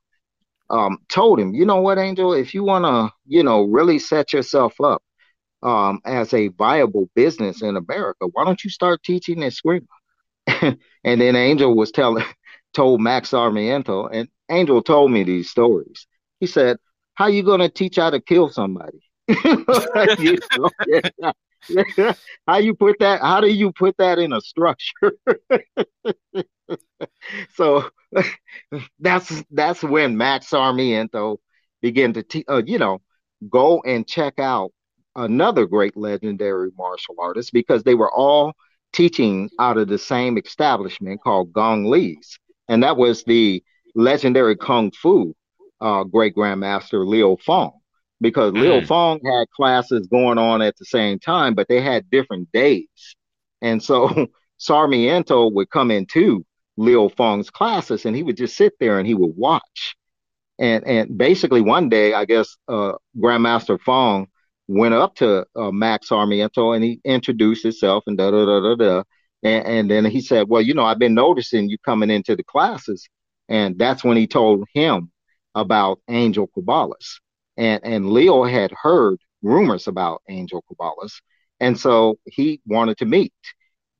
um, 0.69 0.99
told 1.09 1.39
him, 1.39 1.53
you 1.53 1.65
know 1.65 1.81
what, 1.81 1.97
Angel, 1.97 2.33
if 2.33 2.53
you 2.53 2.63
want 2.63 2.85
to, 2.85 3.11
you 3.25 3.43
know, 3.43 3.63
really 3.63 3.99
set 3.99 4.31
yourself 4.31 4.79
up 4.79 5.01
um, 5.63 5.99
as 6.05 6.33
a 6.33 6.49
viable 6.49 7.09
business 7.15 7.63
in 7.63 7.75
America, 7.75 8.27
why 8.31 8.45
don't 8.45 8.63
you 8.63 8.69
start 8.69 9.03
teaching 9.03 9.37
Eskrima? 9.37 9.87
and 10.47 10.77
then 11.21 11.35
Angel 11.35 11.75
was 11.75 11.91
telling, 11.91 12.23
told 12.73 13.01
Max 13.01 13.29
Sarmiento, 13.29 14.07
and 14.07 14.27
Angel 14.49 14.81
told 14.81 15.11
me 15.11 15.23
these 15.23 15.49
stories. 15.49 16.07
He 16.39 16.47
said, 16.47 16.77
how 17.13 17.27
you 17.27 17.43
to 17.43 17.69
teach 17.69 17.97
how 17.97 18.09
to 18.09 18.21
kill 18.21 18.49
somebody? 18.49 18.99
how 22.47 22.57
you 22.57 22.73
put 22.73 22.97
that? 22.99 23.21
How 23.21 23.41
do 23.41 23.47
you 23.47 23.71
put 23.71 23.95
that 23.97 24.19
in 24.19 24.33
a 24.33 24.41
structure? 24.41 25.13
so 27.55 27.89
that's 28.99 29.43
that's 29.51 29.83
when 29.83 30.17
Max 30.17 30.47
Sarmiento 30.47 31.39
began 31.81 32.13
to, 32.13 32.23
te- 32.23 32.45
uh, 32.47 32.61
you 32.65 32.77
know, 32.77 33.01
go 33.49 33.81
and 33.85 34.07
check 34.07 34.39
out 34.39 34.71
another 35.15 35.65
great 35.65 35.97
legendary 35.97 36.71
martial 36.77 37.15
artist 37.19 37.51
because 37.53 37.83
they 37.83 37.95
were 37.95 38.13
all 38.13 38.53
teaching 38.93 39.49
out 39.59 39.77
of 39.77 39.87
the 39.87 39.97
same 39.97 40.37
establishment 40.37 41.21
called 41.21 41.53
Gong 41.53 41.85
Li's, 41.85 42.39
and 42.69 42.83
that 42.83 42.95
was 42.95 43.23
the 43.25 43.61
legendary 43.95 44.55
kung 44.55 44.91
fu 44.91 45.35
uh, 45.81 46.03
great 46.03 46.35
grandmaster 46.35 47.05
Leo 47.05 47.35
Fong 47.35 47.73
because 48.21 48.51
mm. 48.53 48.61
Leo 48.61 48.81
Fong 48.85 49.19
had 49.25 49.49
classes 49.49 50.07
going 50.07 50.37
on 50.37 50.61
at 50.61 50.77
the 50.77 50.85
same 50.85 51.19
time, 51.19 51.55
but 51.55 51.67
they 51.67 51.81
had 51.81 52.09
different 52.09 52.51
days. 52.51 53.15
And 53.61 53.81
so 53.81 54.27
Sarmiento 54.57 55.49
would 55.49 55.69
come 55.69 55.91
into 55.91 56.45
Leo 56.77 57.09
Fong's 57.09 57.49
classes 57.49 58.05
and 58.05 58.15
he 58.15 58.23
would 58.23 58.37
just 58.37 58.55
sit 58.55 58.73
there 58.79 58.99
and 58.99 59.07
he 59.07 59.13
would 59.13 59.35
watch. 59.35 59.95
And 60.59 60.85
and 60.85 61.17
basically 61.17 61.61
one 61.61 61.87
day, 61.89 62.13
I 62.13 62.25
guess 62.25 62.57
uh, 62.67 62.93
Grandmaster 63.17 63.79
Fong 63.79 64.27
went 64.67 64.93
up 64.93 65.15
to 65.15 65.45
uh, 65.55 65.71
Max 65.71 66.09
Sarmiento 66.09 66.73
and 66.73 66.83
he 66.83 66.99
introduced 67.05 67.63
himself 67.63 68.03
and 68.07 68.17
da 68.17 68.31
da 68.31 68.45
da 68.45 68.59
da 68.59 68.75
da. 68.75 69.03
And, 69.43 69.65
and 69.65 69.91
then 69.91 70.05
he 70.05 70.21
said, 70.21 70.49
Well, 70.49 70.61
you 70.61 70.73
know, 70.73 70.83
I've 70.83 70.99
been 70.99 71.13
noticing 71.13 71.69
you 71.69 71.77
coming 71.85 72.09
into 72.09 72.35
the 72.35 72.43
classes. 72.43 73.07
And 73.47 73.77
that's 73.77 74.03
when 74.03 74.17
he 74.17 74.27
told 74.27 74.65
him 74.73 75.11
about 75.55 75.99
Angel 76.07 76.47
Cabales. 76.55 77.19
And, 77.57 77.81
and 77.83 78.11
Leo 78.11 78.43
had 78.43 78.71
heard 78.71 79.19
rumors 79.41 79.87
about 79.87 80.21
Angel 80.29 80.63
Cabales. 80.71 81.13
And 81.59 81.77
so 81.77 82.19
he 82.25 82.61
wanted 82.65 82.97
to 82.97 83.05
meet. 83.05 83.33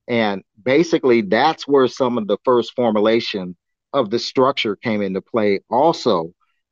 And 0.08 0.44
basically, 0.64 1.22
that's 1.22 1.68
where 1.68 1.88
some 1.88 2.18
of 2.18 2.28
the 2.28 2.38
first 2.44 2.74
formulation 2.76 3.56
of 3.94 4.10
the 4.10 4.20
structure 4.20 4.76
came 4.76 5.02
into 5.02 5.22
play, 5.22 5.62
also 5.70 6.32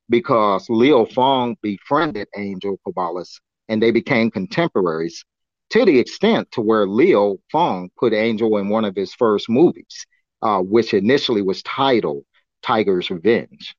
because 0.10 0.70
Leo 0.70 1.06
Fong 1.06 1.56
befriended 1.62 2.28
Angel 2.36 2.80
Cabales 2.88 3.40
and 3.68 3.82
they 3.82 3.92
became 3.92 4.32
contemporaries 4.32 5.26
to 5.72 5.86
the 5.86 6.00
extent 6.00 6.52
to 6.52 6.62
where 6.62 6.88
Leo 6.88 7.38
Fong 7.52 7.90
put 7.98 8.14
Angel 8.14 8.58
in 8.58 8.70
one 8.70 8.86
of 8.86 8.96
his 8.96 9.14
first 9.14 9.50
movies, 9.50 10.06
uh, 10.42 10.60
which 10.60 10.94
initially 10.94 11.42
was 11.42 11.62
titled 11.64 12.24
Tiger's 12.62 13.10
Revenge. 13.10 13.76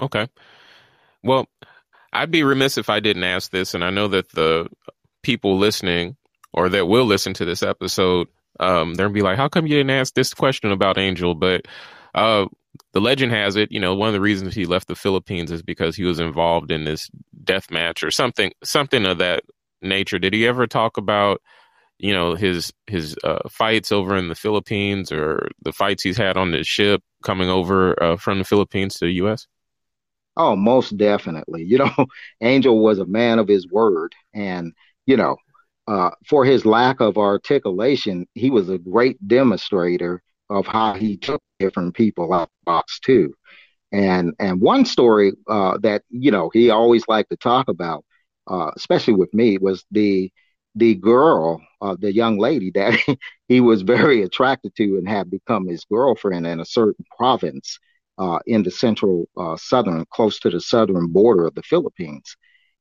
Okay. 0.00 0.28
Well, 1.22 1.46
I'd 2.12 2.30
be 2.30 2.42
remiss 2.42 2.78
if 2.78 2.90
I 2.90 3.00
didn't 3.00 3.24
ask 3.24 3.50
this, 3.50 3.74
and 3.74 3.84
I 3.84 3.90
know 3.90 4.08
that 4.08 4.30
the 4.30 4.68
people 5.22 5.58
listening 5.58 6.16
or 6.52 6.68
that 6.68 6.86
will 6.86 7.06
listen 7.06 7.32
to 7.34 7.44
this 7.44 7.62
episode, 7.62 8.28
um, 8.60 8.94
they'll 8.94 9.08
be 9.08 9.22
like, 9.22 9.36
"How 9.36 9.48
come 9.48 9.66
you 9.66 9.76
didn't 9.76 9.90
ask 9.90 10.14
this 10.14 10.34
question 10.34 10.72
about 10.72 10.98
Angel?" 10.98 11.34
But 11.34 11.66
uh, 12.14 12.46
the 12.92 13.00
legend 13.00 13.32
has 13.32 13.56
it, 13.56 13.72
you 13.72 13.80
know, 13.80 13.94
one 13.94 14.08
of 14.08 14.14
the 14.14 14.20
reasons 14.20 14.54
he 14.54 14.66
left 14.66 14.88
the 14.88 14.94
Philippines 14.94 15.50
is 15.50 15.62
because 15.62 15.96
he 15.96 16.04
was 16.04 16.18
involved 16.18 16.70
in 16.70 16.84
this 16.84 17.10
death 17.44 17.70
match 17.70 18.02
or 18.02 18.10
something, 18.10 18.52
something 18.62 19.06
of 19.06 19.18
that 19.18 19.44
nature. 19.82 20.18
Did 20.18 20.34
he 20.34 20.46
ever 20.46 20.66
talk 20.66 20.96
about, 20.96 21.40
you 21.98 22.12
know, 22.12 22.34
his 22.34 22.72
his 22.86 23.16
uh, 23.24 23.48
fights 23.48 23.92
over 23.92 24.16
in 24.16 24.28
the 24.28 24.34
Philippines 24.34 25.12
or 25.12 25.48
the 25.62 25.72
fights 25.72 26.02
he's 26.02 26.16
had 26.16 26.36
on 26.36 26.50
the 26.50 26.64
ship 26.64 27.02
coming 27.22 27.48
over 27.48 28.00
uh, 28.02 28.16
from 28.16 28.38
the 28.38 28.44
Philippines 28.44 28.94
to 28.94 29.06
the 29.06 29.12
U.S.? 29.12 29.46
Oh, 30.36 30.56
most 30.56 30.96
definitely. 30.96 31.64
You 31.64 31.78
know, 31.78 32.06
Angel 32.40 32.82
was 32.82 32.98
a 32.98 33.06
man 33.06 33.38
of 33.38 33.48
his 33.48 33.68
word, 33.70 34.14
and 34.34 34.72
you 35.06 35.16
know, 35.16 35.36
uh, 35.88 36.10
for 36.26 36.44
his 36.44 36.64
lack 36.64 37.00
of 37.00 37.18
articulation, 37.18 38.26
he 38.34 38.50
was 38.50 38.68
a 38.68 38.78
great 38.78 39.16
demonstrator 39.26 40.22
of 40.48 40.66
how 40.66 40.94
he 40.94 41.16
took 41.16 41.42
different 41.58 41.94
people 41.94 42.32
out 42.32 42.42
of 42.42 42.48
the 42.48 42.70
box 42.70 43.00
too. 43.00 43.34
And 43.90 44.34
and 44.38 44.60
one 44.60 44.84
story 44.84 45.32
uh, 45.48 45.78
that 45.82 46.02
you 46.08 46.30
know 46.30 46.50
he 46.52 46.70
always 46.70 47.06
liked 47.08 47.30
to 47.30 47.36
talk 47.36 47.68
about, 47.68 48.04
uh, 48.48 48.70
especially 48.76 49.14
with 49.14 49.32
me, 49.34 49.58
was 49.58 49.84
the 49.90 50.30
the 50.74 50.94
girl, 50.94 51.60
uh, 51.82 51.96
the 52.00 52.12
young 52.12 52.38
lady 52.38 52.70
that 52.74 52.98
he 53.48 53.60
was 53.60 53.82
very 53.82 54.22
attracted 54.22 54.74
to 54.76 54.96
and 54.96 55.06
had 55.08 55.30
become 55.30 55.66
his 55.66 55.84
girlfriend 55.84 56.46
in 56.46 56.60
a 56.60 56.64
certain 56.64 57.04
province 57.16 57.78
uh, 58.18 58.38
in 58.46 58.62
the 58.62 58.70
central 58.70 59.28
uh, 59.36 59.56
southern, 59.56 60.04
close 60.10 60.38
to 60.40 60.48
the 60.50 60.60
southern 60.60 61.08
border 61.08 61.46
of 61.46 61.54
the 61.54 61.62
Philippines. 61.62 62.36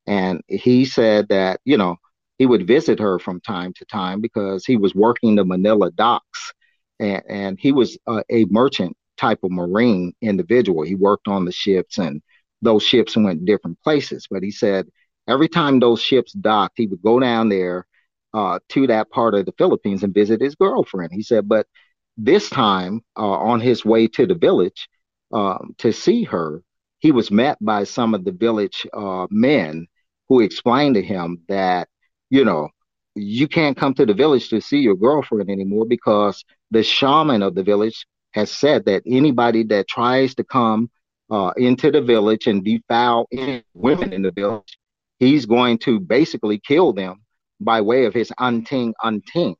And 0.08 0.42
he 0.48 0.86
said 0.86 1.28
that 1.30 1.60
you 1.66 1.78
know 1.78 1.98
he 2.40 2.46
would 2.46 2.68
visit 2.68 3.00
her 3.00 3.20
from 3.20 3.42
time 3.42 3.74
to 3.74 3.86
time 3.86 4.22
because 4.22 4.66
he 4.66 4.78
was 4.78 4.96
working 4.96 5.36
the 5.36 5.46
Manila 5.46 5.92
docks 5.92 6.54
and, 7.00 7.24
and 7.30 7.60
he 7.60 7.72
was 7.72 7.98
a 8.08 8.46
merchant 8.50 8.96
type 9.18 9.40
of 9.44 9.52
marine 9.52 10.14
individual. 10.22 10.84
He 10.84 10.96
worked 10.96 11.28
on 11.28 11.46
the 11.46 11.52
ships 11.52 11.98
and 11.98 12.22
those 12.62 12.84
ships 12.84 13.16
went 13.16 13.46
different 13.46 13.80
places. 13.82 14.28
But 14.30 14.44
he 14.44 14.52
said 14.52 14.88
every 15.28 15.48
time 15.48 15.80
those 15.80 16.02
ships 16.02 16.34
docked, 16.34 16.78
he 16.78 16.88
would 16.88 17.02
go 17.02 17.20
down 17.20 17.50
there 17.50 17.86
uh, 18.34 18.60
to 18.70 18.88
that 18.88 19.10
part 19.10 19.34
of 19.36 19.46
the 19.46 19.54
Philippines 19.58 20.04
and 20.04 20.14
visit 20.14 20.42
his 20.42 20.56
girlfriend. 20.56 21.12
He 21.14 21.22
said, 21.22 21.48
but 21.48 21.68
this 22.18 22.50
time 22.50 23.02
uh, 23.18 23.22
on 23.22 23.60
his 23.60 23.84
way 23.86 24.08
to 24.08 24.26
the 24.26 24.36
village 24.36 24.90
um, 25.34 25.76
to 25.80 25.92
see 25.92 26.24
her, 26.24 26.64
he 27.00 27.12
was 27.12 27.32
met 27.32 27.58
by 27.62 27.84
some 27.84 28.14
of 28.14 28.26
the 28.26 28.32
village 28.32 28.86
uh, 28.94 29.28
men 29.30 29.88
who 30.30 30.42
explained 30.42 30.96
to 30.96 31.02
him 31.02 31.42
that 31.48 31.88
you 32.32 32.46
know, 32.46 32.70
you 33.14 33.48
can't 33.48 33.78
come 33.78 33.94
to 33.94 34.06
the 34.06 34.14
village 34.14 34.50
to 34.50 34.62
see 34.62 34.80
your 34.80 34.96
girlfriend 34.96 35.52
anymore 35.52 35.86
because 35.86 36.44
the 36.72 36.82
shaman 36.82 37.44
of 37.44 37.54
the 37.54 37.62
village 37.62 38.08
has 38.32 38.50
said 38.50 38.86
that 38.86 39.04
anybody 39.06 39.64
that 39.64 39.88
tries 39.88 40.34
to 40.34 40.44
come 40.44 40.90
uh, 41.30 41.52
into 41.58 41.92
the 41.92 42.02
village 42.02 42.48
and 42.48 42.64
defile 42.64 43.28
any 43.34 43.64
women 43.74 44.14
in 44.14 44.22
the 44.22 44.32
village, 44.32 44.78
he's 45.22 45.46
going 45.46 45.78
to 45.78 46.00
basically 46.00 46.60
kill 46.60 46.92
them 46.92 47.22
by 47.62 47.80
way 47.80 48.06
of 48.06 48.14
his 48.14 48.34
anting 48.40 48.94
anting, 49.06 49.56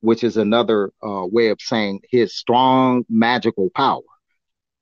which 0.00 0.22
is 0.22 0.36
another 0.36 0.92
uh, 1.02 1.26
way 1.26 1.48
of 1.48 1.58
saying 1.60 2.00
his 2.10 2.34
strong 2.34 3.04
magical 3.10 3.68
power. 3.74 4.02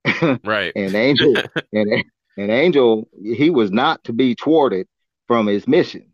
right. 0.44 0.72
and 0.76 0.94
Angel 0.94 1.34
and, 1.72 2.04
and 2.36 2.50
Angel, 2.50 3.08
he 3.20 3.48
was 3.48 3.72
not 3.72 4.04
to 4.04 4.12
be 4.12 4.34
thwarted 4.34 4.86
from 5.26 5.46
his 5.46 5.66
mission. 5.66 6.12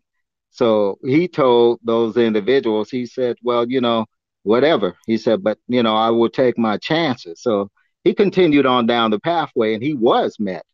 So 0.49 0.97
he 1.03 1.27
told 1.27 1.81
those 1.83 2.15
individuals, 2.15 2.89
he 2.89 3.05
said, 3.05 3.35
well, 3.43 3.69
you 3.69 3.81
know, 3.81 4.05
whatever. 4.43 4.95
He 5.05 5.17
said, 5.17 5.43
but, 5.43 5.57
you 5.67 5.83
know, 5.83 5.95
I 5.95 6.11
will 6.11 6.29
take 6.29 6.57
my 6.57 6.77
chances. 6.77 7.41
So 7.41 7.69
he 8.05 8.13
continued 8.13 8.65
on 8.65 8.85
down 8.85 9.11
the 9.11 9.19
pathway 9.19 9.73
and 9.73 9.83
he 9.83 9.93
was 9.93 10.37
met 10.39 10.65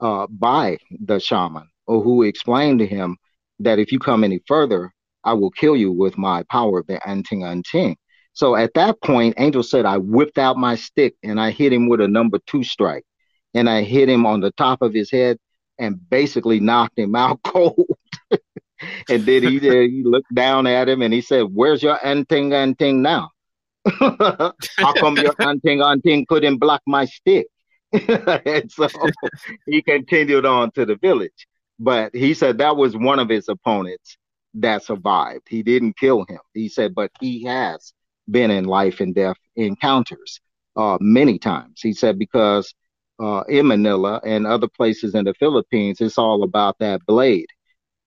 uh, 0.00 0.26
by 0.28 0.76
the 1.06 1.18
shaman 1.18 1.69
who 1.86 2.22
explained 2.22 2.78
to 2.80 2.86
him 2.86 3.16
that 3.58 3.78
if 3.78 3.92
you 3.92 3.98
come 3.98 4.24
any 4.24 4.40
further, 4.46 4.92
I 5.24 5.34
will 5.34 5.50
kill 5.50 5.76
you 5.76 5.92
with 5.92 6.16
my 6.16 6.44
power 6.50 6.80
of 6.80 6.86
the 6.86 7.06
Anting 7.06 7.44
Anting. 7.44 7.96
So 8.32 8.56
at 8.56 8.74
that 8.74 9.00
point, 9.02 9.34
Angel 9.38 9.62
said, 9.62 9.84
I 9.84 9.98
whipped 9.98 10.38
out 10.38 10.56
my 10.56 10.76
stick 10.76 11.14
and 11.22 11.40
I 11.40 11.50
hit 11.50 11.72
him 11.72 11.88
with 11.88 12.00
a 12.00 12.08
number 12.08 12.38
two 12.46 12.64
strike. 12.64 13.04
And 13.52 13.68
I 13.68 13.82
hit 13.82 14.08
him 14.08 14.26
on 14.26 14.40
the 14.40 14.52
top 14.52 14.80
of 14.80 14.94
his 14.94 15.10
head 15.10 15.36
and 15.78 15.98
basically 16.08 16.60
knocked 16.60 16.98
him 16.98 17.14
out 17.16 17.40
cold 17.44 17.86
and 19.08 19.26
then 19.26 19.42
he, 19.42 19.68
uh, 19.68 19.72
he 19.72 20.02
looked 20.04 20.32
down 20.34 20.66
at 20.66 20.88
him 20.88 21.02
and 21.02 21.12
he 21.12 21.20
said, 21.20 21.42
Where's 21.52 21.82
your 21.82 21.98
anting 22.04 22.52
anting 22.52 23.02
now? 23.02 23.30
How 23.98 24.92
come 24.96 25.16
your 25.16 25.34
anting 25.40 25.82
anting 25.82 26.26
couldn't 26.26 26.58
block 26.58 26.82
my 26.86 27.04
stick? 27.06 27.46
and 27.92 28.70
so 28.70 28.88
he 29.66 29.82
continued 29.82 30.46
on 30.46 30.70
to 30.72 30.86
the 30.86 30.96
village. 30.96 31.48
But 31.80 32.14
he 32.14 32.34
said 32.34 32.58
that 32.58 32.76
was 32.76 32.94
one 32.94 33.18
of 33.18 33.30
his 33.30 33.48
opponents 33.48 34.18
that 34.54 34.84
survived. 34.84 35.46
He 35.48 35.62
didn't 35.62 35.96
kill 35.96 36.26
him. 36.28 36.40
He 36.54 36.68
said, 36.68 36.94
but 36.94 37.10
he 37.20 37.44
has 37.44 37.94
been 38.30 38.50
in 38.50 38.64
life 38.66 39.00
and 39.00 39.14
death 39.14 39.38
encounters 39.56 40.40
uh, 40.76 40.98
many 41.00 41.38
times. 41.38 41.80
He 41.80 41.94
said, 41.94 42.18
because 42.18 42.72
uh, 43.18 43.44
in 43.48 43.66
Manila 43.66 44.20
and 44.24 44.46
other 44.46 44.68
places 44.68 45.14
in 45.14 45.24
the 45.24 45.34
Philippines, 45.34 46.00
it's 46.00 46.18
all 46.18 46.42
about 46.42 46.76
that 46.80 47.00
blade. 47.06 47.48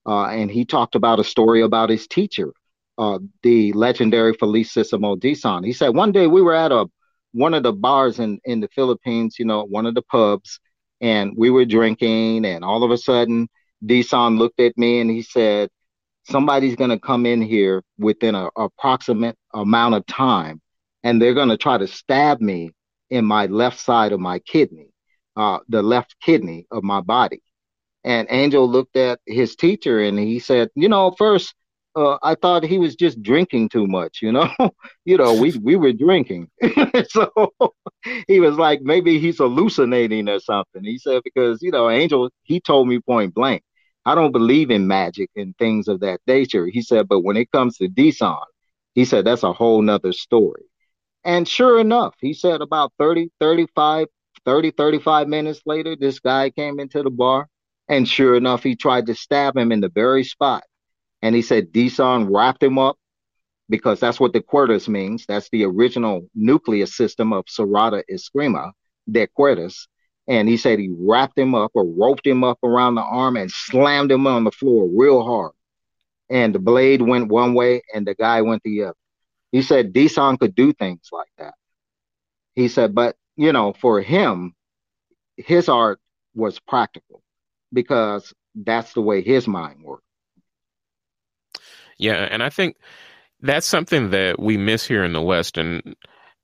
Uh, 0.05 0.25
and 0.25 0.51
he 0.51 0.65
talked 0.65 0.95
about 0.95 1.19
a 1.19 1.23
story 1.23 1.61
about 1.61 1.89
his 1.89 2.07
teacher, 2.07 2.51
uh, 2.97 3.19
the 3.41 3.73
legendary 3.73 4.33
Felicissimo 4.33 5.15
Dizon. 5.15 5.65
He 5.65 5.73
said 5.73 5.95
one 5.95 6.11
day 6.11 6.27
we 6.27 6.41
were 6.41 6.53
at 6.55 6.71
a 6.71 6.85
one 7.31 7.53
of 7.55 7.63
the 7.63 7.73
bars 7.73 8.19
in 8.19 8.39
in 8.43 8.59
the 8.59 8.67
Philippines, 8.75 9.37
you 9.39 9.45
know, 9.45 9.63
one 9.63 9.85
of 9.85 9.95
the 9.95 10.01
pubs, 10.03 10.59
and 11.01 11.33
we 11.35 11.49
were 11.49 11.65
drinking, 11.65 12.45
and 12.45 12.63
all 12.63 12.83
of 12.83 12.91
a 12.91 12.97
sudden, 12.97 13.47
Dizon 13.85 14.37
looked 14.37 14.59
at 14.59 14.77
me 14.77 14.99
and 14.99 15.09
he 15.09 15.21
said, 15.21 15.69
"Somebody's 16.29 16.75
going 16.75 16.89
to 16.91 16.99
come 16.99 17.25
in 17.25 17.41
here 17.41 17.83
within 17.97 18.35
a 18.35 18.49
approximate 18.55 19.37
amount 19.53 19.95
of 19.95 20.05
time, 20.05 20.61
and 21.03 21.21
they're 21.21 21.33
going 21.33 21.49
to 21.49 21.57
try 21.57 21.77
to 21.77 21.87
stab 21.87 22.41
me 22.41 22.71
in 23.09 23.25
my 23.25 23.45
left 23.47 23.79
side 23.79 24.11
of 24.11 24.19
my 24.19 24.39
kidney, 24.39 24.87
uh, 25.35 25.59
the 25.69 25.81
left 25.83 26.15
kidney 26.21 26.67
of 26.71 26.83
my 26.83 27.01
body." 27.01 27.41
And 28.05 28.27
Angel 28.29 28.69
looked 28.69 28.97
at 28.97 29.19
his 29.25 29.55
teacher 29.55 30.01
and 30.01 30.19
he 30.19 30.39
said, 30.39 30.69
you 30.75 30.89
know, 30.89 31.11
first 31.17 31.55
uh, 31.95 32.17
I 32.23 32.35
thought 32.35 32.63
he 32.63 32.79
was 32.79 32.95
just 32.95 33.21
drinking 33.21 33.69
too 33.69 33.87
much, 33.87 34.21
you 34.21 34.31
know. 34.31 34.49
you 35.05 35.17
know, 35.17 35.33
we 35.39 35.57
we 35.57 35.75
were 35.75 35.93
drinking. 35.93 36.49
so 37.09 37.53
he 38.27 38.39
was 38.39 38.55
like, 38.55 38.81
maybe 38.81 39.19
he's 39.19 39.37
hallucinating 39.37 40.27
or 40.27 40.39
something. 40.39 40.83
He 40.83 40.97
said, 40.97 41.21
because, 41.23 41.61
you 41.61 41.71
know, 41.71 41.89
Angel, 41.89 42.29
he 42.43 42.59
told 42.59 42.87
me 42.87 42.99
point 42.99 43.33
blank, 43.33 43.63
I 44.05 44.15
don't 44.15 44.31
believe 44.31 44.69
in 44.69 44.87
magic 44.87 45.29
and 45.35 45.57
things 45.57 45.87
of 45.87 46.01
that 46.01 46.19
nature. 46.27 46.67
He 46.67 46.81
said, 46.81 47.07
but 47.07 47.21
when 47.21 47.37
it 47.37 47.51
comes 47.51 47.77
to 47.77 47.87
Dizon, 47.87 48.43
he 48.95 49.05
said, 49.05 49.25
that's 49.25 49.43
a 49.43 49.53
whole 49.53 49.81
nother 49.81 50.11
story. 50.11 50.63
And 51.23 51.47
sure 51.47 51.79
enough, 51.79 52.15
he 52.19 52.33
said 52.33 52.61
about 52.61 52.91
30, 52.99 53.31
35, 53.39 54.07
30, 54.45 54.71
35 54.71 55.27
minutes 55.27 55.61
later, 55.65 55.95
this 55.95 56.19
guy 56.19 56.49
came 56.49 56.79
into 56.79 57.01
the 57.01 57.09
bar 57.09 57.47
and 57.87 58.07
sure 58.07 58.35
enough, 58.35 58.63
he 58.63 58.75
tried 58.75 59.07
to 59.07 59.15
stab 59.15 59.57
him 59.57 59.71
in 59.71 59.81
the 59.81 59.89
very 59.89 60.23
spot. 60.23 60.63
And 61.21 61.35
he 61.35 61.41
said 61.41 61.71
Dizon 61.71 62.27
wrapped 62.29 62.63
him 62.63 62.77
up 62.77 62.97
because 63.69 63.99
that's 63.99 64.19
what 64.19 64.33
the 64.33 64.41
cuerdas 64.41 64.87
means. 64.87 65.25
That's 65.27 65.49
the 65.49 65.65
original 65.65 66.27
nucleus 66.35 66.95
system 66.95 67.33
of 67.33 67.45
Serrada 67.45 68.03
Eskrima, 68.11 68.71
de 69.09 69.27
cuerdas. 69.27 69.87
And 70.27 70.47
he 70.47 70.57
said 70.57 70.79
he 70.79 70.93
wrapped 70.97 71.37
him 71.37 71.53
up 71.53 71.71
or 71.73 71.85
roped 71.85 72.25
him 72.25 72.43
up 72.43 72.59
around 72.63 72.95
the 72.95 73.01
arm 73.01 73.35
and 73.35 73.51
slammed 73.51 74.11
him 74.11 74.25
on 74.25 74.45
the 74.45 74.51
floor 74.51 74.87
real 74.87 75.23
hard. 75.23 75.51
And 76.29 76.55
the 76.55 76.59
blade 76.59 77.01
went 77.01 77.27
one 77.27 77.53
way 77.53 77.81
and 77.93 78.07
the 78.07 78.15
guy 78.15 78.41
went 78.41 78.63
the 78.63 78.83
other. 78.83 78.95
He 79.51 79.61
said 79.61 79.93
Dizon 79.93 80.39
could 80.39 80.55
do 80.55 80.73
things 80.73 81.09
like 81.11 81.29
that. 81.37 81.53
He 82.55 82.67
said, 82.69 82.95
but 82.95 83.15
you 83.35 83.51
know, 83.51 83.73
for 83.73 84.01
him, 84.01 84.53
his 85.37 85.67
art 85.67 85.99
was 86.35 86.59
practical 86.59 87.21
because 87.71 88.33
that's 88.55 88.93
the 88.93 89.01
way 89.01 89.21
his 89.21 89.47
mind 89.47 89.83
worked. 89.83 90.03
Yeah, 91.97 92.27
and 92.29 92.41
I 92.41 92.49
think 92.49 92.77
that's 93.41 93.67
something 93.67 94.11
that 94.11 94.39
we 94.39 94.57
miss 94.57 94.85
here 94.85 95.03
in 95.03 95.13
the 95.13 95.21
West, 95.21 95.57
and, 95.57 95.95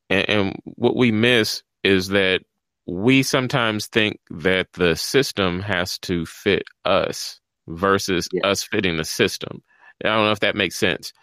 and 0.09 0.55
what 0.63 0.95
we 0.95 1.11
miss 1.11 1.63
is 1.83 2.09
that 2.09 2.41
we 2.89 3.23
sometimes 3.23 3.87
think 3.87 4.19
that 4.29 4.67
the 4.73 4.95
system 4.95 5.61
has 5.61 5.97
to 5.99 6.25
fit 6.25 6.63
us 6.85 7.39
versus 7.67 8.27
yeah. 8.31 8.47
us 8.47 8.63
fitting 8.63 8.97
the 8.97 9.05
system. 9.05 9.61
I 10.03 10.09
don't 10.09 10.25
know 10.25 10.31
if 10.31 10.39
that 10.39 10.55
makes 10.55 10.77
sense. 10.77 11.13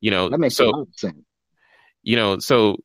You 0.00 0.10
know, 0.10 0.28
that 0.28 0.38
makes 0.38 0.56
so, 0.56 0.66
a 0.66 0.70
lot 0.70 0.80
of 0.82 0.94
sense. 0.94 1.18
You 2.02 2.16
know, 2.16 2.38
so 2.38 2.76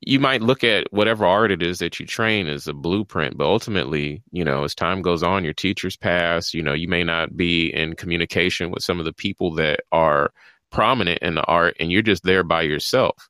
you 0.00 0.18
might 0.18 0.42
look 0.42 0.64
at 0.64 0.92
whatever 0.92 1.24
art 1.24 1.52
it 1.52 1.62
is 1.62 1.78
that 1.78 2.00
you 2.00 2.06
train 2.06 2.48
as 2.48 2.66
a 2.66 2.72
blueprint, 2.72 3.36
but 3.36 3.46
ultimately, 3.46 4.22
you 4.32 4.44
know, 4.44 4.64
as 4.64 4.74
time 4.74 5.00
goes 5.00 5.22
on, 5.22 5.44
your 5.44 5.52
teachers 5.52 5.96
pass, 5.96 6.52
you 6.52 6.62
know, 6.62 6.72
you 6.72 6.88
may 6.88 7.04
not 7.04 7.36
be 7.36 7.72
in 7.72 7.94
communication 7.94 8.72
with 8.72 8.82
some 8.82 8.98
of 8.98 9.04
the 9.04 9.12
people 9.12 9.54
that 9.54 9.80
are 9.92 10.32
prominent 10.70 11.20
in 11.22 11.36
the 11.36 11.44
art 11.44 11.76
and 11.78 11.92
you're 11.92 12.02
just 12.02 12.24
there 12.24 12.42
by 12.42 12.62
yourself, 12.62 13.28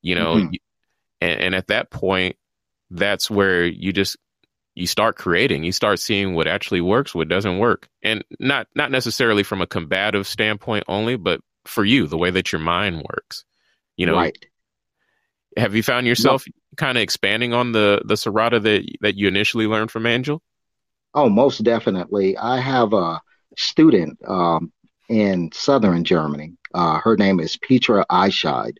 you 0.00 0.14
know, 0.14 0.36
mm-hmm. 0.36 0.54
and, 1.20 1.40
and 1.40 1.54
at 1.54 1.66
that 1.66 1.90
point, 1.90 2.36
that's 2.90 3.30
where 3.30 3.64
you 3.64 3.92
just 3.92 4.16
you 4.74 4.86
start 4.86 5.16
creating 5.16 5.64
you 5.64 5.72
start 5.72 5.98
seeing 5.98 6.34
what 6.34 6.46
actually 6.46 6.80
works 6.80 7.14
what 7.14 7.28
doesn't 7.28 7.58
work 7.58 7.88
and 8.02 8.24
not 8.38 8.66
not 8.74 8.90
necessarily 8.90 9.42
from 9.42 9.60
a 9.60 9.66
combative 9.66 10.26
standpoint 10.26 10.84
only 10.86 11.16
but 11.16 11.40
for 11.64 11.84
you 11.84 12.06
the 12.06 12.18
way 12.18 12.30
that 12.30 12.52
your 12.52 12.60
mind 12.60 13.02
works 13.08 13.44
you 13.96 14.06
know 14.06 14.14
right 14.14 14.46
have 15.56 15.74
you 15.74 15.82
found 15.82 16.06
yourself 16.06 16.44
no. 16.46 16.52
kind 16.76 16.98
of 16.98 17.02
expanding 17.02 17.54
on 17.54 17.72
the 17.72 18.02
the 18.04 18.14
Serrada 18.14 18.62
that 18.62 18.84
that 19.00 19.16
you 19.16 19.28
initially 19.28 19.66
learned 19.66 19.90
from 19.90 20.06
Angel? 20.06 20.42
Oh, 21.14 21.28
most 21.28 21.62
definitely. 21.64 22.36
I 22.36 22.60
have 22.60 22.92
a 22.92 23.20
student 23.56 24.18
um, 24.26 24.72
in 25.08 25.50
southern 25.52 26.04
Germany. 26.04 26.54
Uh, 26.74 26.98
her 26.98 27.16
name 27.16 27.40
is 27.40 27.56
Petra 27.56 28.04
Eichscheid. 28.10 28.76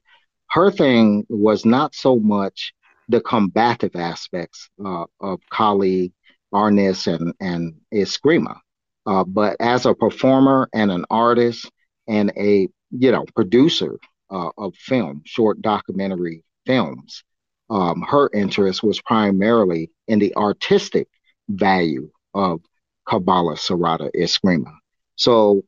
Her 0.50 0.70
thing 0.70 1.24
was 1.28 1.64
not 1.64 1.94
so 1.94 2.18
much 2.18 2.74
the 3.08 3.20
combative 3.20 3.96
aspects 3.96 4.68
uh, 4.84 5.04
of 5.20 5.40
Kali, 5.50 6.12
Arnis, 6.52 7.06
and 7.12 7.34
and 7.40 7.74
Eskrima, 7.92 8.58
uh, 9.06 9.24
but 9.24 9.56
as 9.60 9.86
a 9.86 9.94
performer 9.94 10.68
and 10.72 10.90
an 10.90 11.04
artist 11.10 11.70
and 12.08 12.32
a 12.36 12.68
you 12.90 13.12
know 13.12 13.24
producer 13.34 13.98
uh, 14.30 14.50
of 14.58 14.74
film, 14.76 15.22
short 15.24 15.60
documentary 15.62 16.42
films. 16.64 17.22
Um, 17.68 18.02
her 18.02 18.30
interest 18.32 18.84
was 18.84 19.00
primarily 19.00 19.90
in 20.06 20.20
the 20.20 20.36
artistic 20.36 21.08
value 21.48 22.10
of 22.32 22.60
Cabales 23.08 23.58
Serrada 23.58 24.10
Eskrima. 24.14 24.72
So 25.16 25.64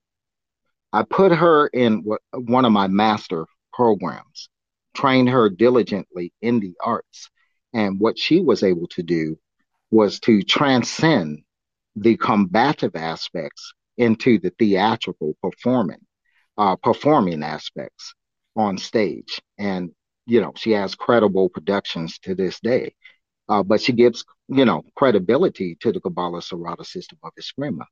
I 0.93 1.03
put 1.03 1.33
her 1.33 1.67
in 1.69 2.05
one 2.33 2.65
of 2.65 2.73
my 2.73 2.87
master 2.87 3.47
programs, 3.73 4.49
trained 4.99 5.29
her 5.29 5.49
diligently 5.49 6.33
in 6.43 6.61
the 6.61 6.75
arts. 6.83 7.31
And 7.73 8.01
what 8.01 8.19
she 8.19 8.41
was 8.41 8.63
able 8.63 8.89
to 8.89 9.03
do 9.03 9.39
was 9.91 10.21
to 10.21 10.43
transcend 10.43 11.43
the 11.95 12.17
combative 12.17 12.97
aspects 12.97 13.73
into 13.97 14.39
the 14.39 14.51
theatrical 14.59 15.35
performing, 15.43 16.05
uh, 16.57 16.77
performing 16.77 17.43
aspects 17.43 18.15
on 18.57 18.79
stage. 18.79 19.41
And 19.59 19.91
you 20.29 20.43
know, 20.43 20.53
she 20.57 20.73
has 20.73 20.95
credible 20.95 21.49
productions 21.49 22.19
to 22.19 22.35
this 22.35 22.61
day. 22.61 22.95
Uh, 23.49 23.63
but 23.63 23.81
she 23.81 23.93
gives, 23.93 24.27
you 24.49 24.67
know, 24.67 24.83
credibility 24.95 25.75
to 25.81 25.91
the 25.91 26.01
Cabales 26.01 26.51
Serrada 26.51 26.85
system 26.85 27.19
of 27.23 27.33
Eskrima. 27.41 27.85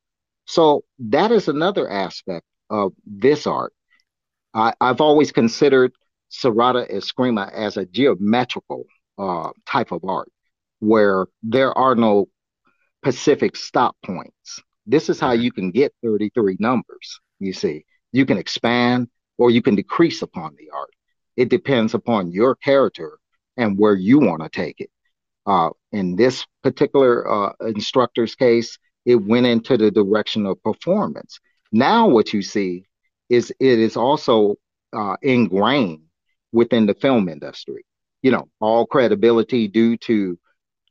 So 0.45 0.85
that 0.99 1.33
is 1.33 1.49
another 1.49 1.91
aspect 1.91 2.45
of 2.69 2.93
this 3.07 3.47
art. 3.47 3.73
I, 4.53 4.75
have 4.83 5.01
always 5.01 5.33
considered 5.33 5.93
Serrada 6.31 6.91
Eskrima 6.91 7.53
as 7.53 7.77
a 7.77 7.87
geometrical 7.87 8.85
uh, 9.19 9.51
type 9.67 9.93
of 9.93 10.05
art 10.05 10.31
where 10.81 11.27
there 11.43 11.77
are 11.77 11.95
no 11.95 12.29
specific 13.03 13.57
stop 13.57 13.97
points. 14.05 14.61
This 14.87 15.09
is 15.09 15.21
how 15.21 15.33
you 15.33 15.53
can 15.53 15.71
get 15.71 15.95
33 16.03 16.57
numbers. 16.59 17.21
You 17.39 17.53
see, 17.53 17.85
you 18.13 18.27
can 18.27 18.39
expand 18.39 19.09
or 19.39 19.51
you 19.51 19.63
can 19.63 19.75
decrease 19.75 20.23
upon 20.23 20.55
the 20.59 20.71
art. 20.75 20.91
It 21.37 21.49
depends 21.49 21.95
upon 21.95 22.33
your 22.33 22.55
character 22.57 23.19
and 23.57 23.79
where 23.79 23.95
you 23.95 24.19
want 24.19 24.43
to 24.43 24.49
take 24.49 24.81
it. 24.81 24.91
Uh, 25.47 25.71
in 25.93 26.17
this 26.17 26.45
particular 26.63 27.31
uh, 27.31 27.53
instructor's 27.61 28.35
case, 28.35 28.79
it 29.05 29.17
went 29.17 29.47
into 29.47 29.77
the 29.77 29.91
direction 29.91 30.45
of 30.47 30.63
performance. 30.63 31.39
Now, 31.71 32.09
what 32.09 32.33
you 32.33 32.43
see 32.43 32.87
is 33.29 33.53
it 33.61 33.79
is 33.79 33.97
also 33.97 34.57
uh, 34.93 35.17
ingrained 35.23 36.03
within 36.57 36.87
the 36.87 36.95
film 36.95 37.29
industry. 37.29 37.85
You 38.23 38.31
know, 38.33 38.49
all 38.61 38.87
credibility 38.87 39.69
due 39.69 39.97
to 40.09 40.39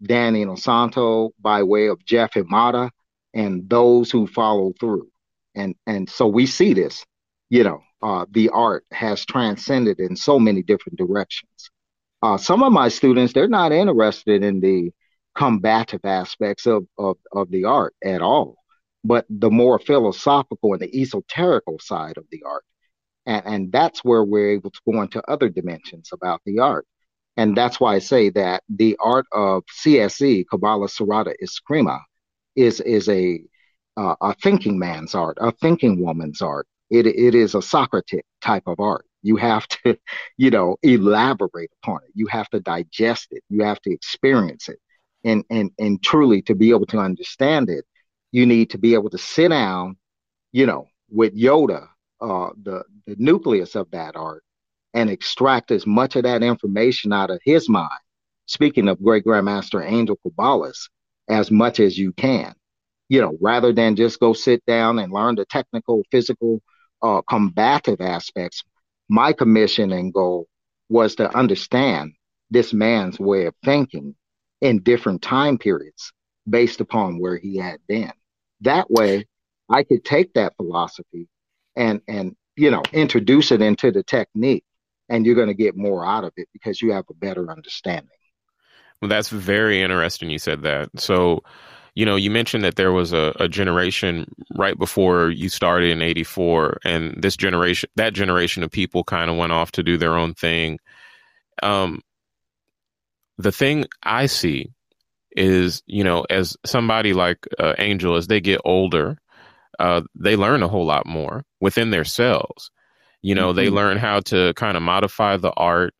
Danny 0.02 0.46
Inosanto 0.46 1.32
by 1.40 1.64
way 1.64 1.88
of 1.88 2.06
Jeff 2.06 2.34
Imada 2.34 2.92
and 3.34 3.68
those 3.68 4.12
who 4.12 4.28
follow 4.28 4.74
through. 4.80 5.10
And 5.56 5.76
and 5.88 6.10
so 6.10 6.28
we 6.28 6.46
see 6.46 6.74
this, 6.74 7.04
you 7.50 7.64
know, 7.64 7.82
uh, 8.02 8.26
the 8.30 8.50
art 8.50 8.86
has 8.92 9.26
transcended 9.26 10.00
in 10.00 10.16
so 10.16 10.38
many 10.40 10.62
different 10.62 10.98
directions. 11.00 11.72
Uh, 12.22 12.38
some 12.38 12.62
of 12.64 12.72
my 12.72 12.90
students, 12.90 13.34
they're 13.34 13.48
not 13.48 13.72
interested 13.72 14.44
in 14.44 14.60
the 14.60 14.92
combative 15.36 16.04
aspects 16.04 16.66
of, 16.66 16.86
of, 16.98 17.18
of 17.32 17.50
the 17.52 17.66
art 17.66 17.94
at 18.04 18.22
all, 18.22 18.56
but 19.04 19.26
the 19.30 19.50
more 19.50 19.80
philosophical 19.80 20.74
and 20.74 20.82
the 20.82 20.92
esoterical 21.02 21.82
side 21.82 22.18
of 22.18 22.26
the 22.32 22.42
art. 22.46 22.64
And, 23.26 23.46
and 23.46 23.72
that's 23.72 24.04
where 24.04 24.24
we're 24.24 24.52
able 24.52 24.72
to 24.72 24.80
go 24.90 25.02
into 25.02 25.24
other 25.30 25.50
dimensions 25.50 26.10
about 26.14 26.42
the 26.46 26.60
art. 26.60 26.86
And 27.38 27.56
that's 27.56 27.80
why 27.80 27.96
I 27.96 28.00
say 28.00 28.30
that 28.32 28.64
the 28.70 28.96
art 29.00 29.26
of 29.32 29.64
CSE, 29.84 30.46
Cabales 30.52 30.98
Serrada 30.98 31.34
Eskrima, 31.44 32.00
is, 32.56 32.80
is 32.80 33.10
a, 33.10 33.42
uh, 33.98 34.16
a 34.22 34.34
thinking 34.36 34.80
man's 34.80 35.16
art, 35.16 35.38
a 35.42 35.52
thinking 35.52 36.04
woman's 36.04 36.42
art. 36.42 36.68
It, 36.90 37.08
it 37.08 37.36
is 37.36 37.56
a 37.56 37.62
Socratic 37.62 38.26
type 38.42 38.64
of 38.68 38.80
art. 38.80 39.06
You 39.22 39.36
have 39.38 39.68
to, 39.68 39.98
you 40.38 40.50
know, 40.50 40.78
elaborate 40.82 41.72
upon 41.84 42.02
it. 42.08 42.12
You 42.14 42.28
have 42.28 42.50
to 42.52 42.60
digest 42.60 43.28
it. 43.32 43.44
You 43.50 43.64
have 43.64 43.82
to 43.82 43.92
experience 43.92 44.70
it. 44.70 44.80
And, 45.24 45.44
and, 45.50 45.72
and 45.80 46.02
truly 46.04 46.44
to 46.44 46.56
be 46.56 46.70
able 46.70 46.86
to 46.88 47.00
understand 47.00 47.70
it, 47.70 47.84
you 48.32 48.46
need 48.46 48.70
to 48.72 48.78
be 48.78 48.94
able 48.94 49.10
to 49.10 49.18
sit 49.18 49.50
down, 49.50 49.98
you 50.52 50.66
know, 50.66 50.88
with 51.10 51.36
Yoda, 51.36 51.88
uh, 52.26 52.50
the, 52.64 52.84
the 53.06 53.16
nucleus 53.20 53.76
of 53.76 53.90
that 53.92 54.16
art, 54.16 54.44
and 54.94 55.10
extract 55.10 55.72
as 55.72 55.86
much 55.86 56.16
of 56.16 56.24
that 56.24 56.42
information 56.42 57.14
out 57.14 57.30
of 57.30 57.40
his 57.44 57.70
mind. 57.70 58.00
Speaking 58.48 58.88
of 58.88 59.04
great 59.04 59.26
grandmaster 59.26 59.86
Angel 59.86 60.18
Cabales, 60.26 60.90
as 61.30 61.52
much 61.52 61.80
as 61.80 61.98
you 61.98 62.14
can, 62.14 62.54
you 63.10 63.22
know, 63.22 63.38
rather 63.42 63.74
than 63.74 63.96
just 63.96 64.20
go 64.20 64.34
sit 64.34 64.66
down 64.66 65.00
and 65.00 65.14
learn 65.14 65.36
the 65.36 65.46
technical, 65.46 66.04
physical, 66.12 66.62
uh, 67.02 67.22
combative 67.30 68.02
aspects, 68.02 68.64
my 69.10 69.32
commission 69.34 69.92
and 69.92 70.14
goal 70.14 70.48
was 70.90 71.16
to 71.16 71.36
understand 71.36 72.14
this 72.50 72.74
man's 72.74 73.20
way 73.20 73.46
of 73.46 73.54
thinking 73.64 74.16
in 74.62 74.82
different 74.82 75.22
time 75.22 75.58
periods 75.58 76.12
based 76.50 76.82
upon 76.82 77.20
where 77.20 77.38
he 77.38 77.58
had 77.58 77.80
been. 77.88 78.12
That 78.62 78.90
way, 78.90 79.28
I 79.70 79.84
could 79.84 80.04
take 80.04 80.34
that 80.34 80.56
philosophy 80.58 81.28
and 81.76 82.02
and 82.08 82.36
you 82.56 82.72
know 82.72 82.84
introduce 82.94 83.52
it 83.52 83.62
into 83.62 83.92
the 83.92 84.04
technique, 84.04 84.64
and 85.10 85.26
you're 85.26 85.36
going 85.36 85.48
to 85.48 85.54
get 85.54 85.76
more 85.76 86.06
out 86.06 86.24
of 86.24 86.34
it 86.38 86.48
because 86.54 86.82
you 86.82 86.94
have 86.94 87.06
a 87.10 87.14
better 87.14 87.50
understanding. 87.52 88.10
Well, 89.02 89.10
that's 89.10 89.30
very 89.30 89.82
interesting. 89.82 90.30
You 90.30 90.40
said 90.40 90.64
that. 90.64 90.90
So, 90.98 91.44
you 91.96 92.06
know, 92.06 92.16
you 92.16 92.32
mentioned 92.32 92.64
that 92.64 92.76
there 92.76 92.92
was 92.92 93.14
a, 93.14 93.36
a 93.40 93.48
generation 93.48 94.26
right 94.56 94.78
before 94.78 95.30
you 95.30 95.50
started 95.50 95.92
in 95.92 96.02
84 96.02 96.80
and 96.86 97.22
this 97.22 97.36
generation, 97.36 97.90
that 97.98 98.14
generation 98.14 98.64
of 98.64 98.72
people 98.72 99.04
kind 99.04 99.30
of 99.30 99.38
went 99.38 99.52
off 99.52 99.72
to 99.74 99.84
do 99.84 99.98
their 99.98 100.18
own 100.18 100.34
thing. 100.34 100.80
Um, 101.62 102.02
the 103.38 103.52
thing 103.52 103.86
I 104.02 104.28
see 104.28 104.72
is, 105.36 105.84
you 105.86 106.04
know, 106.04 106.26
as 106.30 106.56
somebody 106.66 107.14
like 107.14 107.46
uh, 107.60 107.74
Angel, 107.78 108.16
as 108.16 108.28
they 108.28 108.40
get 108.40 108.62
older, 108.64 109.18
uh, 109.80 110.02
they 110.16 110.36
learn 110.36 110.64
a 110.64 110.68
whole 110.68 110.86
lot 110.86 111.06
more 111.06 111.44
within 111.60 111.90
their 111.90 112.06
cells. 112.06 112.72
You 113.22 113.36
know, 113.36 113.50
mm-hmm. 113.50 113.58
they 113.58 113.70
learn 113.70 113.98
how 113.98 114.20
to 114.22 114.54
kind 114.56 114.78
of 114.78 114.84
modify 114.84 115.38
the 115.38 115.52
art, 115.52 115.94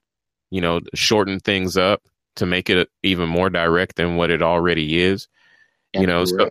you 0.52 0.62
know, 0.62 0.82
shorten 0.94 1.40
things 1.40 1.78
up, 1.78 2.02
to 2.36 2.46
make 2.46 2.70
it 2.70 2.90
even 3.04 3.30
more 3.30 3.50
direct 3.50 3.96
than 3.96 4.16
what 4.16 4.30
it 4.30 4.42
already 4.42 5.02
is. 5.02 5.28
You 5.94 6.08
know, 6.08 6.26
so, 6.26 6.50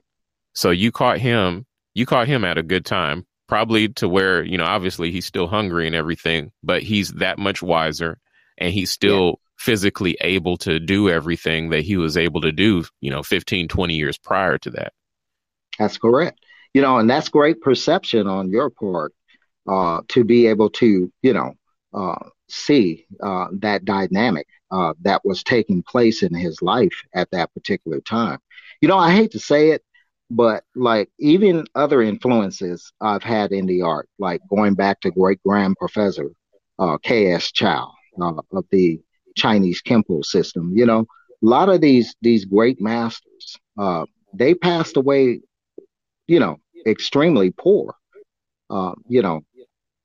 so 0.54 0.70
you 0.70 0.90
caught 0.90 1.18
him, 1.18 1.66
you 1.92 2.06
caught 2.06 2.26
him 2.26 2.44
at 2.44 2.56
a 2.56 2.62
good 2.62 2.86
time, 2.86 3.26
probably 3.46 3.88
to 3.90 4.08
where, 4.08 4.42
you 4.42 4.56
know, 4.56 4.64
obviously 4.64 5.10
he's 5.10 5.26
still 5.26 5.46
hungry 5.46 5.86
and 5.86 5.94
everything, 5.94 6.50
but 6.62 6.82
he's 6.82 7.10
that 7.14 7.38
much 7.38 7.62
wiser 7.62 8.18
and 8.56 8.72
he's 8.72 8.90
still 8.90 9.26
yeah. 9.26 9.34
physically 9.58 10.16
able 10.22 10.56
to 10.58 10.80
do 10.80 11.10
everything 11.10 11.70
that 11.70 11.82
he 11.82 11.98
was 11.98 12.16
able 12.16 12.40
to 12.40 12.52
do, 12.52 12.84
you 13.02 13.10
know, 13.10 13.22
15, 13.22 13.68
20 13.68 13.94
years 13.94 14.16
prior 14.16 14.56
to 14.58 14.70
that. 14.70 14.94
That's 15.78 15.98
correct. 15.98 16.40
You 16.74 16.82
know, 16.82 16.98
and 16.98 17.08
that's 17.08 17.28
great 17.28 17.60
perception 17.60 18.26
on 18.26 18.50
your 18.50 18.70
part 18.70 19.12
uh, 19.68 20.02
to 20.08 20.24
be 20.24 20.46
able 20.48 20.70
to, 20.70 21.12
you 21.22 21.32
know, 21.32 21.54
uh, 21.94 22.16
see 22.48 23.06
uh, 23.22 23.46
that 23.60 23.84
dynamic 23.84 24.46
uh, 24.70 24.92
that 25.02 25.22
was 25.24 25.42
taking 25.42 25.82
place 25.82 26.22
in 26.22 26.34
his 26.34 26.60
life 26.62 27.02
at 27.14 27.30
that 27.30 27.52
particular 27.54 28.00
time. 28.00 28.38
You 28.80 28.88
know, 28.88 28.98
I 28.98 29.12
hate 29.12 29.30
to 29.32 29.38
say 29.38 29.70
it, 29.70 29.82
but 30.30 30.64
like 30.74 31.10
even 31.18 31.64
other 31.74 32.02
influences 32.02 32.92
I've 33.00 33.22
had 33.22 33.52
in 33.52 33.66
the 33.66 33.82
art, 33.82 34.08
like 34.18 34.40
going 34.50 34.74
back 34.74 35.00
to 35.02 35.10
great 35.10 35.40
grand 35.44 35.76
professor 35.76 36.30
uh, 36.78 36.98
K.S. 36.98 37.52
Chou 37.52 37.66
uh, 37.66 38.42
of 38.52 38.64
the 38.70 39.00
Chinese 39.36 39.80
Kempo 39.82 40.24
system, 40.24 40.72
you 40.74 40.86
know, 40.86 41.00
a 41.00 41.46
lot 41.46 41.68
of 41.68 41.80
these 41.80 42.14
these 42.22 42.44
great 42.44 42.80
masters, 42.80 43.56
they 44.32 44.54
passed 44.54 44.96
away, 44.96 45.40
you 46.26 46.40
know, 46.40 46.58
extremely 46.86 47.50
poor. 47.50 47.94
Uh, 48.70 48.94
you 49.08 49.22
know, 49.22 49.42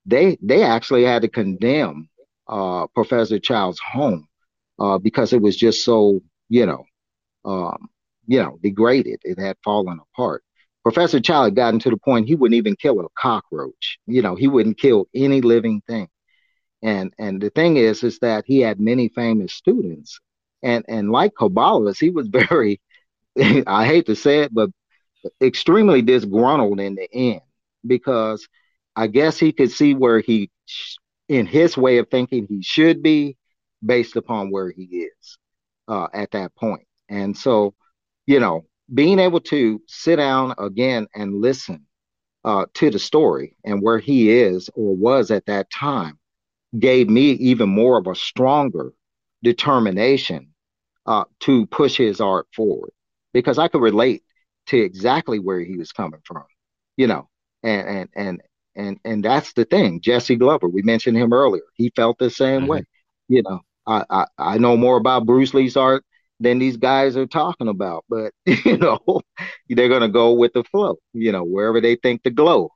they 0.05 0.37
they 0.41 0.63
actually 0.63 1.03
had 1.03 1.21
to 1.23 1.27
condemn 1.27 2.09
uh, 2.47 2.87
Professor 2.87 3.39
Chow's 3.39 3.79
home 3.79 4.27
uh, 4.79 4.97
because 4.97 5.33
it 5.33 5.41
was 5.41 5.55
just 5.55 5.83
so, 5.85 6.21
you 6.49 6.65
know, 6.65 6.85
um, 7.45 7.89
you 8.27 8.41
know, 8.41 8.57
degraded. 8.61 9.19
It 9.23 9.39
had 9.39 9.57
fallen 9.63 9.99
apart. 10.13 10.43
Professor 10.83 11.19
Child 11.19 11.45
had 11.45 11.55
gotten 11.55 11.79
to 11.81 11.89
the 11.89 11.97
point 11.97 12.27
he 12.27 12.35
wouldn't 12.35 12.57
even 12.57 12.75
kill 12.75 12.99
a 13.01 13.07
cockroach. 13.17 13.99
You 14.07 14.21
know, 14.21 14.35
he 14.35 14.47
wouldn't 14.47 14.79
kill 14.79 15.07
any 15.13 15.41
living 15.41 15.81
thing. 15.87 16.09
And 16.81 17.13
and 17.19 17.41
the 17.41 17.49
thing 17.49 17.77
is, 17.77 18.03
is 18.03 18.19
that 18.19 18.45
he 18.47 18.61
had 18.61 18.79
many 18.79 19.09
famous 19.09 19.53
students, 19.53 20.19
and 20.63 20.85
and 20.87 21.11
like 21.11 21.33
Cabales, 21.35 21.99
he 21.99 22.09
was 22.09 22.27
very, 22.49 22.81
I 23.67 23.85
hate 23.85 24.05
to 24.07 24.15
say 24.15 24.41
it, 24.41 24.53
but 24.53 24.69
extremely 25.41 26.01
disgruntled 26.01 26.79
in 26.79 26.95
the 26.95 27.07
end 27.13 27.41
because 27.85 28.47
I 28.95 29.07
guess 29.07 29.37
he 29.39 29.51
could 29.51 29.71
see 29.71 29.93
where 29.93 30.19
he, 30.19 30.49
in 31.27 31.45
his 31.45 31.77
way 31.77 31.97
of 31.97 32.09
thinking, 32.09 32.45
he 32.47 32.61
should 32.61 33.01
be 33.01 33.37
based 33.85 34.15
upon 34.15 34.51
where 34.51 34.71
he 34.71 34.83
is 34.83 35.37
uh, 35.87 36.07
at 36.13 36.31
that 36.31 36.55
point. 36.55 36.85
And 37.09 37.37
so, 37.37 37.73
you 38.27 38.39
know, 38.39 38.65
being 38.93 39.19
able 39.19 39.39
to 39.41 39.81
sit 39.87 40.17
down 40.17 40.53
again 40.57 41.07
and 41.15 41.41
listen 41.41 41.85
uh, 42.43 42.65
to 42.75 42.89
the 42.89 42.99
story 42.99 43.55
and 43.63 43.81
where 43.81 43.99
he 43.99 44.31
is 44.31 44.69
or 44.73 44.95
was 44.95 45.31
at 45.31 45.45
that 45.45 45.69
time 45.69 46.17
gave 46.77 47.09
me 47.09 47.31
even 47.31 47.69
more 47.69 47.97
of 47.97 48.07
a 48.07 48.15
stronger 48.15 48.93
determination 49.43 50.53
uh, 51.05 51.23
to 51.39 51.65
push 51.67 51.97
his 51.97 52.21
art 52.21 52.47
forward 52.55 52.91
because 53.33 53.57
I 53.57 53.67
could 53.67 53.81
relate 53.81 54.23
to 54.69 54.77
exactly 54.77 55.39
where 55.39 55.59
he 55.59 55.77
was 55.77 55.91
coming 55.91 56.21
from, 56.25 56.43
you 56.97 57.07
know, 57.07 57.27
and 57.63 57.87
and 57.87 58.09
and 58.15 58.41
and 58.75 58.99
and 59.03 59.25
that's 59.25 59.53
the 59.53 59.65
thing. 59.65 60.01
Jesse 60.01 60.35
Glover, 60.35 60.67
we 60.67 60.81
mentioned 60.81 61.17
him 61.17 61.33
earlier. 61.33 61.63
He 61.75 61.91
felt 61.95 62.17
the 62.17 62.29
same 62.29 62.61
mm-hmm. 62.61 62.69
way, 62.69 62.83
you 63.27 63.43
know. 63.43 63.61
I, 63.87 64.03
I 64.09 64.25
I 64.37 64.57
know 64.57 64.77
more 64.77 64.97
about 64.97 65.25
Bruce 65.25 65.53
Lee's 65.53 65.77
art 65.77 66.03
than 66.39 66.59
these 66.59 66.77
guys 66.77 67.17
are 67.17 67.27
talking 67.27 67.67
about, 67.67 68.05
but 68.09 68.31
you 68.45 68.77
know, 68.77 68.99
they're 69.69 69.89
gonna 69.89 70.09
go 70.09 70.33
with 70.33 70.53
the 70.53 70.63
flow, 70.65 70.97
you 71.13 71.31
know, 71.31 71.43
wherever 71.43 71.81
they 71.81 71.95
think 71.95 72.23
the 72.23 72.31
glow 72.31 72.71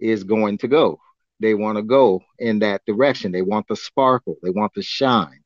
is 0.00 0.24
going 0.24 0.58
to 0.58 0.68
go. 0.68 1.00
They 1.40 1.54
want 1.54 1.76
to 1.76 1.82
go 1.82 2.22
in 2.38 2.60
that 2.60 2.82
direction. 2.86 3.32
They 3.32 3.42
want 3.42 3.68
the 3.68 3.76
sparkle. 3.76 4.36
They 4.42 4.50
want 4.50 4.72
the 4.74 4.82
shine. 4.82 5.40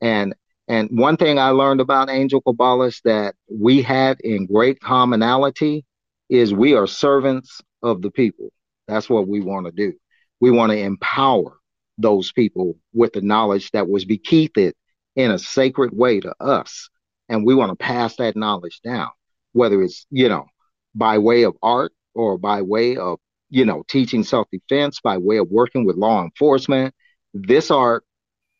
And 0.00 0.34
and 0.68 0.88
one 0.90 1.16
thing 1.16 1.38
I 1.38 1.50
learned 1.50 1.80
about 1.80 2.10
Angel 2.10 2.42
Cabales 2.42 3.00
that 3.04 3.34
we 3.50 3.82
had 3.82 4.20
in 4.20 4.46
great 4.46 4.80
commonality 4.80 5.84
is 6.28 6.52
we 6.52 6.74
are 6.74 6.86
servants 6.86 7.60
of 7.82 8.02
the 8.02 8.10
people. 8.10 8.50
That's 8.88 9.08
what 9.08 9.28
we 9.28 9.40
want 9.40 9.66
to 9.66 9.72
do. 9.72 9.94
We 10.40 10.50
want 10.50 10.72
to 10.72 10.78
empower 10.78 11.58
those 11.98 12.32
people 12.32 12.76
with 12.92 13.12
the 13.12 13.20
knowledge 13.20 13.70
that 13.70 13.88
was 13.88 14.04
bequeathed 14.04 14.74
in 15.14 15.30
a 15.30 15.38
sacred 15.38 15.96
way 15.96 16.20
to 16.20 16.34
us. 16.40 16.88
And 17.28 17.46
we 17.46 17.54
want 17.54 17.70
to 17.70 17.76
pass 17.76 18.16
that 18.16 18.36
knowledge 18.36 18.80
down, 18.82 19.10
whether 19.52 19.82
it's, 19.82 20.06
you 20.10 20.28
know, 20.28 20.46
by 20.94 21.18
way 21.18 21.44
of 21.44 21.56
art 21.62 21.92
or 22.14 22.38
by 22.38 22.62
way 22.62 22.96
of 22.96 23.18
you 23.50 23.64
know, 23.64 23.84
teaching 23.88 24.24
self 24.24 24.48
defense 24.50 25.00
by 25.00 25.18
way 25.18 25.38
of 25.38 25.48
working 25.50 25.84
with 25.84 25.96
law 25.96 26.22
enforcement. 26.22 26.94
This 27.34 27.70
art 27.70 28.04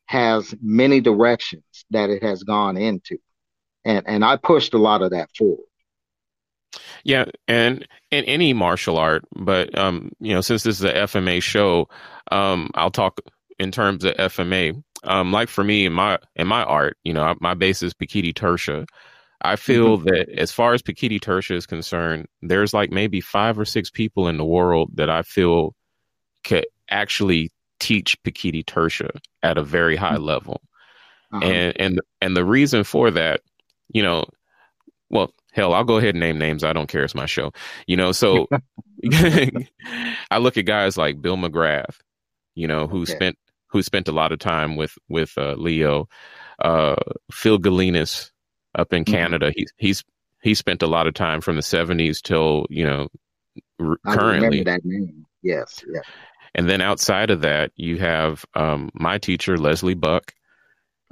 has 0.07 0.55
many 0.63 1.01
directions 1.01 1.65
that 1.91 2.11
it 2.11 2.23
has 2.23 2.43
gone 2.43 2.77
into. 2.77 3.19
And 3.85 4.05
and 4.07 4.25
I 4.25 4.37
pushed 4.37 4.75
a 4.75 4.79
lot 4.79 5.03
of 5.03 5.11
that 5.11 5.31
forward. 5.37 5.67
Yeah, 7.05 7.27
and 7.47 7.87
in 8.11 8.25
any 8.25 8.53
martial 8.53 8.99
art, 8.99 9.25
but 9.35 9.77
um, 9.79 10.11
you 10.19 10.35
know, 10.35 10.41
since 10.41 10.63
this 10.63 10.79
is 10.79 10.85
a 10.85 10.93
FMA 10.93 11.43
show, 11.43 11.89
um, 12.31 12.71
I'll 12.75 12.91
talk 12.91 13.21
in 13.59 13.71
terms 13.71 14.05
of 14.05 14.15
FMA. 14.17 14.83
Um, 15.05 15.31
like 15.31 15.49
for 15.49 15.63
me 15.63 15.87
in 15.87 15.93
my 15.93 16.19
in 16.35 16.47
my 16.47 16.65
art, 16.65 16.97
you 17.05 17.13
know, 17.13 17.35
my 17.41 17.55
base 17.55 17.83
is 17.83 17.95
Pekiti 17.95 18.35
Tirsia. 18.35 18.87
I 19.41 19.57
feel 19.57 19.99
mm-hmm. 19.99 20.07
that 20.07 20.29
as 20.31 20.51
far 20.51 20.75
as 20.75 20.83
Pekiti 20.83 21.21
Tirsia 21.21 21.55
is 21.57 21.67
concerned, 21.67 22.27
there's 22.43 22.75
like 22.75 22.91
maybe 22.91 23.21
five 23.21 23.59
or 23.59 23.65
six 23.65 23.91
people 23.91 24.29
in 24.29 24.37
the 24.37 24.45
world 24.45 24.91
that 24.95 25.11
I 25.11 25.23
feel 25.23 25.75
could 26.43 26.67
actually 26.91 27.51
teach 27.79 28.21
Pekiti 28.23 28.65
Tirsia 28.65 29.11
at 29.43 29.59
a 29.59 29.63
very 29.63 29.97
high 29.97 30.15
mm-hmm. 30.15 30.25
level. 30.25 30.61
Uh-huh. 31.33 31.45
And 31.45 31.81
and 31.81 32.01
and 32.21 32.37
the 32.37 32.45
reason 32.45 32.85
for 32.85 33.11
that, 33.11 33.41
you 33.89 34.03
know, 34.03 34.25
well, 35.11 35.33
hell, 35.53 35.75
I'll 35.75 35.85
go 35.85 35.97
ahead 35.97 36.15
and 36.15 36.21
name 36.21 36.39
names. 36.39 36.65
I 36.65 36.73
don't 36.73 36.89
care. 36.89 37.05
It's 37.05 37.15
my 37.15 37.27
show. 37.27 37.53
You 37.87 37.97
know, 37.97 38.13
so 38.13 38.49
I 39.13 40.39
look 40.39 40.57
at 40.57 40.67
guys 40.67 40.97
like 40.97 41.21
Bill 41.21 41.37
McGrath, 41.37 41.99
you 42.55 42.69
know, 42.69 42.87
who 42.87 43.03
okay. 43.03 43.13
spent 43.13 43.39
who 43.69 43.83
spent 43.83 44.09
a 44.09 44.13
lot 44.13 44.33
of 44.33 44.39
time 44.39 44.77
with 44.77 44.97
with 45.09 45.33
uh, 45.37 45.55
Leo, 45.55 46.09
uh, 46.63 46.97
Phil 47.33 47.59
Galinas, 47.59 48.31
up 48.77 48.93
in 48.93 49.05
mm-hmm. 49.05 49.15
Canada. 49.15 49.53
He's 49.55 49.73
he's 49.77 50.05
he 50.43 50.55
spent 50.55 50.83
a 50.83 50.87
lot 50.87 51.07
of 51.07 51.15
time 51.15 51.41
from 51.41 51.57
the 51.57 51.63
70s 51.63 52.23
till 52.23 52.67
you 52.71 52.85
know 52.85 53.09
r- 53.81 53.99
currently. 54.07 54.63
that 54.63 54.85
name. 54.85 55.27
Yes, 55.43 55.85
yeah. 55.93 56.01
And 56.57 56.69
then 56.71 56.81
outside 56.81 57.31
of 57.31 57.43
that, 57.43 57.71
you 57.77 57.99
have 57.99 58.45
um, 58.55 58.91
my 58.95 59.19
teacher 59.19 59.59
Leslie 59.59 59.95
Buck. 59.95 60.33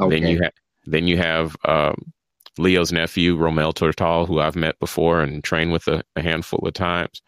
Okay. 0.01 0.19
Then 0.19 0.29
you 0.29 0.43
have 0.43 0.53
then 0.87 1.07
you 1.07 1.19
have 1.19 1.57
um, 1.65 2.13
Leo's 2.59 2.93
nephew 2.93 3.37
Rommel 3.37 3.75
Tortal, 3.75 4.27
who 4.27 4.41
I've 4.41 4.57
met 4.57 4.79
before 4.81 5.21
and 5.21 5.45
trained 5.45 5.71
with 5.71 5.87
a, 5.87 6.03
a 6.17 6.23
handful 6.23 6.67
of 6.67 6.73
times. 6.73 7.23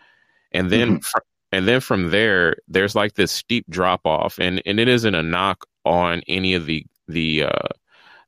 And 0.51 0.71
then 0.71 0.89
mm-hmm. 0.89 0.99
fr- 0.99 1.19
and 1.53 1.69
then 1.69 1.81
from 1.81 2.11
there, 2.11 2.57
there's 2.69 2.95
like 2.95 3.15
this 3.15 3.33
steep 3.33 3.67
drop 3.69 4.01
off, 4.07 4.39
and 4.39 4.63
and 4.65 4.81
it 4.81 4.89
isn't 4.89 5.15
a 5.15 5.23
knock 5.23 5.67
on 5.85 6.23
any 6.27 6.55
of 6.55 6.65
the 6.65 6.87
the 7.07 7.45
uh, 7.45 7.69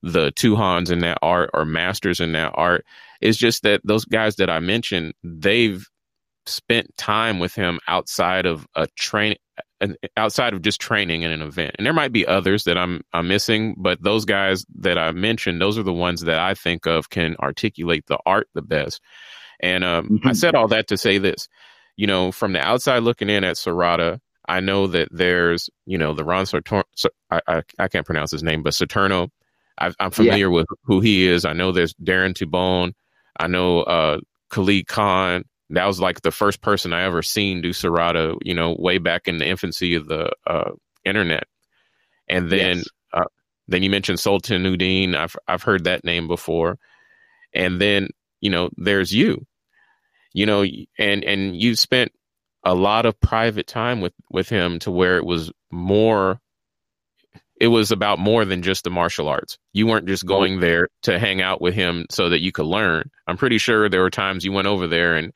the 0.02 0.32
Tuhons 0.32 0.90
in 0.90 0.98
that 1.00 1.18
art 1.22 1.50
or 1.54 1.64
masters 1.64 2.20
in 2.20 2.32
that 2.32 2.52
art. 2.54 2.84
It's 3.22 3.38
just 3.38 3.62
that 3.62 3.80
those 3.84 4.04
guys 4.04 4.36
that 4.36 4.50
I 4.50 4.60
mentioned, 4.60 5.14
they've 5.24 5.84
spent 6.46 6.94
time 6.96 7.38
with 7.38 7.54
him 7.54 7.80
outside 7.88 8.46
of 8.46 8.66
a 8.74 8.86
train 8.98 9.36
outside 10.16 10.54
of 10.54 10.62
just 10.62 10.80
training 10.80 11.22
in 11.22 11.30
an 11.30 11.42
event. 11.42 11.76
And 11.78 11.86
there 11.86 11.92
might 11.92 12.12
be 12.12 12.26
others 12.26 12.64
that 12.64 12.76
I'm 12.76 13.02
I'm 13.12 13.28
missing, 13.28 13.74
but 13.78 14.02
those 14.02 14.24
guys 14.24 14.64
that 14.80 14.98
I 14.98 15.12
mentioned, 15.12 15.60
those 15.60 15.78
are 15.78 15.82
the 15.82 15.92
ones 15.92 16.22
that 16.22 16.38
I 16.38 16.54
think 16.54 16.86
of 16.86 17.10
can 17.10 17.36
articulate 17.36 18.06
the 18.06 18.18
art 18.26 18.48
the 18.54 18.62
best. 18.62 19.00
And 19.60 19.84
um, 19.84 20.08
mm-hmm. 20.08 20.28
I 20.28 20.32
said 20.32 20.54
all 20.54 20.68
that 20.68 20.88
to 20.88 20.96
say 20.96 21.18
this, 21.18 21.48
you 21.96 22.06
know, 22.06 22.32
from 22.32 22.52
the 22.52 22.60
outside 22.60 23.02
looking 23.02 23.30
in 23.30 23.44
at 23.44 23.56
Serrada, 23.56 24.20
I 24.48 24.60
know 24.60 24.86
that 24.88 25.08
there's, 25.10 25.68
you 25.84 25.98
know, 25.98 26.14
the 26.14 26.24
Ron 26.24 26.44
Saturno, 26.44 26.84
I, 27.30 27.40
I, 27.46 27.62
I 27.78 27.88
can't 27.88 28.06
pronounce 28.06 28.30
his 28.30 28.42
name, 28.42 28.62
but 28.62 28.72
Saturno 28.72 29.30
i 29.78 29.92
am 30.00 30.10
familiar 30.10 30.46
yeah. 30.46 30.54
with 30.54 30.66
who 30.84 31.00
he 31.00 31.26
is. 31.26 31.44
I 31.44 31.52
know 31.52 31.72
there's 31.72 31.94
Darren 31.94 32.34
Tibon. 32.34 32.92
I 33.38 33.46
know 33.46 33.82
uh, 33.82 34.18
Khalid 34.50 34.86
Khan. 34.86 35.44
That 35.70 35.86
was 35.86 36.00
like 36.00 36.22
the 36.22 36.30
first 36.30 36.62
person 36.62 36.92
I 36.92 37.02
ever 37.02 37.22
seen 37.22 37.60
do 37.60 37.70
Serrada, 37.70 38.36
you 38.42 38.54
know, 38.54 38.74
way 38.78 38.98
back 38.98 39.28
in 39.28 39.38
the 39.38 39.46
infancy 39.46 39.94
of 39.94 40.06
the 40.08 40.30
uh, 40.46 40.70
internet. 41.04 41.44
And 42.28 42.50
then, 42.50 42.78
yes. 42.78 42.88
uh, 43.12 43.24
then 43.66 43.82
you 43.82 43.90
mentioned 43.90 44.20
Sultan 44.20 44.64
Uddin. 44.64 45.14
I've 45.14 45.36
I've 45.46 45.62
heard 45.62 45.84
that 45.84 46.04
name 46.04 46.26
before. 46.26 46.78
And 47.54 47.80
then, 47.80 48.08
you 48.40 48.50
know, 48.50 48.70
there's 48.76 49.12
you, 49.12 49.46
you 50.32 50.46
know, 50.46 50.64
and 50.98 51.24
and 51.24 51.60
you 51.60 51.74
spent 51.76 52.12
a 52.64 52.74
lot 52.74 53.06
of 53.06 53.20
private 53.20 53.66
time 53.66 54.00
with 54.00 54.14
with 54.30 54.48
him 54.48 54.78
to 54.80 54.90
where 54.90 55.16
it 55.16 55.24
was 55.24 55.52
more 55.70 56.40
it 57.60 57.68
was 57.68 57.90
about 57.90 58.18
more 58.18 58.44
than 58.44 58.62
just 58.62 58.84
the 58.84 58.90
martial 58.90 59.28
arts. 59.28 59.58
You 59.72 59.86
weren't 59.86 60.06
just 60.06 60.24
going 60.24 60.60
there 60.60 60.88
to 61.02 61.18
hang 61.18 61.42
out 61.42 61.60
with 61.60 61.74
him 61.74 62.06
so 62.10 62.28
that 62.28 62.40
you 62.40 62.52
could 62.52 62.66
learn. 62.66 63.10
I'm 63.26 63.36
pretty 63.36 63.58
sure 63.58 63.88
there 63.88 64.02
were 64.02 64.10
times 64.10 64.44
you 64.44 64.52
went 64.52 64.68
over 64.68 64.86
there 64.86 65.16
and 65.16 65.32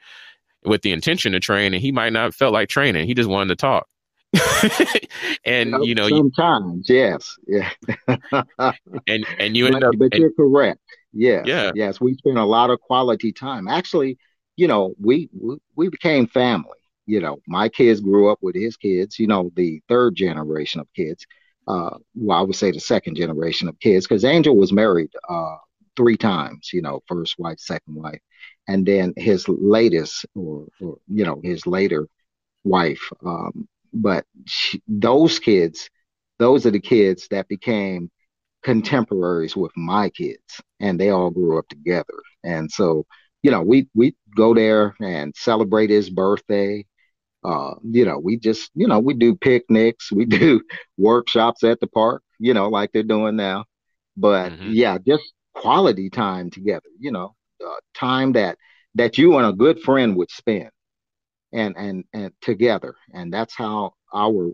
with 0.64 0.83
the 0.83 0.93
intention 0.93 1.33
to 1.33 1.41
train, 1.41 1.75
and 1.75 1.83
he 1.83 1.91
might 1.91 2.12
not 2.12 2.35
felt 2.35 2.53
like 2.53 2.68
training. 2.68 3.07
He 3.07 3.14
just 3.14 3.29
wanted 3.29 3.49
to 3.49 3.57
talk. 3.57 3.89
and 5.45 5.85
you 5.85 5.95
know, 5.95 6.09
sometimes 6.09 6.89
yes, 6.89 7.37
yeah. 7.47 7.70
and 9.07 9.27
and 9.39 9.57
you 9.57 9.66
end 9.66 9.85
up, 9.85 9.95
but 9.99 10.14
you're 10.14 10.33
correct. 10.33 10.81
Yes, 11.12 11.45
yeah, 11.47 11.73
yes. 11.75 12.01
We 12.01 12.14
spent 12.14 12.39
a 12.39 12.45
lot 12.45 12.70
of 12.70 12.81
quality 12.81 13.33
time. 13.33 13.68
Actually, 13.68 14.16
you 14.57 14.68
know, 14.68 14.95
we 14.99 15.29
we, 15.39 15.57
we 15.77 15.89
became 15.91 16.27
family. 16.29 16.79
You 17.05 17.20
know, 17.20 17.41
my 17.47 17.68
kids 17.68 18.01
grew 18.01 18.31
up 18.31 18.39
with 18.41 18.55
his 18.55 18.77
kids. 18.79 19.18
You 19.18 19.27
know, 19.27 19.51
the 19.55 19.83
third 19.89 20.14
generation 20.14 20.81
of 20.81 20.89
kids 20.95 21.27
uh, 21.67 21.99
well, 22.15 22.39
I 22.39 22.43
would 22.43 22.57
say 22.57 22.71
the 22.71 22.81
second 22.81 23.17
generation 23.17 23.69
of 23.69 23.79
kids, 23.79 24.07
because 24.07 24.25
Angel 24.25 24.57
was 24.57 24.73
married 24.73 25.11
uh, 25.29 25.57
three 25.97 26.17
times, 26.17 26.71
you 26.73 26.83
know, 26.83 27.01
first 27.07 27.39
wife, 27.39 27.59
second 27.59 27.95
wife, 27.95 28.21
and 28.69 28.85
then 28.87 29.15
his 29.17 29.49
latest, 29.49 30.27
or, 30.35 30.67
or 30.81 30.99
you 31.09 31.25
know, 31.25 31.41
his 31.43 31.67
later 31.67 32.09
wife. 32.65 33.11
Um, 33.25 33.69
but 33.93 34.25
she, 34.47 34.83
those 34.89 35.39
kids, 35.39 35.91
those 36.39 36.67
are 36.67 36.71
the 36.71 36.81
kids 36.81 37.29
that 37.31 37.49
became 37.49 38.11
contemporaries 38.63 39.57
with 39.57 39.73
my 39.77 40.09
kids, 40.11 40.61
and 40.81 40.99
they 40.99 41.11
all 41.11 41.31
grew 41.31 41.59
up 41.59 41.69
together. 41.69 42.23
And 42.45 42.71
so, 42.71 43.07
you 43.43 43.51
know, 43.51 43.63
we 43.63 43.89
we 43.95 44.17
go 44.37 44.55
there 44.55 44.95
and 45.01 45.35
celebrate 45.37 45.91
his 45.91 46.09
birthday 46.11 46.87
uh, 47.45 47.74
you 47.82 48.05
know, 48.05 48.18
we 48.18 48.38
just, 48.38 48.70
you 48.74 48.86
know, 48.86 48.99
we 48.99 49.14
do 49.14 49.34
picnics, 49.34 50.12
we 50.12 50.24
do 50.26 50.62
workshops 50.97 51.64
at 51.64 51.80
the 51.80 51.86
park, 51.86 52.22
you 52.38 52.55
know, 52.55 52.68
like 52.68 52.90
they're 52.93 53.03
doing 53.03 53.36
now. 53.36 53.64
But 54.16 54.53
mm-hmm. 54.53 54.70
yeah, 54.72 54.99
just 55.07 55.24
quality 55.55 56.11
time 56.11 56.51
together, 56.51 56.88
you 56.99 57.11
know, 57.11 57.34
uh, 57.64 57.76
time 57.95 58.32
that 58.32 58.59
that 58.95 59.16
you 59.18 59.36
and 59.38 59.47
a 59.47 59.53
good 59.53 59.80
friend 59.80 60.16
would 60.16 60.30
spend 60.30 60.70
and 61.53 61.74
and 61.76 62.05
and 62.12 62.32
together. 62.40 62.95
And 63.12 63.32
that's 63.32 63.55
how 63.55 63.95
our 64.14 64.53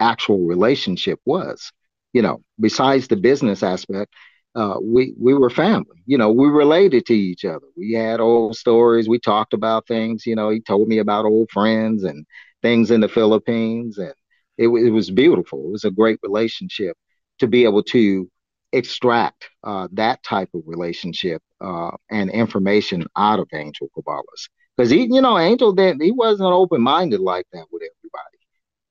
actual 0.00 0.46
relationship 0.46 1.20
was. 1.24 1.72
You 2.12 2.22
know, 2.22 2.42
besides 2.58 3.08
the 3.08 3.16
business 3.16 3.62
aspect, 3.62 4.12
uh, 4.56 4.78
we 4.82 5.14
we 5.20 5.34
were 5.34 5.50
family. 5.50 6.02
You 6.06 6.16
know, 6.18 6.32
we 6.32 6.48
related 6.48 7.06
to 7.06 7.14
each 7.14 7.44
other. 7.44 7.66
We 7.76 7.92
had 7.92 8.20
old 8.20 8.56
stories. 8.56 9.08
We 9.08 9.18
talked 9.18 9.52
about 9.52 9.86
things. 9.86 10.26
You 10.26 10.34
know, 10.34 10.48
he 10.48 10.60
told 10.60 10.88
me 10.88 10.98
about 10.98 11.26
old 11.26 11.50
friends 11.50 12.04
and 12.04 12.26
things 12.62 12.90
in 12.90 13.00
the 13.00 13.08
Philippines, 13.08 13.98
and 13.98 14.14
it, 14.56 14.68
it 14.68 14.90
was 14.90 15.10
beautiful. 15.10 15.66
It 15.66 15.72
was 15.72 15.84
a 15.84 15.90
great 15.90 16.18
relationship 16.22 16.96
to 17.38 17.46
be 17.46 17.64
able 17.64 17.82
to 17.84 18.30
extract 18.72 19.50
uh, 19.62 19.88
that 19.92 20.22
type 20.22 20.48
of 20.54 20.62
relationship 20.66 21.42
uh, 21.60 21.90
and 22.10 22.30
information 22.30 23.06
out 23.16 23.38
of 23.38 23.48
Angel 23.52 23.88
Cabales. 23.96 24.48
Because 24.76 24.90
he, 24.90 25.06
you 25.10 25.20
know, 25.20 25.38
Angel 25.38 25.72
didn't, 25.72 26.02
he 26.02 26.12
wasn't 26.12 26.52
open 26.52 26.82
minded 26.82 27.20
like 27.20 27.46
that 27.52 27.66
with 27.70 27.82
everybody. 27.82 28.36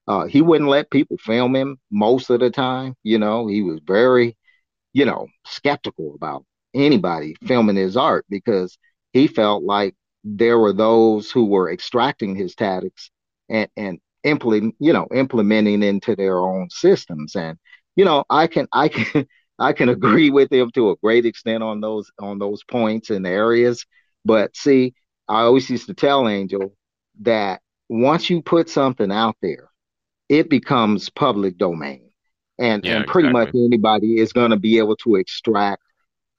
Uh, 0.08 0.26
he 0.26 0.42
wouldn't 0.42 0.70
let 0.70 0.90
people 0.90 1.16
film 1.18 1.56
him 1.56 1.76
most 1.90 2.30
of 2.30 2.40
the 2.40 2.50
time. 2.50 2.94
You 3.02 3.18
know, 3.18 3.46
he 3.48 3.62
was 3.62 3.80
very 3.84 4.36
you 4.96 5.04
know, 5.04 5.28
skeptical 5.44 6.14
about 6.14 6.46
anybody 6.74 7.36
filming 7.46 7.76
his 7.76 7.98
art 7.98 8.24
because 8.30 8.78
he 9.12 9.26
felt 9.26 9.62
like 9.62 9.94
there 10.24 10.58
were 10.58 10.72
those 10.72 11.30
who 11.30 11.44
were 11.44 11.70
extracting 11.70 12.34
his 12.34 12.54
tactics 12.54 13.10
and 13.50 13.68
and 13.76 14.00
implement 14.24 14.74
you 14.80 14.94
know 14.94 15.06
implementing 15.14 15.82
into 15.82 16.16
their 16.16 16.38
own 16.38 16.70
systems. 16.70 17.36
And 17.36 17.58
you 17.94 18.06
know 18.06 18.24
i 18.30 18.46
can 18.46 18.68
i 18.72 18.88
can 18.88 19.26
i 19.58 19.74
can 19.74 19.90
agree 19.90 20.30
with 20.30 20.50
him 20.50 20.70
to 20.72 20.90
a 20.90 20.96
great 20.96 21.26
extent 21.26 21.62
on 21.62 21.80
those 21.82 22.10
on 22.18 22.38
those 22.38 22.64
points 22.64 23.10
and 23.10 23.26
areas. 23.26 23.84
But 24.24 24.56
see 24.56 24.94
i 25.28 25.42
always 25.42 25.68
used 25.68 25.88
to 25.88 25.94
tell 25.94 26.26
angel 26.26 26.74
that 27.20 27.60
once 27.90 28.30
you 28.30 28.40
put 28.40 28.70
something 28.70 29.12
out 29.12 29.36
there 29.42 29.68
it 30.30 30.48
becomes 30.48 31.10
public 31.10 31.58
domain 31.58 32.05
and 32.58 32.84
yeah, 32.84 32.96
and 32.96 33.06
pretty 33.06 33.28
exactly. 33.28 33.60
much 33.60 33.66
anybody 33.66 34.18
is 34.18 34.32
going 34.32 34.50
to 34.50 34.56
be 34.56 34.78
able 34.78 34.96
to 34.96 35.16
extract 35.16 35.82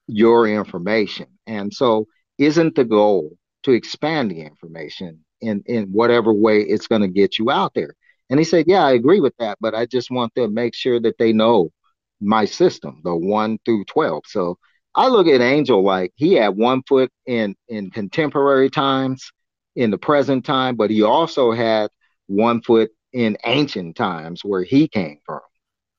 your 0.07 0.47
information. 0.47 1.27
And 1.45 1.73
so, 1.73 2.07
isn't 2.37 2.75
the 2.75 2.85
goal 2.85 3.37
to 3.63 3.71
expand 3.71 4.31
the 4.31 4.41
information 4.41 5.23
in 5.41 5.63
in 5.65 5.85
whatever 5.85 6.33
way 6.33 6.61
it's 6.61 6.87
going 6.87 7.01
to 7.01 7.07
get 7.07 7.37
you 7.37 7.51
out 7.51 7.73
there? 7.73 7.93
And 8.29 8.39
he 8.39 8.43
said, 8.43 8.65
"Yeah, 8.67 8.83
I 8.83 8.91
agree 8.93 9.19
with 9.19 9.33
that, 9.39 9.57
but 9.61 9.75
I 9.75 9.85
just 9.85 10.11
want 10.11 10.33
to 10.35 10.47
make 10.47 10.75
sure 10.75 10.99
that 10.99 11.17
they 11.17 11.33
know 11.33 11.71
my 12.19 12.45
system, 12.45 13.01
the 13.03 13.15
one 13.15 13.59
through 13.65 13.85
twelve. 13.85 14.23
So 14.27 14.57
I 14.95 15.07
look 15.07 15.27
at 15.27 15.41
Angel 15.41 15.83
like 15.83 16.11
he 16.15 16.33
had 16.33 16.57
one 16.57 16.81
foot 16.87 17.11
in 17.25 17.55
in 17.67 17.91
contemporary 17.91 18.69
times, 18.69 19.31
in 19.75 19.91
the 19.91 19.97
present 19.97 20.43
time, 20.43 20.75
but 20.75 20.89
he 20.89 21.03
also 21.03 21.51
had 21.51 21.89
one 22.25 22.61
foot 22.61 22.89
in 23.13 23.37
ancient 23.45 23.95
times 23.95 24.43
where 24.43 24.63
he 24.63 24.87
came 24.87 25.19
from. 25.25 25.39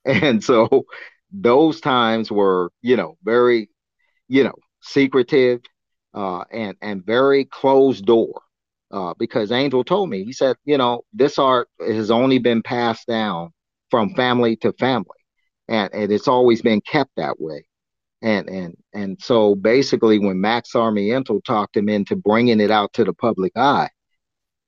And 0.22 0.42
so 0.42 0.86
those 1.32 1.80
times 1.80 2.32
were, 2.32 2.72
you 2.82 2.96
know, 2.96 3.18
very, 3.22 3.68
you 4.28 4.44
know, 4.44 4.54
secretive 4.82 5.60
uh, 6.14 6.44
and 6.50 6.76
and 6.80 7.04
very 7.04 7.44
closed 7.44 8.06
door. 8.06 8.40
Uh, 8.90 9.12
because 9.18 9.52
Angel 9.52 9.84
told 9.84 10.08
me, 10.08 10.24
he 10.24 10.32
said, 10.32 10.56
you 10.64 10.78
know, 10.78 11.02
this 11.12 11.38
art 11.38 11.68
has 11.80 12.10
only 12.10 12.38
been 12.38 12.62
passed 12.62 13.06
down 13.06 13.50
from 13.90 14.14
family 14.14 14.56
to 14.56 14.72
family, 14.74 15.06
and, 15.68 15.92
and 15.92 16.10
it's 16.12 16.28
always 16.28 16.62
been 16.62 16.80
kept 16.80 17.10
that 17.16 17.38
way. 17.40 17.66
And 18.22 18.48
and 18.48 18.76
and 18.94 19.18
so 19.20 19.54
basically, 19.54 20.18
when 20.18 20.40
Max 20.40 20.72
Sarmiento 20.72 21.40
talked 21.46 21.76
him 21.76 21.88
into 21.90 22.16
bringing 22.16 22.60
it 22.60 22.70
out 22.70 22.94
to 22.94 23.04
the 23.04 23.12
public 23.12 23.52
eye, 23.56 23.90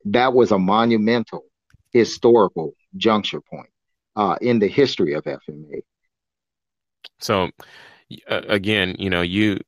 that 0.07 0.35
was 0.35 0.53
a 0.53 0.59
monumental 0.59 1.45
historical 1.93 2.75
juncture 2.99 3.41
point 3.41 3.71
uh, 4.21 4.37
in 4.43 4.59
the 4.59 4.69
history 4.69 5.15
of 5.15 5.25
FMA. 5.25 5.81
So, 7.21 7.49
uh, 8.29 8.43
again, 8.49 8.95
you 8.99 9.09
know, 9.09 9.23
you 9.23 9.59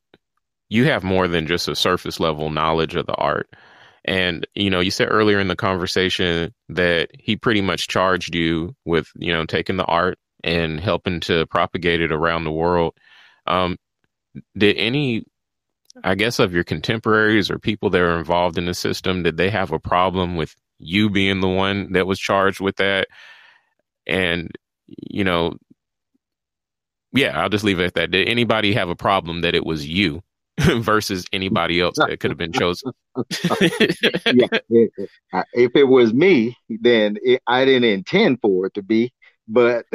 you 0.69 0.85
have 0.85 1.03
more 1.03 1.27
than 1.27 1.47
just 1.47 1.69
a 1.69 1.75
surface 1.75 2.21
level 2.21 2.51
knowledge 2.51 2.95
of 2.95 3.07
the 3.07 3.15
art. 3.15 3.49
And 4.05 4.47
you 4.55 4.69
know, 4.69 4.81
you 4.81 4.91
said 4.91 5.09
earlier 5.11 5.41
in 5.41 5.49
the 5.49 5.57
conversation 5.57 6.53
that 6.69 7.09
he 7.19 7.35
pretty 7.35 7.63
much 7.63 7.89
charged 7.89 8.35
you 8.35 8.77
with, 8.85 9.09
you 9.17 9.33
know, 9.33 9.47
taking 9.47 9.79
the 9.79 9.87
art 9.87 10.19
and 10.45 10.79
helping 10.79 11.21
to 11.21 11.47
propagate 11.47 12.03
it 12.03 12.13
around 12.13 12.45
the 12.45 12.53
world. 12.53 12.95
Um, 13.47 13.79
did 14.59 14.77
any, 14.77 15.25
I 16.05 16.15
guess, 16.15 16.39
of 16.39 16.53
your 16.53 16.65
contemporaries 16.65 17.51
or 17.51 17.59
people 17.59 17.89
that 17.91 18.03
are 18.03 18.19
involved 18.19 18.59
in 18.59 18.67
the 18.67 18.75
system, 18.75 19.23
did 19.23 19.39
they 19.39 19.49
have 19.49 19.73
a 19.73 19.79
problem 19.79 20.37
with 20.37 20.55
you 20.79 21.09
being 21.09 21.41
the 21.41 21.49
one 21.49 21.93
that 21.93 22.07
was 22.07 22.19
charged 22.19 22.61
with 22.61 22.77
that? 22.77 23.07
And, 24.07 24.51
you 24.87 25.25
know, 25.25 25.57
yeah, 27.13 27.39
I'll 27.41 27.49
just 27.49 27.65
leave 27.65 27.79
it 27.79 27.85
at 27.85 27.95
that. 27.95 28.11
Did 28.11 28.29
anybody 28.29 28.73
have 28.73 28.89
a 28.89 28.97
problem 28.97 29.43
that 29.43 29.55
it 29.55 29.65
was 29.67 29.87
you 29.87 30.23
versus 30.61 31.25
anybody 31.33 31.81
else 31.81 31.97
that 31.97 32.21
could 32.21 32.31
have 32.31 32.39
been 32.39 32.53
chosen? 32.53 32.93
yeah, 33.61 34.47
if 35.53 35.77
it 35.77 35.85
was 35.85 36.15
me, 36.15 36.57
then 36.69 37.17
it, 37.23 37.43
I 37.47 37.65
didn't 37.65 37.85
intend 37.85 38.41
for 38.41 38.67
it 38.67 38.75
to 38.75 38.83
be. 38.83 39.13
But 39.49 39.85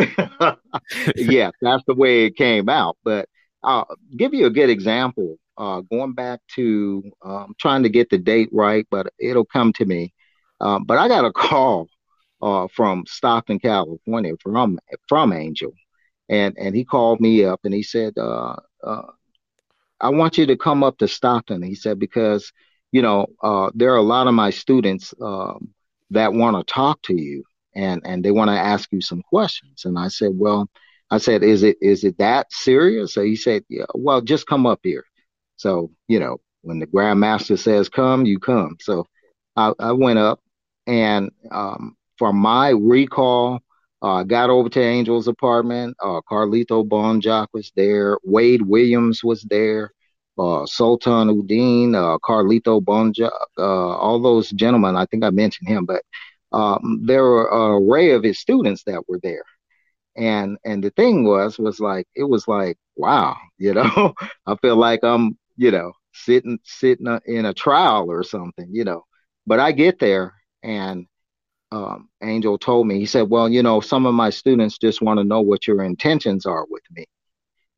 yeah, 1.16 1.52
that's 1.62 1.84
the 1.88 1.96
way 1.96 2.26
it 2.26 2.36
came 2.36 2.70
out. 2.70 2.98
But 3.04 3.28
I'll 3.64 3.88
give 4.16 4.34
you 4.34 4.46
a 4.46 4.52
good 4.52 4.70
example. 4.70 5.38
Uh, 5.58 5.82
going 5.82 6.14
back 6.14 6.40
to 6.56 7.04
um, 7.24 7.56
trying 7.58 7.82
to 7.82 7.90
get 7.90 8.12
the 8.12 8.18
date 8.20 8.50
right, 8.52 8.86
but 8.92 9.12
it'll 9.20 9.46
come 9.46 9.74
to 9.74 9.86
me. 9.86 10.14
Um, 10.62 10.84
but 10.84 11.00
I 11.00 11.08
got 11.08 11.26
a 11.26 11.32
call 11.32 11.88
uh, 12.42 12.68
from 12.74 13.04
Stockton, 13.08 13.60
California, 13.60 14.34
from 14.42 14.80
from 15.08 15.34
Angel, 15.34 15.74
and 16.30 16.56
and 16.58 16.76
he 16.76 16.86
called 16.86 17.20
me 17.20 17.46
up 17.46 17.62
and 17.64 17.74
he 17.74 17.84
said, 17.84 18.14
uh, 18.18 18.56
uh, 18.84 19.12
"I 20.00 20.10
want 20.10 20.38
you 20.38 20.46
to 20.48 20.58
come 20.58 20.84
up 20.84 20.98
to 21.00 21.08
Stockton." 21.08 21.64
He 21.64 21.76
said 21.76 22.00
because 22.00 22.52
you 22.92 23.02
know 23.02 23.28
uh, 23.44 23.72
there 23.74 23.94
are 23.94 23.98
a 23.98 24.02
lot 24.02 24.28
of 24.28 24.34
my 24.34 24.50
students 24.50 25.14
um, 25.22 25.70
that 26.12 26.34
want 26.34 26.58
to 26.58 26.74
talk 26.74 27.02
to 27.04 27.20
you 27.20 27.44
and 27.76 28.02
and 28.06 28.24
they 28.24 28.32
want 28.32 28.50
to 28.50 28.58
ask 28.58 28.92
you 28.92 29.02
some 29.02 29.22
questions. 29.22 29.86
And 29.86 29.98
I 29.98 30.10
said, 30.10 30.32
"Well," 30.34 30.70
I 31.12 31.20
said, 31.20 31.44
"Is 31.44 31.64
it 31.64 31.78
is 31.82 32.04
it 32.04 32.18
that 32.18 32.52
serious?" 32.52 33.14
So 33.14 33.24
he 33.24 33.36
said, 33.36 33.64
"Yeah, 33.70 33.86
well, 33.96 34.22
just 34.22 34.48
come 34.48 34.66
up 34.66 34.80
here." 34.84 35.06
So 35.58 35.92
you 36.08 36.20
know 36.20 36.40
when 36.62 36.80
the 36.80 36.88
grandmaster 36.88 37.58
says 37.58 37.90
come, 37.90 38.26
you 38.26 38.40
come. 38.40 38.78
So 38.82 39.06
I, 39.56 39.74
I 39.80 39.92
went 39.94 40.20
up 40.20 40.42
and 40.86 41.32
um, 41.52 41.97
for 42.18 42.34
my 42.34 42.70
recall, 42.70 43.60
uh, 44.02 44.24
got 44.24 44.50
over 44.50 44.70
to 44.70 44.84
Angel's 44.84 45.28
apartment. 45.28 45.96
Uh, 46.02 46.22
Carlito 46.30 46.88
Bonjoc 46.88 47.48
was 47.54 47.72
there. 47.76 48.18
Wade 48.24 48.62
Williams 48.62 49.24
was 49.24 49.42
there. 49.44 49.92
Uh, 50.38 50.66
Sultan 50.68 51.30
Uddin, 51.30 51.96
uh, 51.96 52.20
Carlito 52.20 52.80
Bonjoc, 52.80 53.32
uh, 53.58 53.62
all 53.98 54.20
those 54.22 54.52
gentlemen. 54.52 54.96
I 54.96 55.06
think 55.06 55.24
I 55.24 55.32
mentioned 55.32 55.68
him, 55.68 55.86
but 55.86 56.04
um, 56.52 57.02
there 57.06 57.24
were 57.24 57.48
an 57.52 57.84
array 57.84 58.12
of 58.12 58.24
his 58.24 58.40
students 58.40 58.84
that 58.84 59.04
were 59.08 59.20
there. 59.24 59.44
And 60.16 60.58
and 60.66 60.84
the 60.84 60.92
thing 60.92 61.26
was 61.26 61.60
was 61.60 61.80
like 61.80 62.08
it 62.16 62.24
was 62.24 62.48
like 62.48 62.78
wow, 62.96 63.36
you 63.58 63.74
know, 63.74 64.14
I 64.46 64.56
feel 64.62 64.76
like 64.76 65.04
I'm 65.04 65.38
you 65.58 65.72
know 65.72 65.94
sitting 66.14 66.60
sitting 66.64 67.08
in 67.26 67.46
a 67.46 67.54
trial 67.54 68.12
or 68.12 68.24
something, 68.24 68.68
you 68.72 68.84
know. 68.84 69.04
But 69.46 69.60
I 69.60 69.72
get 69.72 70.00
there 70.00 70.34
and 70.64 71.08
um, 71.72 72.10
Angel 72.24 72.58
told 72.58 72.88
me, 72.88 73.00
he 73.00 73.06
said, 73.06 73.30
Well, 73.30 73.50
you 73.50 73.62
know, 73.64 73.82
some 73.82 74.06
of 74.06 74.14
my 74.14 74.30
students 74.30 74.78
just 74.78 75.02
want 75.02 75.20
to 75.20 75.24
know 75.24 75.42
what 75.42 75.68
your 75.68 75.84
intentions 75.84 76.46
are 76.46 76.66
with 76.70 76.84
me. 76.92 77.06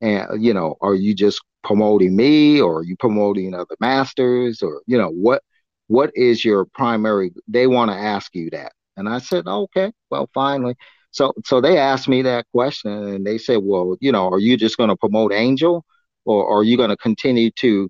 And, 0.01 0.43
you 0.43 0.53
know, 0.53 0.75
are 0.81 0.95
you 0.95 1.13
just 1.15 1.41
promoting 1.63 2.15
me 2.15 2.61
or 2.61 2.79
are 2.79 2.83
you 2.83 2.95
promoting 2.97 3.53
other 3.53 3.75
masters 3.79 4.61
or, 4.61 4.81
you 4.87 4.97
know, 4.97 5.09
what 5.09 5.43
what 5.87 6.11
is 6.15 6.45
your 6.45 6.65
primary 6.65 7.31
they 7.47 7.67
want 7.67 7.91
to 7.91 7.97
ask 7.97 8.35
you 8.35 8.49
that. 8.51 8.73
And 8.97 9.09
I 9.09 9.19
said, 9.19 9.47
Okay, 9.47 9.91
well 10.11 10.29
finally. 10.33 10.75
So 11.11 11.33
so 11.45 11.61
they 11.61 11.77
asked 11.77 12.07
me 12.07 12.21
that 12.23 12.45
question 12.53 12.91
and 12.91 13.25
they 13.25 13.37
said, 13.39 13.59
Well, 13.63 13.97
you 14.01 14.11
know, 14.11 14.29
are 14.29 14.39
you 14.39 14.57
just 14.57 14.77
gonna 14.77 14.97
promote 14.97 15.33
Angel 15.33 15.83
or 16.25 16.47
are 16.49 16.63
you 16.63 16.77
gonna 16.77 16.97
continue 16.97 17.51
to, 17.57 17.89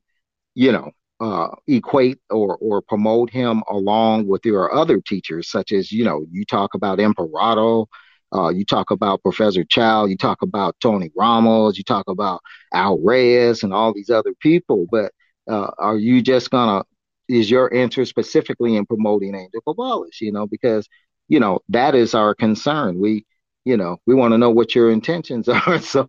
you 0.56 0.72
know, 0.72 0.92
uh, 1.20 1.50
equate 1.68 2.20
or 2.30 2.58
or 2.58 2.82
promote 2.82 3.30
him 3.30 3.64
along 3.70 4.28
with 4.28 4.46
your 4.46 4.74
other 4.74 5.02
teachers, 5.02 5.50
such 5.50 5.72
as 5.72 5.92
you 5.92 6.04
know 6.04 6.26
you 6.32 6.46
talk 6.46 6.74
about 6.74 7.00
Emperado, 7.00 7.88
uh, 8.34 8.50
you 8.50 8.66
talk 8.66 8.92
about 8.92 9.22
Professor 9.24 9.64
Chow, 9.64 10.06
you 10.06 10.18
talk 10.18 10.42
about 10.42 10.76
Tony 10.82 11.12
Ramos, 11.16 11.78
you 11.78 11.84
talk 11.84 12.08
about 12.08 12.42
Al 12.74 13.00
Reyes 13.00 13.64
and 13.64 13.74
all 13.74 13.94
these 13.94 14.10
other 14.10 14.34
people. 14.40 14.88
But 14.92 15.12
uh, 15.50 15.72
are 15.78 15.98
you 15.98 16.22
just 16.22 16.52
gonna 16.52 16.84
is 17.28 17.50
your 17.52 17.70
interest 17.70 18.10
specifically 18.10 18.76
in 18.76 18.86
promoting 18.86 19.36
Angel 19.36 19.62
Cabales? 19.68 20.22
You 20.22 20.32
know, 20.32 20.48
because 20.48 20.88
you 21.28 21.40
know 21.40 21.60
that 21.70 21.96
is 21.96 22.14
our 22.16 22.36
concern. 22.36 23.00
We 23.00 23.26
you 23.66 23.78
know 23.78 23.98
we 24.06 24.16
want 24.16 24.34
to 24.34 24.38
know 24.38 24.52
what 24.52 24.76
your 24.76 24.90
intentions 24.92 25.50
are. 25.50 25.80
so 25.80 26.08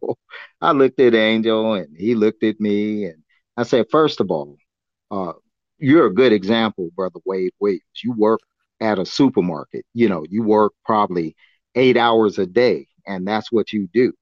I 0.61 0.73
looked 0.73 1.01
at 1.01 1.15
Angel 1.15 1.75
and 1.75 1.97
he 1.97 2.15
looked 2.15 2.45
at 2.45 2.61
me 2.61 3.07
and 3.07 3.23
I 3.57 3.65
said, 3.65 3.87
first 3.91 4.21
of 4.21 4.31
all, 4.31 4.57
uh, 5.11 5.33
you're 5.79 6.07
a 6.07 6.15
good 6.15 6.33
example, 6.33 6.91
brother 6.95 7.21
Wade 7.25 7.53
Williams. 7.59 7.83
You 8.05 8.13
work 8.13 8.41
at 8.81 8.99
a 8.99 9.07
supermarket. 9.07 9.85
You 9.95 10.09
know, 10.09 10.25
you 10.29 10.43
work 10.43 10.73
probably 10.85 11.37
eight 11.75 11.97
hours 11.97 12.39
a 12.39 12.47
day, 12.47 12.89
and 13.07 13.27
that's 13.27 13.51
what 13.51 13.73
you 13.73 13.89
do. 13.93 14.13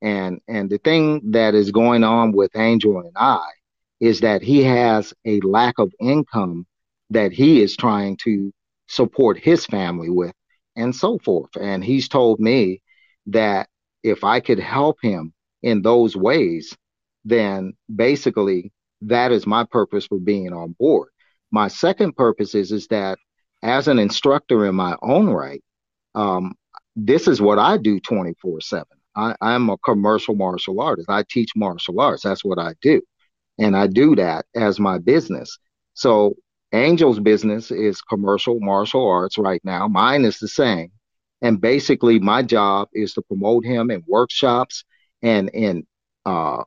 And 0.00 0.40
and 0.48 0.70
the 0.70 0.78
thing 0.78 1.32
that 1.32 1.54
is 1.54 1.70
going 1.70 2.04
on 2.04 2.32
with 2.32 2.56
Angel 2.56 2.98
and 2.98 3.12
I 3.16 3.46
is 4.00 4.20
that 4.20 4.42
he 4.42 4.64
has 4.64 5.14
a 5.24 5.40
lack 5.40 5.78
of 5.78 5.92
income 6.00 6.66
that 7.10 7.32
he 7.32 7.62
is 7.62 7.76
trying 7.76 8.16
to 8.16 8.52
support 8.88 9.38
his 9.38 9.64
family 9.66 10.10
with, 10.10 10.34
and 10.76 10.94
so 10.94 11.18
forth. 11.18 11.50
And 11.60 11.84
he's 11.84 12.08
told 12.08 12.40
me 12.40 12.82
that 13.26 13.68
if 14.02 14.24
I 14.24 14.40
could 14.40 14.58
help 14.58 14.98
him 15.02 15.32
in 15.62 15.82
those 15.82 16.16
ways, 16.16 16.76
then 17.24 17.74
basically 17.94 18.72
that 19.06 19.32
is 19.32 19.46
my 19.46 19.64
purpose 19.64 20.06
for 20.06 20.18
being 20.18 20.52
on 20.52 20.74
board. 20.78 21.08
My 21.50 21.68
second 21.68 22.16
purpose 22.16 22.54
is 22.54 22.72
is 22.72 22.86
that 22.88 23.18
as 23.62 23.88
an 23.88 23.98
instructor 23.98 24.66
in 24.66 24.74
my 24.74 24.96
own 25.02 25.28
right, 25.28 25.62
um, 26.14 26.54
this 26.96 27.28
is 27.28 27.40
what 27.40 27.58
I 27.58 27.76
do 27.76 28.00
24 28.00 28.60
7. 28.60 28.84
I'm 29.14 29.68
a 29.68 29.76
commercial 29.78 30.34
martial 30.34 30.80
artist. 30.80 31.10
I 31.10 31.24
teach 31.28 31.50
martial 31.54 32.00
arts. 32.00 32.22
That's 32.22 32.44
what 32.44 32.58
I 32.58 32.74
do. 32.80 33.02
And 33.58 33.76
I 33.76 33.86
do 33.86 34.16
that 34.16 34.46
as 34.56 34.80
my 34.80 34.98
business. 34.98 35.58
So 35.94 36.34
Angel's 36.72 37.20
business 37.20 37.70
is 37.70 38.00
commercial 38.00 38.58
martial 38.60 39.06
arts 39.06 39.36
right 39.36 39.60
now. 39.64 39.86
Mine 39.88 40.24
is 40.24 40.38
the 40.38 40.48
same. 40.48 40.90
And 41.42 41.60
basically, 41.60 42.18
my 42.18 42.42
job 42.42 42.88
is 42.94 43.12
to 43.14 43.22
promote 43.22 43.66
him 43.66 43.90
in 43.90 44.02
workshops 44.06 44.84
and 45.22 45.50
in 45.50 45.86
uh, 46.24 46.62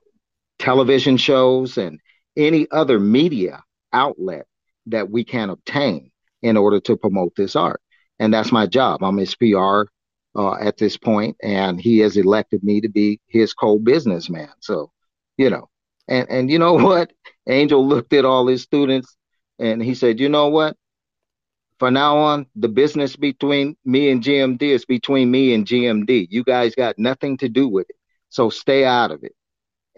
television 0.59 1.17
shows 1.17 1.77
and 1.77 1.99
any 2.37 2.67
other 2.71 2.99
media 2.99 3.63
outlet 3.93 4.45
that 4.87 5.09
we 5.09 5.23
can 5.23 5.49
obtain 5.49 6.11
in 6.41 6.57
order 6.57 6.79
to 6.79 6.97
promote 6.97 7.35
this 7.35 7.55
art. 7.55 7.81
And 8.19 8.33
that's 8.33 8.51
my 8.51 8.67
job. 8.67 9.03
I'm 9.03 9.17
his 9.17 9.35
PR 9.35 9.83
uh, 10.35 10.55
at 10.55 10.77
this 10.77 10.97
point, 10.97 11.37
and 11.41 11.79
he 11.79 11.99
has 11.99 12.17
elected 12.17 12.63
me 12.63 12.81
to 12.81 12.89
be 12.89 13.19
his 13.27 13.53
co-businessman. 13.53 14.49
So, 14.59 14.91
you 15.37 15.49
know, 15.49 15.69
and 16.07 16.29
and 16.29 16.49
you 16.49 16.59
know 16.59 16.73
what? 16.87 17.11
Angel 17.47 17.85
looked 17.85 18.13
at 18.13 18.25
all 18.25 18.47
his 18.47 18.63
students 18.63 19.15
and 19.59 19.81
he 19.81 19.95
said, 19.95 20.19
you 20.19 20.29
know 20.29 20.49
what? 20.49 20.75
For 21.79 21.91
now 21.91 22.17
on, 22.17 22.45
the 22.55 22.69
business 22.69 23.15
between 23.15 23.75
me 23.83 24.09
and 24.09 24.23
GMD 24.23 24.61
is 24.61 24.85
between 24.85 25.29
me 25.29 25.53
and 25.53 25.65
GMD. 25.65 26.27
You 26.29 26.43
guys 26.43 26.73
got 26.73 26.97
nothing 26.97 27.37
to 27.37 27.49
do 27.49 27.67
with 27.67 27.89
it. 27.89 27.97
So 28.29 28.49
stay 28.49 28.85
out 28.85 29.11
of 29.11 29.23
it. 29.23 29.35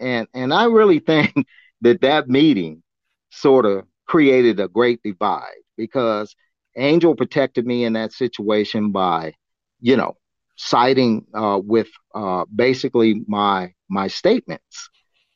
And 0.00 0.26
and 0.34 0.52
I 0.52 0.64
really 0.64 0.98
think 1.10 1.34
that 1.80 2.00
that 2.00 2.28
meeting 2.28 2.82
sort 3.30 3.66
of 3.66 3.84
created 4.06 4.58
a 4.60 4.68
great 4.68 5.00
divide 5.02 5.62
because 5.76 6.34
Angel 6.76 7.14
protected 7.14 7.66
me 7.66 7.84
in 7.84 7.94
that 7.94 8.12
situation 8.12 8.92
by, 8.92 9.34
you 9.80 9.96
know, 9.96 10.16
siding 10.56 11.26
uh, 11.34 11.60
with 11.62 11.88
uh, 12.14 12.44
basically 12.54 13.22
my 13.26 13.72
my 13.88 14.08
statements, 14.08 14.88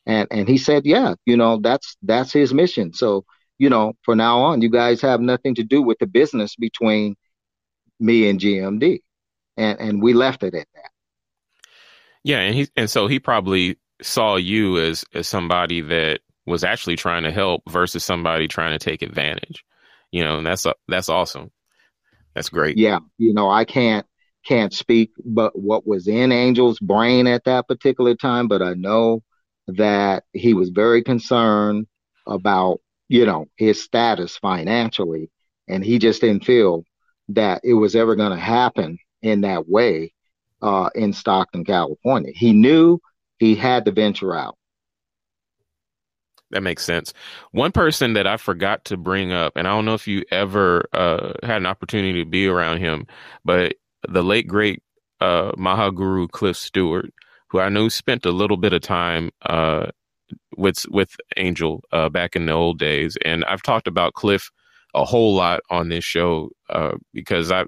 and 0.07 0.29
and 0.31 0.49
he 0.49 0.59
said, 0.59 0.85
yeah, 0.85 1.15
you 1.27 1.37
know, 1.37 1.59
that's 1.61 1.97
that's 2.03 2.33
his 2.33 2.53
mission. 2.53 2.93
So 2.93 3.25
you 3.59 3.71
know, 3.71 3.95
for 4.03 4.17
now 4.17 4.41
on, 4.41 4.61
you 4.63 4.71
guys 4.71 5.01
have 5.01 5.21
nothing 5.21 5.55
to 5.57 5.63
do 5.63 5.83
with 5.83 5.99
the 5.99 6.07
business 6.07 6.57
between 6.57 7.17
me 8.01 8.29
and 8.29 8.41
GMD, 8.41 9.01
and 9.57 9.81
and 9.81 10.03
we 10.03 10.13
left 10.13 10.43
it 10.43 10.55
at 10.55 10.67
that. 10.75 10.91
Yeah, 12.25 12.41
and 12.41 12.55
he 12.55 12.69
and 12.77 12.91
so 12.91 13.07
he 13.07 13.19
probably 13.19 13.79
saw 14.01 14.37
you 14.37 14.79
as 14.79 15.05
as 15.15 15.29
somebody 15.29 15.81
that 15.81 16.21
was 16.47 16.65
actually 16.65 16.97
trying 16.97 17.23
to 17.25 17.33
help 17.33 17.63
versus 17.69 18.05
somebody 18.05 18.49
trying 18.49 18.79
to 18.79 18.85
take 18.85 19.03
advantage. 19.03 19.65
You 20.11 20.25
know, 20.25 20.39
and 20.39 20.47
that's 20.47 20.67
that's 20.89 21.09
awesome. 21.09 21.51
That's 22.35 22.49
great. 22.49 22.79
Yeah, 22.79 22.99
you 23.19 23.35
know, 23.35 23.51
I 23.51 23.65
can't 23.65 24.07
can't 24.45 24.73
speak 24.73 25.13
but 25.25 25.59
what 25.59 25.87
was 25.87 26.09
in 26.09 26.33
Angel's 26.33 26.81
brain 26.81 27.27
at 27.27 27.45
that 27.45 27.69
particular 27.69 28.15
time, 28.15 28.49
but 28.49 28.61
I 28.63 28.75
know 28.75 29.23
that 29.69 30.25
he 30.33 30.55
was 30.55 30.71
very 30.71 31.03
concerned 31.03 31.87
about, 32.27 32.81
you 33.09 33.25
know, 33.25 33.47
his 33.57 33.83
status 33.83 34.37
financially 34.37 35.31
and 35.69 35.85
he 35.85 35.99
just 35.99 36.21
didn't 36.21 36.45
feel 36.45 36.85
that 37.29 37.61
it 37.65 37.75
was 37.75 37.95
ever 37.95 38.17
going 38.17 38.33
to 38.33 38.45
happen 38.45 38.99
in 39.23 39.43
that 39.43 39.69
way 39.69 40.13
uh, 40.61 40.91
in 40.95 41.13
Stockton, 41.13 41.65
California. 41.65 42.33
He 42.35 42.53
knew 42.53 42.99
he 43.39 43.55
had 43.55 43.85
to 43.85 43.93
venture 43.93 44.35
out 44.35 44.57
that 46.53 46.63
makes 46.63 46.85
sense. 46.85 47.13
One 47.51 47.73
person 47.73 48.13
that 48.15 48.27
I 48.27 48.37
forgot 48.37 48.85
to 48.87 48.97
bring 48.97 49.33
up, 49.33 49.55
and 49.57 49.67
I 49.67 49.71
don't 49.71 49.85
know 49.85 49.95
if 49.95 50.07
you 50.07 50.25
ever 50.31 50.89
uh, 50.93 51.33
had 51.43 51.59
an 51.59 51.67
opportunity 51.67 52.23
to 52.23 52.29
be 52.29 52.47
around 52.47 52.79
him, 52.79 53.07
but 53.45 53.75
the 54.09 54.23
late 54.23 54.47
great 54.47 54.83
uh, 55.21 55.53
Mahaguru 55.53 56.31
Cliff 56.31 56.57
Stewart, 56.57 57.13
who 57.49 57.61
I 57.61 57.69
know 57.69 57.89
spent 57.89 58.27
a 58.27 58.33
little 58.33 58.57
bit 58.57 58.73
of 58.73 58.83
time 58.83 59.31
uh, 59.45 59.87
with 60.57 60.85
with 60.89 61.17
Angel 61.37 61.83
uh, 61.93 62.09
back 62.09 62.37
in 62.37 62.47
the 62.47 62.53
old 62.53 62.79
days, 62.79 63.17
and 63.25 63.45
I've 63.45 63.63
talked 63.63 63.89
about 63.89 64.15
Cliff 64.15 64.51
a 64.95 65.05
whole 65.05 65.35
lot 65.35 65.61
on 65.71 65.89
this 65.89 66.05
show 66.05 66.51
uh, 66.69 66.93
because 67.13 67.51
I 67.51 67.65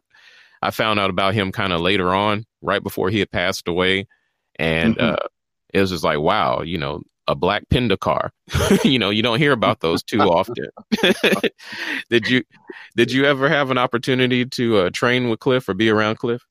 I 0.62 0.70
found 0.70 1.01
out 1.01 1.11
about 1.11 1.35
him 1.35 1.52
kind 1.52 1.73
of 1.73 1.81
later 1.81 2.15
on, 2.15 2.44
right 2.62 2.82
before 2.82 3.11
he 3.11 3.19
had 3.19 3.31
passed 3.31 3.69
away, 3.69 4.06
and 4.56 4.97
mm-hmm. 4.97 5.15
Uh, 5.15 5.28
it 5.73 5.81
was 5.81 5.90
just 5.90 6.05
like, 6.05 6.20
wow, 6.20 6.62
you 6.62 6.78
know, 6.78 7.02
a 7.26 7.34
black 7.34 7.64
Pendekar. 7.68 8.30
you 8.84 8.98
know, 8.98 9.10
you 9.10 9.22
don't 9.22 9.38
hear 9.38 9.52
about 9.52 9.80
those 9.80 10.02
too 10.02 10.20
often. 10.20 10.68
did 12.10 12.28
you 12.28 12.42
did 12.96 13.12
you 13.12 13.24
ever 13.24 13.48
have 13.48 13.70
an 13.70 13.78
opportunity 13.78 14.44
to 14.46 14.78
uh, 14.78 14.90
train 14.90 15.28
with 15.30 15.40
Cliff 15.40 15.68
or 15.68 15.74
be 15.74 15.88
around 15.90 16.18
Cliff? 16.18 16.42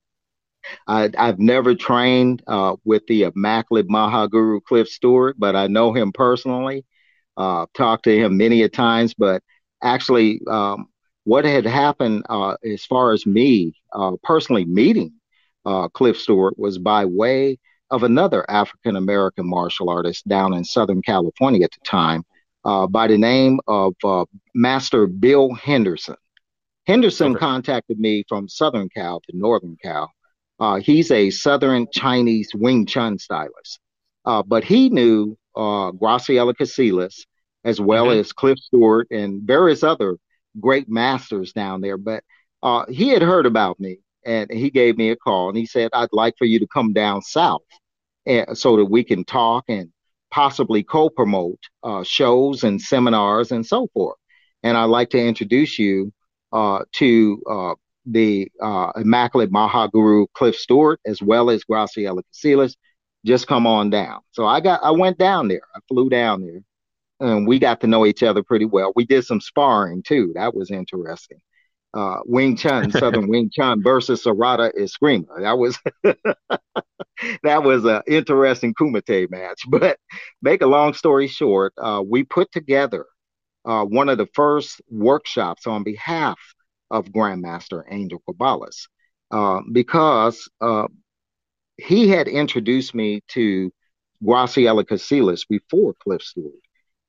I, 0.87 1.09
have 1.15 1.39
never 1.39 1.75
trained 1.75 2.41
uh, 2.47 2.77
with 2.85 3.05
the 3.07 3.23
immaculate 3.23 3.89
Mahaguru 3.89 4.63
Cliff 4.63 4.87
Stewart, 4.87 5.35
but 5.37 5.55
I 5.55 5.67
know 5.67 5.93
him 5.93 6.11
personally. 6.11 6.85
Uh, 7.35 7.65
talked 7.73 8.03
to 8.03 8.15
him 8.15 8.37
many 8.37 8.61
a 8.61 8.69
times, 8.69 9.15
but 9.15 9.41
actually, 9.81 10.39
um, 10.47 10.87
what 11.23 11.45
had 11.45 11.65
happened 11.65 12.23
uh, 12.29 12.55
as 12.63 12.85
far 12.85 13.11
as 13.11 13.25
me 13.25 13.73
uh, 13.91 14.11
personally 14.23 14.65
meeting 14.65 15.13
uh, 15.65 15.87
Cliff 15.89 16.17
Stewart 16.17 16.57
was 16.57 16.77
by 16.77 17.05
way 17.05 17.57
of 17.93 18.01
another 18.01 18.43
African 18.49 18.95
American 18.95 19.47
martial 19.47 19.87
artist 19.87 20.27
down 20.27 20.51
in 20.53 20.63
Southern 20.63 21.03
California 21.03 21.63
at 21.63 21.71
the 21.71 21.85
time 21.85 22.23
uh, 22.65 22.87
by 22.87 23.05
the 23.05 23.19
name 23.19 23.59
of 23.67 23.93
uh, 24.03 24.25
Master 24.55 25.05
Bill 25.05 25.53
Henderson. 25.53 26.15
Henderson 26.87 27.33
okay. 27.33 27.39
contacted 27.39 27.99
me 27.99 28.23
from 28.27 28.49
Southern 28.49 28.89
Cal 28.89 29.21
to 29.21 29.37
Northern 29.37 29.77
Cal. 29.79 30.11
Uh, 30.59 30.77
he's 30.77 31.11
a 31.11 31.29
Southern 31.29 31.85
Chinese 31.93 32.49
Wing 32.55 32.87
Chun 32.87 33.19
stylist, 33.19 33.79
uh, 34.25 34.41
but 34.41 34.63
he 34.63 34.89
knew 34.89 35.37
uh, 35.55 35.91
Graciela 35.91 36.55
Casillas 36.55 37.27
as 37.63 37.79
well 37.79 38.07
mm-hmm. 38.07 38.21
as 38.21 38.33
Cliff 38.33 38.57
Stewart 38.57 39.07
and 39.11 39.43
various 39.43 39.83
other 39.83 40.17
great 40.59 40.89
masters 40.89 41.53
down 41.53 41.81
there. 41.81 41.97
But 41.97 42.23
uh, 42.63 42.85
he 42.89 43.09
had 43.09 43.21
heard 43.21 43.45
about 43.45 43.79
me 43.79 43.99
and 44.25 44.49
he 44.51 44.71
gave 44.71 44.97
me 44.97 45.11
a 45.11 45.15
call 45.15 45.49
and 45.49 45.57
he 45.57 45.67
said, 45.67 45.91
I'd 45.93 46.09
like 46.11 46.33
for 46.39 46.45
you 46.45 46.57
to 46.57 46.67
come 46.67 46.91
down 46.91 47.21
south 47.21 47.61
and, 48.25 48.57
so 48.57 48.77
that 48.77 48.85
we 48.85 49.03
can 49.03 49.23
talk 49.23 49.65
and 49.67 49.91
possibly 50.31 50.83
co 50.83 51.09
promote 51.09 51.59
uh, 51.83 52.03
shows 52.03 52.63
and 52.63 52.81
seminars 52.81 53.51
and 53.51 53.65
so 53.65 53.87
forth. 53.93 54.17
And 54.63 54.77
I'd 54.77 54.85
like 54.85 55.09
to 55.11 55.19
introduce 55.19 55.77
you 55.77 56.11
uh, 56.51 56.79
to 56.93 57.43
uh, 57.49 57.75
the 58.05 58.51
uh, 58.61 58.91
Immaculate 58.95 59.51
Mahaguru 59.51 60.27
Cliff 60.33 60.55
Stewart 60.55 60.99
as 61.05 61.21
well 61.21 61.49
as 61.49 61.63
Graciela 61.63 62.21
Casillas. 62.33 62.75
Just 63.25 63.47
come 63.47 63.65
on 63.65 63.89
down. 63.89 64.19
So 64.31 64.45
I 64.45 64.59
got 64.59 64.81
I 64.83 64.91
went 64.91 65.17
down 65.17 65.47
there. 65.47 65.61
I 65.75 65.79
flew 65.87 66.09
down 66.09 66.41
there 66.41 66.61
and 67.19 67.47
we 67.47 67.59
got 67.59 67.79
to 67.81 67.87
know 67.87 68.05
each 68.05 68.23
other 68.23 68.43
pretty 68.43 68.65
well. 68.65 68.91
We 68.95 69.05
did 69.05 69.23
some 69.23 69.39
sparring 69.39 70.03
too. 70.03 70.33
That 70.35 70.53
was 70.53 70.71
interesting 70.71 71.39
uh, 71.93 72.19
Wing 72.25 72.55
Chun, 72.55 72.91
Southern 72.91 73.27
Wing 73.27 73.49
Chun 73.51 73.83
versus 73.83 74.23
Serrada 74.23 74.71
Eskrima. 74.77 75.41
That 75.41 75.57
was 75.57 75.77
that 77.43 77.63
was 77.63 77.85
an 77.85 78.01
interesting 78.07 78.73
Kumite 78.73 79.29
match. 79.29 79.61
But 79.67 79.97
make 80.41 80.61
a 80.61 80.67
long 80.67 80.93
story 80.93 81.27
short, 81.27 81.73
uh, 81.77 82.03
we 82.05 82.23
put 82.23 82.51
together 82.51 83.05
uh, 83.65 83.85
one 83.85 84.09
of 84.09 84.17
the 84.17 84.27
first 84.33 84.81
workshops 84.89 85.67
on 85.67 85.83
behalf 85.83 86.37
of 86.89 87.05
Grandmaster 87.07 87.83
Angel 87.89 88.21
Cabales 88.27 88.87
uh, 89.31 89.61
because 89.71 90.49
uh, 90.61 90.87
he 91.77 92.07
had 92.07 92.27
introduced 92.27 92.93
me 92.93 93.21
to 93.29 93.71
Graciela 94.23 94.83
Casillas 94.83 95.47
before 95.47 95.93
Cliff 96.03 96.21
Stewart. 96.21 96.53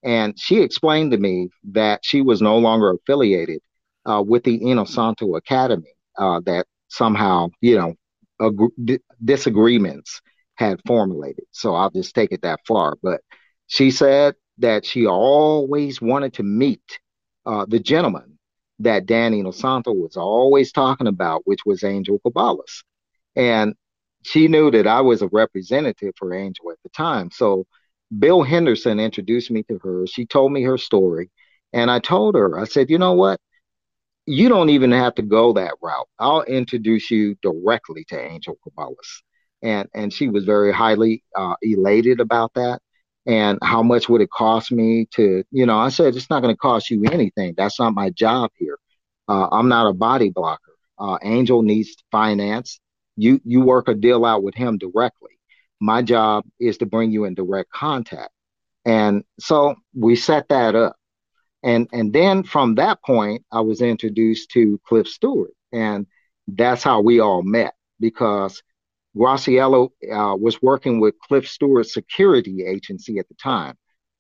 And 0.03 0.39
she 0.39 0.61
explained 0.61 1.13
to 1.13 1.19
me 1.19 1.49
that 1.73 2.01
she 2.03 2.21
was 2.21 2.43
no 2.43 2.59
longer 2.59 2.91
affiliated 2.91 3.63
uh, 4.07 4.23
with 4.27 4.45
the 4.45 4.59
Inosanto 4.61 5.37
Academy 5.37 5.95
uh, 6.19 6.41
that 6.47 6.67
somehow, 6.89 7.49
you 7.61 7.77
know, 7.77 7.95
ag- 8.41 9.01
disagreements 9.25 10.21
had 10.57 10.81
formulated. 10.87 11.45
So 11.51 11.75
I'll 11.75 11.91
just 11.91 12.15
take 12.15 12.33
it 12.33 12.43
that 12.43 12.61
far. 12.67 12.97
But 13.03 13.21
she 13.67 13.91
said 13.91 14.35
that 14.59 14.85
she 14.85 15.07
always 15.07 16.01
wanted 16.01 16.35
to 16.35 16.43
meet 16.43 17.01
uh, 17.47 17.67
the 17.69 17.81
gentleman 17.81 18.39
that 18.81 19.07
Dan 19.07 19.33
Inosanto 19.33 19.95
was 19.95 20.17
always 20.17 20.73
talking 20.73 21.07
about, 21.07 21.43
which 21.45 21.61
was 21.65 21.85
Angel 21.85 22.19
Cabales. 22.25 22.83
And 23.37 23.75
she 24.23 24.49
knew 24.49 24.71
that 24.71 24.87
I 24.87 25.01
was 25.01 25.23
a 25.23 25.29
representative 25.29 26.15
for 26.17 26.35
Angel 26.35 26.71
at 26.71 26.79
the 26.83 26.89
time. 26.91 27.31
So 27.31 27.67
Bill 28.17 28.43
Henderson 28.43 29.01
introduced 29.01 29.51
me 29.51 29.63
to 29.65 29.79
her. 29.83 30.07
She 30.07 30.27
told 30.27 30.53
me 30.53 30.63
her 30.63 30.79
story. 30.79 31.31
And 31.73 31.91
I 31.91 31.99
told 31.99 32.35
her, 32.37 32.59
I 32.59 32.65
said, 32.65 32.91
you 32.91 32.99
know 32.99 33.13
what? 33.13 33.41
You 34.27 34.49
don't 34.49 34.71
even 34.71 34.91
have 34.93 35.15
to 35.17 35.23
go 35.23 35.53
that 35.55 35.75
route. 35.83 36.09
I'll 36.19 36.43
introduce 36.43 37.11
you 37.11 37.37
directly 37.43 38.05
to 38.09 38.21
Angel 38.21 38.57
Cabales. 38.67 39.23
And 39.63 39.89
and 39.95 40.13
she 40.13 40.29
was 40.29 40.45
very 40.45 40.73
highly 40.73 41.25
uh, 41.37 41.55
elated 41.63 42.21
about 42.21 42.53
that. 42.55 42.81
And 43.27 43.59
how 43.63 43.83
much 43.83 44.09
would 44.09 44.21
it 44.21 44.31
cost 44.31 44.71
me 44.71 45.07
to, 45.15 45.43
you 45.51 45.65
know, 45.65 45.79
I 45.79 45.89
said 45.89 46.15
it's 46.15 46.29
not 46.29 46.43
going 46.43 46.55
to 46.55 46.59
cost 46.59 46.91
you 46.91 47.05
anything. 47.11 47.55
That's 47.57 47.81
not 47.81 47.95
my 47.95 48.11
job 48.11 48.51
here. 48.57 48.79
Uh, 49.29 49.49
I'm 49.51 49.69
not 49.69 49.89
a 49.89 49.95
body 49.95 50.29
blocker. 50.29 50.61
Uh, 50.99 51.19
Angel 51.23 51.63
needs 51.63 51.97
finance. 52.13 52.81
You 53.17 53.41
you 53.45 53.63
work 53.63 53.89
a 53.89 53.95
deal 53.95 54.25
out 54.25 54.43
with 54.43 54.55
him 54.55 54.79
directly. 54.79 55.39
My 55.81 56.03
job 56.03 56.45
is 56.61 56.79
to 56.79 56.87
bring 56.87 57.11
you 57.11 57.25
in 57.25 57.35
direct 57.35 57.71
contact. 57.71 58.31
And 58.85 59.25
so 59.41 59.77
we 59.95 60.17
set 60.17 60.49
that 60.49 60.75
up. 60.75 60.97
And 61.65 61.89
and 61.93 62.13
then 62.13 62.43
from 62.45 62.75
that 62.77 63.03
point, 63.03 63.43
I 63.51 63.63
was 63.63 63.81
introduced 63.81 64.51
to 64.51 64.79
Cliff 64.87 65.09
Stewart, 65.09 65.53
and 65.73 66.07
that's 66.47 66.83
how 66.83 67.01
we 67.01 67.21
all 67.21 67.43
met 67.43 67.75
because 67.99 68.63
Graciela 69.17 69.89
uh, 70.13 70.37
was 70.37 70.61
working 70.61 71.01
with 71.01 71.19
Cliff 71.21 71.49
Stewart's 71.49 71.95
security 71.95 72.65
agency 72.67 73.19
at 73.19 73.29
the 73.29 73.35
time. 73.37 73.77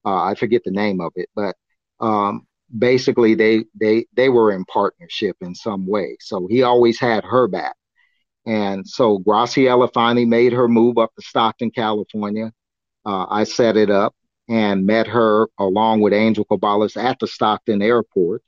Uh, 0.06 0.22
I 0.24 0.34
forget 0.34 0.62
the 0.64 0.70
name 0.70 1.00
of 1.00 1.12
it, 1.16 1.28
but 1.36 1.54
um, 2.00 2.46
basically 2.78 3.34
they 3.34 3.64
they 3.78 4.06
they 4.14 4.30
were 4.30 4.52
in 4.52 4.64
partnership 4.64 5.36
in 5.42 5.54
some 5.54 5.86
way. 5.86 6.16
So 6.20 6.46
he 6.48 6.62
always 6.62 6.98
had 6.98 7.24
her 7.24 7.46
back. 7.46 7.76
And 8.46 8.86
so 8.86 9.18
Graciela 9.18 9.92
finally 9.92 10.26
made 10.26 10.52
her 10.52 10.68
move 10.68 10.98
up 10.98 11.14
to 11.14 11.22
Stockton, 11.22 11.70
California. 11.70 12.52
Uh, 13.06 13.26
I 13.28 13.44
set 13.44 13.76
it 13.76 13.90
up 13.90 14.14
and 14.48 14.86
met 14.86 15.06
her 15.06 15.48
along 15.58 16.00
with 16.00 16.12
Angel 16.12 16.44
Cabales 16.44 16.96
at 16.96 17.18
the 17.18 17.26
Stockton 17.26 17.82
Airport, 17.82 18.42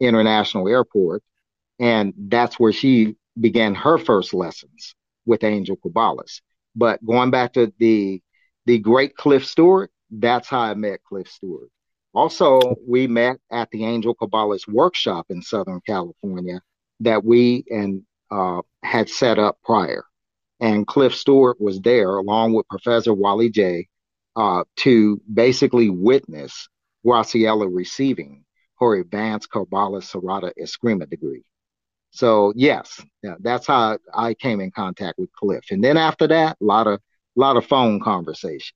International 0.00 0.68
Airport. 0.68 1.22
And 1.78 2.14
that's 2.16 2.60
where 2.60 2.72
she 2.72 3.16
began 3.38 3.74
her 3.74 3.98
first 3.98 4.34
lessons 4.34 4.94
with 5.26 5.44
Angel 5.44 5.76
Cabales. 5.76 6.40
But 6.74 7.04
going 7.04 7.30
back 7.30 7.54
to 7.54 7.72
the 7.78 8.22
the 8.64 8.78
great 8.78 9.16
Cliff 9.16 9.44
Stewart, 9.44 9.90
that's 10.10 10.48
how 10.48 10.60
I 10.60 10.74
met 10.74 11.02
Cliff 11.02 11.28
Stewart. 11.28 11.68
Also, 12.14 12.76
we 12.86 13.06
met 13.06 13.38
at 13.50 13.70
the 13.70 13.84
Angel 13.84 14.14
Cabales 14.14 14.68
workshop 14.68 15.26
in 15.30 15.42
Southern 15.42 15.80
California 15.84 16.60
that 17.00 17.24
we 17.24 17.64
and 17.70 18.02
uh, 18.30 18.60
had 18.82 19.08
set 19.08 19.38
up 19.38 19.58
prior. 19.64 20.04
And 20.60 20.86
Cliff 20.86 21.14
Stewart 21.14 21.60
was 21.60 21.80
there 21.80 22.16
along 22.16 22.52
with 22.52 22.68
Professor 22.68 23.12
Wally 23.12 23.50
Jay 23.50 23.88
uh, 24.36 24.64
to 24.76 25.20
basically 25.32 25.90
witness 25.90 26.68
Graciela 27.04 27.68
receiving 27.70 28.44
her 28.78 28.96
advanced 28.96 29.50
Cabales 29.50 30.10
Serrada 30.10 30.52
Eskrima 30.60 31.08
degree. 31.08 31.44
So 32.10 32.52
yes, 32.54 33.00
that's 33.40 33.66
how 33.66 33.98
I 34.12 34.34
came 34.34 34.60
in 34.60 34.70
contact 34.70 35.18
with 35.18 35.32
Cliff. 35.32 35.64
And 35.70 35.82
then 35.82 35.96
after 35.96 36.28
that, 36.28 36.58
a 36.60 36.64
lot 36.64 36.86
of 36.86 37.00
a 37.36 37.40
lot 37.40 37.56
of 37.56 37.64
phone 37.64 38.00
conversations. 38.00 38.72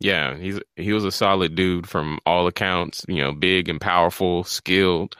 Yeah, 0.00 0.36
he's 0.36 0.60
he 0.76 0.92
was 0.92 1.04
a 1.04 1.12
solid 1.12 1.54
dude 1.54 1.88
from 1.88 2.20
all 2.24 2.46
accounts, 2.46 3.04
you 3.06 3.22
know, 3.22 3.32
big 3.32 3.68
and 3.68 3.80
powerful, 3.80 4.44
skilled. 4.44 5.16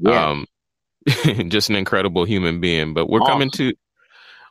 Yeah. 0.00 0.30
Um 0.30 0.46
just 1.48 1.70
an 1.70 1.76
incredible 1.76 2.24
human 2.24 2.60
being. 2.60 2.94
But 2.94 3.08
we're 3.08 3.20
awesome. 3.20 3.32
coming 3.32 3.50
to 3.52 3.72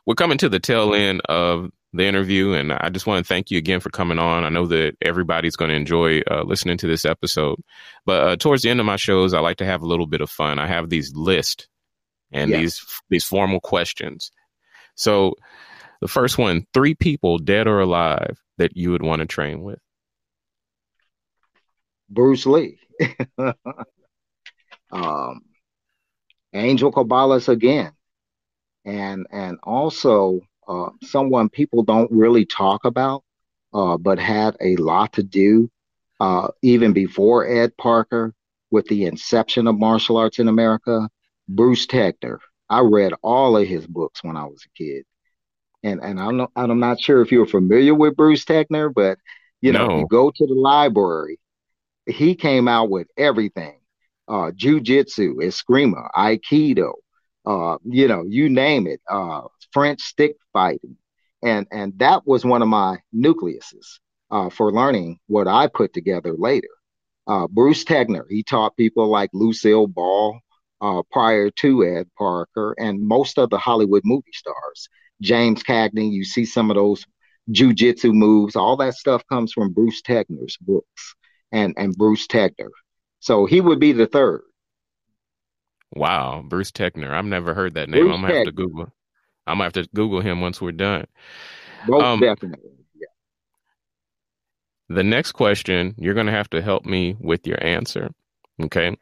we're 0.06 0.14
coming 0.14 0.38
to 0.38 0.48
the 0.48 0.60
tail 0.60 0.94
end 0.94 1.20
of 1.28 1.70
the 1.94 2.04
interview. 2.04 2.52
And 2.52 2.72
I 2.72 2.90
just 2.90 3.06
want 3.06 3.24
to 3.24 3.28
thank 3.28 3.50
you 3.50 3.58
again 3.58 3.80
for 3.80 3.90
coming 3.90 4.18
on. 4.18 4.44
I 4.44 4.48
know 4.48 4.66
that 4.66 4.96
everybody's 5.00 5.56
going 5.56 5.70
to 5.70 5.76
enjoy 5.76 6.20
uh, 6.30 6.42
listening 6.42 6.76
to 6.78 6.86
this 6.86 7.04
episode. 7.04 7.58
But 8.04 8.22
uh, 8.22 8.36
towards 8.36 8.62
the 8.62 8.70
end 8.70 8.80
of 8.80 8.86
my 8.86 8.96
shows, 8.96 9.32
I 9.32 9.40
like 9.40 9.58
to 9.58 9.64
have 9.64 9.82
a 9.82 9.86
little 9.86 10.06
bit 10.06 10.20
of 10.20 10.30
fun. 10.30 10.58
I 10.58 10.66
have 10.66 10.90
these 10.90 11.12
lists 11.14 11.68
and 12.32 12.50
yeah. 12.50 12.58
these 12.58 12.84
these 13.08 13.24
formal 13.24 13.60
questions. 13.60 14.30
So 14.96 15.34
the 16.00 16.08
first 16.08 16.36
one: 16.36 16.66
three 16.74 16.94
people, 16.94 17.38
dead 17.38 17.66
or 17.66 17.80
alive, 17.80 18.38
that 18.58 18.76
you 18.76 18.90
would 18.90 19.02
want 19.02 19.20
to 19.20 19.26
train 19.26 19.62
with. 19.62 19.78
Bruce 22.10 22.46
Lee. 22.46 22.78
um, 24.92 25.40
Angel 26.52 26.92
Cabales 26.92 27.48
again, 27.48 27.92
and 28.84 29.26
and 29.30 29.58
also 29.62 30.40
uh, 30.68 30.90
someone 31.02 31.48
people 31.48 31.82
don't 31.82 32.10
really 32.10 32.44
talk 32.44 32.84
about, 32.84 33.24
uh, 33.72 33.96
but 33.96 34.18
had 34.18 34.56
a 34.60 34.76
lot 34.76 35.12
to 35.14 35.22
do 35.22 35.70
uh, 36.20 36.48
even 36.62 36.92
before 36.92 37.46
Ed 37.46 37.76
Parker 37.76 38.34
with 38.70 38.86
the 38.88 39.04
inception 39.04 39.66
of 39.66 39.78
martial 39.78 40.16
arts 40.16 40.38
in 40.38 40.48
America. 40.48 41.08
Bruce 41.48 41.86
Tegner. 41.86 42.38
I 42.70 42.80
read 42.80 43.12
all 43.22 43.56
of 43.56 43.68
his 43.68 43.86
books 43.86 44.24
when 44.24 44.36
I 44.36 44.44
was 44.44 44.64
a 44.64 44.82
kid, 44.82 45.04
and 45.82 46.00
and 46.02 46.18
I'm 46.18 46.38
not, 46.38 46.50
I'm 46.56 46.80
not 46.80 47.00
sure 47.00 47.20
if 47.20 47.30
you're 47.30 47.46
familiar 47.46 47.94
with 47.94 48.16
Bruce 48.16 48.44
Tegner, 48.44 48.92
but 48.92 49.18
you 49.60 49.72
know, 49.72 49.88
no. 49.88 49.98
you 49.98 50.06
go 50.08 50.30
to 50.30 50.46
the 50.46 50.54
library. 50.54 51.38
He 52.06 52.34
came 52.34 52.66
out 52.66 52.88
with 52.88 53.08
everything: 53.18 53.78
uh, 54.28 54.50
jujitsu, 54.52 55.34
eskrima, 55.36 56.08
aikido, 56.16 56.94
uh, 57.46 57.76
you 57.84 58.08
know, 58.08 58.24
you 58.26 58.48
name 58.48 58.86
it, 58.86 59.00
uh, 59.08 59.42
French 59.74 60.00
stick 60.00 60.36
fighting. 60.52 60.96
And, 61.42 61.66
and 61.70 61.92
that 61.98 62.26
was 62.26 62.44
one 62.44 62.62
of 62.62 62.68
my 62.68 62.98
nucleuses 63.14 63.98
uh, 64.30 64.48
for 64.48 64.72
learning 64.72 65.18
what 65.26 65.46
I 65.46 65.66
put 65.66 65.92
together 65.92 66.34
later. 66.38 66.68
Uh, 67.26 67.46
Bruce 67.48 67.84
Tegner, 67.84 68.24
he 68.30 68.42
taught 68.42 68.76
people 68.76 69.08
like 69.08 69.30
Lucille 69.34 69.86
Ball 69.86 70.38
uh, 70.80 71.02
prior 71.10 71.50
to 71.50 71.84
Ed 71.84 72.08
Parker 72.16 72.74
and 72.78 73.00
most 73.00 73.38
of 73.38 73.50
the 73.50 73.58
Hollywood 73.58 74.02
movie 74.04 74.32
stars. 74.32 74.88
James 75.20 75.62
Cagney, 75.62 76.10
you 76.10 76.24
see 76.24 76.44
some 76.44 76.70
of 76.70 76.76
those 76.76 77.06
jujitsu 77.50 78.12
moves, 78.12 78.56
all 78.56 78.76
that 78.78 78.94
stuff 78.94 79.22
comes 79.28 79.52
from 79.52 79.72
Bruce 79.72 80.02
Tegner's 80.02 80.56
books 80.60 81.14
and, 81.52 81.74
and 81.76 81.94
Bruce 81.94 82.26
Tegner. 82.26 82.70
So 83.20 83.46
he 83.46 83.60
would 83.60 83.80
be 83.80 83.92
the 83.92 84.06
third. 84.06 84.42
Wow, 85.94 86.42
Bruce 86.46 86.72
Tegner. 86.72 87.12
I've 87.12 87.24
never 87.24 87.54
heard 87.54 87.74
that 87.74 87.88
name. 87.88 88.02
Bruce 88.02 88.14
I'm 88.14 88.20
gonna 88.22 88.34
have 88.34 88.44
to 88.46 88.52
Google. 88.52 88.92
I'm 89.46 89.54
gonna 89.54 89.64
have 89.64 89.72
to 89.74 89.88
Google 89.94 90.20
him 90.20 90.40
once 90.40 90.60
we're 90.60 90.72
done. 90.72 91.06
Most 91.86 92.02
um, 92.02 92.20
definitely. 92.20 92.70
Yeah. 92.94 93.06
The 94.88 95.04
next 95.04 95.32
question, 95.32 95.94
you're 95.98 96.14
gonna 96.14 96.32
have 96.32 96.50
to 96.50 96.62
help 96.62 96.84
me 96.86 97.16
with 97.20 97.46
your 97.46 97.62
answer. 97.62 98.10
Okay, 98.62 98.96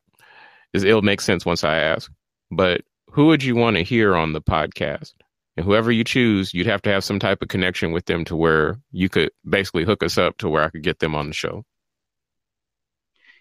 it'll 0.72 1.02
make 1.02 1.20
sense 1.20 1.46
once 1.46 1.64
I 1.64 1.76
ask. 1.76 2.10
But 2.50 2.82
who 3.08 3.26
would 3.26 3.42
you 3.42 3.54
want 3.54 3.76
to 3.76 3.82
hear 3.82 4.16
on 4.16 4.32
the 4.32 4.42
podcast? 4.42 5.12
And 5.56 5.66
whoever 5.66 5.92
you 5.92 6.02
choose, 6.02 6.54
you'd 6.54 6.66
have 6.66 6.82
to 6.82 6.90
have 6.90 7.04
some 7.04 7.18
type 7.18 7.42
of 7.42 7.48
connection 7.48 7.92
with 7.92 8.06
them 8.06 8.24
to 8.24 8.36
where 8.36 8.78
you 8.90 9.08
could 9.08 9.30
basically 9.48 9.84
hook 9.84 10.02
us 10.02 10.16
up 10.16 10.38
to 10.38 10.48
where 10.48 10.62
I 10.62 10.70
could 10.70 10.82
get 10.82 10.98
them 10.98 11.14
on 11.14 11.28
the 11.28 11.34
show. 11.34 11.64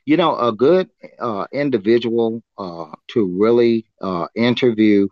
You 0.06 0.18
know, 0.18 0.38
a 0.38 0.52
good 0.52 0.90
uh, 1.20 1.46
individual 1.54 2.42
uh, 2.58 2.88
to 3.12 3.26
really 3.40 3.86
uh, 4.02 4.28
interview, 4.36 5.08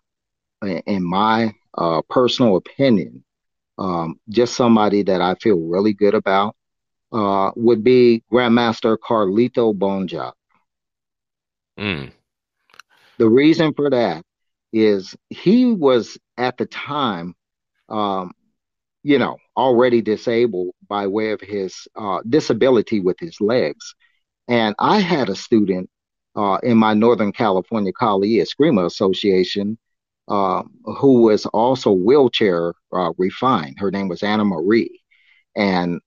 in 0.61 1.03
my 1.03 1.53
uh, 1.77 2.01
personal 2.09 2.55
opinion, 2.55 3.23
um, 3.77 4.19
just 4.29 4.55
somebody 4.55 5.03
that 5.03 5.21
I 5.21 5.35
feel 5.35 5.59
really 5.59 5.93
good 5.93 6.13
about, 6.13 6.55
uh, 7.11 7.51
would 7.55 7.83
be 7.83 8.23
Grandmaster 8.31 8.97
Carlito 8.97 9.73
Bonjoc. 9.73 10.33
Mm. 11.79 12.11
The 13.17 13.29
reason 13.29 13.73
for 13.73 13.89
that 13.89 14.23
is 14.71 15.15
he 15.29 15.65
was 15.65 16.17
at 16.37 16.57
the 16.57 16.65
time, 16.65 17.35
um, 17.89 18.33
you 19.03 19.17
know, 19.17 19.37
already 19.57 20.01
disabled 20.01 20.73
by 20.87 21.07
way 21.07 21.31
of 21.31 21.41
his 21.41 21.87
uh, 21.95 22.19
disability 22.27 22.99
with 22.99 23.19
his 23.19 23.39
legs. 23.41 23.95
And 24.47 24.75
I 24.79 24.99
had 24.99 25.29
a 25.29 25.35
student 25.35 25.89
uh, 26.35 26.59
in 26.63 26.77
my 26.77 26.93
Northern 26.93 27.31
California 27.31 27.91
Kali 27.91 28.35
Eskrima 28.35 28.85
Association 28.85 29.77
uh, 30.29 30.63
who 30.83 31.23
was 31.23 31.45
also 31.47 31.91
wheelchair 31.91 32.73
uh, 32.93 33.11
refined. 33.17 33.77
Her 33.79 33.89
name 33.89 34.07
was 34.07 34.23
Anna 34.23 34.45
Marie. 34.45 35.01
And 35.55 35.99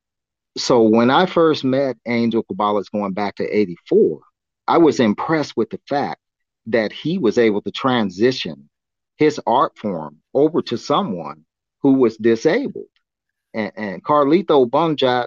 so 0.57 0.83
when 0.83 1.11
I 1.11 1.27
first 1.27 1.65
met 1.65 1.97
Angel 2.07 2.45
Cabales 2.45 2.91
going 2.93 3.13
back 3.13 3.37
to 3.37 3.45
84, 3.45 4.21
I 4.69 4.79
was 4.79 5.01
impressed 5.01 5.57
with 5.57 5.71
the 5.71 5.81
fact 5.89 6.21
that 6.67 6.93
he 6.93 7.19
was 7.19 7.37
able 7.37 7.63
to 7.63 7.73
transition 7.73 8.69
his 9.17 9.41
art 9.47 9.77
form 9.77 10.19
over 10.33 10.63
to 10.63 10.79
someone 10.79 11.45
who 11.81 11.95
was 11.95 12.17
disabled. 12.17 12.87
And, 13.53 13.73
and 13.77 14.05
Carlito 14.05 14.69
Bonjoc 14.69 15.27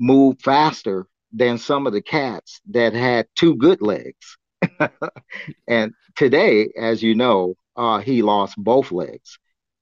moved 0.00 0.42
faster 0.42 1.06
than 1.32 1.58
some 1.58 1.86
of 1.86 1.92
the 1.92 2.02
cats 2.02 2.60
that 2.70 2.92
had 2.92 3.28
two 3.36 3.54
good 3.54 3.80
legs. 3.80 4.36
and 5.68 5.92
today, 6.16 6.72
as 6.76 7.02
you 7.02 7.14
know, 7.14 7.54
uh, 7.76 7.98
he 7.98 8.22
lost 8.22 8.54
both 8.56 8.92
legs, 8.92 9.38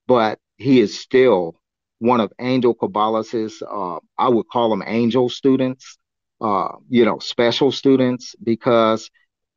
but 0.06 0.38
he 0.56 0.80
is 0.80 0.98
still 0.98 1.60
one 1.98 2.20
of 2.20 2.32
Angel 2.40 2.74
Cabales's, 2.74 3.62
uh, 3.62 3.98
I 4.18 4.28
would 4.28 4.48
call 4.48 4.70
them 4.70 4.82
angel 4.86 5.28
students, 5.28 5.96
uh, 6.40 6.68
you 6.88 7.04
know, 7.04 7.18
special 7.18 7.72
students, 7.72 8.34
because 8.42 9.10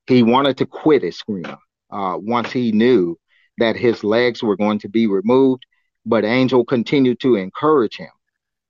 he 0.07 0.23
wanted 0.23 0.57
to 0.57 0.65
quit 0.65 1.03
Eskrima 1.03 1.57
uh, 1.91 2.17
once 2.19 2.51
he 2.51 2.71
knew 2.71 3.17
that 3.57 3.75
his 3.75 4.03
legs 4.03 4.41
were 4.41 4.55
going 4.55 4.79
to 4.79 4.89
be 4.89 5.07
removed. 5.07 5.65
But 6.05 6.23
Angel 6.23 6.63
continued 6.63 7.19
to 7.21 7.35
encourage 7.35 7.97
him 7.97 8.11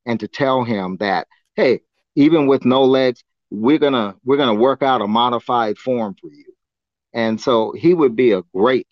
and 0.08 0.20
to 0.22 0.28
tell 0.28 0.64
him 0.64 0.98
that, 1.00 1.28
hey, 1.56 1.82
even 2.16 2.48
with 2.48 2.66
no 2.66 2.84
legs, 2.84 3.24
we're 3.52 3.78
gonna 3.78 4.16
we're 4.26 4.38
gonna 4.38 4.56
work 4.56 4.82
out 4.82 5.02
a 5.02 5.08
modified 5.08 5.78
form 5.78 6.16
for 6.20 6.32
you. 6.32 6.52
And 7.14 7.40
so 7.40 7.74
he 7.74 7.94
would 7.94 8.16
be 8.16 8.32
a 8.32 8.42
great 8.56 8.88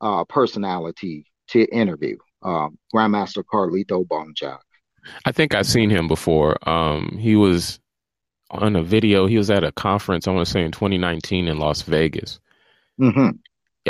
uh, 0.00 0.24
personality 0.24 1.26
to 1.48 1.64
interview, 1.64 2.16
um, 2.42 2.78
Grandmaster 2.94 3.42
Carlito 3.42 4.06
Bonjoc. 4.06 4.58
I 5.24 5.32
think 5.32 5.54
I've 5.54 5.66
seen 5.66 5.90
him 5.90 6.08
before. 6.08 6.56
Um, 6.68 7.16
he 7.18 7.36
was 7.36 7.80
on 8.50 8.76
a 8.76 8.82
video. 8.82 9.26
He 9.26 9.38
was 9.38 9.50
at 9.50 9.64
a 9.64 9.72
conference. 9.72 10.26
I 10.26 10.32
want 10.32 10.46
to 10.46 10.52
say 10.52 10.62
in 10.62 10.72
2019 10.72 11.48
in 11.48 11.58
Las 11.58 11.82
Vegas. 11.82 12.40
Mm-hmm. 13.00 13.30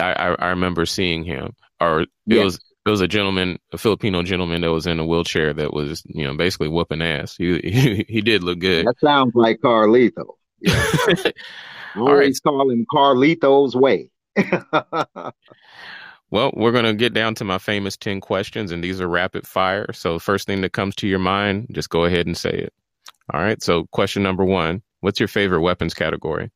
I, 0.00 0.12
I, 0.12 0.34
I 0.34 0.48
remember 0.48 0.86
seeing 0.86 1.24
him. 1.24 1.54
Or 1.80 2.02
it 2.26 2.44
was 2.44 2.60
it 2.86 2.90
was 2.90 3.00
a 3.00 3.08
gentleman, 3.08 3.58
a 3.72 3.78
Filipino 3.78 4.22
gentleman 4.22 4.62
that 4.62 4.72
was 4.72 4.86
in 4.86 4.98
a 4.98 5.06
wheelchair 5.06 5.52
that 5.54 5.72
was 5.72 6.02
you 6.06 6.26
know 6.26 6.34
basically 6.34 6.68
whooping 6.68 7.02
ass. 7.02 7.36
He 7.36 7.58
he, 7.64 8.04
he 8.08 8.20
did 8.20 8.42
look 8.42 8.58
good. 8.58 8.86
That 8.86 9.00
sounds 9.02 9.32
like 9.34 9.60
Carlito. 9.60 10.34
Yeah. 10.60 10.74
I 10.74 11.32
always 11.96 12.18
right. 12.18 12.42
call 12.42 12.70
him 12.70 12.86
Carlito's 12.92 13.74
way. 13.74 14.10
well, 16.31 16.52
we're 16.55 16.73
going 16.73 16.85
to 16.85 16.94
get 16.94 17.12
down 17.12 17.35
to 17.36 17.44
my 17.44 17.59
famous 17.59 17.97
10 17.97 18.20
questions, 18.20 18.73
and 18.73 18.82
these 18.82 19.01
are 19.01 19.09
rapid 19.09 19.47
fire. 19.47 19.93
So, 19.93 20.19
first 20.19 20.47
thing 20.47 20.61
that 20.62 20.73
comes 20.73 20.94
to 20.97 21.09
your 21.09 21.19
mind, 21.19 21.69
just 21.73 21.90
go 21.90 22.05
ahead 22.05 22.27
and 22.27 22.36
say 22.36 22.51
it. 22.51 22.73
All 23.32 23.40
right. 23.40 23.62
So, 23.62 23.86
question 23.93 24.23
number 24.23 24.44
one 24.44 24.82
What's 25.01 25.19
your 25.19 25.28
favorite 25.28 25.62
weapons 25.62 25.94
category? 25.94 26.51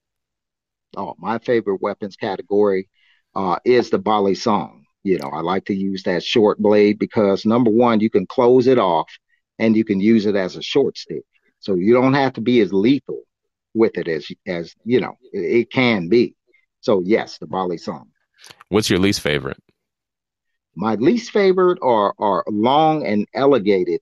Oh, 0.96 1.14
my 1.18 1.38
favorite 1.38 1.80
weapons 1.80 2.16
category 2.16 2.88
uh, 3.34 3.58
is 3.64 3.90
the 3.90 3.98
balisong. 3.98 4.82
You 5.02 5.18
know, 5.18 5.28
I 5.28 5.40
like 5.40 5.66
to 5.66 5.74
use 5.74 6.04
that 6.04 6.22
short 6.22 6.58
blade 6.58 6.98
because 6.98 7.44
number 7.44 7.70
one, 7.70 8.00
you 8.00 8.10
can 8.10 8.26
close 8.26 8.66
it 8.66 8.78
off 8.78 9.10
and 9.58 9.76
you 9.76 9.84
can 9.84 10.00
use 10.00 10.26
it 10.26 10.36
as 10.36 10.56
a 10.56 10.62
short 10.62 10.96
stick. 10.96 11.24
So 11.58 11.74
you 11.74 11.94
don't 11.94 12.14
have 12.14 12.34
to 12.34 12.40
be 12.40 12.60
as 12.60 12.72
lethal 12.72 13.22
with 13.74 13.98
it 13.98 14.06
as 14.06 14.28
as 14.46 14.74
you 14.84 15.00
know 15.00 15.16
it, 15.32 15.38
it 15.38 15.70
can 15.70 16.08
be. 16.08 16.36
So 16.80 17.02
yes, 17.04 17.38
the 17.38 17.46
bali 17.46 17.78
song. 17.78 18.10
What's 18.68 18.90
your 18.90 18.98
least 18.98 19.20
favorite? 19.20 19.62
My 20.76 20.94
least 20.96 21.30
favorite 21.30 21.78
are 21.82 22.14
are 22.18 22.44
long 22.48 23.04
and 23.06 23.26
elongated, 23.34 24.00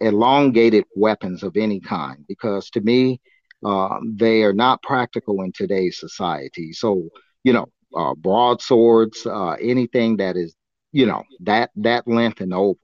elongated 0.00 0.84
weapons 0.94 1.42
of 1.42 1.56
any 1.56 1.80
kind 1.80 2.24
because 2.28 2.70
to 2.70 2.80
me, 2.80 3.20
um, 3.64 4.14
they 4.18 4.42
are 4.42 4.52
not 4.52 4.82
practical 4.82 5.42
in 5.42 5.52
today's 5.52 5.98
society. 5.98 6.72
So 6.72 7.08
you 7.44 7.52
know, 7.52 7.66
uh, 7.96 8.14
broadswords, 8.14 9.26
uh, 9.26 9.52
anything 9.60 10.16
that 10.18 10.36
is, 10.36 10.54
you 10.92 11.06
know, 11.06 11.22
that 11.40 11.70
that 11.76 12.06
length 12.06 12.40
and 12.40 12.52
over. 12.54 12.78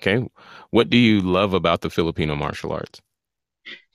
Okay, 0.00 0.28
what 0.70 0.90
do 0.90 0.96
you 0.96 1.20
love 1.20 1.52
about 1.54 1.80
the 1.82 1.90
Filipino 1.90 2.34
martial 2.36 2.72
arts? 2.72 3.00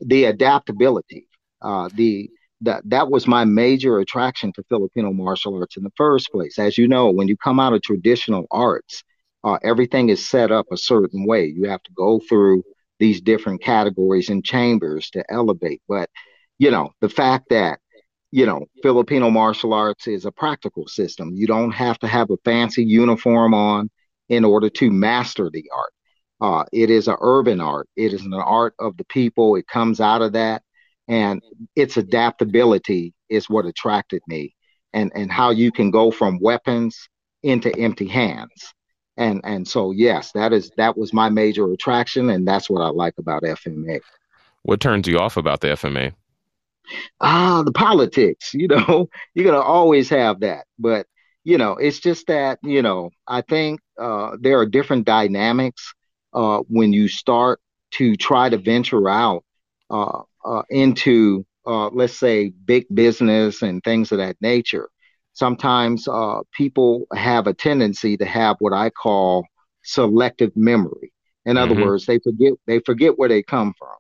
The 0.02 0.26
adaptability. 0.26 1.28
Uh, 1.62 1.90
the 1.94 2.30
that 2.64 2.82
that 2.86 3.10
was 3.10 3.28
my 3.28 3.46
major 3.46 4.00
attraction 4.00 4.52
to 4.54 4.64
Filipino 4.70 5.14
martial 5.14 5.56
arts 5.56 5.78
in 5.78 5.84
the 5.84 5.92
first 5.96 6.32
place. 6.32 6.60
As 6.60 6.78
you 6.78 6.88
know, 6.88 7.12
when 7.12 7.28
you 7.28 7.38
come 7.38 7.60
out 7.60 7.74
of 7.74 7.82
traditional 7.82 8.46
arts, 8.52 9.04
uh, 9.44 9.58
everything 9.64 10.10
is 10.10 10.28
set 10.28 10.52
up 10.52 10.68
a 10.72 10.78
certain 10.78 11.26
way. 11.26 11.46
You 11.46 11.70
have 11.70 11.84
to 11.84 11.92
go 11.94 12.20
through 12.28 12.64
these 13.00 13.22
different 13.22 13.62
categories 13.62 14.30
and 14.30 14.44
chambers 14.44 15.10
to 15.12 15.24
elevate. 15.30 15.82
But 15.88 16.10
you 16.58 16.72
know, 16.72 16.92
the 17.02 17.10
fact 17.10 17.50
that 17.50 17.80
you 18.32 18.48
know, 18.48 18.66
Filipino 18.82 19.30
martial 19.30 19.76
arts 19.76 20.08
is 20.08 20.26
a 20.26 20.32
practical 20.32 20.88
system. 20.88 21.34
You 21.36 21.46
don't 21.46 21.70
have 21.70 22.00
to 22.00 22.08
have 22.08 22.32
a 22.32 22.38
fancy 22.44 22.84
uniform 22.84 23.54
on 23.54 23.92
in 24.28 24.44
order 24.44 24.72
to 24.72 24.90
master 24.90 25.52
the 25.54 25.70
art. 25.72 25.94
Uh, 26.42 26.66
it 26.74 26.90
is 26.90 27.08
an 27.08 27.16
urban 27.22 27.62
art. 27.62 27.88
It 27.96 28.12
is 28.12 28.26
an 28.26 28.34
art 28.34 28.74
of 28.80 28.98
the 28.98 29.06
people. 29.06 29.56
It 29.56 29.68
comes 29.68 30.02
out 30.02 30.24
of 30.24 30.34
that, 30.34 30.64
and 31.08 31.42
its 31.76 31.98
adaptability 31.98 33.14
is 33.30 33.50
what 33.50 33.66
attracted 33.66 34.22
me, 34.28 34.56
and 34.94 35.12
and 35.16 35.32
how 35.32 35.52
you 35.52 35.72
can 35.72 35.92
go 35.92 36.12
from 36.12 36.40
weapons 36.40 37.10
into 37.42 37.76
empty 37.78 38.08
hands, 38.08 38.74
and 39.18 39.42
and 39.44 39.68
so 39.68 39.92
yes, 39.92 40.32
that 40.34 40.54
is 40.54 40.72
that 40.78 40.98
was 40.98 41.14
my 41.14 41.30
major 41.30 41.72
attraction, 41.72 42.30
and 42.30 42.48
that's 42.48 42.70
what 42.70 42.82
I 42.82 42.90
like 42.90 43.16
about 43.18 43.44
FMA. 43.44 44.00
What 44.64 44.80
turns 44.80 45.08
you 45.08 45.20
off 45.20 45.38
about 45.38 45.62
the 45.62 45.70
FMA? 45.70 46.14
ah, 47.22 47.64
the 47.64 47.72
politics, 47.72 48.54
you 48.54 48.68
know, 48.68 49.10
you're 49.34 49.46
going 49.46 49.60
to 49.60 49.62
always 49.62 50.10
have 50.10 50.42
that. 50.42 50.66
But, 50.80 51.08
you 51.44 51.58
know, 51.58 51.74
it's 51.74 52.00
just 52.00 52.28
that, 52.28 52.60
you 52.64 52.82
know, 52.82 53.12
I 53.28 53.42
think 53.42 53.80
uh, 54.00 54.38
there 54.40 54.60
are 54.60 54.66
different 54.66 55.06
dynamics 55.06 55.94
uh, 56.34 56.60
when 56.68 56.94
you 56.94 57.08
start 57.08 57.60
to 57.92 58.16
try 58.16 58.50
to 58.50 58.58
venture 58.58 59.08
out 59.10 59.44
into, 60.70 61.46
uh, 61.66 61.88
let's 61.90 62.18
say, 62.18 62.50
big 62.50 62.86
business 62.94 63.62
and 63.62 63.84
things 63.84 64.12
of 64.12 64.18
that 64.20 64.38
nature. 64.42 64.90
Sometimes 65.34 66.08
uh, 66.08 66.42
people 66.52 67.06
have 67.14 67.48
a 67.48 67.54
tendency 67.54 68.18
to 68.18 68.26
have 68.26 68.58
what 68.60 68.74
I 68.74 68.90
call 68.90 69.46
selective 69.84 70.52
memory. 70.56 71.12
In 71.46 71.58
other 71.58 71.76
mm-hmm. 71.76 71.84
words, 71.84 72.06
they 72.06 72.20
forget 72.20 72.54
they 72.68 72.80
forget 72.80 73.18
where 73.18 73.30
they 73.30 73.44
come 73.44 73.74
from 73.78 73.96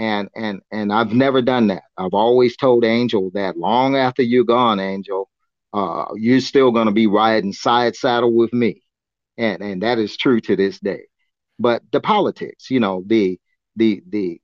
and 0.00 0.30
and 0.34 0.62
and 0.72 0.92
I've 0.92 1.12
never 1.12 1.42
done 1.42 1.68
that. 1.68 1.82
I've 1.96 2.14
always 2.14 2.56
told 2.56 2.84
Angel 2.84 3.30
that 3.34 3.58
long 3.58 3.96
after 3.96 4.22
you're 4.22 4.44
gone, 4.44 4.80
Angel, 4.80 5.28
uh, 5.74 6.06
you're 6.14 6.40
still 6.40 6.72
going 6.72 6.86
to 6.86 6.92
be 6.92 7.06
riding 7.06 7.52
side 7.52 7.94
saddle 7.94 8.34
with 8.34 8.52
me, 8.52 8.82
and 9.36 9.62
and 9.62 9.82
that 9.82 9.98
is 9.98 10.16
true 10.16 10.40
to 10.40 10.56
this 10.56 10.80
day. 10.80 11.02
But 11.58 11.82
the 11.92 12.00
politics, 12.00 12.70
you 12.70 12.80
know, 12.80 13.02
the 13.06 13.38
the 13.76 14.02
the, 14.08 14.40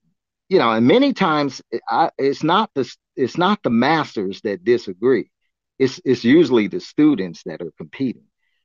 you 0.49 0.59
know, 0.59 0.71
and 0.73 0.87
many 0.87 1.13
times 1.13 1.63
eh, 1.73 1.79
I, 1.89 2.11
it's 2.19 2.43
not 2.43 2.71
the 2.75 2.91
it's 3.17 3.39
not 3.39 3.63
the 3.63 3.71
masters 3.71 4.41
that 4.43 4.65
disagree. 4.65 5.31
It's 5.79 6.01
it's 6.05 6.25
usually 6.25 6.69
the 6.69 6.81
students 6.81 7.43
that 7.47 7.61
are 7.61 7.73
competing. 7.77 8.25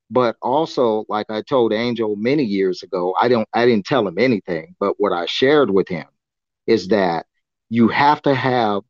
But 0.10 0.36
also, 0.42 1.06
like 1.08 1.28
I 1.30 1.42
told 1.42 1.72
Angel 1.72 2.16
many 2.18 2.44
years 2.44 2.84
ago, 2.84 3.16
I 3.20 3.28
don't 3.30 3.48
I 3.54 3.66
didn't 3.66 3.86
tell 3.86 4.08
him 4.08 4.18
anything, 4.20 4.76
but 4.80 4.96
what 4.98 5.14
I 5.14 5.26
shared 5.26 5.70
with 5.72 5.88
him 5.88 6.08
is 6.68 6.90
that 6.90 7.26
you 7.70 7.88
have 7.88 8.22
to 8.24 8.36
have 8.36 8.84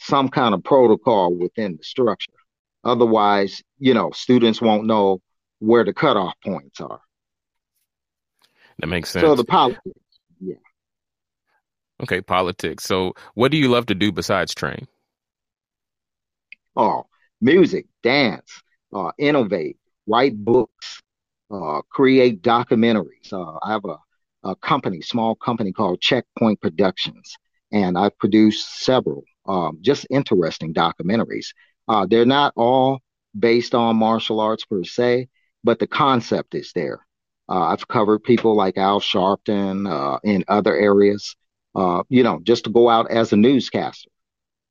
some 0.00 0.28
kind 0.28 0.54
of 0.54 0.64
protocol 0.64 1.34
within 1.34 1.76
the 1.76 1.84
structure. 1.84 2.32
Otherwise, 2.84 3.62
you 3.78 3.94
know, 3.94 4.10
students 4.10 4.60
won't 4.60 4.86
know 4.86 5.20
where 5.60 5.84
the 5.84 5.92
cutoff 5.92 6.34
points 6.44 6.80
are. 6.80 7.00
That 8.78 8.88
makes 8.88 9.10
sense. 9.10 9.24
So 9.24 9.36
the 9.36 9.44
politics, 9.44 9.80
yeah. 10.40 10.56
Okay, 12.02 12.20
politics. 12.20 12.84
So 12.84 13.14
what 13.34 13.50
do 13.50 13.56
you 13.56 13.68
love 13.68 13.86
to 13.86 13.94
do 13.94 14.10
besides 14.12 14.54
train? 14.54 14.86
Oh, 16.76 17.04
music, 17.40 17.86
dance, 18.02 18.62
uh, 18.92 19.12
innovate, 19.18 19.76
write 20.06 20.36
books, 20.36 21.00
uh, 21.50 21.82
create 21.90 22.42
documentaries. 22.42 23.32
Uh, 23.32 23.58
I 23.62 23.72
have 23.72 23.84
a, 23.84 23.98
a 24.48 24.56
company, 24.56 25.02
small 25.02 25.34
company 25.34 25.72
called 25.72 26.00
Checkpoint 26.00 26.60
Productions, 26.60 27.36
and 27.72 27.96
I've 27.98 28.16
produced 28.18 28.80
several 28.84 29.24
um, 29.46 29.78
just 29.80 30.06
interesting 30.10 30.72
documentaries. 30.72 31.48
Uh, 31.88 32.06
they're 32.06 32.24
not 32.26 32.52
all 32.56 33.00
based 33.38 33.74
on 33.74 33.96
martial 33.96 34.40
arts 34.40 34.64
per 34.64 34.84
se, 34.84 35.28
but 35.64 35.78
the 35.78 35.86
concept 35.86 36.54
is 36.54 36.72
there. 36.74 37.00
Uh, 37.48 37.66
I've 37.66 37.86
covered 37.88 38.22
people 38.22 38.56
like 38.56 38.78
Al 38.78 39.00
Sharpton 39.00 39.90
uh, 39.90 40.18
in 40.24 40.44
other 40.48 40.74
areas, 40.74 41.34
uh, 41.74 42.02
you 42.08 42.22
know, 42.22 42.40
just 42.42 42.64
to 42.64 42.70
go 42.70 42.88
out 42.88 43.10
as 43.10 43.32
a 43.32 43.36
newscaster 43.36 44.10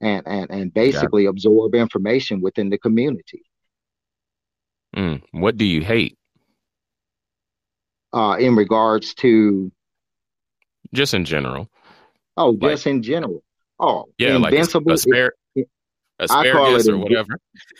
and 0.02 0.24
and 0.28 0.50
and 0.50 0.74
basically 0.74 1.24
yeah. 1.24 1.30
absorb 1.30 1.76
information 1.76 2.42
within 2.42 2.70
the 2.70 2.78
community. 2.78 3.44
Mm. 4.96 5.22
What 5.32 5.58
do 5.58 5.66
you 5.66 5.82
hate? 5.82 6.18
Uh, 8.14 8.36
in 8.40 8.56
regards 8.56 9.14
to 9.16 9.72
just 10.94 11.14
in 11.14 11.24
general. 11.24 11.70
Oh, 12.36 12.56
just 12.56 12.88
in 12.88 13.02
general. 13.04 13.44
Oh, 13.80 14.10
yeah, 14.18 14.36
invincible. 14.36 14.92
Like 14.92 15.00
aspar- 15.00 15.36
asparagus 16.20 16.88
or 16.88 16.98
whatever. 16.98 17.40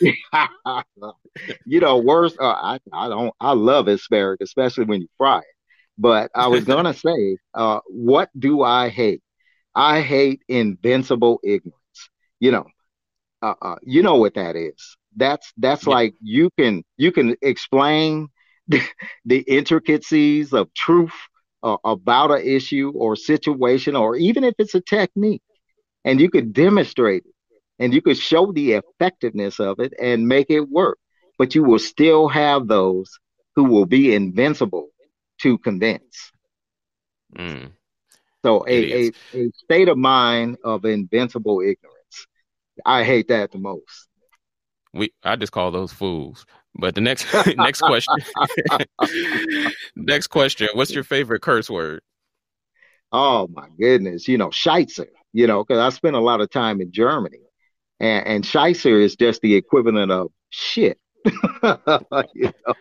you 1.66 1.80
know, 1.80 1.98
worse. 1.98 2.34
Uh, 2.38 2.46
I 2.46 2.78
I 2.92 3.08
don't. 3.08 3.34
I 3.40 3.52
love 3.52 3.88
asparagus, 3.88 4.48
especially 4.48 4.84
when 4.84 5.02
you 5.02 5.08
fry 5.18 5.38
it. 5.38 5.44
But 5.98 6.30
I 6.34 6.48
was 6.48 6.64
gonna 6.72 6.94
say, 6.94 7.38
uh, 7.54 7.80
what 7.88 8.30
do 8.38 8.62
I 8.62 8.88
hate? 8.88 9.22
I 9.74 10.00
hate 10.02 10.42
invincible 10.48 11.40
ignorance. 11.44 11.76
You 12.40 12.52
know, 12.52 12.66
uh, 13.42 13.54
uh, 13.60 13.76
you 13.82 14.02
know 14.02 14.16
what 14.16 14.34
that 14.34 14.56
is. 14.56 14.96
That's 15.16 15.52
that's 15.56 15.86
yeah. 15.86 15.94
like 15.94 16.14
you 16.22 16.50
can 16.58 16.84
you 16.96 17.12
can 17.12 17.36
explain 17.42 18.28
the, 18.68 18.82
the 19.24 19.38
intricacies 19.40 20.52
of 20.52 20.72
truth 20.74 21.14
uh, 21.62 21.76
about 21.84 22.30
an 22.30 22.42
issue 22.46 22.92
or 22.94 23.16
situation, 23.16 23.96
or 23.96 24.16
even 24.16 24.44
if 24.44 24.54
it's 24.58 24.74
a 24.74 24.80
technique, 24.80 25.42
and 26.04 26.20
you 26.20 26.30
could 26.30 26.52
demonstrate 26.52 27.24
it, 27.26 27.34
and 27.78 27.92
you 27.94 28.00
could 28.02 28.18
show 28.18 28.52
the 28.52 28.72
effectiveness 28.72 29.60
of 29.60 29.80
it 29.80 29.92
and 30.00 30.28
make 30.28 30.50
it 30.50 30.68
work. 30.68 30.98
But 31.38 31.54
you 31.54 31.64
will 31.64 31.78
still 31.78 32.28
have 32.28 32.68
those 32.68 33.10
who 33.56 33.64
will 33.64 33.86
be 33.86 34.14
invincible 34.14 34.88
to 35.42 35.58
convince. 35.58 36.32
Mm. 37.36 37.72
So 38.44 38.64
a, 38.66 39.08
a, 39.08 39.12
a 39.34 39.50
state 39.64 39.88
of 39.88 39.96
mind 39.96 40.58
of 40.64 40.84
invincible 40.84 41.60
ignorance. 41.60 42.26
I 42.84 43.04
hate 43.04 43.28
that 43.28 43.52
the 43.52 43.58
most. 43.58 44.08
We 44.92 45.12
I 45.22 45.36
just 45.36 45.52
call 45.52 45.70
those 45.70 45.92
fools. 45.92 46.44
But 46.74 46.94
the 46.94 47.00
next 47.00 47.26
next 47.56 47.80
question 47.80 48.16
next 49.96 50.28
question, 50.28 50.68
what's 50.74 50.92
your 50.92 51.04
favorite 51.04 51.42
curse 51.42 51.70
word? 51.70 52.02
Oh 53.12 53.46
my 53.52 53.68
goodness, 53.78 54.26
you 54.26 54.38
know, 54.38 54.48
Scheiße, 54.48 55.06
you 55.32 55.46
know, 55.46 55.62
because 55.62 55.78
I 55.78 55.94
spent 55.94 56.16
a 56.16 56.20
lot 56.20 56.40
of 56.40 56.50
time 56.50 56.80
in 56.80 56.92
Germany. 56.92 57.38
And 58.00 58.26
and 58.26 58.44
Scheiße 58.44 59.02
is 59.02 59.16
just 59.16 59.40
the 59.42 59.54
equivalent 59.54 60.10
of 60.10 60.32
shit. 60.50 60.98
you 61.24 61.32
know? 61.62 62.74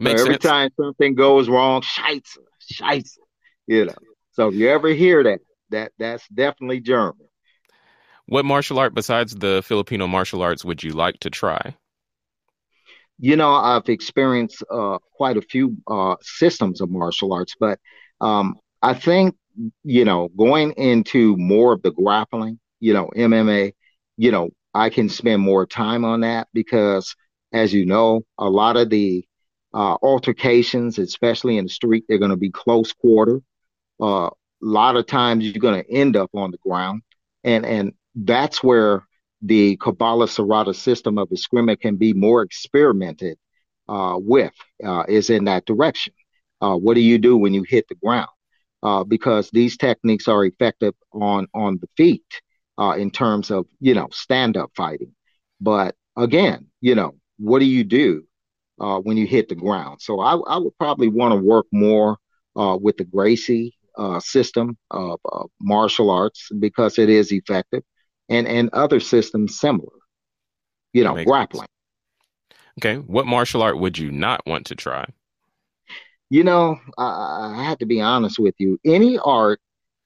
Makes 0.00 0.22
so 0.22 0.24
every 0.24 0.34
sense. 0.34 0.44
time 0.44 0.70
something 0.80 1.14
goes 1.14 1.48
wrong, 1.48 1.82
Scheiße, 1.82 2.38
Scheiße, 2.72 3.18
you 3.66 3.84
know. 3.84 3.94
So 4.32 4.48
if 4.48 4.54
you 4.54 4.70
ever 4.70 4.88
hear 4.88 5.22
that, 5.24 5.40
that 5.70 5.92
that's 5.98 6.26
definitely 6.28 6.80
German. 6.80 7.28
What 8.24 8.46
martial 8.46 8.78
art 8.78 8.94
besides 8.94 9.34
the 9.34 9.62
Filipino 9.62 10.06
martial 10.06 10.40
arts 10.40 10.64
would 10.64 10.82
you 10.82 10.92
like 10.92 11.20
to 11.20 11.30
try? 11.30 11.76
You 13.18 13.36
know, 13.36 13.52
I've 13.52 13.88
experienced 13.90 14.64
uh, 14.70 14.96
quite 15.16 15.36
a 15.36 15.42
few 15.42 15.76
uh, 15.86 16.16
systems 16.22 16.80
of 16.80 16.90
martial 16.90 17.34
arts, 17.34 17.54
but 17.60 17.78
um, 18.22 18.58
I 18.80 18.94
think, 18.94 19.36
you 19.84 20.06
know, 20.06 20.28
going 20.34 20.72
into 20.72 21.36
more 21.36 21.74
of 21.74 21.82
the 21.82 21.90
grappling, 21.90 22.58
you 22.78 22.94
know, 22.94 23.10
MMA, 23.14 23.74
you 24.16 24.30
know, 24.30 24.48
I 24.72 24.88
can 24.88 25.10
spend 25.10 25.42
more 25.42 25.66
time 25.66 26.06
on 26.06 26.20
that 26.20 26.48
because, 26.54 27.14
as 27.52 27.74
you 27.74 27.84
know, 27.84 28.22
a 28.38 28.48
lot 28.48 28.78
of 28.78 28.88
the 28.88 29.26
uh, 29.72 29.96
altercations, 30.02 30.98
especially 30.98 31.56
in 31.56 31.64
the 31.64 31.70
street, 31.70 32.04
they're 32.08 32.18
going 32.18 32.30
to 32.30 32.36
be 32.36 32.50
close 32.50 32.92
quarter. 32.92 33.40
Uh, 34.00 34.26
a 34.26 34.30
lot 34.60 34.96
of 34.96 35.06
times 35.06 35.44
you're 35.44 35.60
going 35.60 35.82
to 35.82 35.90
end 35.90 36.16
up 36.16 36.30
on 36.34 36.50
the 36.50 36.58
ground. 36.58 37.02
And, 37.44 37.64
and 37.64 37.92
that's 38.14 38.62
where 38.62 39.06
the 39.42 39.76
Cabales 39.78 40.36
Serrada 40.36 40.74
system 40.74 41.18
of 41.18 41.28
Eskrima 41.30 41.80
can 41.80 41.96
be 41.96 42.12
more 42.12 42.42
experimented 42.42 43.38
uh, 43.88 44.16
with, 44.18 44.52
uh, 44.84 45.04
is 45.08 45.30
in 45.30 45.44
that 45.44 45.64
direction. 45.64 46.12
Uh, 46.60 46.76
what 46.76 46.94
do 46.94 47.00
you 47.00 47.18
do 47.18 47.36
when 47.36 47.54
you 47.54 47.62
hit 47.62 47.88
the 47.88 47.94
ground? 47.94 48.28
Uh, 48.82 49.04
because 49.04 49.50
these 49.50 49.76
techniques 49.76 50.26
are 50.26 50.44
effective 50.44 50.94
on 51.12 51.46
on 51.52 51.78
the 51.82 51.88
feet 51.98 52.24
uh, 52.78 52.94
in 52.96 53.10
terms 53.10 53.50
of 53.50 53.66
you 53.78 53.94
know 53.94 54.08
stand 54.10 54.56
up 54.56 54.70
fighting. 54.74 55.14
But 55.60 55.96
again, 56.16 56.66
you 56.80 56.94
know, 56.94 57.14
what 57.38 57.58
do 57.58 57.66
you 57.66 57.84
do 57.84 58.26
uh, 58.80 58.98
when 58.98 59.16
you 59.16 59.26
hit 59.26 59.48
the 59.48 59.54
ground? 59.54 60.00
So 60.00 60.20
I, 60.20 60.34
I 60.36 60.58
would 60.58 60.76
probably 60.78 61.08
want 61.08 61.32
to 61.32 61.36
work 61.36 61.66
more 61.72 62.16
with 62.54 62.96
the 62.96 63.04
Gracie 63.04 63.74
system 64.20 64.76
of 64.90 65.20
martial 65.60 66.10
arts 66.10 66.48
because 66.58 66.98
it 66.98 67.08
is 67.08 67.32
effective 67.32 67.82
and 68.30 68.46
and 68.46 68.70
other 68.72 69.00
systems 69.00 69.58
similar. 69.58 69.92
You 70.92 71.04
know, 71.04 71.22
grappling. 71.24 71.60
Sense. 71.60 71.68
Okay, 72.78 72.96
what 72.96 73.26
martial 73.26 73.62
art 73.62 73.78
would 73.78 73.98
you 73.98 74.10
not 74.10 74.40
want 74.46 74.66
to 74.66 74.74
try? 74.74 75.06
You 76.30 76.44
know, 76.44 76.78
I, 76.96 77.56
I 77.58 77.64
have 77.64 77.78
to 77.78 77.86
be 77.86 78.00
honest 78.00 78.38
with 78.38 78.54
you. 78.58 78.78
Any 78.84 79.18
art 79.18 79.60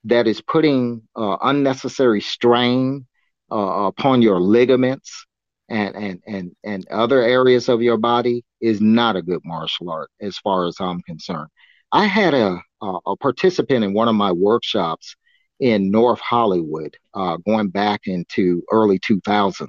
that 0.04 0.26
is 0.26 0.40
putting 0.40 1.02
uh, 1.14 1.36
unnecessary 1.42 2.20
strain 2.20 3.06
uh, 3.52 3.86
upon 3.86 4.22
your 4.22 4.40
ligaments 4.40 5.26
and, 5.74 5.96
and 5.96 6.22
and 6.26 6.56
and 6.62 6.88
other 6.88 7.20
areas 7.20 7.68
of 7.68 7.82
your 7.82 7.96
body 7.96 8.44
is 8.60 8.80
not 8.80 9.16
a 9.16 9.22
good 9.22 9.40
martial 9.44 9.90
art, 9.90 10.10
as 10.20 10.38
far 10.38 10.66
as 10.66 10.76
I'm 10.78 11.02
concerned. 11.02 11.48
I 11.92 12.06
had 12.06 12.34
a 12.34 12.60
a, 12.80 12.98
a 13.06 13.16
participant 13.16 13.84
in 13.84 13.92
one 13.92 14.08
of 14.08 14.14
my 14.14 14.32
workshops 14.32 15.16
in 15.60 15.90
North 15.90 16.20
Hollywood, 16.20 16.96
uh, 17.14 17.38
going 17.38 17.68
back 17.68 18.02
into 18.06 18.62
early 18.70 18.98
2000s. 18.98 19.68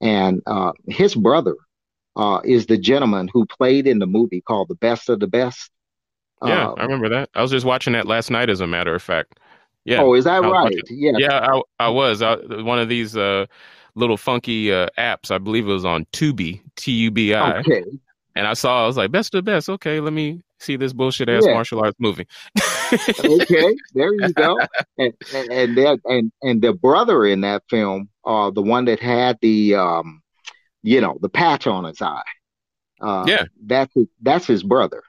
And 0.00 0.42
uh, 0.46 0.72
his 0.86 1.14
brother 1.14 1.56
uh, 2.16 2.40
is 2.44 2.66
the 2.66 2.78
gentleman 2.78 3.28
who 3.32 3.46
played 3.46 3.86
in 3.86 3.98
the 3.98 4.06
movie 4.06 4.40
called 4.40 4.68
The 4.68 4.76
Best 4.76 5.08
of 5.08 5.20
the 5.20 5.26
Best. 5.26 5.70
Yeah, 6.44 6.72
I 6.78 6.84
remember 6.84 7.08
that. 7.08 7.30
I 7.34 7.42
was 7.42 7.50
just 7.50 7.66
watching 7.66 7.94
that 7.94 8.06
last 8.06 8.30
night, 8.30 8.48
as 8.48 8.60
a 8.60 8.66
matter 8.66 8.94
of 8.94 9.02
fact. 9.02 9.40
Yeah. 9.84 10.02
Oh, 10.02 10.14
is 10.14 10.24
that 10.24 10.40
right? 10.42 10.50
Watching, 10.50 10.82
yeah. 10.90 11.12
Yeah, 11.18 11.40
I, 11.52 11.86
I 11.86 11.88
was. 11.88 12.22
I, 12.22 12.36
one 12.62 12.78
of 12.78 12.88
these 12.88 13.16
uh, 13.16 13.46
little 13.98 14.16
funky 14.16 14.72
uh, 14.72 14.88
apps. 14.98 15.30
I 15.30 15.38
believe 15.38 15.68
it 15.68 15.72
was 15.72 15.84
on 15.84 16.06
Tubi, 16.12 16.62
T 16.76 16.92
U 16.92 17.10
B 17.10 17.34
I. 17.34 17.58
Okay. 17.58 17.84
And 18.34 18.46
I 18.46 18.52
saw, 18.54 18.84
I 18.84 18.86
was 18.86 18.96
like, 18.96 19.10
best 19.10 19.34
of 19.34 19.44
the 19.44 19.50
best. 19.50 19.68
Okay, 19.68 19.98
let 19.98 20.12
me 20.12 20.40
see 20.60 20.76
this 20.76 20.92
bullshit 20.92 21.28
ass 21.28 21.42
yeah. 21.44 21.54
martial 21.54 21.80
arts 21.80 21.98
movie. 21.98 22.26
okay, 22.92 23.74
there 23.94 24.14
you 24.14 24.32
go. 24.32 24.56
And 24.96 25.12
and 25.34 25.50
and, 25.50 25.76
that, 25.78 25.98
and 26.04 26.32
and 26.42 26.62
the 26.62 26.72
brother 26.72 27.26
in 27.26 27.40
that 27.40 27.64
film, 27.68 28.08
uh, 28.24 28.50
the 28.50 28.62
one 28.62 28.84
that 28.84 29.00
had 29.00 29.38
the 29.42 29.74
um, 29.74 30.22
you 30.82 31.00
know, 31.00 31.18
the 31.20 31.28
patch 31.28 31.66
on 31.66 31.84
his 31.84 32.00
eye. 32.00 32.22
Uh, 33.00 33.24
yeah, 33.26 33.44
that's 33.64 33.92
his, 33.94 34.06
that's 34.22 34.46
his 34.46 34.62
brother. 34.62 35.02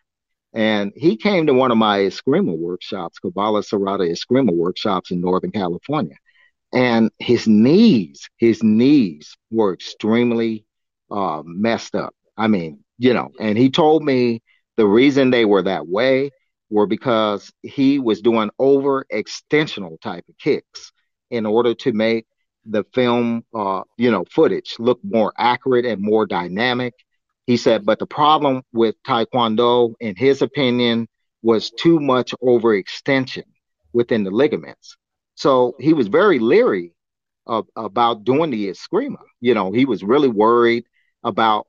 And 0.53 0.91
he 0.95 1.15
came 1.15 1.45
to 1.45 1.53
one 1.53 1.71
of 1.71 1.77
my 1.77 1.99
Eskrima 1.99 2.57
workshops, 2.57 3.19
Cabales 3.23 3.69
Serrada 3.69 4.09
Eskrima 4.09 4.51
workshops 4.51 5.11
in 5.11 5.21
Northern 5.21 5.51
California. 5.51 6.15
And 6.71 7.11
his 7.17 7.47
knees, 7.47 8.29
his 8.37 8.61
knees 8.61 9.35
were 9.49 9.73
extremely 9.73 10.65
uh, 11.09 11.41
messed 11.45 11.95
up. 11.95 12.13
I 12.37 12.47
mean, 12.47 12.83
you 12.97 13.13
know, 13.13 13.31
and 13.39 13.57
he 13.57 13.69
told 13.69 14.03
me 14.03 14.41
the 14.77 14.85
reason 14.85 15.29
they 15.29 15.45
were 15.45 15.63
that 15.63 15.87
way 15.87 16.31
were 16.69 16.85
because 16.85 17.51
he 17.63 17.99
was 17.99 18.21
doing 18.21 18.51
over 18.59 19.05
extensional 19.11 19.99
type 19.99 20.25
of 20.29 20.37
kicks 20.37 20.91
in 21.31 21.45
order 21.45 21.73
to 21.73 21.91
make 21.91 22.27
the 22.65 22.83
film, 22.93 23.43
uh, 23.55 23.81
you 23.97 24.11
know, 24.11 24.23
footage 24.29 24.75
look 24.79 24.99
more 25.03 25.33
accurate 25.37 25.85
and 25.85 26.01
more 26.01 26.25
dynamic. 26.25 26.93
He 27.47 27.57
said, 27.57 27.85
but 27.85 27.97
the 27.97 28.05
problem 28.05 28.61
with 28.73 28.95
Taekwondo, 29.03 29.95
in 29.99 30.15
his 30.15 30.41
opinion, 30.43 31.07
was 31.41 31.71
too 31.71 31.99
much 31.99 32.33
overextension 32.43 33.43
within 33.91 34.23
the 34.23 34.31
ligaments. 34.31 34.97
So 35.39 35.73
he 35.79 35.93
was 35.93 36.09
very 36.09 36.37
leery 36.37 36.91
of, 37.47 37.65
about 37.77 38.25
doing 38.25 38.51
the 38.51 38.69
Eskrima. 38.69 39.21
You 39.39 39.53
know, 39.53 39.71
he 39.71 39.85
was 39.85 40.03
really 40.03 40.27
worried 40.27 40.83
about 41.23 41.65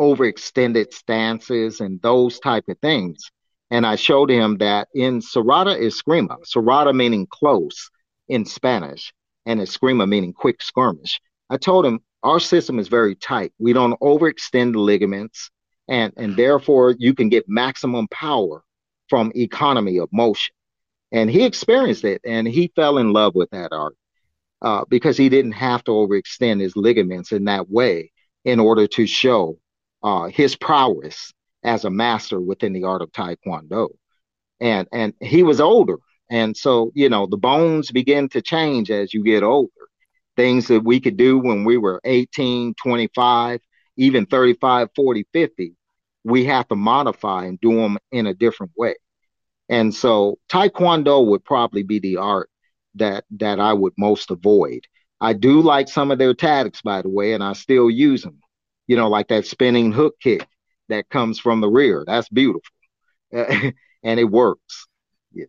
overextended 0.00 0.92
stances 0.92 1.80
and 1.80 2.02
those 2.02 2.40
type 2.40 2.64
of 2.68 2.76
things. 2.80 3.30
And 3.70 3.86
I 3.86 3.94
showed 3.94 4.28
him 4.28 4.58
that 4.58 4.88
in 4.92 5.20
Serrada 5.20 5.80
Eskrima, 5.80 6.38
Cerrada 6.52 6.92
meaning 6.92 7.28
close 7.30 7.90
in 8.26 8.44
Spanish, 8.44 9.14
and 9.46 9.60
Eskrima 9.60 10.08
meaning 10.08 10.32
quick 10.32 10.60
skirmish. 10.60 11.20
I 11.48 11.58
told 11.58 11.86
him 11.86 12.00
our 12.24 12.40
system 12.40 12.80
is 12.80 12.88
very 12.88 13.14
tight. 13.14 13.52
We 13.60 13.72
don't 13.72 13.98
overextend 14.00 14.72
the 14.72 14.80
ligaments, 14.80 15.48
and, 15.86 16.12
and 16.16 16.36
therefore 16.36 16.96
you 16.98 17.14
can 17.14 17.28
get 17.28 17.44
maximum 17.46 18.08
power 18.08 18.64
from 19.08 19.30
economy 19.36 19.98
of 19.98 20.08
motion. 20.12 20.56
And 21.12 21.30
he 21.30 21.44
experienced 21.44 22.04
it 22.04 22.22
and 22.24 22.48
he 22.48 22.72
fell 22.74 22.98
in 22.98 23.12
love 23.12 23.34
with 23.34 23.50
that 23.50 23.72
art 23.72 23.94
uh, 24.62 24.84
because 24.88 25.16
he 25.16 25.28
didn't 25.28 25.52
have 25.52 25.84
to 25.84 25.90
overextend 25.90 26.60
his 26.60 26.74
ligaments 26.74 27.32
in 27.32 27.44
that 27.44 27.70
way 27.70 28.10
in 28.44 28.58
order 28.58 28.86
to 28.86 29.06
show 29.06 29.58
uh, 30.02 30.24
his 30.26 30.56
prowess 30.56 31.32
as 31.62 31.84
a 31.84 31.90
master 31.90 32.40
within 32.40 32.72
the 32.72 32.84
art 32.84 33.02
of 33.02 33.12
Taekwondo. 33.12 33.90
And, 34.60 34.88
and 34.90 35.12
he 35.20 35.42
was 35.42 35.60
older. 35.60 35.98
And 36.30 36.56
so, 36.56 36.90
you 36.94 37.10
know, 37.10 37.26
the 37.26 37.36
bones 37.36 37.90
begin 37.90 38.28
to 38.30 38.40
change 38.40 38.90
as 38.90 39.12
you 39.12 39.22
get 39.22 39.42
older. 39.42 39.70
Things 40.34 40.68
that 40.68 40.82
we 40.82 40.98
could 40.98 41.18
do 41.18 41.38
when 41.38 41.64
we 41.64 41.76
were 41.76 42.00
18, 42.04 42.74
25, 42.74 43.60
even 43.98 44.24
35, 44.24 44.88
40, 44.96 45.26
50, 45.30 45.74
we 46.24 46.46
have 46.46 46.66
to 46.68 46.76
modify 46.76 47.44
and 47.44 47.60
do 47.60 47.76
them 47.76 47.98
in 48.12 48.26
a 48.26 48.34
different 48.34 48.72
way. 48.76 48.94
And 49.68 49.94
so 49.94 50.38
Taekwondo 50.48 51.24
would 51.26 51.44
probably 51.44 51.82
be 51.82 51.98
the 51.98 52.18
art 52.18 52.50
that 52.96 53.24
that 53.32 53.60
I 53.60 53.72
would 53.72 53.94
most 53.96 54.30
avoid. 54.30 54.86
I 55.20 55.32
do 55.32 55.60
like 55.60 55.88
some 55.88 56.10
of 56.10 56.18
their 56.18 56.34
tactics, 56.34 56.82
by 56.82 57.02
the 57.02 57.08
way, 57.08 57.32
and 57.32 57.42
I 57.42 57.52
still 57.52 57.88
use 57.88 58.22
them. 58.22 58.40
You 58.86 58.96
know, 58.96 59.08
like 59.08 59.28
that 59.28 59.46
spinning 59.46 59.92
hook 59.92 60.16
kick 60.20 60.46
that 60.88 61.08
comes 61.08 61.38
from 61.38 61.60
the 61.60 61.68
rear. 61.68 62.04
That's 62.06 62.28
beautiful, 62.28 62.74
and 63.32 63.74
it 64.02 64.30
works. 64.30 64.86
Yeah. 65.32 65.46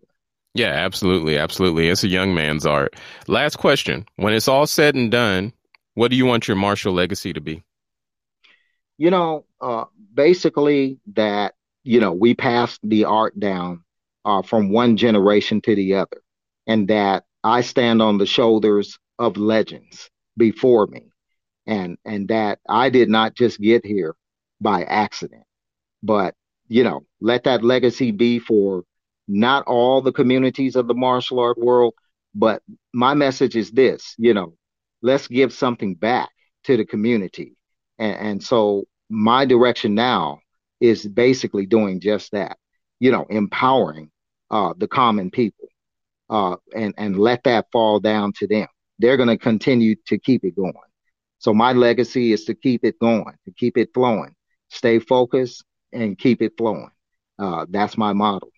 Yeah, 0.54 0.68
absolutely, 0.72 1.38
absolutely. 1.38 1.90
It's 1.90 2.04
a 2.04 2.08
young 2.08 2.36
man's 2.36 2.66
art. 2.66 2.96
Last 3.28 3.58
question: 3.58 4.06
When 4.16 4.34
it's 4.34 4.48
all 4.48 4.68
said 4.68 4.96
and 4.96 5.12
done, 5.12 5.54
what 5.96 6.12
do 6.12 6.18
you 6.18 6.26
want 6.26 6.48
your 6.48 6.58
martial 6.58 6.94
legacy 6.94 7.34
to 7.34 7.42
be? 7.42 7.64
You 8.98 9.10
know, 9.10 9.46
uh, 9.60 9.86
basically 10.14 11.00
that 11.14 11.56
you 11.84 12.00
know 12.00 12.14
we 12.14 12.36
passed 12.36 12.80
the 12.84 13.06
art 13.06 13.38
down 13.40 13.83
uh, 14.26 14.42
from 14.42 14.72
one 14.72 14.98
generation 14.98 15.62
to 15.62 15.76
the 15.76 15.96
other 15.96 16.22
and 16.68 16.88
that 16.88 17.24
I 17.44 17.62
stand 17.62 18.02
on 18.02 18.18
the 18.18 18.26
shoulders 18.26 18.98
of 19.20 19.38
legends 19.38 20.10
before 20.38 20.88
me. 20.88 21.10
And 21.66 21.98
and 22.04 22.28
that 22.28 22.60
I 22.68 22.90
did 22.90 23.10
not 23.10 23.36
just 23.36 23.60
get 23.60 23.86
here 23.86 24.16
by 24.60 24.84
accident 24.84 25.44
but 26.02 26.36
you 26.68 26.84
know 26.84 27.06
let 27.22 27.46
that 27.46 27.64
legacy 27.64 28.12
be 28.12 28.40
for 28.40 28.84
not 29.28 29.66
all 29.66 30.02
the 30.02 30.12
communities 30.12 30.76
of 30.76 30.88
the 30.88 30.94
martial 30.94 31.40
art 31.40 31.58
world 31.58 31.94
but 32.36 32.62
my 32.94 33.14
message 33.14 33.56
is 33.56 33.72
this 33.72 34.14
you 34.18 34.34
know 34.34 34.54
let's 35.04 35.28
give 35.28 35.54
something 35.54 35.94
back 35.94 36.30
to 36.64 36.78
the 36.78 36.86
community. 36.86 37.56
And, 38.00 38.16
and 38.16 38.44
so 38.44 38.86
my 39.10 39.46
direction 39.46 39.94
now 39.94 40.40
is 40.80 41.06
basically 41.06 41.66
doing 41.68 42.00
just 42.00 42.32
that 42.32 42.58
you 43.00 43.12
know 43.12 43.26
empowering 43.30 44.10
uh, 44.54 44.74
the 44.78 44.88
common 44.88 45.32
people 45.32 45.68
uh, 46.30 46.56
and 46.76 46.94
and 46.98 47.18
let 47.18 47.44
that 47.44 47.66
fall 47.72 48.00
down 48.00 48.32
to 48.34 48.46
them. 48.48 48.68
They're 49.00 49.18
going 49.18 49.30
to 49.30 49.38
continue 49.38 49.96
to 50.06 50.20
keep 50.20 50.46
it 50.46 50.56
going. 50.56 50.74
So 51.40 51.54
my 51.54 51.74
legacy 51.74 52.32
is 52.32 52.46
to 52.46 52.54
keep 52.54 52.86
it 52.86 53.00
going, 53.00 53.34
to 53.46 53.52
keep 53.52 53.78
it 53.78 53.90
flowing, 53.96 54.36
stay 54.70 55.00
focused, 55.00 55.66
and 55.92 56.18
keep 56.18 56.42
it 56.42 56.54
flowing. 56.56 56.92
Uh, 57.40 57.66
that's 57.68 57.98
my 57.98 58.14
model. 58.14 58.50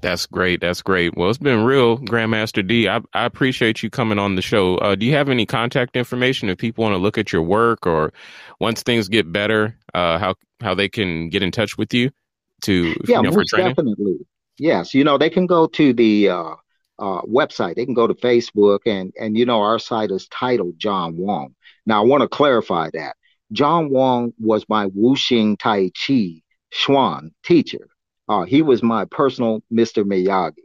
That's 0.00 0.26
great. 0.26 0.60
That's 0.60 0.82
great. 0.82 1.16
Well, 1.16 1.30
it's 1.30 1.38
been 1.38 1.64
real, 1.64 1.96
Grandmaster 1.96 2.66
D. 2.66 2.88
I, 2.88 3.00
I 3.14 3.24
appreciate 3.24 3.82
you 3.82 3.88
coming 3.88 4.18
on 4.18 4.34
the 4.34 4.42
show. 4.42 4.76
Uh, 4.78 4.96
do 4.96 5.06
you 5.06 5.12
have 5.14 5.28
any 5.28 5.46
contact 5.46 5.96
information 5.96 6.50
if 6.50 6.58
people 6.58 6.82
want 6.82 6.94
to 6.94 6.98
look 6.98 7.16
at 7.16 7.32
your 7.32 7.42
work 7.42 7.86
or 7.86 8.12
once 8.60 8.82
things 8.82 9.08
get 9.08 9.32
better, 9.32 9.78
uh, 9.94 10.18
how 10.18 10.34
how 10.60 10.74
they 10.74 10.88
can 10.88 11.28
get 11.30 11.42
in 11.42 11.52
touch 11.52 11.78
with 11.78 11.94
you 11.94 12.10
to 12.62 12.94
yeah, 13.06 13.18
you 13.18 13.22
know, 13.22 13.30
most 13.30 13.52
definitely. 13.56 14.18
Yes, 14.58 14.94
you 14.94 15.04
know, 15.04 15.18
they 15.18 15.30
can 15.30 15.46
go 15.46 15.66
to 15.66 15.92
the 15.92 16.28
uh, 16.28 16.54
uh, 16.98 17.22
website. 17.22 17.74
They 17.74 17.84
can 17.84 17.94
go 17.94 18.06
to 18.06 18.14
Facebook, 18.14 18.80
and 18.86 19.12
and 19.18 19.36
you 19.36 19.46
know, 19.46 19.60
our 19.62 19.78
site 19.78 20.10
is 20.10 20.28
titled 20.28 20.78
John 20.78 21.16
Wong. 21.16 21.54
Now, 21.86 22.02
I 22.02 22.06
want 22.06 22.22
to 22.22 22.28
clarify 22.28 22.90
that 22.94 23.16
John 23.52 23.90
Wong 23.90 24.32
was 24.38 24.64
my 24.68 24.86
Wushin 24.88 25.58
Tai 25.58 25.90
Chi 25.90 26.42
Chuan 26.70 27.32
teacher. 27.44 27.88
Uh, 28.28 28.44
he 28.44 28.62
was 28.62 28.82
my 28.82 29.04
personal 29.06 29.60
Mr. 29.72 30.04
Miyagi. 30.04 30.62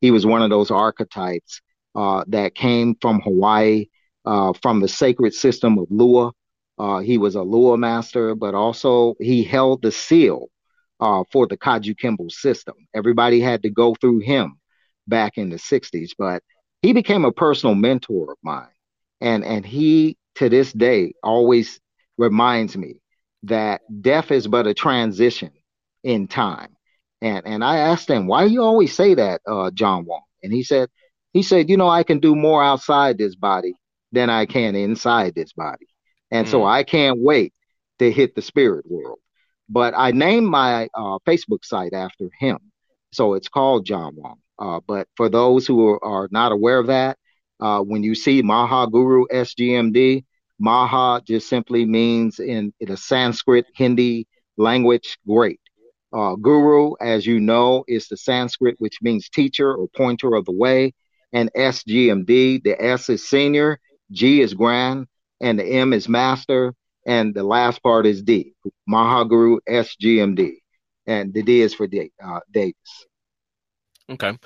He 0.00 0.10
was 0.10 0.24
one 0.24 0.42
of 0.42 0.50
those 0.50 0.70
archetypes 0.70 1.60
uh, 1.94 2.24
that 2.28 2.54
came 2.54 2.96
from 3.00 3.20
Hawaii, 3.20 3.86
uh, 4.24 4.52
from 4.62 4.80
the 4.80 4.88
sacred 4.88 5.34
system 5.34 5.78
of 5.78 5.86
Lua. 5.90 6.32
Uh, 6.78 6.98
he 7.00 7.18
was 7.18 7.34
a 7.34 7.42
Lua 7.42 7.76
master, 7.76 8.34
but 8.34 8.54
also 8.54 9.14
he 9.20 9.42
held 9.44 9.82
the 9.82 9.92
seal 9.92 10.48
uh, 11.02 11.24
for 11.32 11.48
the 11.48 11.56
Kajukenbo 11.56 12.30
system. 12.30 12.74
Everybody 12.94 13.40
had 13.40 13.64
to 13.64 13.70
go 13.70 13.96
through 13.96 14.20
him 14.20 14.60
back 15.08 15.36
in 15.36 15.50
the 15.50 15.56
60s, 15.56 16.10
but 16.16 16.44
he 16.80 16.92
became 16.92 17.24
a 17.24 17.32
personal 17.32 17.74
mentor 17.74 18.30
of 18.30 18.38
mine. 18.40 18.68
And, 19.20 19.44
and 19.44 19.66
he, 19.66 20.16
to 20.36 20.48
this 20.48 20.72
day, 20.72 21.14
always 21.20 21.80
reminds 22.18 22.76
me 22.76 23.00
that 23.42 23.80
death 24.00 24.30
is 24.30 24.46
but 24.46 24.68
a 24.68 24.74
transition 24.74 25.50
in 26.04 26.28
time. 26.28 26.76
And, 27.20 27.44
and 27.46 27.64
I 27.64 27.78
asked 27.78 28.08
him, 28.08 28.28
why 28.28 28.46
do 28.46 28.52
you 28.52 28.62
always 28.62 28.94
say 28.94 29.14
that, 29.14 29.40
uh, 29.44 29.72
John 29.72 30.04
Wong? 30.04 30.22
And 30.44 30.52
he 30.52 30.62
said, 30.62 30.88
he 31.32 31.42
said, 31.42 31.68
you 31.68 31.76
know, 31.76 31.88
I 31.88 32.04
can 32.04 32.20
do 32.20 32.36
more 32.36 32.62
outside 32.62 33.18
this 33.18 33.34
body 33.34 33.74
than 34.12 34.30
I 34.30 34.46
can 34.46 34.76
inside 34.76 35.34
this 35.34 35.52
body. 35.52 35.86
And 36.30 36.46
mm. 36.46 36.50
so 36.50 36.64
I 36.64 36.84
can't 36.84 37.18
wait 37.18 37.54
to 37.98 38.12
hit 38.12 38.36
the 38.36 38.42
spirit 38.42 38.88
world. 38.88 39.18
But 39.72 39.94
I 39.96 40.10
named 40.10 40.48
my 40.48 40.88
uh, 40.94 41.18
Facebook 41.26 41.64
site 41.64 41.94
after 41.94 42.28
him. 42.38 42.58
So 43.10 43.34
it's 43.34 43.48
called 43.48 43.86
John 43.86 44.14
Wong. 44.16 44.38
Uh, 44.58 44.80
but 44.86 45.08
for 45.16 45.30
those 45.30 45.66
who 45.66 45.88
are, 45.88 46.04
are 46.04 46.28
not 46.30 46.52
aware 46.52 46.78
of 46.78 46.88
that, 46.88 47.16
uh, 47.58 47.80
when 47.80 48.02
you 48.02 48.14
see 48.14 48.42
Maha 48.42 48.86
Guru 48.90 49.24
SGMD, 49.32 50.24
Maha 50.58 51.22
just 51.26 51.48
simply 51.48 51.86
means 51.86 52.38
in, 52.38 52.74
in 52.80 52.90
a 52.90 52.96
Sanskrit 52.96 53.64
Hindi 53.74 54.26
language, 54.58 55.16
great. 55.26 55.58
Uh, 56.12 56.34
guru, 56.36 56.92
as 57.00 57.24
you 57.24 57.40
know, 57.40 57.84
is 57.88 58.08
the 58.08 58.16
Sanskrit 58.18 58.76
which 58.78 58.98
means 59.00 59.30
teacher 59.30 59.74
or 59.74 59.88
pointer 59.96 60.34
of 60.34 60.44
the 60.44 60.52
way. 60.52 60.92
And 61.32 61.50
SGMD, 61.56 62.62
the 62.62 62.76
S 62.78 63.08
is 63.08 63.26
senior, 63.26 63.80
G 64.10 64.42
is 64.42 64.52
grand, 64.52 65.06
and 65.40 65.58
the 65.58 65.64
M 65.64 65.94
is 65.94 66.10
master, 66.10 66.74
and 67.06 67.34
the 67.34 67.42
last 67.42 67.82
part 67.82 68.06
is 68.06 68.22
D, 68.22 68.54
Mahaguru 68.88 69.58
SGMD, 69.68 70.54
and 71.06 71.32
the 71.32 71.42
D 71.42 71.60
is 71.60 71.74
for 71.74 71.86
D, 71.86 72.10
uh, 72.22 72.40
Davis. 72.52 72.74
Okay. 74.10 74.36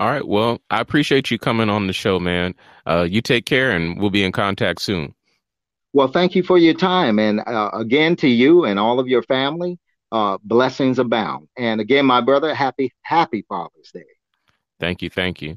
All 0.00 0.08
right. 0.08 0.26
Well, 0.26 0.60
I 0.70 0.80
appreciate 0.80 1.30
you 1.30 1.38
coming 1.38 1.68
on 1.68 1.86
the 1.86 1.92
show, 1.92 2.18
man. 2.18 2.54
Uh, 2.86 3.06
you 3.08 3.20
take 3.20 3.46
care, 3.46 3.72
and 3.72 3.98
we'll 4.00 4.10
be 4.10 4.24
in 4.24 4.32
contact 4.32 4.80
soon. 4.80 5.14
Well, 5.92 6.08
thank 6.08 6.34
you 6.34 6.42
for 6.42 6.56
your 6.56 6.74
time, 6.74 7.18
and 7.18 7.40
uh, 7.40 7.70
again 7.74 8.16
to 8.16 8.28
you 8.28 8.64
and 8.64 8.78
all 8.78 8.98
of 8.98 9.08
your 9.08 9.22
family. 9.22 9.78
Uh, 10.10 10.36
blessings 10.44 10.98
abound, 10.98 11.48
and 11.56 11.80
again, 11.80 12.04
my 12.04 12.20
brother, 12.20 12.54
happy 12.54 12.92
Happy 13.02 13.46
Father's 13.48 13.90
Day. 13.94 14.04
Thank 14.78 15.00
you. 15.00 15.08
Thank 15.08 15.40
you. 15.40 15.56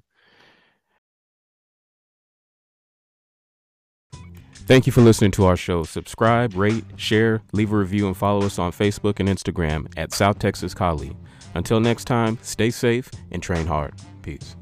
Thank 4.65 4.87
you 4.87 4.91
for 4.91 5.01
listening 5.01 5.29
to 5.31 5.45
our 5.45 5.55
show. 5.55 5.83
Subscribe, 5.83 6.55
rate, 6.55 6.83
share, 6.95 7.43
leave 7.51 7.71
a 7.71 7.77
review, 7.77 8.07
and 8.07 8.17
follow 8.17 8.45
us 8.47 8.57
on 8.57 8.71
Facebook 8.71 9.19
and 9.19 9.29
Instagram 9.29 9.93
at 9.95 10.11
South 10.11 10.39
Texas 10.39 10.73
Kali. 10.73 11.15
Until 11.53 11.79
next 11.79 12.05
time, 12.05 12.39
stay 12.41 12.71
safe 12.71 13.11
and 13.31 13.43
train 13.43 13.67
hard. 13.67 13.93
Peace. 14.23 14.55